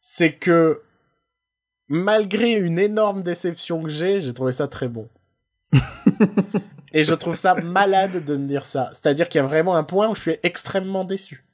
c'est 0.00 0.32
que 0.32 0.82
malgré 1.88 2.52
une 2.52 2.78
énorme 2.78 3.22
déception 3.22 3.82
que 3.82 3.88
j'ai, 3.88 4.20
j'ai 4.20 4.34
trouvé 4.34 4.52
ça 4.52 4.68
très 4.68 4.88
bon. 4.88 5.08
Et 6.96 7.04
je 7.04 7.12
trouve 7.12 7.36
ça 7.36 7.54
malade 7.54 8.24
de 8.24 8.36
me 8.36 8.48
dire 8.48 8.64
ça. 8.64 8.90
C'est-à-dire 8.94 9.28
qu'il 9.28 9.38
y 9.38 9.44
a 9.44 9.46
vraiment 9.46 9.76
un 9.76 9.84
point 9.84 10.08
où 10.08 10.14
je 10.14 10.20
suis 10.22 10.36
extrêmement 10.42 11.04
déçu. 11.04 11.44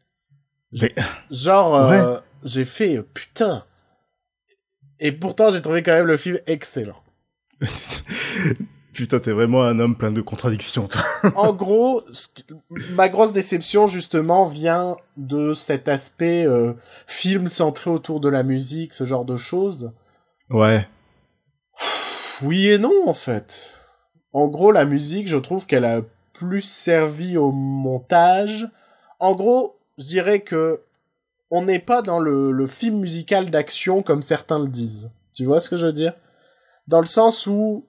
Mais- 0.71 0.95
Genre, 1.33 1.75
euh, 1.75 2.19
j'ai 2.45 2.65
fait 2.65 2.99
euh, 2.99 3.03
putain. 3.03 3.65
Et 5.01 5.11
pourtant, 5.11 5.51
j'ai 5.51 5.61
trouvé 5.61 5.83
quand 5.83 5.95
même 5.95 6.07
le 6.07 6.17
film 6.17 6.39
excellent. 6.47 7.03
Putain, 8.93 9.19
t'es 9.21 9.33
vraiment 9.33 9.63
un 9.65 9.79
homme 9.81 9.97
plein 9.97 10.13
de 10.13 10.21
contradictions, 10.21 10.87
toi. 10.87 11.03
en 11.35 11.55
gros, 11.55 12.05
ma 12.91 13.09
grosse 13.09 13.33
déception 13.33 13.87
justement 13.87 14.45
vient 14.45 14.97
de 15.17 15.55
cet 15.55 15.89
aspect 15.89 16.47
euh, 16.47 16.75
film 17.07 17.49
centré 17.49 17.89
autour 17.91 18.21
de 18.21 18.29
la 18.29 18.43
musique, 18.43 18.93
ce 18.93 19.05
genre 19.07 19.25
de 19.25 19.39
choses. 19.39 19.93
Ouais. 20.51 20.87
Oui 22.43 22.69
et 22.69 22.77
non 22.79 22.93
en 23.09 23.15
fait. 23.15 23.82
En 24.33 24.49
gros, 24.49 24.73
la 24.73 24.85
musique, 24.85 25.29
je 25.29 25.37
trouve 25.37 25.67
qu'elle 25.67 25.85
a 25.85 26.01
plus 26.33 26.63
servi 26.63 27.37
au 27.37 27.53
montage. 27.53 28.69
En 29.21 29.35
gros, 29.35 29.77
je 29.99 30.05
dirais 30.05 30.41
que 30.41 30.81
on 31.51 31.65
n'est 31.65 31.79
pas 31.79 32.01
dans 32.01 32.19
le, 32.19 32.51
le 32.51 32.67
film 32.67 33.01
musical 33.01 33.51
d'action 33.51 34.03
comme 34.03 34.23
certains 34.23 34.59
le 34.59 34.69
disent. 34.69 35.11
Tu 35.35 35.45
vois 35.45 35.61
ce 35.61 35.69
que 35.69 35.77
je 35.77 35.87
veux 35.87 35.93
dire? 35.93 36.15
Dans 36.89 37.01
le 37.01 37.07
sens 37.07 37.47
où 37.47 37.85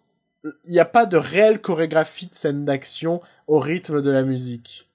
il 0.65 0.71
n'y 0.71 0.79
a 0.79 0.85
pas 0.85 1.05
de 1.05 1.17
réelle 1.17 1.61
chorégraphie 1.61 2.27
de 2.27 2.35
scène 2.35 2.65
d'action 2.65 3.21
au 3.47 3.59
rythme 3.59 4.01
de 4.01 4.11
la 4.11 4.23
musique. 4.23 4.89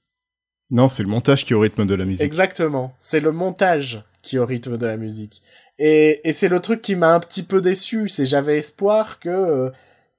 Non, 0.71 0.89
c'est 0.89 1.03
le 1.03 1.09
montage 1.09 1.47
qui 1.47 1.55
est 1.55 1.57
au 1.57 1.61
rythme 1.61 1.87
de 1.87 1.95
la 1.95 2.05
musique. 2.05 2.25
Exactement. 2.25 2.93
C'est 2.99 3.21
le 3.21 3.33
montage 3.33 4.05
qui 4.21 4.37
est 4.37 4.39
au 4.39 4.45
rythme 4.45 4.77
de 4.77 4.87
la 4.87 4.99
musique. 4.99 5.43
Et, 5.79 6.29
et 6.29 6.33
c'est 6.35 6.49
le 6.49 6.61
truc 6.61 6.83
qui 6.83 6.95
m'a 6.97 7.15
un 7.15 7.21
petit 7.21 7.43
peu 7.43 7.63
déçu. 7.63 8.09
C'est 8.09 8.27
j'avais 8.27 8.59
espoir 8.59 9.19
que, 9.19 9.31
euh, 9.31 9.71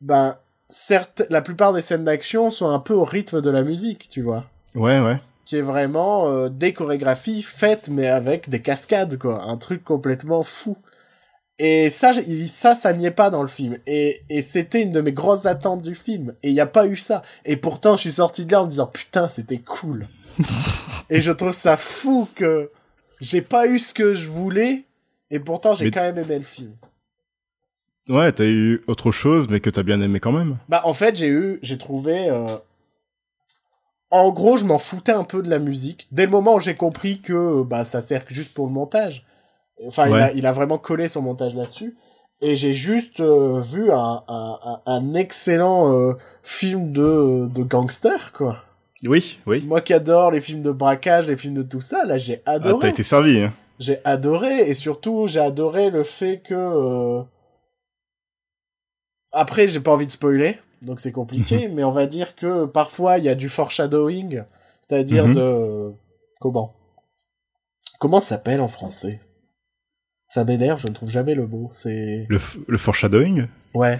ben, 0.01 0.37
certes, 0.69 1.23
la 1.29 1.41
plupart 1.41 1.73
des 1.73 1.81
scènes 1.81 2.03
d'action 2.05 2.51
sont 2.51 2.69
un 2.69 2.79
peu 2.79 2.93
au 2.93 3.03
rythme 3.05 3.41
de 3.41 3.49
la 3.49 3.63
musique, 3.63 4.09
tu 4.09 4.21
vois. 4.21 4.45
Ouais, 4.75 4.99
ouais. 4.99 5.19
Qui 5.45 5.57
est 5.57 5.61
vraiment 5.61 6.29
euh, 6.29 6.49
des 6.49 6.73
chorégraphies 6.73 7.41
faites, 7.41 7.89
mais 7.89 8.07
avec 8.07 8.49
des 8.49 8.61
cascades, 8.61 9.17
quoi. 9.17 9.43
Un 9.43 9.57
truc 9.57 9.83
complètement 9.83 10.43
fou. 10.43 10.77
Et 11.61 11.89
ça, 11.89 12.13
ça, 12.47 12.75
ça 12.75 12.93
n'y 12.93 13.05
est 13.05 13.11
pas 13.11 13.29
dans 13.29 13.41
le 13.41 13.47
film. 13.49 13.77
Et, 13.85 14.21
et 14.29 14.41
c'était 14.41 14.81
une 14.81 14.91
de 14.93 15.01
mes 15.01 15.11
grosses 15.11 15.45
attentes 15.45 15.81
du 15.81 15.93
film. 15.95 16.33
Et 16.43 16.49
il 16.49 16.53
n'y 16.53 16.61
a 16.61 16.65
pas 16.67 16.85
eu 16.85 16.95
ça. 16.95 17.21
Et 17.43 17.57
pourtant, 17.57 17.95
je 17.97 18.01
suis 18.01 18.13
sorti 18.13 18.45
de 18.45 18.51
là 18.51 18.61
en 18.61 18.65
me 18.65 18.69
disant, 18.69 18.87
putain, 18.87 19.27
c'était 19.27 19.57
cool. 19.57 20.07
et 21.09 21.19
je 21.19 21.31
trouve 21.33 21.51
ça 21.51 21.75
fou 21.75 22.29
que 22.35 22.71
j'ai 23.19 23.41
pas 23.41 23.67
eu 23.67 23.77
ce 23.79 23.93
que 23.93 24.13
je 24.13 24.27
voulais. 24.29 24.85
Et 25.31 25.39
pourtant, 25.39 25.73
j'ai 25.73 25.85
Mais- 25.85 25.91
quand 25.91 26.01
même 26.01 26.17
aimé 26.19 26.37
le 26.39 26.45
film. 26.45 26.71
Ouais, 28.09 28.31
t'as 28.31 28.45
eu 28.45 28.81
autre 28.87 29.11
chose, 29.11 29.47
mais 29.49 29.59
que 29.59 29.69
t'as 29.69 29.83
bien 29.83 30.01
aimé 30.01 30.19
quand 30.19 30.31
même. 30.31 30.57
Bah, 30.67 30.81
en 30.83 30.93
fait, 30.93 31.15
j'ai 31.15 31.27
eu, 31.27 31.59
j'ai 31.61 31.77
trouvé, 31.77 32.29
euh, 32.29 32.47
en 34.11 34.31
gros, 34.31 34.57
je 34.57 34.65
m'en 34.65 34.79
foutais 34.79 35.11
un 35.11 35.23
peu 35.23 35.43
de 35.43 35.49
la 35.49 35.59
musique. 35.59 36.07
Dès 36.11 36.25
le 36.25 36.31
moment 36.31 36.55
où 36.55 36.59
j'ai 36.59 36.75
compris 36.75 37.21
que, 37.21 37.61
bah, 37.63 37.83
ça 37.83 38.01
sert 38.01 38.23
juste 38.27 38.53
pour 38.53 38.65
le 38.65 38.73
montage. 38.73 39.25
Enfin, 39.85 40.07
il, 40.09 40.15
a, 40.15 40.33
il 40.33 40.45
a 40.47 40.51
vraiment 40.51 40.77
collé 40.79 41.07
son 41.07 41.21
montage 41.21 41.55
là-dessus. 41.55 41.95
Et 42.41 42.55
j'ai 42.55 42.73
juste 42.73 43.19
euh, 43.19 43.59
vu 43.59 43.91
un, 43.91 44.23
un, 44.85 45.13
excellent 45.13 45.93
euh, 45.93 46.13
film 46.41 46.91
de, 46.91 47.47
de 47.53 47.63
gangster, 47.63 48.31
quoi. 48.33 48.63
Oui, 49.03 49.39
oui. 49.45 49.63
Moi 49.67 49.81
qui 49.81 49.93
adore 49.93 50.31
les 50.31 50.41
films 50.41 50.61
de 50.63 50.71
braquage, 50.71 51.27
les 51.27 51.35
films 51.37 51.53
de 51.53 51.63
tout 51.63 51.79
ça, 51.81 52.03
là, 52.05 52.17
j'ai 52.17 52.41
Ah, 52.45 52.53
adoré. 52.53 52.79
t'as 52.79 52.89
été 52.89 53.03
servi, 53.03 53.39
hein. 53.41 53.53
J'ai 53.79 53.99
adoré 54.03 54.61
et 54.69 54.73
surtout 54.75 55.27
j'ai 55.27 55.39
adoré 55.39 55.89
le 55.89 56.03
fait 56.03 56.41
que 56.45 57.21
après 59.31 59.67
j'ai 59.67 59.79
pas 59.79 59.91
envie 59.91 60.07
de 60.07 60.11
spoiler 60.11 60.57
donc 60.81 60.99
c'est 60.99 61.11
compliqué 61.11 61.67
mais 61.67 61.83
on 61.83 61.91
va 61.91 62.05
dire 62.05 62.35
que 62.35 62.65
parfois 62.65 63.17
il 63.17 63.23
y 63.25 63.29
a 63.29 63.35
du 63.35 63.49
foreshadowing 63.49 64.43
c'est-à-dire 64.81 65.27
Mhm. 65.27 65.35
de 65.35 65.91
comment? 66.39 66.73
Comment 67.99 68.19
ça 68.19 68.29
s'appelle 68.35 68.61
en 68.61 68.67
français? 68.67 69.19
Ça 70.27 70.43
m'énerve 70.45 70.79
je 70.79 70.87
ne 70.87 70.93
trouve 70.93 71.09
jamais 71.09 71.35
le 71.35 71.47
mot 71.47 71.69
c'est 71.73 72.25
Le, 72.29 72.39
le 72.67 72.77
foreshadowing? 72.77 73.47
Ouais. 73.73 73.99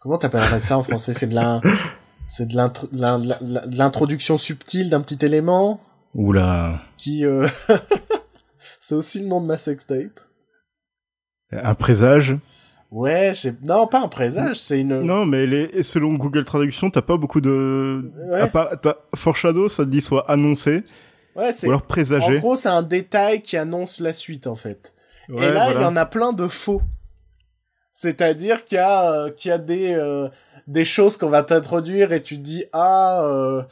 Comment 0.00 0.18
t'appellerais 0.18 0.60
ça 0.60 0.78
en 0.78 0.82
français? 0.82 1.14
C'est 1.14 1.26
de 1.26 1.34
la 1.34 1.60
c'est 2.28 2.46
de 2.46 3.76
l'introduction 3.76 4.38
subtile 4.38 4.88
d'un 4.90 5.00
petit 5.02 5.24
élément? 5.24 5.80
Oula. 6.14 6.82
qui 6.96 7.24
euh, 7.26 7.46
c'est 8.80 8.94
aussi 8.94 9.20
le 9.20 9.26
nom 9.26 9.40
de 9.40 9.46
ma 9.46 9.58
sextape. 9.58 10.20
Un 11.52 11.74
présage? 11.74 12.36
Ouais, 12.94 13.32
c'est 13.34 13.60
non 13.64 13.88
pas 13.88 14.00
un 14.02 14.08
présage, 14.08 14.56
c'est 14.56 14.80
une. 14.80 15.00
Non, 15.00 15.26
mais 15.26 15.46
les, 15.46 15.82
selon 15.82 16.14
Google 16.14 16.44
Traduction, 16.44 16.90
t'as 16.90 17.02
pas 17.02 17.16
beaucoup 17.16 17.40
de... 17.40 18.02
Ouais. 18.30 18.40
à 18.42 18.46
part- 18.46 18.80
t'as- 18.80 18.98
foreshadow, 19.16 19.68
ça 19.68 19.84
te 19.84 19.90
dit 19.90 20.00
soit 20.00 20.30
annoncé, 20.30 20.84
Ouais, 21.34 21.52
c'est. 21.52 21.66
ou 21.66 21.70
alors 21.70 21.82
En 21.82 21.86
présager. 21.86 22.38
gros, 22.38 22.54
c'est 22.54 22.68
un 22.68 22.82
détail 22.82 23.42
qui 23.42 23.56
annonce 23.56 23.98
la 23.98 24.12
suite 24.12 24.46
en 24.46 24.54
fait. 24.54 24.92
Ouais, 25.28 25.46
Et 25.46 25.52
là, 25.52 25.66
il 25.70 25.72
voilà. 25.72 25.80
y 25.82 25.84
en 25.86 25.96
a 25.96 26.06
plein 26.06 26.32
de 26.32 26.46
faux. 26.46 26.82
C'est-à-dire 27.92 28.64
qu'il 28.64 28.76
y 28.76 28.80
a 28.80 29.10
euh, 29.10 29.30
qu'il 29.30 29.48
y 29.50 29.52
a 29.52 29.58
des 29.58 29.92
euh, 29.94 30.28
des 30.66 30.84
choses 30.84 31.16
qu'on 31.16 31.28
va 31.30 31.42
t'introduire 31.42 32.12
et 32.12 32.22
tu 32.22 32.36
te 32.36 32.42
dis 32.42 32.64
ah 32.72 33.22
euh, 33.24 33.62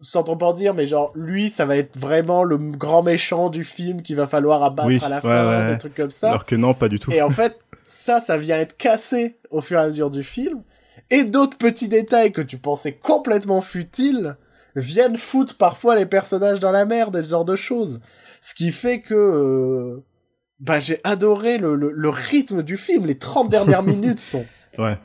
sans 0.00 0.22
trop 0.22 0.38
en 0.42 0.52
dire, 0.52 0.74
mais 0.74 0.86
genre 0.86 1.12
lui, 1.14 1.48
ça 1.50 1.66
va 1.66 1.76
être 1.76 1.96
vraiment 1.98 2.44
le 2.44 2.56
grand 2.58 3.02
méchant 3.02 3.48
du 3.48 3.64
film 3.64 4.02
qu'il 4.02 4.16
va 4.16 4.26
falloir 4.26 4.62
abattre 4.62 4.88
Oui, 4.88 5.00
à 5.02 5.08
la 5.08 5.16
ouais, 5.16 5.22
fin, 5.22 5.66
ouais. 5.66 5.72
des 5.72 5.78
trucs 5.78 5.94
comme 5.94 6.10
ça. 6.10 6.28
Alors 6.30 6.44
que 6.44 6.54
non, 6.56 6.74
pas 6.74 6.88
du 6.88 6.98
tout. 6.98 7.10
Et 7.12 7.22
en 7.22 7.30
fait, 7.30 7.58
ça, 7.86 8.20
ça 8.20 8.36
vient 8.36 8.58
être 8.58 8.76
cassé 8.76 9.36
au 9.50 9.60
fur 9.60 9.78
et 9.78 9.82
à 9.82 9.86
mesure 9.86 10.10
du 10.10 10.22
film. 10.22 10.62
Et 11.10 11.24
d'autres 11.24 11.56
petits 11.56 11.88
détails 11.88 12.32
que 12.32 12.40
tu 12.42 12.58
pensais 12.58 12.92
complètement 12.92 13.62
futiles 13.62 14.36
viennent 14.74 15.16
foutre 15.16 15.56
parfois 15.56 15.96
les 15.96 16.06
personnages 16.06 16.60
dans 16.60 16.72
la 16.72 16.84
merde 16.84 17.20
ce 17.22 17.30
genre 17.30 17.44
de 17.44 17.56
choses. 17.56 18.00
Ce 18.40 18.54
qui 18.54 18.72
fait 18.72 19.00
que 19.00 19.14
euh, 19.14 20.04
bah 20.60 20.80
j'ai 20.80 21.00
adoré 21.04 21.58
le, 21.58 21.74
le, 21.76 21.90
le 21.92 22.08
rythme 22.08 22.62
du 22.62 22.76
film. 22.76 23.06
Les 23.06 23.18
30 23.18 23.48
dernières 23.48 23.82
minutes 23.84 24.20
sont 24.20 24.44
Ouais. 24.78 24.98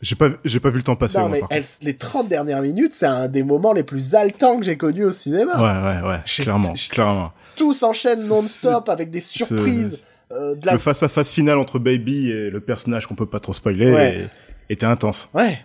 J'ai 0.00 0.14
pas, 0.14 0.28
j'ai 0.44 0.60
pas 0.60 0.70
vu 0.70 0.76
le 0.78 0.82
temps 0.84 0.94
passer. 0.94 1.18
non 1.18 1.28
moi, 1.28 1.38
mais 1.40 1.56
elles- 1.56 1.64
les 1.82 1.96
30 1.96 2.28
dernières 2.28 2.62
minutes, 2.62 2.92
c'est 2.94 3.06
un 3.06 3.26
des 3.26 3.42
moments 3.42 3.72
les 3.72 3.82
plus 3.82 4.14
haletants 4.14 4.58
que 4.58 4.64
j'ai 4.64 4.76
connus 4.76 5.04
au 5.04 5.12
cinéma. 5.12 5.56
Ouais, 5.56 6.02
ouais, 6.02 6.08
ouais. 6.08 6.20
Clairement, 6.24 6.72
clairement. 6.90 7.32
Tout 7.56 7.72
s'enchaîne 7.72 8.24
non-stop 8.28 8.88
avec 8.88 9.10
des 9.10 9.20
surprises. 9.20 10.04
euh, 10.30 10.54
de 10.54 10.66
la... 10.66 10.72
Le 10.74 10.78
face 10.78 11.02
à 11.02 11.08
face 11.08 11.32
final 11.32 11.56
entre 11.58 11.78
Baby 11.78 12.30
et 12.30 12.50
le 12.50 12.60
personnage 12.60 13.06
qu'on 13.06 13.14
peut 13.14 13.24
pas 13.26 13.40
trop 13.40 13.54
spoiler 13.54 13.90
Ouais. 13.90 14.28
était 14.68 14.84
intense. 14.86 15.28
Ouais. 15.34 15.58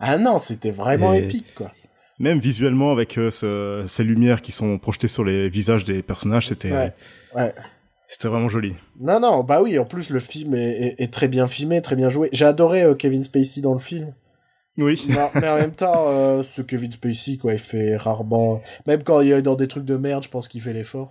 Ah 0.00 0.16
non, 0.18 0.38
c'était 0.38 0.70
vraiment 0.70 1.12
Et- 1.14 1.24
épique 1.24 1.54
quoi. 1.54 1.70
Même 2.18 2.38
visuellement 2.38 2.92
avec 2.92 3.18
euh, 3.18 3.30
ce- 3.30 3.84
ces 3.86 4.02
lumières 4.04 4.40
qui 4.40 4.50
sont 4.52 4.78
projetées 4.78 5.08
sur 5.08 5.22
les 5.22 5.50
visages 5.50 5.84
des 5.84 6.02
personnages, 6.02 6.48
c'était, 6.48 6.72
Ouais. 6.72 6.92
Ouais. 7.34 7.52
C'était 8.08 8.28
vraiment 8.28 8.48
joli. 8.48 8.74
Non, 9.00 9.18
non, 9.20 9.42
bah 9.44 9.60
oui, 9.62 9.78
en 9.78 9.84
plus 9.84 10.10
le 10.10 10.20
film 10.20 10.54
est, 10.54 10.58
est- 10.98 11.00
est 11.02 11.12
très 11.12 11.28
bien 11.28 11.46
filmé, 11.46 11.82
très 11.82 11.96
bien 11.96 12.08
joué. 12.08 12.28
J'ai 12.32 12.44
adoré 12.44 12.82
euh, 12.82 12.94
Kevin 12.94 13.24
Spacey 13.24 13.60
dans 13.60 13.72
le 13.74 13.78
film. 13.80 14.14
Oui. 14.78 15.06
Non, 15.08 15.28
mais 15.34 15.48
en 15.48 15.56
même 15.58 15.72
temps, 15.72 16.04
euh, 16.08 16.42
ce 16.42 16.62
Kevin 16.62 16.92
Spacey, 16.92 17.36
quoi, 17.38 17.52
il 17.54 17.58
fait 17.58 17.96
rarement... 17.96 18.60
Même 18.86 19.02
quand 19.02 19.20
il 19.22 19.32
est 19.32 19.42
dans 19.42 19.54
des 19.56 19.68
trucs 19.68 19.84
de 19.86 19.96
merde, 19.96 20.22
je 20.22 20.28
pense 20.28 20.48
qu'il 20.48 20.60
fait 20.62 20.72
l'effort. 20.72 21.08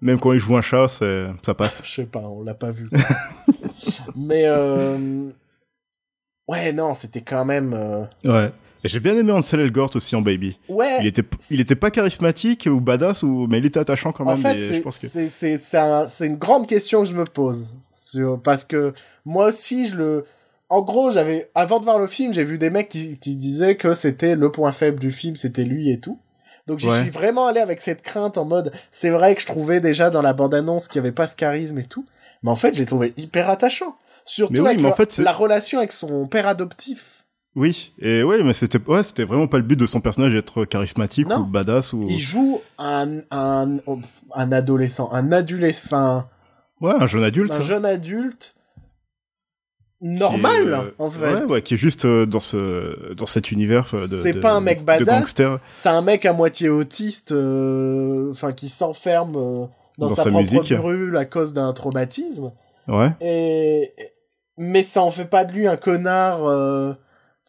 Même 0.00 0.20
quand 0.20 0.32
il 0.32 0.38
joue 0.38 0.56
un 0.56 0.60
chat, 0.60 0.88
ça 0.88 1.54
passe. 1.54 1.82
Je 1.84 1.90
sais 1.92 2.06
pas, 2.06 2.20
on 2.20 2.42
l'a 2.44 2.54
pas 2.54 2.70
vu. 2.70 2.88
mais... 4.16 4.44
Euh... 4.46 5.30
Ouais, 6.46 6.72
non, 6.72 6.94
c'était 6.94 7.20
quand 7.22 7.44
même... 7.44 7.74
Ouais. 8.24 8.50
Et 8.84 8.88
j'ai 8.88 9.00
bien 9.00 9.16
aimé 9.16 9.32
Ansel 9.32 9.60
Elgort 9.60 9.90
aussi 9.96 10.14
en 10.14 10.20
Baby. 10.22 10.58
Ouais, 10.68 10.98
Il 11.00 11.06
était, 11.06 11.24
il 11.50 11.60
était 11.60 11.74
pas 11.74 11.90
charismatique 11.90 12.68
ou 12.70 12.80
badass 12.80 13.22
ou, 13.24 13.46
mais 13.48 13.58
il 13.58 13.66
était 13.66 13.80
attachant 13.80 14.12
quand 14.12 14.24
même. 14.24 14.34
en 14.34 14.36
fait, 14.36 14.60
c'est 14.60 14.80
que... 14.82 15.76
un- 15.76 16.08
une 16.26 16.36
grande 16.36 16.66
question 16.68 17.02
que 17.02 17.08
je 17.08 17.14
me 17.14 17.24
pose. 17.24 17.74
Sur, 17.90 18.40
parce 18.40 18.64
que 18.64 18.92
moi 19.24 19.46
aussi, 19.46 19.88
je 19.88 19.96
le... 19.96 20.24
En 20.70 20.82
gros, 20.82 21.10
j'avais 21.10 21.50
avant 21.54 21.80
de 21.80 21.84
voir 21.84 21.98
le 21.98 22.06
film, 22.06 22.32
j'ai 22.32 22.44
vu 22.44 22.58
des 22.58 22.68
mecs 22.70 22.88
qui, 22.90 23.18
qui 23.18 23.36
disaient 23.36 23.76
que 23.76 23.94
c'était 23.94 24.36
le 24.36 24.52
point 24.52 24.70
faible 24.70 25.00
du 25.00 25.10
film, 25.10 25.34
c'était 25.34 25.64
lui 25.64 25.90
et 25.90 25.98
tout. 25.98 26.18
Donc 26.66 26.78
j'y 26.78 26.86
Ouais. 26.88 27.00
suis 27.00 27.10
vraiment 27.10 27.46
allé 27.46 27.60
avec 27.60 27.80
cette 27.80 28.02
crainte 28.02 28.36
en 28.36 28.44
mode, 28.44 28.70
c'est 28.92 29.08
vrai 29.08 29.34
que 29.34 29.40
je 29.40 29.46
trouvais 29.46 29.80
déjà 29.80 30.10
dans 30.10 30.20
la 30.20 30.34
bande-annonce 30.34 30.86
qu'il 30.86 30.96
y 30.96 30.98
avait 30.98 31.12
pas 31.12 31.26
ce 31.26 31.34
charisme 31.36 31.78
et 31.78 31.84
tout, 31.84 32.04
mais 32.42 32.50
en 32.50 32.56
fait, 32.56 32.74
j'ai 32.74 32.84
trouvé 32.84 33.14
hyper 33.16 33.48
attachant. 33.48 33.96
Surtout 34.26 34.52
Mais 34.52 34.60
oui, 34.60 34.66
avec 34.68 34.80
mais 34.82 34.88
en 34.90 34.94
fait, 34.94 35.16
la 35.18 35.32
relation 35.32 35.78
avec 35.78 35.92
son 35.92 36.26
père 36.26 36.46
adoptif. 36.46 37.17
Oui. 37.58 37.90
Et 37.98 38.22
ouais, 38.22 38.40
mais 38.44 38.52
c'était, 38.52 38.78
ouais, 38.88 39.02
c'était 39.02 39.24
vraiment 39.24 39.48
pas 39.48 39.56
le 39.56 39.64
but 39.64 39.74
de 39.74 39.84
son 39.84 40.00
personnage 40.00 40.32
d'être 40.32 40.64
charismatique 40.64 41.26
Non. 41.26 41.40
ou 41.40 41.44
badass 41.44 41.92
ou, 41.92 42.06
Il 42.08 42.20
joue 42.20 42.60
un, 42.78 43.18
un, 43.32 43.78
un 44.32 44.52
adolescent, 44.52 45.10
un 45.10 45.32
adolescent, 45.32 45.82
enfin, 45.86 46.28
ouais, 46.80 46.92
un 46.92 47.06
jeune 47.06 47.24
adulte. 47.24 47.52
un 47.52 47.56
hein, 47.56 47.60
jeune 47.60 47.84
adulte 47.84 48.54
est, 50.00 50.06
normal, 50.06 50.72
euh, 50.72 50.90
en 51.00 51.10
fait. 51.10 51.34
Ouais, 51.34 51.42
ouais, 51.50 51.62
qui 51.62 51.74
est 51.74 51.78
juste 51.78 52.04
euh, 52.04 52.26
dans 52.26 52.38
ce, 52.38 53.12
dans 53.14 53.26
cet 53.26 53.50
univers 53.50 53.90
euh, 53.92 54.06
de, 54.06 54.22
C'est 54.22 54.34
pas 54.34 54.52
un 54.52 54.60
mec 54.60 54.84
badass. 54.84 55.34
C'est 55.72 55.88
un 55.88 56.02
mec 56.02 56.26
à 56.26 56.32
moitié 56.32 56.68
autiste, 56.68 57.32
euh, 57.32 58.30
enfin 58.30 58.52
qui 58.52 58.68
s'enferme 58.68 59.32
dans, 59.32 59.70
Dans 59.98 60.08
sa, 60.10 60.22
sa 60.22 60.30
propre 60.30 60.92
bulle 60.92 61.16
à 61.16 61.24
cause 61.24 61.54
d'un 61.54 61.72
traumatisme. 61.72 62.52
Ouais. 62.86 63.10
Et 63.20 63.92
mais 64.56 64.84
ça 64.84 65.02
en 65.02 65.10
fait 65.10 65.24
pas 65.24 65.44
de 65.44 65.52
lui 65.52 65.66
un 65.66 65.76
connard. 65.76 66.96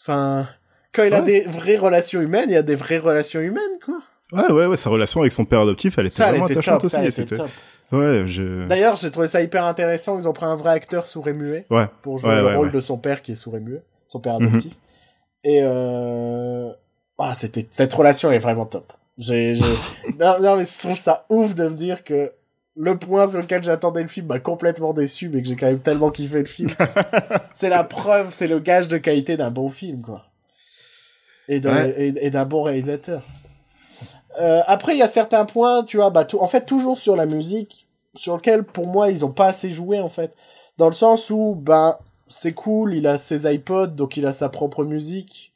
Enfin, 0.02 0.48
quand 0.94 1.04
il 1.04 1.14
a 1.14 1.22
des 1.22 1.42
vraies 1.42 1.78
relations 1.78 2.22
humaines, 2.22 2.50
il 2.50 2.54
y 2.54 2.58
a 2.58 2.64
des 2.64 2.76
vraies 2.76 2.98
relations 3.00 3.40
humaines, 3.40 3.80
quoi. 3.84 4.00
Ouais, 4.32 4.52
ouais, 4.52 4.66
ouais, 4.68 4.78
sa 4.78 4.90
relation 4.90 5.22
avec 5.22 5.34
son 5.34 5.46
père 5.46 5.62
adoptif, 5.62 5.98
elle 5.98 6.06
était 6.06 6.18
Ça, 6.18 6.26
elle 6.26 6.32
vraiment 6.34 6.46
était 6.46 6.54
attachante 6.54 6.82
top. 6.82 6.86
aussi. 6.86 6.98
elle 6.98 7.12
c'était, 7.12 7.38
ouais, 7.92 8.24
je, 8.28 8.68
D'ailleurs, 8.68 8.96
j'ai 8.96 9.10
trouvé 9.10 9.28
ça 9.28 9.42
hyper 9.42 9.66
intéressant. 9.66 10.20
Ils 10.20 10.28
ont 10.28 10.34
pris 10.34 10.46
un 10.46 10.56
vrai 10.56 10.72
acteur 10.72 11.08
sourd 11.08 11.28
et 11.28 11.34
muet 11.34 11.66
ouais, 11.72 11.88
pour 12.04 12.20
jouer 12.20 12.30
Ouais, 12.30 12.36
le 12.42 12.46
ouais, 12.46 12.56
rôle 12.56 12.72
de 12.72 12.80
son 12.82 12.98
père 12.98 13.22
qui 13.24 13.32
est 13.32 13.36
sourd 13.36 13.58
et 13.58 13.60
muet, 13.60 13.82
son 14.08 14.20
père 14.20 14.36
adoptif. 14.36 14.74
Et 15.44 15.62
euh... 15.64 16.70
ah, 17.18 17.34
c'était 17.34 17.66
cette 17.72 17.94
relation 17.94 18.32
est 18.32 18.40
vraiment 18.40 18.66
top. 18.66 18.94
J'ai... 19.18 19.54
non, 20.20 20.36
non, 20.42 20.56
mais 20.58 20.66
je 20.66 20.78
trouve 20.80 20.98
ça 20.98 21.26
ouf 21.30 21.56
de 21.56 21.68
me 21.68 21.76
dire 21.76 22.04
que 22.04 22.32
le 22.82 22.98
point 22.98 23.28
sur 23.28 23.42
lequel 23.42 23.62
j'attendais 23.62 24.02
le 24.02 24.08
film 24.08 24.28
m'a 24.28 24.40
complètement 24.40 24.94
déçu, 24.94 25.28
mais 25.28 25.42
que 25.42 25.50
j'ai 25.50 25.58
quand 25.58 25.66
même 25.66 25.80
tellement 25.80 26.12
kiffé 26.12 26.40
le 26.40 26.46
film. 26.46 26.70
c'est 27.54 27.68
la 27.68 27.84
preuve, 27.84 28.30
c'est 28.32 28.48
le 28.48 28.60
gage 28.60 28.88
de 28.88 28.98
qualité 28.98 29.36
d'un 29.36 29.52
bon 29.52 29.70
film, 29.70 30.02
quoi. 30.02 30.28
Et, 31.50 31.60
Ouais. 31.60 32.30
d'un 32.30 32.46
bon 32.46 32.64
réalisateur. 32.64 33.24
Euh, 34.40 34.62
après, 34.66 34.96
il 34.96 35.00
y 35.00 35.04
a 35.04 35.08
certains 35.08 35.44
points, 35.44 35.84
tu 35.84 35.98
vois, 35.98 36.10
bah, 36.10 36.26
en 36.40 36.48
fait, 36.48 36.66
toujours 36.66 36.98
sur 36.98 37.18
la 37.18 37.26
musique, 37.26 37.86
sur 38.16 38.38
lequel, 38.38 38.64
pour 38.64 38.88
moi, 38.88 39.12
ils 39.12 39.26
ont 39.26 39.32
pas 39.32 39.48
assez 39.48 39.74
joué, 39.74 40.00
en 40.00 40.10
fait. 40.10 40.38
Dans 40.78 40.88
le 40.88 40.94
sens 40.94 41.30
où, 41.32 41.56
ben, 41.56 41.98
c'est 42.28 42.54
cool, 42.54 42.94
il 42.94 43.08
a 43.08 43.18
ses 43.18 43.54
iPods, 43.54 43.88
donc 43.88 44.16
il 44.16 44.26
a 44.26 44.32
sa 44.32 44.48
propre 44.48 44.86
musique. 44.86 45.54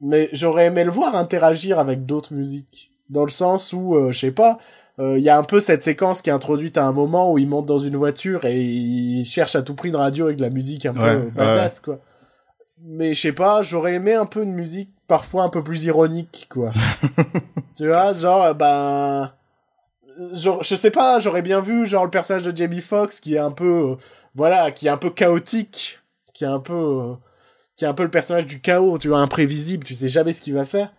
Mais 0.00 0.28
j'aurais 0.32 0.66
aimé 0.66 0.82
le 0.82 0.90
voir 0.90 1.14
interagir 1.14 1.78
avec 1.78 2.06
d'autres 2.06 2.34
musiques. 2.34 2.90
Dans 3.08 3.24
le 3.24 3.30
sens 3.30 3.72
où, 3.72 3.94
euh, 3.94 4.10
je 4.10 4.18
sais 4.18 4.32
pas, 4.32 4.58
il 4.98 5.22
y 5.22 5.28
a 5.28 5.38
un 5.38 5.44
peu 5.44 5.60
cette 5.60 5.84
séquence 5.84 6.22
qui 6.22 6.30
est 6.30 6.32
introduite 6.32 6.76
à 6.76 6.84
un 6.84 6.92
moment 6.92 7.32
où 7.32 7.38
il 7.38 7.48
monte 7.48 7.66
dans 7.66 7.78
une 7.78 7.96
voiture 7.96 8.44
et 8.44 8.60
il 8.60 9.24
cherche 9.24 9.54
à 9.54 9.62
tout 9.62 9.74
prix 9.74 9.90
une 9.90 9.96
radio 9.96 10.26
avec 10.26 10.38
de 10.38 10.42
la 10.42 10.50
musique 10.50 10.86
un 10.86 10.92
peu 10.92 11.00
Ouais, 11.00 11.16
euh, 11.16 11.30
badass, 11.30 11.80
quoi. 11.80 12.00
Mais 12.82 13.14
je 13.14 13.20
sais 13.20 13.32
pas, 13.32 13.62
j'aurais 13.62 13.94
aimé 13.94 14.14
un 14.14 14.26
peu 14.26 14.42
une 14.42 14.54
musique 14.54 14.90
parfois 15.06 15.44
un 15.44 15.48
peu 15.48 15.62
plus 15.62 15.84
ironique, 15.84 16.48
quoi. 16.50 16.72
tu 17.76 17.86
vois, 17.86 18.12
genre, 18.12 18.44
euh, 18.44 18.54
ben... 18.54 19.32
genre, 20.32 20.62
je 20.62 20.76
sais 20.76 20.90
pas, 20.90 21.18
j'aurais 21.20 21.42
bien 21.42 21.60
vu 21.60 21.86
genre 21.86 22.04
le 22.04 22.10
personnage 22.10 22.44
de 22.44 22.56
Jamie 22.56 22.80
Foxx 22.80 23.20
qui 23.20 23.34
est 23.34 23.40
un 23.40 23.50
peu, 23.50 23.92
euh, 23.92 23.96
voilà, 24.34 24.70
qui 24.70 24.86
est 24.86 24.90
un 24.90 24.96
peu 24.96 25.10
chaotique, 25.10 26.00
qui 26.34 26.44
est 26.44 26.48
un 26.48 26.60
peu, 26.60 26.74
euh, 26.74 27.14
qui 27.76 27.84
est 27.84 27.88
un 27.88 27.94
peu 27.94 28.04
le 28.04 28.10
personnage 28.10 28.46
du 28.46 28.60
chaos, 28.60 28.98
tu 28.98 29.08
vois, 29.08 29.18
imprévisible, 29.18 29.84
tu 29.84 29.94
sais 29.94 30.08
jamais 30.08 30.32
ce 30.32 30.40
qu'il 30.40 30.54
va 30.54 30.64
faire. 30.64 30.92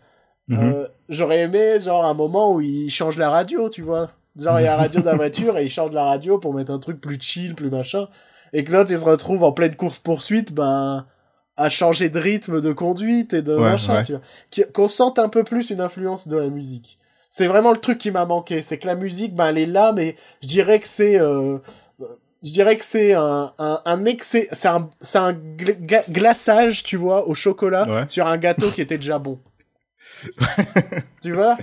Mhm. 0.47 0.73
Euh, 0.73 0.87
j'aurais 1.09 1.39
aimé 1.39 1.79
genre 1.81 2.05
un 2.05 2.13
moment 2.13 2.53
où 2.53 2.61
il 2.61 2.89
change 2.89 3.17
la 3.17 3.29
radio, 3.29 3.67
tu 3.69 3.81
vois. 3.81 4.11
Genre 4.37 4.59
il 4.59 4.63
y 4.63 4.67
a 4.67 4.71
la 4.71 4.77
radio 4.77 5.01
de 5.01 5.05
la 5.05 5.15
voiture 5.15 5.57
et 5.57 5.65
il 5.65 5.69
change 5.69 5.91
la 5.91 6.05
radio 6.05 6.37
pour 6.37 6.53
mettre 6.53 6.71
un 6.71 6.79
truc 6.79 7.01
plus 7.01 7.19
chill, 7.19 7.55
plus 7.55 7.69
machin. 7.69 8.07
Et 8.53 8.63
que 8.63 8.71
l'autre 8.71 8.91
il 8.91 8.97
se 8.99 9.05
retrouve 9.05 9.43
en 9.43 9.51
pleine 9.51 9.75
course 9.75 9.99
poursuite, 9.99 10.53
ben 10.53 11.05
à 11.57 11.69
changer 11.69 12.09
de 12.09 12.17
rythme 12.19 12.61
de 12.61 12.71
conduite 12.71 13.33
et 13.33 13.41
de 13.41 13.53
Ouais, 13.53 13.59
machin, 13.71 13.95
ouais. 13.97 14.03
tu 14.03 14.11
vois. 14.13 14.21
Qui- 14.49 14.63
Qu'on 14.73 14.87
sente 14.87 15.19
un 15.19 15.27
peu 15.27 15.43
plus 15.43 15.71
une 15.71 15.81
influence 15.81 16.27
de 16.27 16.37
la 16.37 16.47
musique. 16.47 16.97
C'est 17.31 17.47
vraiment 17.47 17.71
le 17.71 17.77
truc 17.79 17.97
qui 17.97 18.11
m'a 18.11 18.25
manqué, 18.25 18.61
c'est 18.61 18.77
que 18.77 18.87
la 18.87 18.95
musique, 18.95 19.35
ben 19.35 19.47
elle 19.47 19.57
est 19.57 19.65
là, 19.65 19.91
mais 19.91 20.15
je 20.41 20.47
dirais 20.47 20.79
que 20.79 20.87
c'est, 20.87 21.19
euh, 21.19 21.57
je 22.41 22.51
dirais 22.51 22.77
que 22.77 22.85
c'est 22.85 23.13
un, 23.13 23.51
un, 23.59 23.79
un 23.85 24.05
excès, 24.05 24.47
c'est 24.51 24.67
un, 24.69 24.89
c'est 25.01 25.17
un 25.19 25.33
gla- 25.33 26.09
glaçage, 26.09 26.83
tu 26.83 26.95
vois, 26.95 27.27
au 27.27 27.33
chocolat 27.33 27.87
Ouais. 27.89 28.05
sur 28.07 28.25
un 28.25 28.37
gâteau 28.37 28.69
qui 28.71 28.81
était 28.81 28.97
déjà 28.97 29.19
bon. 29.19 29.37
tu 31.21 31.31
vois? 31.31 31.57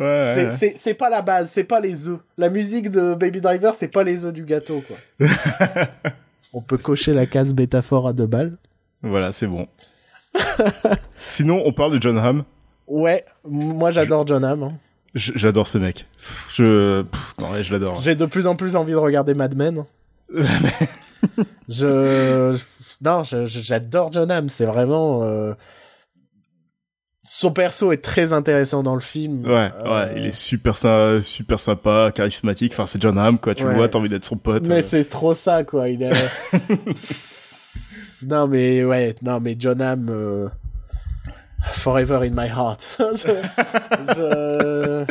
Ouais, 0.00 0.48
c'est, 0.56 0.86
ouais. 0.86 0.94
pas 0.94 1.10
la 1.10 1.22
base, 1.22 1.50
c'est 1.52 1.64
pas 1.64 1.80
les 1.80 2.08
œufs. 2.08 2.18
La 2.38 2.48
musique 2.48 2.90
de 2.90 3.14
Baby 3.14 3.40
Driver, 3.40 3.74
c'est 3.74 3.88
pas 3.88 4.02
les 4.04 4.24
œufs 4.24 4.32
du 4.32 4.44
gâteau, 4.44 4.82
quoi. 4.86 4.96
On 6.52 6.60
peut 6.60 6.78
cocher 6.78 7.12
la 7.12 7.26
case 7.26 7.52
métaphore 7.54 8.08
à 8.08 8.12
deux 8.12 8.26
balles. 8.26 8.56
Voilà, 9.02 9.32
c'est 9.32 9.46
bon. 9.46 9.66
Sinon, 11.26 11.62
on 11.64 11.72
parle 11.72 11.92
de 11.98 12.02
John 12.02 12.18
Hamm. 12.18 12.44
Ouais, 12.86 13.24
moi 13.44 13.90
j'adore 13.90 14.26
John 14.26 14.44
Hamm. 14.44 14.62
hein. 14.62 14.72
J'adore 15.14 15.66
ce 15.66 15.78
mec. 15.78 16.06
Je, 16.50 17.02
pff, 17.02 17.34
non, 17.38 17.50
ouais, 17.52 17.62
je 17.64 17.72
l'adore. 17.72 18.00
J'ai 18.00 18.14
de 18.14 18.26
plus 18.26 18.46
en 18.46 18.54
plus 18.54 18.76
envie 18.76 18.92
de 18.92 18.96
regarder 18.96 19.34
Mad 19.34 19.54
Men. 19.56 19.84
je... 21.68 22.56
Non, 23.02 23.22
j'adore 23.24 24.12
John 24.12 24.30
Hamm, 24.30 24.48
c'est 24.48 24.66
vraiment... 24.66 25.22
euh, 25.24 25.54
Son 27.28 27.50
perso 27.50 27.90
est 27.90 28.02
très 28.04 28.32
intéressant 28.32 28.84
dans 28.84 28.94
le 28.94 29.00
film. 29.00 29.44
Ouais, 29.44 29.70
Euh, 29.84 30.06
ouais, 30.06 30.12
il 30.16 30.26
est 30.26 30.34
super, 30.34 30.76
sy- 30.76 31.22
super 31.24 31.58
sympa, 31.58 32.12
charismatique. 32.14 32.72
Enfin, 32.72 32.86
c'est 32.86 33.02
John 33.02 33.18
Hamm, 33.18 33.38
quoi. 33.38 33.52
Tu 33.54 33.64
Ouais. 33.64 33.70
le 33.70 33.76
vois, 33.76 33.88
t'as 33.88 33.98
envie 33.98 34.08
d'être 34.08 34.24
son 34.24 34.36
pote. 34.36 34.68
Mais 34.68 34.78
euh. 34.78 34.82
c'est 34.86 35.08
trop 35.08 35.34
ça, 35.34 35.64
quoi. 35.64 35.88
Il 35.88 36.04
est... 36.04 36.12
non, 38.22 38.46
mais 38.46 38.84
ouais, 38.84 39.16
non, 39.22 39.40
mais 39.40 39.56
John 39.58 39.82
Hamm... 39.82 40.06
euh, 40.08 40.48
Forever 41.72 42.20
in 42.22 42.30
my 42.30 42.48
heart. 42.48 42.86
Je- 43.00 44.14
je- 44.14 45.04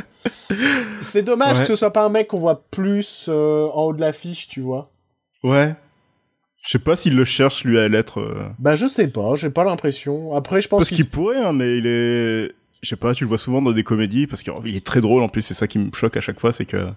C'est 1.02 1.22
dommage 1.24 1.58
Ouais. 1.58 1.62
que 1.64 1.68
ce 1.68 1.76
soit 1.76 1.92
pas 1.92 2.06
un 2.06 2.10
mec 2.10 2.30
qu'on 2.30 2.40
voit 2.40 2.64
plus 2.72 3.26
euh, 3.28 3.68
en 3.74 3.88
haut 3.88 3.94
de 3.94 4.00
l'affiche, 4.00 4.48
tu 4.48 4.62
vois. 4.62 4.90
Ouais. 5.44 5.76
Je 6.66 6.72
sais 6.72 6.80
pas 6.80 6.96
s'il 6.96 7.16
le 7.16 7.26
cherche, 7.26 7.64
lui, 7.64 7.78
à 7.80 7.88
l'être. 7.88 8.20
euh, 8.20 8.48
Bah 8.60 8.76
je 8.76 8.88
sais 8.88 9.08
pas, 9.08 9.36
j'ai 9.36 9.50
pas 9.50 9.64
l'impression. 9.64 10.36
Après 10.36 10.62
je 10.62 10.68
pense 10.68 10.80
Parce 10.80 10.90
qu'il 10.92 11.10
pourrait, 11.10 11.38
hein, 11.38 11.54
mais 11.54 11.78
il 11.78 11.86
est... 11.88 12.52
Je 12.82 12.90
sais 12.90 12.96
pas, 12.96 13.14
tu 13.14 13.24
le 13.24 13.28
vois 13.30 13.38
souvent 13.38 13.62
dans 13.62 13.72
des 13.72 13.84
comédies, 13.84 14.28
parce 14.28 14.44
qu'il 14.44 14.76
est 14.76 14.86
très 14.86 15.02
drôle, 15.02 15.24
en 15.24 15.28
plus, 15.30 15.42
c'est 15.42 15.54
ça 15.56 15.68
qui 15.68 15.80
me 15.80 15.90
choque 15.94 16.18
à 16.18 16.22
chaque 16.22 16.40
fois, 16.40 16.52
c'est 16.52 16.66
que... 16.66 16.88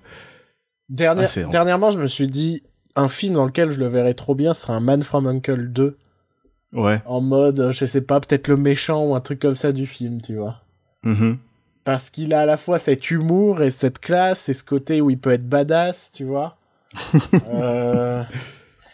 Ah, 1.01 1.15
dernièrement 1.51 1.91
je 1.91 1.99
me 1.99 2.07
suis 2.07 2.29
dit 2.29 2.63
un 2.97 3.09
film 3.09 3.35
dans 3.35 3.45
lequel 3.45 3.73
je 3.73 3.79
le 3.79 3.89
verrais 3.89 4.15
trop 4.15 4.35
bien 4.35 4.55
ce 4.55 4.63
serait 4.63 4.73
un 4.73 4.81
Man 4.81 5.03
from 5.03 5.27
Uncle 5.27 5.69
2 5.69 5.99
Ouais. 6.73 7.03
en 7.05 7.21
mode 7.21 7.61
euh, 7.61 7.73
je 7.73 7.85
sais 7.85 8.01
pas 8.01 8.21
peut-être 8.21 8.49
le 8.49 8.57
méchant 8.57 9.05
ou 9.05 9.15
un 9.15 9.21
truc 9.21 9.39
comme 9.39 9.55
ça 9.55 9.73
du 9.73 9.87
film 9.87 10.23
tu 10.23 10.37
vois. 10.37 10.63
Mhm. 11.03 11.37
parce 11.85 12.09
qu'il 12.09 12.33
a 12.33 12.41
à 12.41 12.47
la 12.47 12.57
fois 12.57 12.79
cet 12.79 13.11
humour 13.11 13.63
et 13.63 13.69
cette 13.71 13.99
classe 13.99 14.49
et 14.49 14.55
ce 14.55 14.65
côté 14.65 15.03
où 15.03 15.11
il 15.11 15.19
peut 15.19 15.31
être 15.33 15.47
badass, 15.47 16.11
tu 16.15 16.25
vois. 16.25 16.57
Euh, 17.53 18.23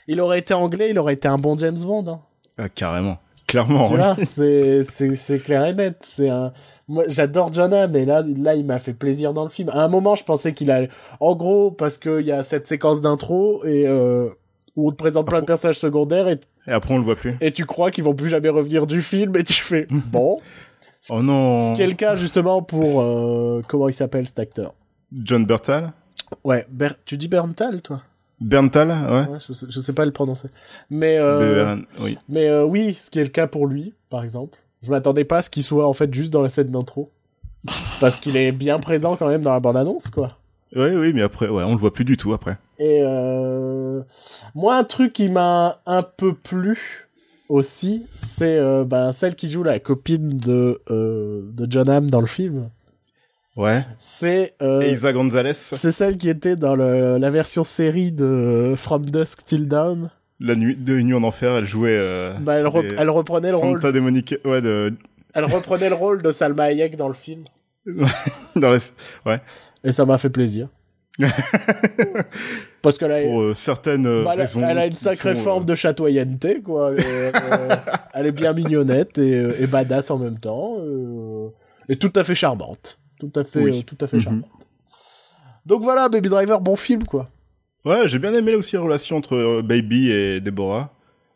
Il 0.09 0.21
aurait 0.21 0.39
été 0.41 0.55
anglais, 0.55 0.91
il 0.91 0.99
aurait 0.99 1.15
été 1.15 1.29
un 1.29 1.39
bon 1.39 1.57
James 1.59 1.79
Bond. 1.81 2.05
Hein. 2.09 2.21
Ah, 2.59 2.69
carrément. 2.69 3.19
Clairement, 3.47 3.89
Tu 3.89 3.97
vois, 3.97 4.17
c'est 4.35 5.45
clair 5.45 5.65
et 5.67 5.75
net. 5.75 5.99
C'est 6.05 6.29
un. 6.29 6.53
Moi, 6.89 7.05
j'adore 7.09 7.53
John 7.53 7.73
Hamm, 7.73 7.93
mais 7.93 8.05
là, 8.05 8.23
là, 8.39 8.55
il 8.55 8.65
m'a 8.65 8.79
fait 8.79 8.95
plaisir 8.95 9.33
dans 9.33 9.45
le 9.45 9.51
film. 9.51 9.69
À 9.69 9.83
un 9.85 9.89
moment, 9.89 10.17
je 10.17 10.25
pensais 10.25 10.55
qu'il 10.55 10.71
allait. 10.71 10.89
En 11.21 11.37
gros, 11.37 11.71
parce 11.71 11.99
qu'il 11.99 12.23
y 12.23 12.33
a 12.33 12.43
cette 12.43 12.67
séquence 12.67 13.01
d'intro 13.01 13.65
et 13.65 13.87
euh, 13.87 14.29
où 14.77 14.89
on 14.89 14.91
te 14.91 14.97
présente 14.97 15.27
plein 15.27 15.41
de 15.41 15.47
personnages 15.47 15.79
secondaires 15.79 16.27
et, 16.29 16.41
Et 16.67 16.73
après, 16.73 16.95
on 16.95 16.99
le 16.99 17.05
voit 17.05 17.17
plus. 17.17 17.37
et 17.41 17.53
tu 17.53 17.65
crois 17.65 17.91
qu'ils 17.91 18.05
vont 18.05 18.15
plus 18.15 18.29
jamais 18.29 18.49
revenir 18.49 18.87
du 18.87 19.03
film 19.03 19.37
et 19.37 19.45
tu 19.45 19.63
fais 19.63 19.87
bon. 19.91 20.39
Oh 21.11 21.23
non. 21.23 21.69
Ce 21.69 21.73
qui 21.77 21.83
est 21.83 21.87
le 21.87 21.93
cas 21.95 22.17
justement 22.17 22.63
pour 22.63 23.03
euh, 23.03 23.61
comment 23.69 23.89
il 23.89 23.95
s'appelle 23.95 24.27
cet 24.27 24.39
acteur? 24.39 24.75
John 25.13 25.45
Bertal? 25.45 25.93
Ouais, 26.45 26.67
Ber- 26.71 26.97
tu 27.05 27.17
dis 27.19 27.29
Berntal, 27.29 27.83
toi? 27.83 28.03
Berntal, 28.41 28.89
ouais. 28.89 29.33
Ouais, 29.33 29.39
je, 29.47 29.53
sais, 29.53 29.67
je 29.69 29.81
sais 29.81 29.93
pas 29.93 30.05
le 30.05 30.11
prononcer. 30.13 30.49
Mais 30.91 31.17
euh, 31.19 31.65
Bern- 31.65 31.85
oui. 32.01 32.19
Mais 32.29 32.49
euh, 32.49 32.65
oui, 32.65 32.95
ce 32.95 33.11
qui 33.11 33.19
est 33.19 33.25
le 33.25 33.29
cas 33.31 33.47
pour 33.47 33.67
lui, 33.67 33.95
par 34.11 34.25
exemple. 34.25 34.59
Je 34.83 34.91
m'attendais 34.91 35.25
pas 35.25 35.39
à 35.39 35.43
ce 35.43 35.51
qu'il 35.51 35.63
soit 35.63 35.87
en 35.87 35.95
fait 35.95 36.13
juste 36.13 36.33
dans 36.33 36.43
la 36.43 36.49
scène 36.49 36.71
d'intro. 36.71 37.11
Parce 38.01 38.19
qu'il 38.21 38.37
est 38.37 38.53
bien 38.53 38.79
présent 38.79 39.17
quand 39.17 39.29
même 39.29 39.43
dans 39.43 39.53
la 39.53 39.61
bande-annonce, 39.61 40.09
quoi. 40.09 40.37
Oui, 40.77 40.89
oui, 40.91 41.13
mais 41.15 41.23
après, 41.23 41.49
ouais, 41.49 41.63
on 41.63 41.71
le 41.73 41.79
voit 41.79 41.93
plus 41.93 42.05
du 42.05 42.17
tout 42.17 42.33
après. 42.33 42.59
Et 42.79 43.01
euh... 43.03 44.03
moi, 44.55 44.77
un 44.77 44.85
truc 44.85 45.13
qui 45.13 45.29
m'a 45.29 45.81
un 45.87 46.03
peu 46.03 46.35
plu 46.35 47.09
aussi, 47.49 48.05
c'est 48.15 48.59
euh, 48.59 48.85
ben, 48.85 49.13
celle 49.13 49.37
qui 49.37 49.51
joue 49.51 49.63
la 49.63 49.79
copine 49.79 50.39
de, 50.39 50.83
euh, 50.91 51.43
de 51.53 51.71
John 51.71 51.89
Hamm 51.89 52.11
dans 52.11 52.21
le 52.21 52.27
film. 52.27 52.69
Ouais. 53.57 53.83
C'est 53.99 54.55
euh, 54.63 54.85
Isa 54.85 55.13
Gonzalez, 55.13 55.55
c'est 55.55 55.93
celle 55.93 56.17
qui 56.17 56.29
était 56.29 56.57
dans 56.57 56.75
le, 56.75 57.19
la 57.19 57.31
version 57.31 57.63
série 57.63 58.11
de 58.11 58.75
From 58.77 59.09
Dusk 59.09 59.45
Till 59.45 59.69
Dawn. 59.69 60.11
la 60.41 60.57
nuit 60.57 60.77
de 60.77 61.01
Nuit 61.01 61.15
en 61.15 61.23
Enfer, 61.23 61.53
elle 61.59 61.65
jouait. 61.65 61.97
Euh, 61.97 62.35
Bah, 62.41 62.55
elle, 62.55 62.67
rep- 62.67 62.95
elle 62.99 63.11
reprenait 63.11 63.51
le 63.51 63.57
rôle. 63.57 63.81
Santa 63.81 63.93
Demonica, 63.93 64.37
ouais, 64.45 64.61
de, 64.61 64.93
Elle 65.35 65.45
reprenait 65.45 65.89
le 65.89 65.95
rôle 65.95 66.21
de 66.23 66.33
Salma 66.33 66.65
Hayek 66.65 66.97
dans 66.97 67.07
le 67.09 67.15
film. 67.15 67.45
dans 68.57 68.71
la, 68.71 68.79
ouais. 69.27 69.41
Et 69.85 69.93
ça 69.93 70.05
m'a 70.05 70.19
fait 70.19 70.31
plaisir. 70.31 70.69
Parce 72.83 72.99
qu'elle 72.99 73.13
a, 73.13 73.23
Pour 73.23 73.41
euh, 73.41 73.55
certaines 73.55 74.07
euh, 74.07 74.25
bah, 74.25 74.33
elle 74.35 74.41
a- 74.41 74.43
raisons. 74.43 74.61
elle 74.69 74.79
a 74.79 74.87
une 74.87 74.93
sacrée 74.93 75.35
sont, 75.35 75.41
euh, 75.41 75.45
forme 75.45 75.65
de 75.65 75.75
chatoyenneté, 75.75 76.61
quoi. 76.61 76.91
Euh, 76.91 77.31
elle 78.15 78.27
est 78.27 78.33
bien 78.33 78.53
mignonnette 78.53 79.17
et, 79.19 79.35
euh, 79.39 79.53
et 79.61 79.67
badass 79.67 80.11
en 80.11 80.19
même 80.19 80.39
temps. 80.39 80.77
euh, 80.81 81.49
et 81.89 81.97
tout 81.97 82.13
à 82.17 82.25
fait 82.25 82.35
charmante. 82.35 82.99
Tout 83.33 83.41
à 83.41 83.45
fait, 83.45 83.61
Oui. 83.61 83.79
euh, 83.79 83.83
tout 83.83 83.97
à 84.01 84.07
fait 84.07 84.17
Mhm. 84.19 84.23
charmante. 84.23 84.45
Donc 85.67 85.83
voilà, 85.83 86.09
Baby 86.09 86.29
Driver, 86.29 86.61
bon 86.61 86.77
film, 86.77 87.05
quoi. 87.05 87.29
Ouais, 87.85 88.07
j'ai 88.09 88.19
bien 88.19 88.35
aimé 88.35 88.55
aussi 88.55 88.77
la 88.77 88.83
relation 88.83 89.17
entre 89.17 89.35
euh, 89.37 89.63
Baby 89.63 90.11
et 90.11 90.41
Deborah. 90.41 90.91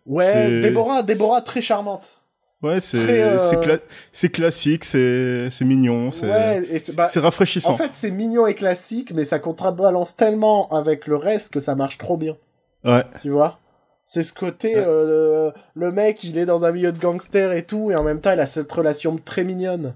Ouais, 0.07 0.61
Déborah, 0.61 1.03
Déborah 1.03 1.41
très 1.43 1.61
charmante. 1.63 2.23
Ouais, 2.63 2.81
c'est 2.81 3.01
Très, 3.01 3.23
euh, 3.23 3.39
c'est 3.39 3.61
cla- 3.61 3.81
c'est 4.13 4.29
classique, 4.31 4.85
c'est 4.85 5.49
c'est 5.51 5.65
mignon, 5.65 6.11
c'est 6.11 6.27
Ouais, 6.29 6.81
bah, 6.97 7.05
c'est 7.07 7.21
rafraîchissant. 7.21 7.73
En 7.75 7.77
fait, 7.77 7.91
c'est 7.93 8.11
mignon 8.11 8.47
et 8.49 8.55
classique, 8.55 9.13
mais 9.15 9.25
ça 9.25 9.39
contrebalance 9.39 10.17
tellement 10.17 10.69
avec 10.71 11.07
le 11.07 11.15
reste 11.17 11.51
que 11.53 11.61
ça 11.61 11.75
marche 11.77 11.99
trop 11.99 12.17
bien. 12.17 12.37
Ouais. 12.85 13.05
tu 13.21 13.31
vois? 13.31 13.59
C'est 14.05 14.23
ce 14.23 14.33
côté 14.33 14.75
Ouais. 14.75 14.83
euh, 14.85 15.51
le 15.75 15.93
mec 15.93 16.25
il 16.25 16.39
est 16.39 16.47
dans 16.47 16.65
un 16.65 16.73
milieu 16.73 16.93
de 16.93 16.99
gangster 16.99 17.53
et 17.53 17.65
tout 17.65 17.91
et 17.91 17.97
en 17.97 18.03
même 18.03 18.21
temps 18.21 18.33
il 18.33 18.41
a 18.41 18.47
cette 18.47 18.73
relation 18.73 19.19
très 19.23 19.45
mignonne 19.45 19.95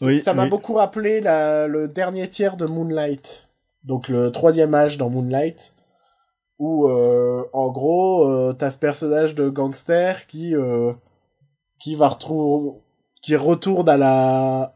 Oui, 0.00 0.18
ça 0.18 0.32
m'a 0.34 0.44
oui. 0.44 0.48
beaucoup 0.50 0.74
rappelé 0.74 1.20
la, 1.20 1.66
le 1.66 1.86
dernier 1.88 2.28
tiers 2.28 2.56
de 2.56 2.66
Moonlight 2.66 3.48
donc 3.84 4.08
le 4.08 4.30
troisième 4.30 4.74
âge 4.74 4.96
dans 4.96 5.10
Moonlight 5.10 5.74
où 6.58 6.88
euh, 6.88 7.44
en 7.52 7.70
gros 7.70 8.28
euh, 8.28 8.52
t'as 8.52 8.70
ce 8.70 8.78
personnage 8.78 9.34
de 9.34 9.48
gangster 9.48 10.26
qui 10.26 10.54
euh, 10.54 10.92
qui 11.80 11.94
va 11.96 12.08
retrouver 12.08 12.78
qui 13.20 13.36
retourne 13.36 13.88
à 13.88 13.96
la 13.96 14.74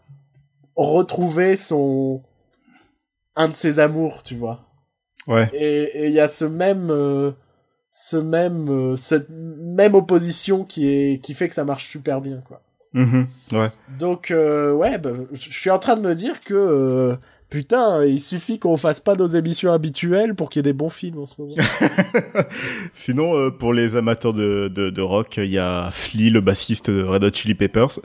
retrouver 0.77 1.57
son 1.57 2.23
un 3.37 3.49
de 3.49 3.55
ses 3.55 3.79
amours 3.79 4.23
tu 4.23 4.35
vois 4.35 4.61
Ouais. 5.29 5.49
et 5.55 6.07
il 6.07 6.13
y 6.13 6.21
a 6.21 6.29
ce 6.29 6.45
même 6.45 6.89
euh, 6.91 7.33
ce 7.91 8.17
même 8.17 8.97
cette 8.97 9.29
même 9.29 9.95
opposition 9.97 10.65
qui 10.65 10.87
est 10.89 11.21
qui 11.21 11.35
fait 11.35 11.49
que 11.49 11.55
ça 11.55 11.65
marche 11.65 11.89
super 11.89 12.21
bien 12.21 12.43
quoi 12.47 12.61
Mhm. 12.93 13.27
Ouais. 13.53 13.69
donc 13.99 14.31
euh, 14.31 14.73
ouais 14.73 14.97
bah, 14.99 15.11
je 15.33 15.51
suis 15.53 15.71
en 15.71 15.79
train 15.79 15.97
de 15.97 16.03
me 16.03 16.15
dire 16.15 16.41
que 16.41 16.55
euh, 16.55 17.17
putain 17.51 18.05
il 18.05 18.21
suffit 18.21 18.59
qu'on 18.59 18.77
fasse 18.77 19.01
pas 19.01 19.15
nos 19.17 19.27
émissions 19.27 19.71
habituelles 19.73 20.35
pour 20.35 20.49
qu'il 20.51 20.61
y 20.61 20.61
ait 20.61 20.73
des 20.73 20.73
bons 20.73 20.89
films 20.91 21.19
en 21.19 21.27
ce 21.27 21.35
moment 21.39 21.55
Sinon, 22.95 23.37
euh, 23.37 23.51
pour 23.51 23.73
les 23.75 23.97
amateurs 23.97 24.33
de, 24.33 24.69
de, 24.69 24.91
de 24.91 25.03
rock, 25.03 25.37
il 25.39 25.47
y 25.51 25.59
a 25.59 25.91
Flea, 25.93 26.31
le 26.31 26.41
bassiste 26.41 26.91
de 26.91 27.03
Red 27.03 27.25
Hot 27.25 27.33
Chili 27.35 27.55
Peppers, 27.55 27.99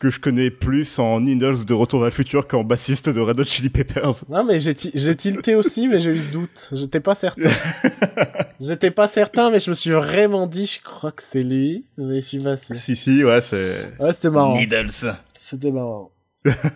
que 0.00 0.10
je 0.10 0.18
connais 0.20 0.50
plus 0.50 0.98
en 0.98 1.20
Needles 1.20 1.64
de 1.64 1.74
Retour 1.74 2.00
vers 2.00 2.08
le 2.08 2.14
futur 2.14 2.46
qu'en 2.48 2.64
bassiste 2.64 3.08
de 3.08 3.20
Red 3.20 3.40
Hot 3.40 3.44
Chili 3.44 3.68
Peppers. 3.70 4.24
non 4.28 4.44
mais 4.44 4.60
j'ai 4.60 4.74
tilté 4.74 5.54
aussi 5.54 5.88
mais 5.88 6.00
j'ai 6.00 6.10
eu 6.10 6.18
ce 6.18 6.32
doute 6.32 6.70
j'étais 6.72 7.00
pas 7.00 7.14
certain 7.14 7.42
j'étais 8.60 8.90
pas 8.90 9.08
certain 9.08 9.50
mais 9.50 9.60
je 9.60 9.70
me 9.70 9.74
suis 9.74 9.90
vraiment 9.90 10.46
dit 10.46 10.66
je 10.66 10.82
crois 10.82 11.12
que 11.12 11.22
c'est 11.22 11.42
lui 11.42 11.84
mais 11.96 12.20
je 12.20 12.26
suis 12.26 12.40
pas 12.40 12.56
sûr 12.56 12.76
Si, 12.76 12.96
si, 12.96 13.24
ouais, 13.24 13.40
c'est... 13.40 13.92
ouais 13.98 14.12
c'était 14.12 14.30
marrant 14.30 14.56
Needles. 14.56 15.14
C'était 15.36 15.70
marrant. 15.70 16.10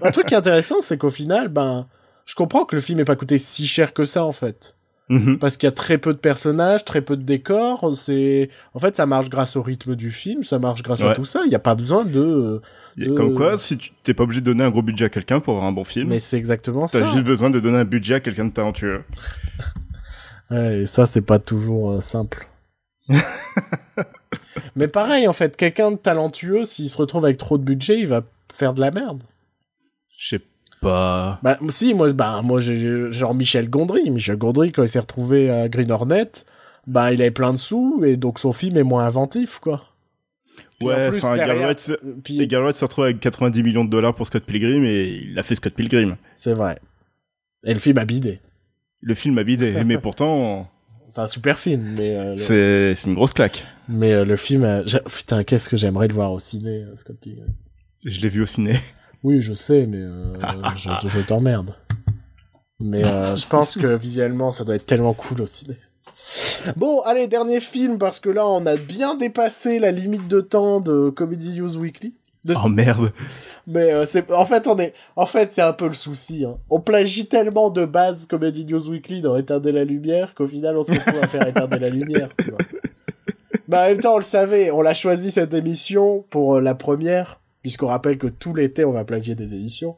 Un 0.02 0.10
truc 0.10 0.26
qui 0.26 0.34
est 0.34 0.36
intéressant, 0.36 0.82
c'est 0.82 0.98
qu'au 0.98 1.10
final, 1.10 1.48
ben, 1.48 1.86
je 2.24 2.34
comprends 2.34 2.64
que 2.64 2.74
le 2.74 2.80
film 2.80 3.00
ait 3.00 3.04
pas 3.04 3.16
coûté 3.16 3.38
si 3.38 3.66
cher 3.66 3.92
que 3.92 4.06
ça, 4.06 4.24
en 4.24 4.32
fait. 4.32 4.76
Mhm. 5.08 5.38
Parce 5.38 5.56
qu'il 5.56 5.66
y 5.66 5.68
a 5.68 5.72
très 5.72 5.98
peu 5.98 6.14
de 6.14 6.18
personnages, 6.18 6.84
très 6.84 7.02
peu 7.02 7.16
de 7.16 7.22
décors. 7.22 7.94
C'est, 7.94 8.48
en 8.72 8.78
fait, 8.78 8.96
ça 8.96 9.04
marche 9.04 9.28
grâce 9.28 9.56
au 9.56 9.62
rythme 9.62 9.94
du 9.94 10.10
film, 10.10 10.42
ça 10.42 10.58
marche 10.58 10.82
grâce 10.82 11.02
à 11.02 11.14
tout 11.14 11.24
ça. 11.24 11.40
Il 11.44 11.48
n'y 11.48 11.54
a 11.54 11.58
pas 11.58 11.74
besoin 11.74 12.04
de, 12.04 12.62
Comme 13.14 13.34
quoi, 13.34 13.58
si 13.58 13.76
tu 13.76 13.90
t'es 14.02 14.14
pas 14.14 14.22
obligé 14.22 14.40
de 14.40 14.46
donner 14.46 14.64
un 14.64 14.70
gros 14.70 14.82
budget 14.82 15.06
à 15.06 15.10
quelqu'un 15.10 15.40
pour 15.40 15.54
avoir 15.54 15.68
un 15.68 15.72
bon 15.72 15.84
film, 15.84 16.08
mais 16.08 16.18
c'est 16.18 16.38
exactement 16.38 16.88
ça. 16.88 17.00
t'as 17.00 17.12
juste 17.12 17.24
besoin 17.24 17.50
de 17.50 17.60
donner 17.60 17.78
un 17.78 17.84
budget 17.84 18.14
à 18.14 18.20
quelqu'un 18.20 18.46
de 18.46 18.52
talentueux. 18.52 19.02
Ouais, 20.51 20.80
et 20.80 20.86
ça, 20.86 21.07
c'est 21.07 21.22
pas 21.22 21.38
toujours 21.38 21.93
euh, 21.93 22.01
simple. 22.01 22.47
mais 24.76 24.88
pareil, 24.88 25.26
en 25.28 25.32
fait, 25.32 25.57
quelqu'un 25.57 25.93
de 25.93 25.97
talentueux, 25.97 26.64
s'il 26.64 26.88
se 26.90 26.97
retrouve 26.97 27.24
avec 27.24 27.38
trop 27.38 27.59
de 27.59 27.64
budget, 27.64 27.99
il 28.01 28.07
va 28.09 28.22
faire 28.53 28.74
de 28.74 28.80
la 28.80 28.90
merde. 28.90 29.22
Je 30.16 30.36
sais 30.36 30.43
pas... 30.80 31.38
Bah, 31.43 31.59
si, 31.68 31.95
moi, 31.95 32.12
bah, 32.12 32.40
moi, 32.43 32.61
j'ai, 32.61 33.11
genre 33.12 33.34
Michel 33.34 33.68
Gondry. 33.70 34.11
Michel 34.11 34.36
Gondry, 34.36 34.72
quand 34.72 34.82
il 34.82 34.88
s'est 34.88 34.99
retrouvé 34.99 35.51
à 35.51 35.68
Green 35.68 35.90
Hornet, 35.90 36.30
bah, 36.86 37.12
il 37.12 37.20
avait 37.22 37.30
plein 37.30 37.53
de 37.53 37.59
sous, 37.59 38.03
et 38.05 38.16
donc 38.16 38.38
son 38.38 38.53
film 38.53 38.76
est 38.76 38.82
moins 38.82 39.05
inventif, 39.07 39.59
quoi. 39.59 39.88
Puis 40.78 40.88
Ouais, 40.88 41.09
enfin, 41.09 41.34
derrière- 41.36 41.68
euh, 41.88 41.97
puis- 42.22 42.40
et 42.43 42.47
Garrett 42.47 42.74
s'est 42.76 42.84
retrouvé 42.84 43.09
avec 43.09 43.20
90 43.20 43.62
millions 43.62 43.84
de 43.84 43.90
dollars 43.90 44.14
pour 44.14 44.26
Scott 44.26 44.45
Pilgrim 44.45 44.84
et 44.84 45.22
il 45.30 45.38
a 45.38 45.43
fait 45.43 45.55
Scott 45.55 45.72
Pilgrim. 45.74 46.16
c'est 46.36 46.53
vrai. 46.55 46.78
Et 47.64 47.72
le 47.72 47.78
film 47.80 47.97
a 47.99 48.05
bidé. 48.05 48.40
Le 49.03 49.14
film 49.14 49.36
a 49.38 49.44
bidé, 49.44 49.82
mais 49.85 49.98
pourtant, 50.01 50.68
C'est 51.09 51.20
un 51.20 51.26
super 51.26 51.59
film, 51.59 51.94
mais, 51.98 52.16
euh, 52.16 52.31
le... 52.32 52.94
c'est 52.94 53.09
une 53.09 53.14
grosse 53.14 53.32
claque. 53.35 53.64
mais 53.89 54.12
euh, 54.12 54.24
le 54.24 54.36
film, 54.36 54.64
a- 54.64 54.82
putain, 54.82 55.44
qu'est-ce 55.44 55.68
que 55.68 55.76
j'aimerais 55.76 56.09
le 56.09 56.14
voir 56.14 56.32
au 56.32 56.39
ciné, 56.40 56.85
euh, 56.85 56.97
Scott 56.97 57.16
Pilgrim. 57.20 57.48
Je 58.05 58.20
l'ai 58.20 58.28
vu 58.28 58.43
au 58.43 58.47
ciné. 58.47 58.74
Oui, 59.24 59.40
je 59.40 59.55
sais, 59.55 59.86
mais 59.86 59.98
euh, 60.01 60.35
je, 60.76 60.89
je 61.09 61.20
t'emmerde. 61.20 61.76
Mais 62.81 63.05
je 63.05 63.47
pense 63.47 63.76
que 63.76 63.86
visuellement, 63.94 64.51
ça 64.51 64.64
doit 64.64 64.74
être 64.74 64.86
tellement 64.86 65.14
cool 65.14 65.43
au 65.43 65.47
ciné. 65.47 65.76
Bon, 66.76 67.01
allez, 67.02 67.28
dernier 67.28 67.60
film, 67.60 67.98
parce 67.98 68.18
que 68.18 68.31
là, 68.31 68.44
on 68.44 68.66
a 68.66 68.74
bien 68.76 69.14
dépassé 69.14 69.78
la 69.78 69.93
limite 69.93 70.26
de 70.26 70.40
temps 70.40 70.81
de 70.81 71.10
Comedy 71.10 71.55
News 71.60 71.76
Weekly. 71.76 72.14
De- 72.44 72.55
Oh 72.64 72.69
merde. 72.69 73.12
Mais 73.66 73.93
euh, 73.93 74.05
c'est 74.06 74.31
en 74.32 74.44
fait, 74.47 74.66
on 74.66 74.77
est 74.78 74.93
en 75.14 75.27
fait, 75.27 75.51
c'est 75.52 75.62
un 75.62 75.73
peu 75.73 75.86
le 75.86 75.94
souci. 75.94 76.44
Hein. 76.44 76.56
On 76.70 76.81
plagie 76.81 77.27
tellement 77.27 77.70
de 77.70 77.85
base 77.85 78.27
Comedy 78.27 78.64
News 78.64 78.89
Weekly 78.90 79.23
dans 79.23 79.36
Éteindre 79.36 79.70
la 79.70 79.85
lumière 79.85 80.35
qu'au 80.35 80.48
final, 80.48 80.77
on 80.77 80.82
se 80.82 80.93
retrouve 80.93 81.23
à 81.23 81.28
faire 81.28 81.47
Éteindre 81.47 81.78
la 81.78 81.89
lumière. 81.89 82.28
Tu 82.39 82.51
vois. 82.51 82.59
Bah, 83.69 83.85
en 83.85 83.89
même 83.89 84.01
temps, 84.01 84.14
on 84.14 84.19
le 84.19 84.24
savait. 84.24 84.70
On 84.73 84.82
l'a 84.82 84.94
choisi 84.94 85.31
cette 85.31 85.55
émission 85.55 86.24
pour 86.31 86.56
euh, 86.56 86.60
la 86.60 86.74
première, 86.74 87.40
puisqu'on 87.62 87.86
rappelle 87.86 88.19
que 88.19 88.27
tout 88.27 88.55
l'été, 88.55 88.85
on 88.85 88.93
va 88.93 89.05
plagier 89.05 89.35
des 89.36 89.55
émissions. 89.55 89.97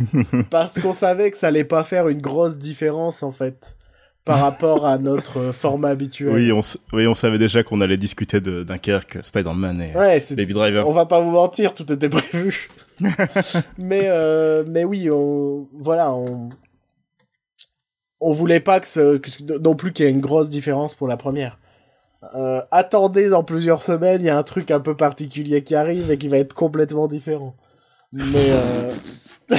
Parce 0.50 0.80
qu'on 0.80 0.92
savait 0.92 1.30
que 1.30 1.38
ça 1.38 1.46
allait 1.48 1.64
pas 1.64 1.84
faire 1.84 2.08
une 2.08 2.20
grosse 2.20 2.58
différence, 2.58 3.22
en 3.22 3.30
fait, 3.30 3.76
par 4.24 4.40
rapport 4.40 4.86
à 4.86 4.96
notre 4.98 5.38
euh, 5.38 5.52
format 5.52 5.88
habituel. 5.90 6.32
Oui, 6.34 6.50
on, 6.52 6.60
s- 6.60 6.78
oui, 6.92 7.06
on 7.06 7.14
savait 7.14 7.38
déjà 7.38 7.62
qu'on 7.62 7.80
allait 7.80 7.96
discuter 7.98 8.40
de 8.40 8.62
Dunkerque, 8.62 9.18
Spider-Man 9.22 9.82
et... 9.82 9.96
Ouais, 9.96 10.18
Baby 10.30 10.52
Driver. 10.54 10.88
On 10.88 10.92
va 10.92 11.04
pas 11.06 11.20
vous 11.20 11.30
mentir, 11.30 11.74
tout 11.74 11.90
était 11.92 12.08
prévu. 12.08 12.68
mais 13.78 14.02
euh, 14.04 14.64
mais 14.66 14.84
oui, 14.84 15.10
on 15.10 15.68
voilà, 15.74 16.14
on 16.14 16.48
on 18.20 18.30
voulait 18.32 18.60
pas 18.60 18.80
que, 18.80 18.86
ce, 18.86 19.16
que- 19.18 19.58
non 19.58 19.74
plus 19.74 19.92
qu'il 19.92 20.06
y 20.06 20.08
ait 20.08 20.12
une 20.12 20.20
grosse 20.20 20.48
différence 20.48 20.94
pour 20.94 21.08
la 21.08 21.16
première. 21.16 21.58
Euh, 22.34 22.62
attendez 22.70 23.28
dans 23.28 23.44
plusieurs 23.44 23.82
semaines, 23.82 24.22
il 24.22 24.26
y 24.26 24.30
a 24.30 24.38
un 24.38 24.42
truc 24.42 24.70
un 24.70 24.80
peu 24.80 24.96
particulier 24.96 25.62
qui 25.62 25.74
arrive 25.74 26.10
et 26.10 26.16
qui 26.16 26.28
va 26.28 26.38
être 26.38 26.54
complètement 26.54 27.06
différent. 27.08 27.54
Mais 28.12 28.50
euh, 28.50 28.92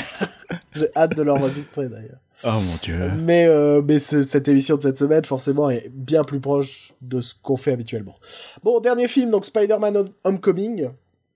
J'ai 0.73 0.87
hâte 0.95 1.15
de 1.15 1.21
l'enregistrer 1.21 1.87
d'ailleurs. 1.89 2.21
Oh 2.43 2.51
mon 2.59 2.75
dieu. 2.81 3.11
Mais, 3.17 3.45
euh, 3.47 3.81
mais 3.83 3.97
ce- 3.99 4.21
cette 4.23 4.47
émission 4.47 4.75
de 4.77 4.81
cette 4.81 4.97
semaine, 4.97 5.25
forcément, 5.25 5.69
est 5.69 5.89
bien 5.89 6.23
plus 6.23 6.39
proche 6.39 6.93
de 7.01 7.21
ce 7.21 7.33
qu'on 7.41 7.57
fait 7.57 7.71
habituellement. 7.71 8.15
Bon, 8.63 8.79
dernier 8.79 9.07
film, 9.07 9.31
donc 9.31 9.45
Spider-Man 9.45 9.97
Hom- 9.97 10.09
Homecoming. 10.23 10.89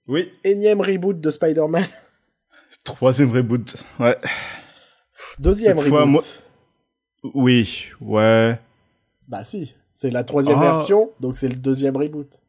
Oui. 0.08 0.32
Énième 0.44 0.82
reboot 0.82 1.20
de 1.20 1.32
Spider-Man. 1.32 1.86
Troisième 2.84 3.32
reboot. 3.32 3.76
Ouais. 4.00 4.18
Deuxième 5.40 5.78
Cette 5.78 5.86
reboot. 5.86 5.98
fois, 5.98 6.06
moi- 6.06 6.24
Oui. 7.34 7.88
Ouais. 8.02 8.60
Bah 9.28 9.44
si, 9.46 9.74
c'est 9.94 10.10
la 10.10 10.24
troisième 10.24 10.58
Ah. 10.60 10.74
version, 10.74 11.12
donc 11.20 11.38
c'est 11.38 11.48
le 11.50 11.56
deuxième 11.56 11.96
reboot. 11.98 12.42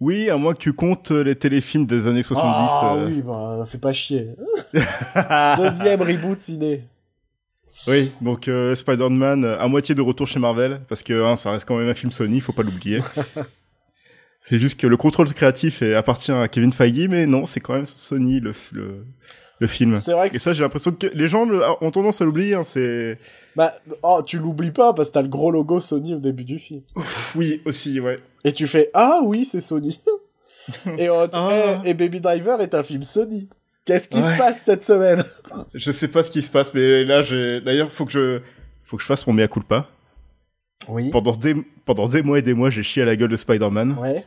Oui, 0.00 0.30
à 0.30 0.36
moins 0.36 0.54
que 0.54 0.58
tu 0.60 0.72
comptes 0.72 1.10
euh, 1.10 1.22
les 1.24 1.34
téléfilms 1.34 1.84
des 1.84 2.06
années 2.06 2.22
70. 2.22 2.70
Ah 2.82 2.94
euh. 2.96 3.06
oui, 3.08 3.22
bah 3.22 3.64
fais 3.66 3.78
pas 3.78 3.92
chier. 3.92 4.30
Deuxième 4.72 6.02
reboot 6.02 6.38
ciné. 6.40 6.84
Oui, 7.86 8.12
donc 8.20 8.48
euh, 8.48 8.74
Spider-Man 8.74 9.44
euh, 9.44 9.58
à 9.58 9.68
moitié 9.68 9.94
de 9.94 10.02
retour 10.02 10.26
chez 10.26 10.38
Marvel, 10.40 10.80
parce 10.88 11.02
que 11.02 11.22
hein, 11.24 11.36
ça 11.36 11.52
reste 11.52 11.66
quand 11.66 11.76
même 11.78 11.88
un 11.88 11.94
film 11.94 12.12
Sony, 12.12 12.40
faut 12.40 12.52
pas 12.52 12.62
l'oublier. 12.62 13.00
c'est 14.42 14.58
juste 14.58 14.80
que 14.80 14.86
le 14.86 14.96
contrôle 14.96 15.32
créatif 15.32 15.82
est- 15.82 15.94
appartient 15.94 16.32
à 16.32 16.48
Kevin 16.48 16.72
Feige, 16.72 17.08
mais 17.08 17.26
non, 17.26 17.46
c'est 17.46 17.60
quand 17.60 17.74
même 17.74 17.86
Sony 17.86 18.40
le, 18.40 18.52
le, 18.72 19.04
le 19.58 19.66
film. 19.66 19.96
C'est 19.96 20.12
vrai 20.12 20.30
que 20.30 20.36
Et 20.36 20.38
ça, 20.38 20.54
j'ai 20.54 20.62
l'impression 20.62 20.92
que 20.92 21.06
les 21.06 21.28
gens 21.28 21.44
le- 21.44 21.62
ont 21.80 21.90
tendance 21.90 22.20
à 22.20 22.24
l'oublier. 22.24 22.54
Hein, 22.54 22.62
c'est 22.62 23.18
bah 23.56 23.72
oh, 24.02 24.22
tu 24.24 24.38
l'oublies 24.38 24.70
pas 24.70 24.92
parce 24.92 25.08
que 25.08 25.14
t'as 25.14 25.22
le 25.22 25.28
gros 25.28 25.50
logo 25.50 25.80
Sony 25.80 26.14
au 26.14 26.18
début 26.20 26.44
du 26.44 26.58
film. 26.58 26.82
oui 27.34 27.60
aussi, 27.64 28.00
ouais. 28.00 28.18
Et 28.44 28.52
tu 28.52 28.66
fais 28.66 28.90
ah 28.94 29.20
oui, 29.24 29.44
c'est 29.44 29.60
Sony. 29.60 30.00
et, 30.98 31.08
euh, 31.08 31.26
Ah. 31.32 31.80
et, 31.84 31.90
et 31.90 31.94
Baby 31.94 32.20
Driver 32.20 32.60
est 32.60 32.74
un 32.74 32.82
film 32.82 33.02
Sony. 33.02 33.48
Qu'est-ce 33.88 34.06
qui 34.06 34.18
Ouais. 34.18 34.32
se 34.34 34.38
passe 34.38 34.60
cette 34.62 34.84
semaine? 34.84 35.24
Je 35.72 35.90
sais 35.90 36.08
pas 36.08 36.22
ce 36.22 36.30
qui 36.30 36.42
se 36.42 36.50
passe, 36.50 36.74
mais 36.74 37.04
là, 37.04 37.22
j'ai. 37.22 37.62
D'ailleurs, 37.62 37.90
faut 37.90 38.04
que 38.04 38.12
je 38.12 38.40
faut 38.84 38.96
que 38.98 39.02
je 39.02 39.06
fasse 39.08 39.26
mon 39.26 39.32
mea 39.32 39.48
culpa. 39.48 39.88
Oui. 40.88 41.08
Pendant 41.10 41.32
des 41.32 41.54
pendant 41.86 42.06
des 42.06 42.22
mois 42.22 42.38
et 42.38 42.42
des 42.42 42.52
mois, 42.52 42.68
j'ai 42.68 42.82
chié 42.82 43.02
à 43.02 43.06
la 43.06 43.16
gueule 43.16 43.30
de 43.30 43.36
Spider-Man. 43.36 43.96
Ouais. 43.98 44.26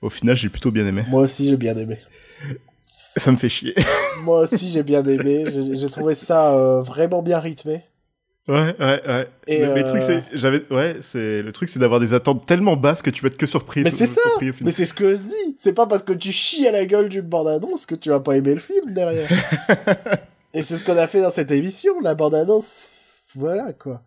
Au 0.00 0.08
final, 0.10 0.36
j'ai 0.36 0.48
plutôt 0.48 0.70
bien 0.70 0.86
aimé. 0.86 1.04
Moi 1.08 1.22
aussi 1.22 1.48
j'ai 1.48 1.56
bien 1.56 1.76
aimé. 1.76 1.98
Ça 3.16 3.32
me 3.32 3.36
fait 3.36 3.48
chier. 3.48 3.74
Moi 4.22 4.42
aussi 4.42 4.70
j'ai 4.70 4.84
bien 4.84 5.02
aimé. 5.04 5.44
J'ai 5.52 5.76
j'ai 5.76 5.90
trouvé 5.90 6.14
ça 6.14 6.54
euh, 6.54 6.80
vraiment 6.82 7.20
bien 7.20 7.40
rythmé. 7.40 7.82
Ouais, 8.48 8.74
ouais, 8.80 9.02
ouais. 9.06 9.28
Et, 9.46 9.58
mais, 9.60 9.66
mais 9.74 9.80
le 9.80 9.84
euh, 9.84 9.88
truc, 9.88 10.02
c'est, 10.02 10.22
j'avais, 10.32 10.62
ouais, 10.72 10.96
c'est, 11.02 11.42
le 11.42 11.52
truc, 11.52 11.68
c'est 11.68 11.78
d'avoir 11.78 12.00
des 12.00 12.14
attentes 12.14 12.46
tellement 12.46 12.76
basses 12.76 13.02
que 13.02 13.10
tu 13.10 13.22
vas 13.22 13.26
être 13.28 13.36
que 13.36 13.46
surpris. 13.46 13.82
Mais 13.82 13.90
c'est 13.90 14.06
ça, 14.06 14.20
surpris. 14.22 14.52
Mais 14.62 14.70
c'est 14.70 14.86
ce 14.86 14.94
que 14.94 15.10
je 15.14 15.20
dis. 15.22 15.54
C'est 15.56 15.74
pas 15.74 15.86
parce 15.86 16.02
que 16.02 16.12
tu 16.14 16.32
chies 16.32 16.66
à 16.66 16.72
la 16.72 16.86
gueule 16.86 17.08
d'une 17.10 17.20
bande-annonce 17.22 17.84
que 17.84 17.94
tu 17.94 18.08
vas 18.08 18.20
pas 18.20 18.36
aimer 18.36 18.54
le 18.54 18.60
film 18.60 18.92
derrière. 18.94 19.28
et 20.54 20.62
c'est 20.62 20.78
ce 20.78 20.84
qu'on 20.84 20.96
a 20.96 21.06
fait 21.06 21.20
dans 21.20 21.30
cette 21.30 21.50
émission, 21.50 22.00
la 22.00 22.14
bande-annonce. 22.14 22.86
Voilà, 23.34 23.72
quoi. 23.74 24.00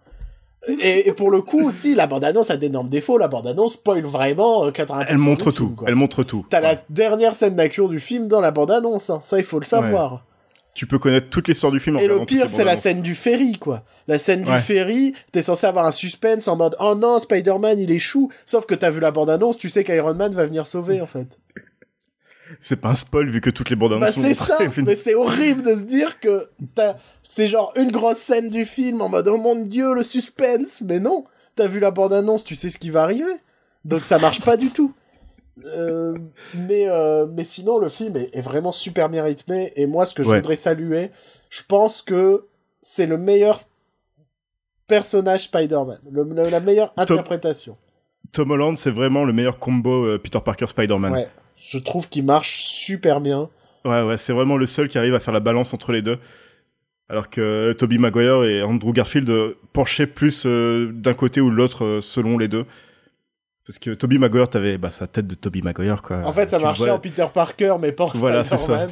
Et, 0.67 1.07
et 1.07 1.11
pour 1.13 1.31
le 1.31 1.41
coup 1.41 1.65
aussi, 1.67 1.95
la 1.95 2.05
bande-annonce 2.07 2.49
a 2.51 2.57
d'énormes 2.57 2.89
défauts. 2.89 3.17
La 3.17 3.27
bande-annonce 3.27 3.73
spoil 3.73 4.03
vraiment 4.03 4.65
euh, 4.65 4.71
80% 4.71 5.05
Elle 5.07 5.17
montre 5.17 5.51
du 5.51 5.57
tout. 5.57 5.63
film, 5.65 5.75
quoi. 5.75 5.87
Elle 5.87 5.95
montre 5.95 6.23
tout. 6.23 6.45
T'as 6.49 6.61
la 6.61 6.75
dernière 6.89 7.35
scène 7.35 7.55
d'action 7.55 7.87
du 7.87 7.99
film 7.99 8.27
dans 8.27 8.41
la 8.41 8.51
bande-annonce. 8.51 9.09
hein. 9.09 9.19
Ça, 9.23 9.37
il 9.39 9.43
faut 9.43 9.59
le 9.59 9.65
savoir. 9.65 10.23
Tu 10.73 10.87
peux 10.87 10.99
connaître 10.99 11.29
toute 11.29 11.47
l'histoire 11.47 11.71
du 11.71 11.79
film. 11.79 11.97
en 11.97 11.99
Et 11.99 12.07
le 12.07 12.25
pire, 12.25 12.49
c'est 12.49 12.63
la 12.63 12.77
scène 12.77 13.01
du 13.01 13.13
ferry, 13.13 13.57
quoi. 13.57 13.83
La 14.07 14.19
scène 14.19 14.43
du 14.43 14.59
ferry, 14.59 15.13
t'es 15.31 15.41
censé 15.41 15.67
avoir 15.67 15.85
un 15.85 15.91
suspense 15.91 16.47
en 16.47 16.55
mode 16.55 16.75
Oh 16.79 16.95
non, 16.95 17.19
Spider-Man, 17.19 17.79
il 17.79 17.91
échoue. 17.91 18.31
Sauf 18.45 18.65
que 18.65 18.75
t'as 18.75 18.89
vu 18.89 18.99
la 18.99 19.11
bande-annonce, 19.11 19.57
tu 19.57 19.69
sais 19.69 19.83
qu'Iron 19.83 20.13
Man 20.13 20.33
va 20.33 20.45
venir 20.45 20.67
sauver, 20.67 21.01
en 21.01 21.07
fait. 21.07 21.37
C'est 22.59 22.81
pas 22.81 22.89
un 22.89 22.95
spoil 22.95 23.29
vu 23.29 23.39
que 23.39 23.49
toutes 23.49 23.69
les 23.69 23.75
bandes 23.75 23.91
Bah 23.91 24.07
annonces 24.07 24.15
sont 24.15 24.21
c'est 24.23 24.33
ça, 24.33 24.57
mais 24.83 24.97
c'est 24.97 25.15
horrible 25.15 25.61
de 25.61 25.73
se 25.73 25.81
dire 25.83 26.19
que 26.19 26.49
t'as... 26.75 26.95
c'est 27.23 27.47
genre 27.47 27.71
une 27.77 27.91
grosse 27.91 28.17
scène 28.17 28.49
du 28.49 28.65
film 28.65 29.01
en 29.01 29.07
mode 29.07 29.29
oh 29.29 29.37
mon 29.37 29.55
dieu 29.55 29.93
le 29.93 30.03
suspense, 30.03 30.81
mais 30.85 30.99
non, 30.99 31.23
t'as 31.55 31.67
vu 31.67 31.79
la 31.79 31.91
bande 31.91 32.11
annonce, 32.11 32.43
tu 32.43 32.55
sais 32.55 32.69
ce 32.69 32.77
qui 32.77 32.89
va 32.89 33.03
arriver, 33.03 33.37
donc 33.85 34.01
ça 34.01 34.19
marche 34.19 34.41
pas 34.41 34.57
du 34.57 34.69
tout. 34.69 34.93
Euh, 35.65 36.15
mais 36.67 36.87
euh, 36.87 37.27
mais 37.31 37.43
sinon 37.43 37.77
le 37.79 37.89
film 37.89 38.15
est, 38.17 38.29
est 38.35 38.41
vraiment 38.41 38.71
super 38.71 39.09
bien 39.09 39.23
rythmé 39.23 39.71
et 39.75 39.85
moi 39.85 40.05
ce 40.05 40.13
que 40.13 40.23
je 40.23 40.29
Ouais. 40.29 40.37
voudrais 40.37 40.55
saluer, 40.55 41.09
je 41.49 41.61
pense 41.67 42.01
que 42.01 42.45
c'est 42.81 43.05
le 43.05 43.17
meilleur 43.17 43.59
personnage 44.87 45.43
Spider-Man, 45.43 45.99
la 46.49 46.59
meilleure 46.59 46.93
interprétation. 46.97 47.77
Tom 48.31 48.51
Holland, 48.51 48.77
c'est 48.77 48.91
vraiment 48.91 49.23
le 49.25 49.33
meilleur 49.33 49.59
combo 49.59 50.05
euh, 50.05 50.17
Peter 50.17 50.39
Parker 50.43 50.67
Spider-Man. 50.67 51.13
Ouais, 51.13 51.27
je 51.55 51.77
trouve 51.77 52.07
qu'il 52.09 52.25
marche 52.25 52.63
super 52.63 53.21
bien. 53.21 53.49
Ouais, 53.85 54.03
ouais, 54.03 54.17
c'est 54.17 54.33
vraiment 54.33 54.57
le 54.57 54.65
seul 54.67 54.87
qui 54.89 54.97
arrive 54.97 55.13
à 55.15 55.19
faire 55.19 55.33
la 55.33 55.39
balance 55.39 55.73
entre 55.73 55.91
les 55.91 56.01
deux. 56.01 56.17
Alors 57.09 57.29
que 57.29 57.73
Tobey 57.73 57.97
Maguire 57.97 58.43
et 58.43 58.61
Andrew 58.63 58.93
Garfield 58.93 59.29
penchaient 59.73 60.07
plus 60.07 60.45
d'un 60.45 61.13
côté 61.13 61.41
ou 61.41 61.49
de 61.49 61.55
l'autre 61.55 61.99
selon 62.01 62.37
les 62.37 62.47
deux. 62.47 62.65
Parce 63.71 63.79
que 63.79 63.91
Tobey 63.91 64.17
Maguire, 64.17 64.49
t'avais 64.49 64.77
bah, 64.77 64.91
sa 64.91 65.07
tête 65.07 65.27
de 65.27 65.33
Tobey 65.35 65.61
Maguire, 65.61 66.01
quoi. 66.01 66.17
En 66.25 66.33
fait, 66.33 66.49
ça 66.49 66.57
Tu 66.57 66.63
marchait 66.65 66.83
vois. 66.83 66.93
en 66.95 66.99
Peter 66.99 67.25
Parker, 67.33 67.75
mais 67.79 67.93
pas 67.93 68.03
en 68.03 68.07
Voilà, 68.15 68.43
c'est 68.43 68.57
Spider-Man. 68.57 68.89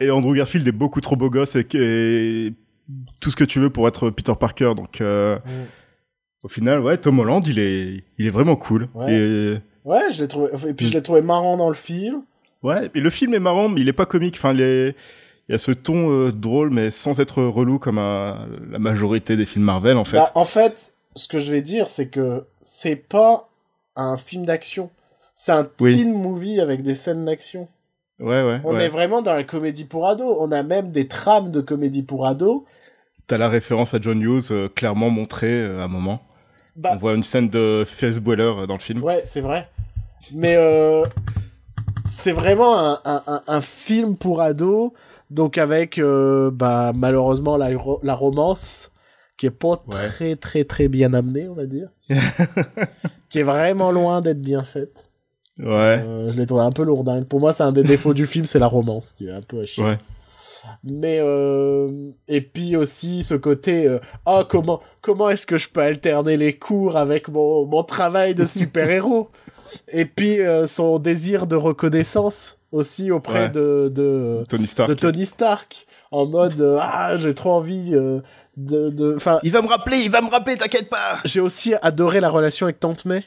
Et 0.00 0.10
Andrew 0.10 0.34
Garfield 0.34 0.68
est 0.68 0.72
beaucoup 0.72 1.00
trop 1.00 1.16
beau 1.16 1.30
gosse 1.30 1.56
et, 1.56 1.66
et 1.72 2.52
tout 3.20 3.30
ce 3.30 3.36
que 3.36 3.44
tu 3.44 3.58
veux 3.58 3.70
pour 3.70 3.88
être 3.88 4.10
Peter 4.10 4.34
Parker. 4.38 4.74
Donc, 4.76 5.00
euh, 5.00 5.36
Mm. 5.38 5.50
au 6.42 6.48
final, 6.48 6.80
ouais, 6.80 6.98
Tom 6.98 7.18
Holland, 7.20 7.42
il 7.46 7.58
est, 7.58 8.04
il 8.18 8.26
est 8.26 8.30
vraiment 8.30 8.54
cool. 8.56 8.88
Ouais. 8.94 9.14
Et, 9.14 9.58
Ouais, 9.86 10.12
je 10.12 10.20
l'ai 10.20 10.28
trouvé. 10.28 10.50
Et 10.68 10.74
puis 10.74 10.86
je 10.86 10.92
l'ai 10.92 11.00
trouvé 11.00 11.22
marrant 11.22 11.56
dans 11.56 11.70
le 11.70 11.74
film. 11.74 12.20
ouais, 12.62 12.90
et 12.94 13.00
le 13.00 13.08
film 13.08 13.32
est 13.32 13.40
marrant, 13.40 13.70
mais 13.70 13.80
il 13.80 13.88
est 13.88 13.94
pas 13.94 14.04
comique. 14.04 14.34
Enfin, 14.36 14.52
il 14.52 14.60
est, 14.60 14.88
il 15.48 15.52
y 15.52 15.54
a 15.54 15.58
ce 15.58 15.72
ton 15.72 16.10
euh, 16.12 16.32
drôle, 16.32 16.68
mais 16.68 16.90
sans 16.90 17.18
être 17.18 17.42
relou 17.42 17.78
comme 17.78 17.96
la 17.96 18.78
majorité 18.78 19.38
des 19.38 19.46
films 19.46 19.64
Marvel, 19.64 19.96
en 19.96 20.04
fait. 20.04 20.18
Bah, 20.18 20.30
en 20.34 20.44
fait, 20.44 20.92
ce 21.16 21.28
que 21.28 21.38
je 21.38 21.50
vais 21.50 21.62
dire, 21.62 21.88
c'est 21.88 22.08
que 22.08 22.44
c'est 22.60 22.96
pas 22.96 23.47
un 24.02 24.16
film 24.16 24.44
d'action. 24.44 24.90
C'est 25.34 25.52
un 25.52 25.68
Oui. 25.80 25.94
teen 25.96 26.12
movie 26.12 26.60
avec 26.60 26.82
des 26.82 26.94
scènes 26.94 27.24
d'action. 27.24 27.68
ouais, 28.20 28.42
ouais. 28.44 28.60
On 28.64 28.74
ouais. 28.74 28.84
est 28.84 28.88
vraiment 28.88 29.22
dans 29.22 29.34
la 29.34 29.44
comédie 29.44 29.84
pour 29.84 30.08
ados. 30.08 30.36
On 30.40 30.50
a 30.52 30.62
même 30.62 30.90
des 30.90 31.06
trames 31.08 31.50
de 31.52 31.60
comédie 31.60 32.02
pour 32.02 32.26
ados. 32.26 32.62
T'as 33.26 33.38
la 33.38 33.48
référence 33.48 33.94
à 33.94 33.98
John 34.00 34.20
Hughes 34.22 34.50
euh, 34.50 34.68
clairement 34.68 35.10
montrée 35.10 35.52
euh, 35.62 35.80
à 35.80 35.84
un 35.84 35.88
moment. 35.88 36.22
Bah, 36.76 36.90
On 36.94 36.96
voit 36.96 37.14
une 37.14 37.22
scène 37.22 37.48
de 37.50 37.84
Ferris 37.86 38.20
Bueller 38.20 38.54
euh, 38.60 38.66
dans 38.66 38.74
le 38.74 38.80
film. 38.80 39.02
ouais, 39.02 39.22
c'est 39.26 39.40
vrai. 39.40 39.68
Mais 40.32 40.56
euh, 40.56 41.04
c'est 42.10 42.32
vraiment 42.32 42.78
un, 42.78 43.00
un, 43.04 43.22
un, 43.26 43.42
un 43.46 43.60
film 43.60 44.16
pour 44.16 44.40
ados. 44.40 44.92
Donc 45.30 45.58
avec, 45.58 45.98
euh, 45.98 46.50
bah, 46.50 46.92
malheureusement, 46.94 47.56
la, 47.58 47.76
ro- 47.76 48.00
la 48.02 48.14
romance 48.14 48.90
qui 49.36 49.46
est 49.46 49.50
pas 49.50 49.82
Ouais. 49.86 50.06
très 50.08 50.34
très 50.36 50.64
très 50.64 50.88
bien 50.88 51.12
amenée, 51.14 51.48
on 51.48 51.54
va 51.54 51.66
dire. 51.66 51.90
qui 53.28 53.38
est 53.40 53.42
vraiment 53.44 53.90
loin 53.90 54.20
d'être 54.20 54.40
bien 54.40 54.62
faite. 54.64 55.04
Ouais, 55.58 56.00
Euh, 56.04 56.30
je 56.30 56.38
l'ai 56.38 56.46
trouvé 56.46 56.62
un 56.62 56.70
peu 56.72 56.84
lourdingue. 56.84 57.24
Pour 57.24 57.40
moi, 57.40 57.52
c'est 57.52 57.64
un 57.64 57.72
des 57.72 57.82
défauts 57.82 58.14
du 58.14 58.26
film, 58.26 58.46
c'est 58.46 58.60
la 58.60 58.68
romance 58.68 59.12
qui 59.12 59.26
est 59.26 59.32
un 59.32 59.40
peu 59.40 59.60
à 59.62 59.66
chier. 59.66 59.84
ouais. 59.84 59.98
Mais 60.84 61.18
euh, 61.20 62.10
et 62.26 62.40
puis 62.40 62.76
aussi 62.76 63.22
ce 63.22 63.34
côté 63.34 63.86
euh, 63.86 64.00
ah 64.26 64.44
comment 64.48 64.80
comment 65.00 65.30
est-ce 65.30 65.46
que 65.46 65.56
je 65.56 65.68
peux 65.68 65.80
alterner 65.80 66.36
les 66.36 66.52
cours 66.58 66.96
avec 66.96 67.28
mon 67.28 67.64
mon 67.64 67.84
travail 67.84 68.34
de 68.34 68.44
super 68.44 68.90
héros 68.90 69.30
et 69.88 70.04
puis 70.04 70.38
son 70.66 70.98
désir 70.98 71.46
de 71.46 71.54
reconnaissance 71.56 72.58
aussi 72.72 73.10
auprès 73.12 73.44
Ouais. 73.44 73.48
de 73.50 73.90
de 73.94 74.42
Tony 74.48 74.66
Stark. 74.66 74.88
de 74.90 74.94
Tony 74.94 75.26
Stark 75.26 75.86
en 76.10 76.26
mode 76.26 76.76
ah 76.82 77.16
j'ai 77.16 77.34
trop 77.34 77.52
envie 77.52 77.94
de 78.58 78.90
de 78.90 79.16
Il 79.42 79.52
va 79.52 79.62
me 79.62 79.68
rappeler, 79.68 79.98
il 79.98 80.10
va 80.10 80.20
me 80.20 80.28
rappeler, 80.30 80.56
t'inquiète 80.56 80.88
pas. 80.90 81.20
j'ai 81.24 81.40
aussi 81.40 81.74
adoré 81.82 82.20
la 82.20 82.28
relation 82.30 82.66
avec 82.66 82.80
Tante 82.80 83.04
May 83.04 83.24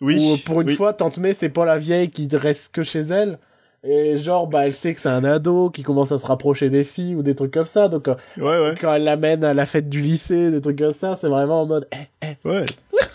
Oui. 0.00 0.16
où, 0.20 0.36
pour 0.38 0.60
une 0.60 0.68
oui. 0.68 0.76
fois, 0.76 0.92
Tante 0.92 1.18
May, 1.18 1.34
c'est 1.34 1.48
pas 1.48 1.64
la 1.64 1.78
vieille 1.78 2.10
qui 2.10 2.28
reste 2.32 2.72
que 2.72 2.82
chez 2.82 3.00
elle. 3.00 3.38
Et 3.84 4.16
genre, 4.16 4.46
bah, 4.46 4.64
elle 4.64 4.74
sait 4.74 4.94
que 4.94 5.00
c'est 5.00 5.08
un 5.08 5.24
ado 5.24 5.68
qui 5.70 5.82
commence 5.82 6.12
à 6.12 6.18
se 6.20 6.24
rapprocher 6.26 6.70
des 6.70 6.84
filles 6.84 7.16
ou 7.16 7.22
des 7.24 7.34
trucs 7.34 7.52
comme 7.52 7.64
ça. 7.66 7.88
Donc, 7.88 8.06
euh, 8.06 8.14
Ouais, 8.36 8.44
ouais, 8.60 8.74
quand 8.80 8.94
elle 8.94 9.02
l'amène 9.02 9.42
à 9.42 9.54
la 9.54 9.66
fête 9.66 9.88
du 9.88 10.00
lycée, 10.02 10.52
des 10.52 10.60
trucs 10.60 10.78
comme 10.78 10.92
ça, 10.92 11.18
c'est 11.20 11.26
vraiment 11.26 11.62
en 11.62 11.66
mode, 11.66 11.88
eh, 12.22 12.48
ouais. 12.48 12.64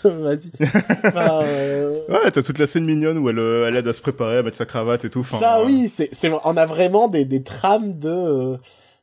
eh, 0.04 0.08
vas-y. 0.08 0.50
Enfin, 1.06 1.40
euh, 1.44 2.00
Ouais, 2.10 2.30
t'as 2.30 2.42
toute 2.42 2.58
la 2.58 2.66
scène 2.66 2.84
mignonne 2.84 3.16
où 3.16 3.30
elle, 3.30 3.38
euh, 3.38 3.66
elle 3.66 3.76
aide 3.76 3.88
à 3.88 3.94
se 3.94 4.02
préparer, 4.02 4.36
à 4.36 4.42
mettre 4.42 4.58
sa 4.58 4.66
cravate 4.66 5.06
et 5.06 5.08
tout. 5.10 5.20
Enfin, 5.20 5.38
ça, 5.38 5.58
euh, 5.60 5.64
oui, 5.64 5.88
c'est, 5.88 6.10
c'est, 6.12 6.30
on 6.44 6.56
a 6.58 6.66
vraiment 6.66 7.08
des, 7.08 7.24
des 7.24 7.42
trames 7.42 7.98
de, 7.98 8.58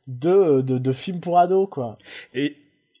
de, 0.06 0.60
de, 0.60 0.78
de 0.78 0.92
films 0.92 1.20
pour 1.20 1.38
ados, 1.38 1.68
quoi. 1.70 1.94
Et, 2.34 2.56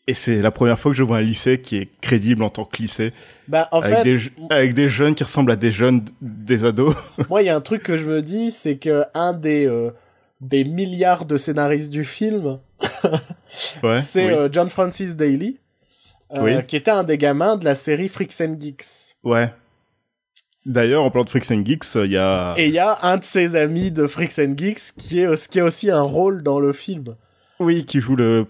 et 0.08 0.14
c'est 0.14 0.40
la 0.42 0.50
première 0.50 0.78
fois 0.78 0.92
que 0.92 0.96
je 0.96 1.02
vois 1.02 1.18
un 1.18 1.22
lycée 1.22 1.60
qui 1.60 1.76
est 1.78 1.88
crédible 2.00 2.42
en 2.42 2.48
tant 2.48 2.64
que 2.64 2.78
lycée. 2.82 3.12
Bah, 3.48 3.68
en 3.72 3.80
avec, 3.80 3.98
fait, 3.98 4.02
des, 4.04 4.18
avec 4.50 4.74
des 4.74 4.88
jeunes 4.88 5.14
qui 5.14 5.24
ressemblent 5.24 5.50
à 5.52 5.56
des 5.56 5.70
jeunes, 5.72 6.04
des 6.20 6.64
ados. 6.64 6.94
moi, 7.30 7.42
il 7.42 7.46
y 7.46 7.48
a 7.48 7.56
un 7.56 7.60
truc 7.60 7.82
que 7.82 7.96
je 7.96 8.06
me 8.06 8.22
dis, 8.22 8.50
c'est 8.52 8.76
que 8.78 9.04
un 9.14 9.32
des, 9.32 9.66
euh, 9.66 9.90
des 10.40 10.64
milliards 10.64 11.24
de 11.24 11.36
scénaristes 11.38 11.90
du 11.90 12.04
film, 12.04 12.58
Ouais. 13.82 14.00
c'est 14.02 14.26
oui. 14.26 14.32
euh, 14.32 14.48
John 14.52 14.68
Francis 14.68 15.16
Daly, 15.16 15.58
euh, 16.34 16.40
Oui. 16.42 16.66
qui 16.66 16.76
était 16.76 16.90
un 16.90 17.04
des 17.04 17.18
gamins 17.18 17.56
de 17.56 17.64
la 17.64 17.74
série 17.74 18.08
Freaks 18.08 18.40
and 18.40 18.56
Geeks. 18.60 19.16
Ouais. 19.24 19.50
D'ailleurs, 20.66 21.04
en 21.04 21.10
parlant 21.10 21.24
de 21.24 21.30
Freaks 21.30 21.50
and 21.52 21.64
Geeks, 21.64 21.94
il 21.94 22.10
y 22.10 22.16
a... 22.16 22.52
Et 22.58 22.66
il 22.66 22.72
y 22.74 22.78
a 22.78 22.98
un 23.02 23.16
de 23.16 23.24
ses 23.24 23.54
amis 23.56 23.90
de 23.90 24.06
Freaks 24.06 24.38
and 24.38 24.54
Geeks 24.56 24.92
qui, 24.98 25.20
est, 25.20 25.48
qui 25.48 25.60
a 25.60 25.64
aussi 25.64 25.90
un 25.90 26.02
rôle 26.02 26.42
dans 26.42 26.58
le 26.60 26.72
film. 26.72 27.14
Oui, 27.60 27.84
qui 27.84 28.00
joue 28.00 28.16
le 28.16 28.46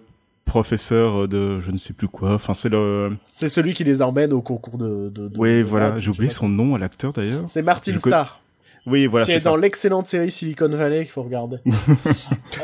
professeur 0.47 1.29
de 1.29 1.61
je 1.61 1.71
ne 1.71 1.77
sais 1.77 1.93
plus 1.93 2.09
quoi. 2.09 2.33
Enfin, 2.35 2.55
c'est 2.55 2.69
le. 2.69 3.13
C'est 3.29 3.49
celui 3.49 3.73
qui 3.75 3.85
les 3.85 4.01
emmène 4.01 4.33
au 4.33 4.41
concours 4.41 4.79
de. 4.79 5.11
de, 5.11 5.29
de- 5.29 5.39
Oui, 5.39 5.59
de 5.59 5.63
voilà. 5.65 5.99
J'ai 5.99 6.11
oublié 6.11 6.31
son 6.31 6.49
nom 6.49 6.75
à 6.75 6.79
l'acteur 6.79 7.13
d'ailleurs. 7.13 7.43
C'est 7.47 7.63
Martin 7.63 7.93
Je 7.93 7.99
Starr. 7.99 8.41
Oui, 8.87 9.07
voilà, 9.07 9.27
qui 9.27 9.33
est 9.33 9.45
dans 9.45 9.57
l'excellente 9.57 10.07
série 10.07 10.31
Silicon 10.31 10.69
Valley 10.69 11.03
qu'il 11.03 11.11
faut 11.13 11.25
regarder. 11.25 11.57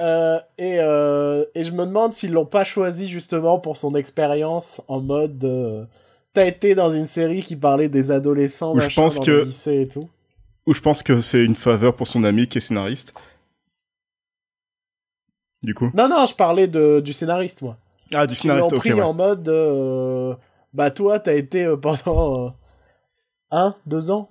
Euh, 0.01 0.39
et, 0.59 0.77
euh, 0.79 1.45
et 1.55 1.65
je 1.65 1.73
me 1.73 1.85
demande 1.85 2.15
s'ils 2.15 2.33
l'ont 2.33 2.47
pas 2.47 2.65
choisi 2.65 3.09
justement 3.09 3.59
pour 3.59 3.77
son 3.77 3.95
expérience 3.95 4.81
en 4.89 5.01
mode 5.01 5.45
euh, 5.45 5.85
t'as 6.33 6.47
été 6.47 6.75
dans 6.75 6.91
une 6.93 7.07
série 7.07 7.43
qui 7.43 7.57
parlait 7.57 7.89
des 7.89 8.11
adolescents 8.11 8.79
je 8.79 8.95
pense 8.95 9.17
dans 9.17 9.25
que- 9.25 9.45
lycée 9.45 9.83
et 9.83 9.89
tout. 9.89 10.09
Ou 10.67 10.75
je 10.75 10.81
pense 10.81 11.03
que 11.03 11.21
c'est 11.21 11.45
une 11.45 11.57
faveur 11.57 11.97
pour 11.97 12.07
son 12.07 12.23
ami 12.25 12.47
qui 12.47 12.59
est 12.59 12.61
scénariste. 12.61 13.13
Du 15.63 15.75
coup. 15.75 15.91
Non 15.95 16.09
non, 16.09 16.27
je 16.27 16.35
parlais 16.35 16.67
de, 16.69 17.01
du 17.01 17.13
scénariste 17.13 17.63
moi. 17.63 17.77
Ah, 18.15 18.27
du 18.27 18.35
scénariste, 18.35 18.73
ok, 18.73 18.79
pris 18.81 18.93
ouais. 18.93 19.01
en 19.03 19.13
mode 19.15 19.49
euh, 19.49 20.35
bah 20.75 20.91
toi 20.91 21.19
t'as 21.19 21.35
été 21.35 21.65
euh, 21.65 21.77
pendant 21.77 22.47
euh, 22.47 22.51
un 23.51 23.75
deux 23.87 24.11
ans? 24.11 24.29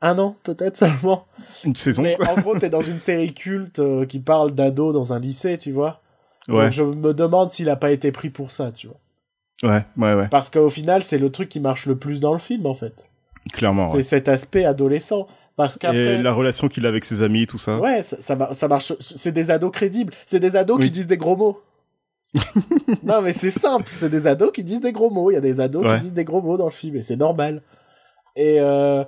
Un 0.00 0.18
an 0.18 0.36
peut-être 0.44 0.76
seulement. 0.76 1.26
Une 1.64 1.74
saison, 1.76 2.02
Mais 2.02 2.16
en 2.28 2.34
gros 2.40 2.58
t'es 2.58 2.70
dans 2.70 2.82
une 2.82 2.98
série 3.00 3.34
culte 3.34 3.80
qui 4.06 4.20
parle 4.20 4.54
d'ados 4.54 4.94
dans 4.94 5.12
un 5.12 5.18
lycée 5.18 5.58
tu 5.58 5.72
vois. 5.72 6.00
Ouais, 6.48 6.64
Donc 6.64 6.72
je 6.72 6.82
me 6.82 7.12
demande 7.14 7.50
s'il 7.50 7.68
a 7.68 7.76
pas 7.76 7.90
été 7.92 8.12
pris 8.12 8.30
pour 8.30 8.50
ça, 8.50 8.72
tu 8.72 8.86
vois. 8.86 8.96
Ouais, 9.62 9.84
ouais, 9.96 10.14
ouais. 10.14 10.28
Parce 10.28 10.50
qu'au 10.50 10.70
final, 10.70 11.02
c'est 11.02 11.18
le 11.18 11.30
truc 11.30 11.48
qui 11.48 11.60
marche 11.60 11.86
le 11.86 11.96
plus 11.96 12.20
dans 12.20 12.32
le 12.32 12.38
film, 12.38 12.66
en 12.66 12.74
fait. 12.74 13.08
Clairement, 13.52 13.88
C'est 13.90 13.96
ouais. 13.96 14.02
cet 14.02 14.28
aspect 14.28 14.64
adolescent. 14.64 15.26
Parce 15.56 15.78
Et 15.92 16.16
la 16.18 16.32
relation 16.32 16.68
qu'il 16.68 16.86
a 16.86 16.88
avec 16.88 17.04
ses 17.04 17.20
amis, 17.22 17.46
tout 17.46 17.58
ça. 17.58 17.78
Ouais, 17.78 18.02
ça, 18.02 18.16
ça, 18.20 18.54
ça 18.54 18.68
marche. 18.68 18.94
C'est 19.00 19.32
des 19.32 19.50
ados 19.50 19.70
crédibles. 19.72 20.14
C'est 20.24 20.40
des 20.40 20.56
ados 20.56 20.78
Oui. 20.78 20.84
qui 20.86 20.90
disent 20.90 21.06
des 21.06 21.18
gros 21.18 21.36
mots. 21.36 21.60
non, 23.02 23.20
mais 23.20 23.34
c'est 23.34 23.50
simple. 23.50 23.90
C'est 23.92 24.08
des 24.08 24.26
ados 24.26 24.52
qui 24.52 24.64
disent 24.64 24.80
des 24.80 24.92
gros 24.92 25.10
mots. 25.10 25.30
Il 25.30 25.34
y 25.34 25.36
a 25.36 25.40
des 25.42 25.60
ados 25.60 25.84
Ouais. 25.84 25.96
qui 25.96 26.02
disent 26.04 26.12
des 26.14 26.24
gros 26.24 26.40
mots 26.40 26.56
dans 26.56 26.64
le 26.66 26.70
film. 26.70 26.96
Et 26.96 27.02
c'est 27.02 27.16
normal. 27.16 27.62
Et 28.36 28.56
euh... 28.60 29.04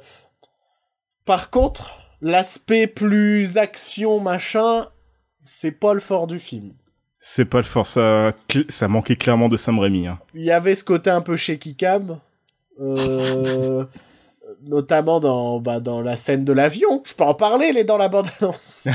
par 1.24 1.49
contre, 1.49 1.91
l'aspect 2.20 2.87
plus 2.87 3.57
action, 3.57 4.20
machin, 4.20 4.85
c'est 5.47 5.73
pas 5.73 5.95
le 5.95 6.01
fort 6.01 6.27
du 6.27 6.39
film. 6.39 6.73
C'est 7.24 7.44
pas 7.44 7.59
le 7.59 7.62
fort, 7.65 7.86
ça, 7.86 8.32
ça 8.69 8.89
manquait 8.89 9.15
clairement 9.15 9.49
de 9.49 9.57
Sam 9.57 9.78
Raimi. 9.78 10.09
Hein. 10.09 10.19
il 10.35 10.43
y 10.43 10.51
avait 10.51 10.74
ce 10.74 10.82
côté 10.82 11.09
un 11.09 11.20
peu 11.20 11.36
shaky 11.36 11.77
cam, 11.77 12.19
euh, 12.81 13.85
notamment 14.65 15.20
dans, 15.20 15.61
bah, 15.61 15.78
dans 15.78 16.01
la 16.03 16.16
scène 16.16 16.44
de 16.44 16.53
l'avion. 16.53 17.01
Je 17.07 17.15
peux 17.15 17.23
en 17.24 17.35
parler, 17.35 17.66
elle 17.70 17.78
est 17.78 17.85
dans 17.85 17.97
la 17.99 18.09
bande-annonce. 18.09 18.85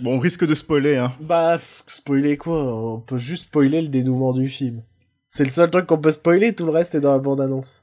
Bon, 0.00 0.16
on 0.16 0.18
risque 0.18 0.46
de 0.46 0.54
spoiler, 0.54 0.96
hein. 0.96 1.14
bah, 1.20 1.58
spoiler 1.86 2.36
quoi? 2.36 2.62
On 2.64 3.00
peut 3.00 3.16
juste 3.16 3.44
spoiler 3.44 3.80
le 3.80 3.88
dénouement 3.88 4.34
du 4.34 4.46
film. 4.48 4.82
C'est 5.30 5.44
le 5.44 5.50
seul 5.50 5.70
truc 5.70 5.86
qu'on 5.86 5.96
peut 5.96 6.10
spoiler, 6.10 6.54
tout 6.54 6.66
le 6.66 6.70
reste 6.72 6.94
est 6.94 7.00
dans 7.00 7.12
la 7.12 7.18
bande-annonce. 7.18 7.82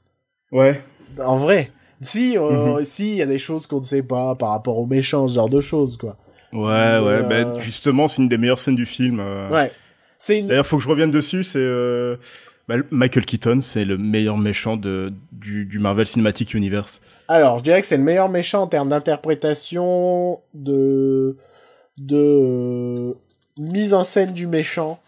Ouais. 0.52 0.80
En 1.24 1.38
vrai. 1.38 1.72
Si, 2.02 2.38
euh, 2.38 2.76
Mhm. 2.76 2.84
si, 2.84 3.10
il 3.10 3.16
y 3.16 3.22
a 3.22 3.26
des 3.26 3.40
choses 3.40 3.66
qu'on 3.66 3.80
ne 3.80 3.84
sait 3.84 4.04
pas 4.04 4.36
par 4.36 4.50
rapport 4.50 4.78
aux 4.78 4.86
méchants, 4.86 5.26
ce 5.26 5.34
genre 5.34 5.48
de 5.48 5.58
choses, 5.60 5.96
quoi. 5.96 6.16
Ouais, 6.54 6.60
ouais, 6.62 7.22
euh, 7.22 7.22
bah, 7.22 7.58
justement, 7.58 8.08
c'est 8.08 8.22
une 8.22 8.28
des 8.28 8.38
meilleures 8.38 8.60
scènes 8.60 8.76
du 8.76 8.86
film. 8.86 9.18
euh. 9.20 9.50
Ouais. 9.50 9.72
C'est 10.18 10.38
une... 10.38 10.46
D'ailleurs, 10.46 10.64
faut 10.66 10.76
que 10.78 10.82
je 10.84 10.88
revienne 10.88 11.10
dessus, 11.10 11.42
c'est... 11.42 11.58
euh, 11.58 12.16
bah, 12.68 12.76
Michael 12.90 13.26
Keaton, 13.26 13.58
c'est 13.60 13.84
le 13.84 13.98
meilleur 13.98 14.38
méchant 14.38 14.76
de, 14.76 15.12
du, 15.32 15.66
du 15.66 15.78
Marvel 15.78 16.06
Cinematic 16.06 16.54
Universe. 16.54 17.00
Alors, 17.28 17.58
je 17.58 17.64
dirais 17.64 17.80
que 17.80 17.86
c'est 17.86 17.96
le 17.98 18.02
meilleur 18.04 18.28
méchant 18.30 18.62
en 18.62 18.66
termes 18.66 18.88
d'interprétation, 18.88 20.40
de 20.54 21.36
de 21.98 23.14
mise 23.58 23.94
en 23.94 24.02
scène 24.04 24.32
du 24.32 24.46
méchant, 24.46 24.98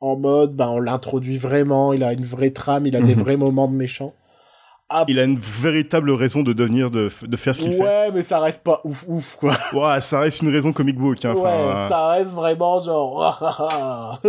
en 0.00 0.16
mode, 0.16 0.54
ben 0.54 0.68
on 0.68 0.80
l'introduit 0.80 1.38
vraiment, 1.38 1.92
il 1.92 2.02
a 2.04 2.12
une 2.12 2.24
vraie 2.24 2.50
trame, 2.50 2.86
il 2.86 2.96
a 2.96 3.00
des 3.00 3.14
vrais 3.22 3.36
moments 3.36 3.68
de 3.68 3.74
méchant. 3.76 4.12
Ah, 4.92 5.04
Il 5.08 5.18
a 5.18 5.24
une 5.24 5.38
véritable 5.38 6.10
raison 6.10 6.42
de 6.42 6.52
devenir, 6.52 6.90
de, 6.90 7.08
de 7.22 7.36
faire 7.36 7.56
ce 7.56 7.62
qu'il 7.62 7.72
ouais, 7.80 8.10
mais 8.12 8.22
ça 8.22 8.40
reste 8.40 8.62
pas 8.62 8.80
ouf 8.84 9.04
ouf 9.08 9.36
quoi. 9.36 9.54
fait. 9.54 9.76
Ouais, 9.76 10.00
ça 10.00 10.20
reste 10.20 10.42
une 10.42 10.50
raison 10.52 10.72
comic 10.72 10.96
book. 10.96 11.24
Hein, 11.24 11.34
ouais, 11.34 11.42
euh, 11.50 11.88
ça 11.88 12.08
reste 12.08 12.30
vraiment 12.32 12.80
genre. 12.80 13.22
ah, 13.40 14.18
ah, 14.22 14.28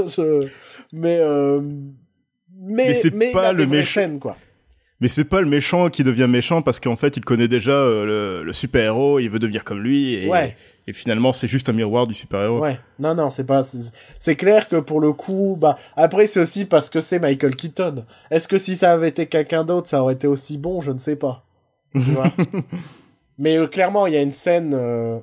mais 0.92 1.18
euh, 1.20 1.60
mais 2.56 2.88
Mais 2.88 2.94
c'est 2.94 3.32
pas 3.32 3.52
le 3.54 3.66
méchant- 3.66 4.20
quoi. 4.20 4.38
Mais 5.02 5.08
c'est 5.10 5.26
pas 5.26 5.42
le 5.42 5.48
méchant 5.48 5.90
qui 5.90 6.04
devient 6.04 6.28
méchant 6.30 6.62
parce 6.62 6.80
qu'en 6.80 6.96
fait, 6.96 7.18
il 7.18 7.26
connaît 7.26 7.50
déjà 7.50 7.72
euh, 7.72 8.06
le, 8.40 8.44
le 8.46 8.54
super-héros, 8.54 9.20
il 9.20 9.30
veut 9.30 9.40
devenir 9.40 9.66
comme 9.66 9.82
lui, 9.82 10.14
et, 10.14 10.30
Ouais. 10.30 10.56
Et 10.88 10.94
finalement, 10.94 11.32
c'est 11.34 11.48
juste 11.48 11.70
un 11.70 11.74
miroir 11.74 12.08
du 12.08 12.14
super-héros. 12.14 12.60
Ouais, 12.60 12.80
non, 13.00 13.16
non, 13.16 13.30
c'est 13.30 13.46
pas. 13.46 13.64
c'est- 13.64 14.36
clair 14.36 14.68
que 14.68 14.76
pour 14.78 15.00
le 15.00 15.14
coup, 15.14 15.56
bah 15.60 15.78
après 15.96 16.28
c'est 16.28 16.40
aussi 16.40 16.66
parce 16.66 16.90
que 16.90 17.00
c'est 17.02 17.20
Michael 17.20 17.56
Keaton. 17.56 18.06
Est-ce 18.32 18.48
que 18.48 18.58
si 18.58 18.76
ça 18.76 18.92
avait 18.94 19.10
été 19.10 19.28
quelqu'un 19.28 19.64
d'autre, 19.64 19.88
ça 19.88 20.02
aurait 20.04 20.14
été 20.16 20.28
aussi 20.28 20.58
bon? 20.58 20.82
Je 20.82 20.92
ne 20.92 21.00
sais 21.00 21.16
pas. 21.16 21.44
Tu 21.94 22.00
vois? 22.12 22.32
Mais 23.38 23.58
euh, 23.58 23.68
clairement, 23.68 24.08
il 24.08 24.14
y 24.14 24.18
a 24.18 24.22
une 24.22 24.32
scène 24.32 24.74
euh, 24.74 25.20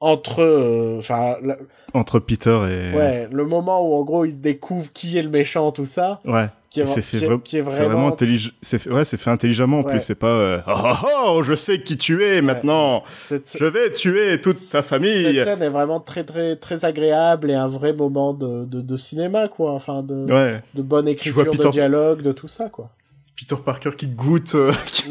entre, 0.00 0.40
euh, 0.42 0.98
enfin, 0.98 1.36
la- 1.42 1.58
Entre 1.94 2.18
Peter 2.20 2.58
et... 2.70 2.96
ouais, 2.96 3.28
le 3.30 3.44
moment 3.44 3.86
où 3.86 3.94
en 3.94 4.02
gros 4.04 4.24
il 4.24 4.40
découvre 4.40 4.90
qui 4.92 5.18
est 5.18 5.22
le 5.22 5.28
méchant, 5.30 5.72
tout 5.72 5.86
ça, 5.86 6.20
Ouais. 6.24 6.46
Qui 6.70 6.80
est, 6.80 6.84
Et 6.84 6.86
c'est 6.86 7.02
fait 7.02 7.18
qui 7.18 7.24
est- 7.24 7.28
vra- 7.28 7.42
qui 7.42 7.56
est 7.56 7.64
C'est 7.68 7.84
vraiment 7.84 8.10
vraiment. 8.10 8.46
C'est 8.62 8.78
fait... 8.78 8.90
Ouais, 8.90 9.04
c'est 9.04 9.16
fait 9.16 9.30
intelligemment 9.30 9.80
en 9.80 9.82
Ouais. 9.82 9.90
plus. 9.92 10.00
C'est 10.00 10.14
pas 10.14 10.28
euh, 10.28 10.60
oh, 10.68 10.72
oh, 11.02 11.06
oh, 11.38 11.42
je 11.42 11.54
sais 11.54 11.82
qui 11.82 11.96
tu 11.96 12.22
es 12.24 12.40
maintenant. 12.42 13.02
Cette, 13.20 13.56
Je 13.58 13.64
vais 13.64 13.92
tuer 13.92 14.40
toute 14.40 14.56
ta 14.56 14.80
cette 14.80 14.84
famille. 14.84 15.34
scène 15.42 15.62
est 15.62 15.68
vraiment 15.68 15.98
très 16.00 16.22
très 16.24 16.54
très 16.56 16.84
agréable 16.84 17.50
et 17.50 17.54
un 17.54 17.66
vrai 17.66 17.92
moment 17.92 18.32
de, 18.34 18.64
de, 18.66 18.80
de 18.80 18.96
cinéma 18.96 19.48
quoi, 19.48 19.72
enfin 19.72 20.02
de, 20.04 20.24
Ouais. 20.32 20.62
de 20.74 20.82
bonne 20.82 21.08
écriture 21.08 21.44
de 21.44 21.50
Peter- 21.50 21.70
dialogue, 21.70 22.22
de 22.22 22.30
tout 22.32 22.48
ça 22.48 22.68
quoi. 22.68 22.90
Peter 23.36 23.56
Parker 23.64 23.90
qui 23.96 24.06
goûte, 24.06 24.54
euh, 24.54 24.70
qui... 24.86 25.04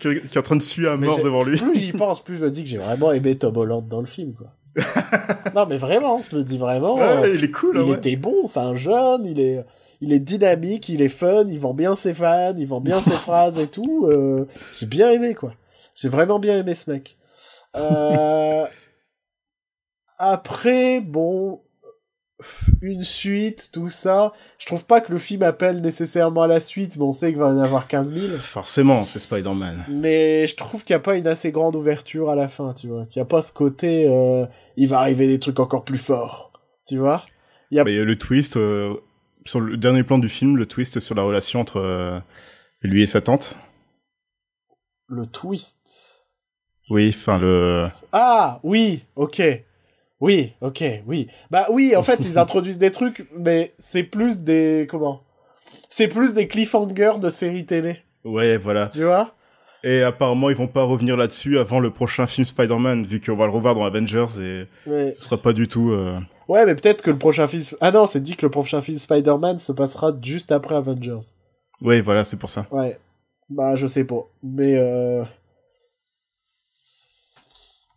Qui- 0.00 0.20
qui 0.28 0.34
est 0.34 0.38
en 0.38 0.42
train 0.42 0.56
de 0.56 0.62
suer 0.62 0.88
à 0.88 0.96
mort 0.96 1.22
devant 1.22 1.44
lui. 1.44 1.56
Plus 1.56 1.78
j'y 1.78 1.92
pense, 1.92 2.22
plus 2.22 2.36
je 2.36 2.42
me 2.44 2.50
dis 2.50 2.62
que 2.64 2.68
j'ai 2.68 2.78
vraiment 2.78 3.12
aimé 3.12 3.36
Tom 3.38 3.56
Holland 3.56 3.86
dans 3.88 4.00
le 4.00 4.06
film, 4.06 4.34
quoi. 4.34 4.48
non, 5.54 5.66
mais 5.66 5.78
vraiment, 5.78 6.20
je 6.30 6.36
me 6.36 6.42
dis 6.42 6.58
vraiment, 6.58 6.98
euh, 7.00 7.32
il 7.34 7.42
est 7.44 7.50
cool. 7.50 7.76
il 7.76 7.82
ouais. 7.82 7.96
était 7.96 8.16
bon, 8.16 8.46
c'est 8.48 8.58
un 8.60 8.76
jeune, 8.76 9.24
il 9.24 9.40
est, 9.40 9.64
il 10.06 10.12
est 10.12 10.20
dynamique, 10.20 10.88
il 10.88 11.02
est 11.02 11.08
fun, 11.08 11.44
il 11.48 11.58
vend 11.58 11.74
bien 11.74 11.94
ses 11.96 12.14
fans, 12.14 12.54
il 12.56 12.66
vend 12.66 12.80
bien 12.80 13.00
ses 13.02 13.10
phrases 13.26 13.58
et 13.58 13.68
tout. 13.68 14.06
euh, 14.10 14.46
j'ai 14.78 14.86
bien 14.86 15.10
aimé, 15.10 15.34
quoi. 15.34 15.52
J'ai 15.94 16.08
vraiment 16.08 16.38
bien 16.38 16.56
aimé 16.58 16.74
ce 16.74 16.90
mec. 16.90 17.16
Euh... 17.76 18.64
Après, 20.18 21.00
bon, 21.00 21.60
une 22.80 23.02
suite, 23.04 23.70
tout 23.72 23.88
ça. 23.90 24.32
Je 24.58 24.66
trouve 24.66 24.84
pas 24.84 25.00
que 25.02 25.12
le 25.12 25.18
film 25.18 25.42
appelle 25.42 25.82
nécessairement 25.82 26.42
à 26.42 26.46
la 26.46 26.60
suite, 26.60 26.96
mais 26.96 27.02
on 27.02 27.12
sait 27.12 27.28
qu'il 27.30 27.38
va 27.38 27.48
y 27.48 27.50
en 27.50 27.58
avoir 27.58 27.86
15 27.86 28.12
000. 28.12 28.38
Forcément, 28.38 29.04
c'est 29.06 29.18
Spider-Man. 29.18 29.84
Mais 29.90 30.46
je 30.46 30.56
trouve 30.56 30.84
qu'il 30.84 30.94
n'y 30.94 30.98
a 30.98 31.02
pas 31.02 31.16
une 31.16 31.26
assez 31.26 31.52
grande 31.52 31.76
ouverture 31.76 32.30
à 32.30 32.34
la 32.34 32.48
fin, 32.48 32.72
tu 32.72 32.88
vois. 32.88 33.04
Qu'il 33.06 33.20
n'y 33.20 33.24
a 33.24 33.28
pas 33.28 33.42
ce 33.42 33.52
côté, 33.52 34.06
euh, 34.08 34.46
il 34.76 34.88
va 34.88 35.00
arriver 35.00 35.26
des 35.26 35.38
trucs 35.38 35.60
encore 35.60 35.84
plus 35.84 35.98
forts, 35.98 36.52
tu 36.86 36.96
vois. 36.98 37.24
Y 37.70 37.80
a- 37.80 37.84
Mais 37.84 37.96
le 38.04 38.16
twist, 38.16 38.56
euh, 38.56 38.94
sur 39.46 39.60
le 39.60 39.76
dernier 39.76 40.02
plan 40.02 40.18
du 40.18 40.28
film, 40.28 40.56
le 40.56 40.66
twist 40.66 41.00
sur 41.00 41.14
la 41.14 41.22
relation 41.22 41.60
entre 41.60 41.78
euh, 41.78 42.18
lui 42.82 43.02
et 43.02 43.06
sa 43.06 43.20
tante. 43.20 43.56
Le 45.08 45.26
twist. 45.26 45.76
Oui, 46.90 47.12
enfin 47.14 47.38
le... 47.38 47.88
Ah, 48.12 48.60
oui, 48.62 49.04
ok. 49.16 49.42
Oui, 50.20 50.52
ok, 50.60 50.84
oui. 51.06 51.28
Bah 51.50 51.66
oui, 51.70 51.94
en 51.96 52.02
fait, 52.02 52.20
ils 52.24 52.38
introduisent 52.38 52.78
des 52.78 52.90
trucs, 52.90 53.26
mais 53.36 53.74
c'est 53.78 54.02
plus 54.04 54.40
des... 54.40 54.86
Comment? 54.90 55.22
C'est 55.90 56.08
plus 56.08 56.32
des 56.32 56.46
cliffhangers 56.48 57.18
de 57.20 57.28
séries 57.30 57.66
télé, 57.66 57.98
Ouais, 58.24 58.56
voilà. 58.56 58.88
tu 58.88 59.02
vois? 59.04 59.34
Et 59.84 60.02
apparemment, 60.02 60.48
ils 60.50 60.56
vont 60.56 60.68
pas 60.68 60.82
revenir 60.84 61.16
là-dessus 61.16 61.58
avant 61.58 61.80
le 61.80 61.90
prochain 61.90 62.26
film 62.26 62.44
Spider-Man, 62.44 63.04
vu 63.04 63.20
qu'on 63.20 63.36
va 63.36 63.46
le 63.46 63.52
revoir 63.52 63.74
dans 63.74 63.84
Avengers 63.84 64.26
et 64.40 64.66
ce 64.86 65.14
sera 65.18 65.36
pas 65.40 65.52
du 65.52 65.68
tout... 65.68 65.90
euh, 65.90 66.18
Ouais, 66.48 66.64
mais 66.64 66.74
peut-être 66.76 67.02
que 67.02 67.10
le 67.10 67.18
prochain 67.18 67.48
film... 67.48 67.64
Ah 67.80 67.90
non, 67.90 68.06
c'est 68.06 68.20
dit 68.20 68.36
que 68.36 68.46
le 68.46 68.50
prochain 68.50 68.80
film 68.80 68.98
Spider-Man 68.98 69.58
se 69.58 69.72
passera 69.72 70.12
juste 70.22 70.52
après 70.52 70.76
Avengers. 70.76 71.20
Ouais, 71.80 72.00
voilà, 72.00 72.24
c'est 72.24 72.36
pour 72.38 72.50
ça. 72.50 72.66
Ouais. 72.70 72.98
Bah, 73.48 73.74
je 73.76 73.86
sais 73.86 74.04
pas. 74.04 74.24
Mais, 74.42 74.74
euh... 74.76 75.24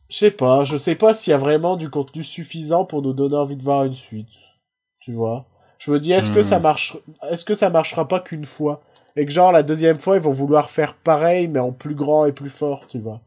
Je 0.09 0.17
sais 0.17 0.31
pas. 0.31 0.63
Je 0.63 0.77
sais 0.77 0.95
pas 0.95 1.13
s'il 1.13 1.31
y 1.31 1.33
a 1.33 1.37
vraiment 1.37 1.75
du 1.77 1.89
contenu 1.89 2.23
suffisant 2.23 2.85
pour 2.85 3.01
nous 3.03 3.13
donner 3.13 3.35
envie 3.35 3.55
de 3.57 3.63
voir 3.63 3.83
une 3.85 3.93
suite. 3.93 4.29
Tu 4.99 5.13
vois? 5.13 5.45
Je 5.77 5.91
me 5.91 5.99
dis, 5.99 6.11
est-ce 6.11 6.31
que 6.31 6.39
Hmm. 6.39 6.43
ça 6.43 6.59
marche... 6.59 6.97
Est-ce 7.29 7.45
que 7.45 7.53
ça 7.53 7.69
marchera 7.69 8.07
pas 8.07 8.19
qu'une 8.19 8.45
fois? 8.45 8.81
Et 9.15 9.25
que 9.25 9.31
genre, 9.31 9.51
la 9.51 9.63
deuxième 9.63 9.99
fois, 9.99 10.15
ils 10.17 10.21
vont 10.23 10.31
vouloir 10.31 10.69
faire 10.71 10.95
pareil, 10.95 11.47
mais 11.47 11.59
en 11.59 11.71
plus 11.71 11.95
grand 11.95 12.25
et 12.25 12.31
plus 12.31 12.49
fort, 12.49 12.87
tu 12.87 12.99
vois? 12.99 13.21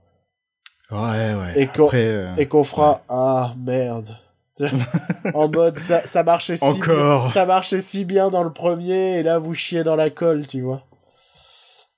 Ouais, 0.91 1.35
ouais. 1.35 1.53
Et 1.63 1.67
qu'on- 1.69 1.89
euh, 1.95 2.35
Et 2.37 2.47
qu'on 2.49 2.65
fera... 2.65 3.01
Ah, 3.09 3.55
merde. 3.57 4.17
en 5.35 5.49
mode, 5.49 5.79
ça, 5.79 6.03
ça 6.07 6.23
marchait 6.23 6.57
si 6.57 6.65
Encore. 6.65 7.23
bien, 7.25 7.29
ça 7.33 7.47
marchait 7.47 7.81
si 7.81 8.05
bien 8.05 8.31
dans 8.31 8.45
le 8.45 8.53
premier, 8.53 9.19
et 9.19 9.23
là, 9.23 9.39
vous 9.39 9.55
chiez 9.55 9.83
dans 9.85 9.97
la 9.97 10.11
colle, 10.11 10.47
tu 10.47 10.61
vois. 10.61 10.83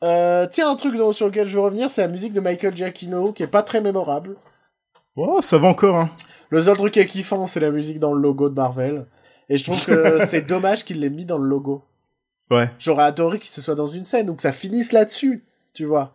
Euh, 0.02 0.46
tiens, 0.50 0.70
un 0.70 0.76
truc 0.76 0.96
dont- 0.96 1.12
sur 1.12 1.26
lequel 1.26 1.46
je 1.46 1.54
veux 1.54 1.62
revenir, 1.62 1.90
c'est 1.90 2.02
la 2.02 2.08
musique 2.08 2.32
de 2.32 2.40
Michael 2.40 2.76
Giacchino, 2.76 3.32
qui 3.32 3.42
est 3.42 3.46
pas 3.48 3.62
très 3.62 3.80
mémorable. 3.80 4.36
Oh, 5.16 5.40
ça 5.40 5.58
va 5.58 5.68
encore, 5.68 5.96
hein. 5.96 6.10
Le 6.50 6.60
seul 6.60 6.76
truc 6.76 6.92
qui 6.92 7.00
est 7.00 7.06
kiffant, 7.06 7.46
c'est 7.46 7.60
la 7.60 7.70
musique 7.70 7.98
dans 7.98 8.12
le 8.12 8.20
logo 8.20 8.48
de 8.50 8.54
Marvel. 8.54 9.06
Et 9.48 9.56
je 9.56 9.64
trouve 9.64 9.84
que 9.84 10.24
c'est 10.26 10.42
dommage 10.42 10.84
qu'il 10.84 11.00
l'ait 11.00 11.10
mis 11.10 11.24
dans 11.24 11.38
le 11.38 11.48
logo. 11.48 11.82
Ouais. 12.50 12.70
J'aurais 12.78 13.04
adoré 13.04 13.38
qu'il 13.38 13.48
se 13.48 13.60
soit 13.60 13.74
dans 13.74 13.86
une 13.86 14.04
scène 14.04 14.28
ou 14.30 14.34
que 14.34 14.42
ça 14.42 14.52
finisse 14.52 14.92
là-dessus, 14.92 15.44
tu 15.72 15.84
vois. 15.86 16.12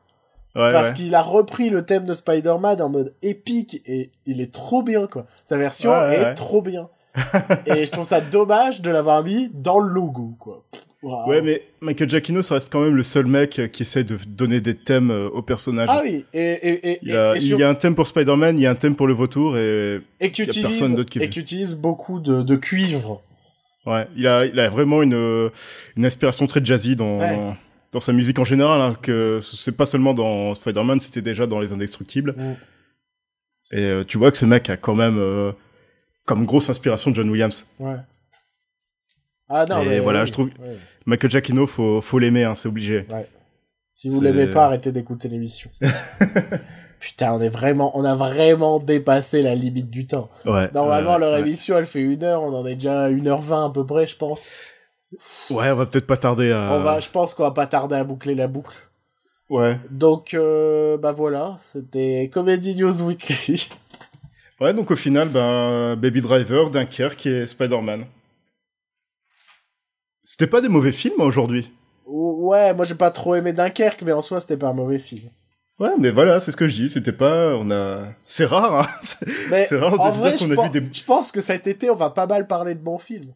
Ouais, 0.56 0.72
Parce 0.72 0.90
ouais. 0.92 0.96
qu'il 0.96 1.16
a 1.16 1.22
repris 1.22 1.70
le 1.70 1.86
thème 1.86 2.06
de 2.06 2.14
Spider-Man 2.14 2.82
en 2.82 2.90
mode 2.90 3.14
épique 3.22 3.82
et 3.86 4.10
il 4.26 4.42
est 4.42 4.52
trop 4.52 4.82
bien, 4.84 5.06
quoi. 5.08 5.26
Sa 5.46 5.58
version 5.58 5.92
Ouais, 5.92 6.16
est 6.22 6.34
trop 6.34 6.62
bien. 6.62 6.90
et 7.66 7.86
je 7.86 7.92
trouve 7.92 8.06
ça 8.06 8.20
dommage 8.22 8.82
de 8.82 8.90
l'avoir 8.90 9.24
mis 9.24 9.50
dans 9.54 9.80
le 9.80 9.90
logo, 9.94 10.36
quoi. 10.40 10.64
Ouais, 11.02 11.42
mais 11.42 11.64
Michael 11.80 12.10
Giacchino, 12.10 12.42
ça 12.42 12.56
reste 12.56 12.70
quand 12.70 12.82
même 12.82 12.96
le 12.96 13.04
seul 13.04 13.26
mec 13.26 13.62
qui 13.72 13.84
essaie 13.84 14.04
de 14.04 14.18
donner 14.28 14.60
des 14.60 14.76
thèmes 14.76 15.12
euh, 15.12 15.30
aux 15.30 15.42
personnages. 15.42 15.88
Ah 15.90 16.02
oui, 16.04 16.26
et, 16.34 16.40
et, 16.42 16.90
et, 16.92 17.00
Il 17.04 17.12
y, 17.14 17.16
a, 17.16 17.36
et, 17.36 17.38
et 17.38 17.42
il 17.42 17.48
sur- 17.48 17.60
y 17.60 17.64
a 17.64 17.70
un 17.70 17.76
thème 17.76 17.96
pour 17.96 18.06
Spider-Man, 18.06 18.58
il 18.58 18.64
y 18.64 18.68
a 18.68 18.72
un 18.72 18.76
thème 18.76 18.96
pour 18.96 19.08
le 19.08 19.14
vautour, 19.14 19.56
et 19.58 20.02
et 20.20 20.30
qui 20.32 20.42
y 20.42 20.46
a 20.46 20.48
utilise, 20.48 20.66
personne 20.68 20.96
d'autre 20.96 21.10
qui 21.10 21.20
et 21.20 21.30
qui 21.30 21.40
utilise 21.40 21.76
beaucoup 21.76 22.20
de, 22.20 22.42
de 22.42 22.56
cuivre. 22.58 23.22
ouais, 23.86 24.08
il 24.18 24.28
a, 24.28 24.46
il 24.46 24.60
a 24.60 24.68
vraiment 24.70 25.02
une, 25.02 25.14
euh, 25.14 25.50
une 25.96 26.06
inspiration 26.06 26.48
très 26.48 26.64
jazzy 26.66 26.98
dans. 26.98 27.56
Dans 27.94 28.00
sa 28.00 28.14
musique 28.14 28.40
en 28.40 28.44
général, 28.44 28.82
hein, 28.82 28.96
que 29.02 29.40
c'est 29.42 29.76
pas 29.76 29.86
seulement 29.86 30.14
dans 30.14 30.54
Spider-Man, 30.56 31.00
c'était 31.00 31.22
déjà 31.22 31.48
dans 31.48 31.60
Les 31.60 31.72
Indestructibles. 31.72 32.36
Mm. 32.38 32.56
Et 33.72 33.84
euh, 33.84 34.04
tu 34.04 34.18
vois 34.18 34.32
que 34.32 34.38
ce 34.38 34.46
mec 34.46 34.70
a 34.70 34.78
quand 34.78 34.96
même 34.96 35.18
euh, 35.18 35.52
comme 36.26 36.46
grosse 36.46 36.70
inspiration 36.70 37.14
John 37.14 37.30
Williams. 37.30 37.68
Ouais. 37.80 37.96
Ah 39.48 39.66
non, 39.68 39.82
Et 39.82 39.86
mais 39.86 40.00
voilà, 40.00 40.22
oui, 40.22 40.28
je 40.28 40.32
trouve- 40.32 40.50
ouais. 40.60 40.78
Michael 41.06 41.32
Giacchino, 41.32 41.66
faut, 41.66 42.02
faut 42.02 42.20
l'aimer, 42.20 42.44
hein, 42.44 42.56
c'est 42.56 42.68
obligé. 42.68 43.08
Si 43.96 44.10
vous 44.10 44.22
l'aimez 44.22 44.48
pas, 44.48 44.66
arrêtez 44.66 44.92
d'écouter 44.92 45.28
l'émission. 45.28 45.70
Putain, 47.00 47.34
on 47.34 47.42
est 47.42 47.50
vraiment, 47.50 47.98
on 47.98 48.04
a 48.04 48.14
vraiment 48.14 48.80
dépassé 48.80 49.42
la 49.42 49.56
limite 49.56 49.90
du 49.90 50.06
temps. 50.06 50.30
Ouais. 50.46 50.70
Normalement, 50.74 51.14
ouais, 51.14 51.20
leur 51.20 51.34
ouais. 51.34 51.40
émission, 51.40 51.78
elle 51.78 51.86
fait 51.86 52.02
une 52.02 52.24
heure, 52.24 52.44
on 52.44 52.54
en 52.54 52.66
est 52.66 52.76
déjà 52.76 53.04
à 53.04 53.10
1h20 53.10 53.70
à 53.70 53.74
peu 53.74 53.86
près, 53.86 54.06
je 54.06 54.18
pense. 54.18 54.42
Ouais, 55.50 55.72
on 55.72 55.76
va 55.76 55.86
peut-être 55.86 56.08
pas 56.08 56.18
tarder 56.18 56.52
à. 56.52 56.72
On 56.74 56.80
va, 56.84 57.00
je 57.00 57.10
pense 57.10 57.34
qu'on 57.34 57.44
va 57.44 57.52
pas 57.52 57.68
tarder 57.68 57.96
à 57.96 58.04
boucler 58.04 58.36
la 58.36 58.48
boucle. 58.48 58.76
Ouais. 59.50 59.80
Donc, 59.90 60.34
euh, 60.36 60.98
bah 60.98 61.12
voilà, 61.12 61.60
c'était 61.72 62.30
Comedy 62.32 62.76
News 62.76 63.02
Weekly. 63.02 63.70
Ouais, 64.62 64.74
donc 64.74 64.92
au 64.92 64.98
final, 64.98 65.30
ben, 65.30 65.96
Baby 65.96 66.20
Driver, 66.20 66.70
Dunkerque 66.70 67.26
et 67.28 67.48
Spider-Man. 67.48 68.06
C'était 70.24 70.48
pas 70.48 70.60
des 70.60 70.68
mauvais 70.68 70.92
films 70.92 71.22
aujourd'hui. 71.22 71.72
ouais, 72.06 72.74
moi 72.74 72.84
j'ai 72.84 72.96
pas 72.96 73.10
trop 73.10 73.36
aimé 73.36 73.54
Dunkerque, 73.54 74.02
mais 74.02 74.12
en 74.12 74.22
soi, 74.22 74.42
c'était 74.42 74.58
pas 74.58 74.68
un 74.68 74.74
mauvais 74.74 75.00
film. 75.00 75.30
Ouais, 75.80 75.92
mais 75.98 76.12
voilà, 76.12 76.42
c'est 76.42 76.52
ce 76.52 76.58
que 76.58 76.68
je 76.68 76.76
dis. 76.76 76.90
C'était 76.90 77.14
pas, 77.14 77.56
on 77.56 77.72
a, 77.72 78.08
c'est 78.28 78.44
rare, 78.44 78.82
hein. 78.82 78.88
C'est- 79.02 79.78
rare 79.78 79.92
de 79.94 79.98
en 79.98 80.10
dire 80.12 80.38
je, 80.38 80.46
qu'on 80.46 80.60
a 80.62 80.68
vu 80.68 80.82
des- 80.82 80.90
je 80.94 81.04
pense 81.06 81.32
que 81.32 81.40
cet 81.40 81.66
été, 81.68 81.90
on 81.90 81.96
va 81.96 82.10
pas 82.10 82.28
mal 82.28 82.46
parler 82.46 82.76
de 82.76 82.82
bons 82.82 82.98
films. 82.98 83.32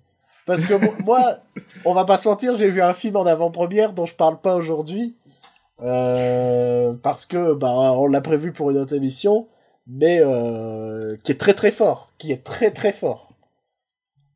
Parce 0.46 0.66
que 0.66 0.74
mo- 0.74 0.94
moi, 1.06 1.38
on 1.86 1.94
va 1.94 2.06
pas 2.06 2.18
se 2.18 2.28
mentir, 2.28 2.56
j'ai 2.56 2.70
vu 2.70 2.82
un 2.82 2.94
film 2.94 3.16
en 3.16 3.26
avant-première 3.26 3.94
dont 3.94 4.06
je 4.06 4.16
parle 4.16 4.40
pas 4.42 4.56
aujourd'hui. 4.56 5.16
Euh, 5.82 6.94
parce 7.02 7.26
que, 7.26 7.54
bah, 7.54 7.72
on 7.94 8.08
l'a 8.08 8.22
prévu 8.22 8.52
pour 8.52 8.72
une 8.72 8.78
autre 8.78 8.94
émission, 8.96 9.48
mais 9.88 10.20
euh, 10.22 11.16
qui 11.24 11.32
est 11.32 11.40
très 11.40 11.54
très 11.54 11.72
fort. 11.72 12.10
Qui 12.18 12.32
est 12.32 12.44
très 12.44 12.72
très 12.72 12.94
fort. 12.94 13.30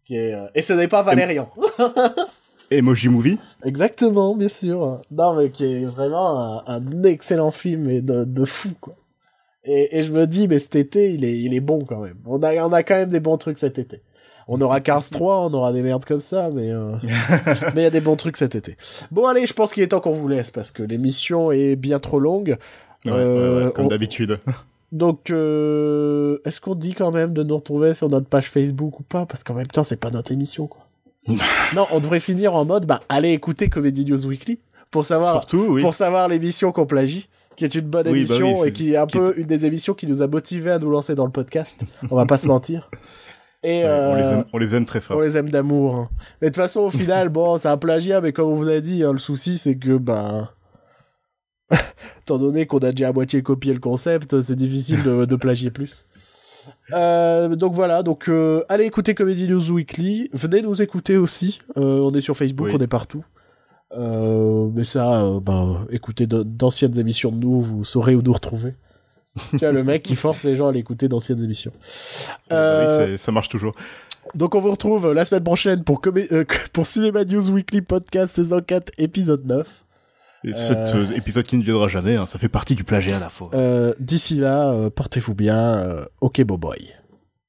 Qui 0.05 0.15
est, 0.17 0.33
euh, 0.33 0.47
Et 0.55 0.61
ce 0.61 0.73
n'est 0.73 0.87
pas 0.87 1.03
Valérian. 1.03 1.49
Emoji 2.71 3.07
Movie. 3.09 3.37
Exactement, 3.63 4.35
bien 4.35 4.49
sûr. 4.49 5.01
Non, 5.11 5.35
mais 5.35 5.51
qui 5.51 5.63
est 5.65 5.85
vraiment 5.85 6.39
un, 6.39 6.63
un 6.67 7.03
excellent 7.03 7.51
film 7.51 7.89
et 7.89 8.01
de, 8.01 8.25
de 8.25 8.45
fou, 8.45 8.69
quoi. 8.81 8.95
Et, 9.63 9.97
et 9.99 10.03
je 10.03 10.11
me 10.11 10.25
dis, 10.27 10.47
mais 10.47 10.59
cet 10.59 10.75
été, 10.75 11.13
il 11.13 11.23
est, 11.23 11.37
il 11.37 11.53
est 11.53 11.59
bon 11.65 11.85
quand 11.85 11.99
même. 11.99 12.17
On 12.25 12.41
a, 12.43 12.53
on 12.65 12.73
a 12.73 12.83
quand 12.83 12.95
même 12.95 13.09
des 13.09 13.19
bons 13.19 13.37
trucs 13.37 13.57
cet 13.57 13.77
été. 13.79 14.01
On 14.47 14.61
aura 14.61 14.79
Cars 14.79 15.03
3, 15.09 15.41
on 15.45 15.53
aura 15.53 15.73
des 15.73 15.81
merdes 15.81 16.05
comme 16.05 16.19
ça, 16.21 16.49
mais 16.53 16.71
euh, 16.71 16.91
mais 17.75 17.81
il 17.81 17.83
y 17.83 17.85
a 17.85 17.89
des 17.89 18.01
bons 18.01 18.15
trucs 18.15 18.37
cet 18.37 18.55
été. 18.55 18.77
Bon, 19.11 19.25
allez, 19.27 19.45
je 19.45 19.53
pense 19.53 19.73
qu'il 19.73 19.83
est 19.83 19.87
temps 19.89 19.99
qu'on 19.99 20.11
vous 20.11 20.27
laisse 20.27 20.51
parce 20.51 20.71
que 20.71 20.83
l'émission 20.83 21.51
est 21.51 21.75
bien 21.75 21.99
trop 21.99 22.19
longue. 22.19 22.57
Ouais, 23.05 23.11
Euh, 23.11 23.59
ouais, 23.59 23.65
ouais, 23.67 23.71
comme 23.73 23.85
on- 23.85 23.89
d'habitude. 23.89 24.39
Donc, 24.93 25.31
euh, 25.31 26.39
est-ce 26.45 26.61
qu'on 26.61 26.73
dit 26.75 26.93
quand 26.93 27.11
même 27.11 27.33
de 27.33 27.43
nous 27.43 27.55
retrouver 27.57 27.93
sur 27.93 28.07
notre 28.07 28.27
page 28.27 28.49
Facebook 28.49 28.99
ou 29.01 29.03
pas? 29.03 29.25
Parce 29.25 29.43
qu'en 29.43 29.53
même 29.53 29.67
temps, 29.67 29.83
c'est 29.83 29.99
pas 29.99 30.11
notre 30.11 30.31
émission, 30.31 30.67
quoi. 30.67 30.87
non, 31.75 31.85
on 31.91 31.99
devrait 31.99 32.21
finir 32.21 32.55
en 32.55 32.63
mode, 32.63 32.85
bah, 32.85 33.01
allez 33.09 33.31
écouter 33.33 33.67
Comedy 33.69 34.05
News 34.05 34.25
Weekly 34.25 34.59
pour 34.89 35.03
savoir 35.05 35.33
Surtout, 35.33 35.65
oui. 35.71 35.81
pour 35.81 35.93
savoir 35.93 36.29
l'émission 36.29 36.71
qu'on 36.71 36.85
plagie, 36.85 37.27
qui 37.57 37.65
est 37.65 37.75
une 37.75 37.81
bonne 37.81 38.07
Oui, 38.07 38.23
bah 38.25 38.35
émission 38.35 38.61
oui, 38.61 38.69
et 38.69 38.71
qui 38.71 38.93
est 38.93 38.97
un 38.97 39.07
qui 39.07 39.17
peu 39.17 39.33
est- 39.37 39.41
une 39.41 39.47
des 39.47 39.65
émissions 39.65 39.93
qui 39.93 40.07
nous 40.07 40.21
a 40.21 40.27
motivés 40.27 40.71
à 40.71 40.79
nous 40.79 40.89
lancer 40.89 41.15
dans 41.15 41.25
le 41.25 41.31
podcast. 41.31 41.81
On 42.09 42.15
va 42.15 42.25
pas 42.25 42.37
se 42.37 42.47
mentir. 42.47 42.89
Et 43.63 43.83
Ouais, 43.83 43.89
on, 43.89 44.15
les 44.15 44.25
euh, 44.27 44.31
aime, 44.33 44.45
on 44.53 44.57
les 44.57 44.75
aime 44.75 44.85
très 44.85 45.01
fort. 45.01 45.17
on 45.17 45.21
les 45.21 45.35
aime 45.35 45.49
d'amour. 45.49 45.95
hein. 45.95 46.09
Mais 46.41 46.49
de 46.49 46.53
toute 46.53 46.61
façon, 46.61 46.81
au 46.81 46.89
final, 46.89 47.29
bon, 47.37 47.57
c'est 47.57 47.67
un 47.67 47.77
plagiat, 47.77 48.21
mais 48.21 48.31
comme 48.31 48.47
on 48.49 48.53
vous 48.55 48.69
a 48.69 48.79
dit, 48.79 49.03
hein, 49.03 49.11
le 49.11 49.17
souci, 49.17 49.57
c'est 49.57 49.75
que, 49.77 49.97
bah, 49.97 50.53
étant 52.21 52.37
donné 52.37 52.65
qu'on 52.65 52.77
a 52.79 52.91
déjà 52.91 53.09
à 53.09 53.13
moitié 53.13 53.41
copié 53.41 53.73
le 53.73 53.79
concept, 53.79 54.41
c'est 54.41 54.55
difficile 54.55 55.03
de, 55.03 55.25
de 55.25 55.35
plagier 55.35 55.71
plus. 55.71 56.05
Euh, 56.91 57.55
donc 57.55 57.73
voilà, 57.73 58.03
donc 58.03 58.27
euh, 58.27 58.61
allez 58.67 58.83
écouter 58.83 59.15
Comedy 59.15 59.47
News 59.47 59.71
Weekly, 59.71 60.29
venez 60.33 60.61
nous 60.61 60.81
écouter 60.81 61.15
aussi, 61.15 61.59
on 61.77 62.13
est 62.13 62.19
sur 62.19 62.35
Facebook, 62.35 62.67
Oui. 62.67 62.73
on 62.77 62.81
est 62.83 62.87
partout. 62.87 63.23
Mais 63.95 64.83
ça, 64.83 65.29
bah, 65.41 65.85
écoutez 65.91 66.27
d'anciennes 66.27 66.99
émissions 66.99 67.31
de 67.31 67.37
nous, 67.37 67.61
vous 67.61 67.85
saurez 67.85 68.15
où 68.15 68.21
nous 68.21 68.33
retrouver. 68.33 68.73
Tu 69.51 69.57
vois, 69.57 69.71
le 69.71 69.83
mec 69.83 70.03
qui 70.03 70.15
force 70.15 70.43
les 70.43 70.55
gens 70.55 70.67
à 70.67 70.71
l'écouter 70.71 71.07
d'anciennes 71.07 71.43
émissions. 71.43 71.71
Euh, 72.51 72.85
oui, 72.85 73.13
Euh, 73.13 73.17
ça 73.17 73.31
marche 73.31 73.49
toujours. 73.49 73.73
donc 74.35 74.55
on 74.55 74.59
vous 74.59 74.71
retrouve 74.71 75.13
la 75.13 75.25
semaine 75.25 75.43
prochaine 75.43 75.83
pour, 75.83 76.01
comé- 76.01 76.27
euh, 76.31 76.45
pour 76.73 76.85
Cinéma 76.87 77.23
News 77.25 77.49
Weekly 77.49 77.81
Podcast 77.81 78.35
saison 78.35 78.61
4 78.61 78.91
épisode 78.97 79.45
9. 79.45 79.67
Et 80.43 80.53
cet 80.53 80.93
euh, 80.95 81.05
épisode 81.15 81.45
qui 81.45 81.57
ne 81.57 81.63
viendra 81.63 81.87
jamais, 81.87 82.15
hein, 82.15 82.25
ça 82.27 82.37
fait 82.37 82.47
partie 82.47 82.75
du 82.75 82.83
plagiat 82.83 83.17
à 83.17 83.19
la 83.19 83.29
fois. 83.29 83.49
Euh, 83.55 83.93
D'ici 83.99 84.35
là, 84.35 84.69
euh, 84.71 84.89
portez-vous 84.91 85.33
bien. 85.33 85.77
euh, 85.79 86.05
ok, 86.21 86.41
beau 86.43 86.57
boy. 86.57 86.77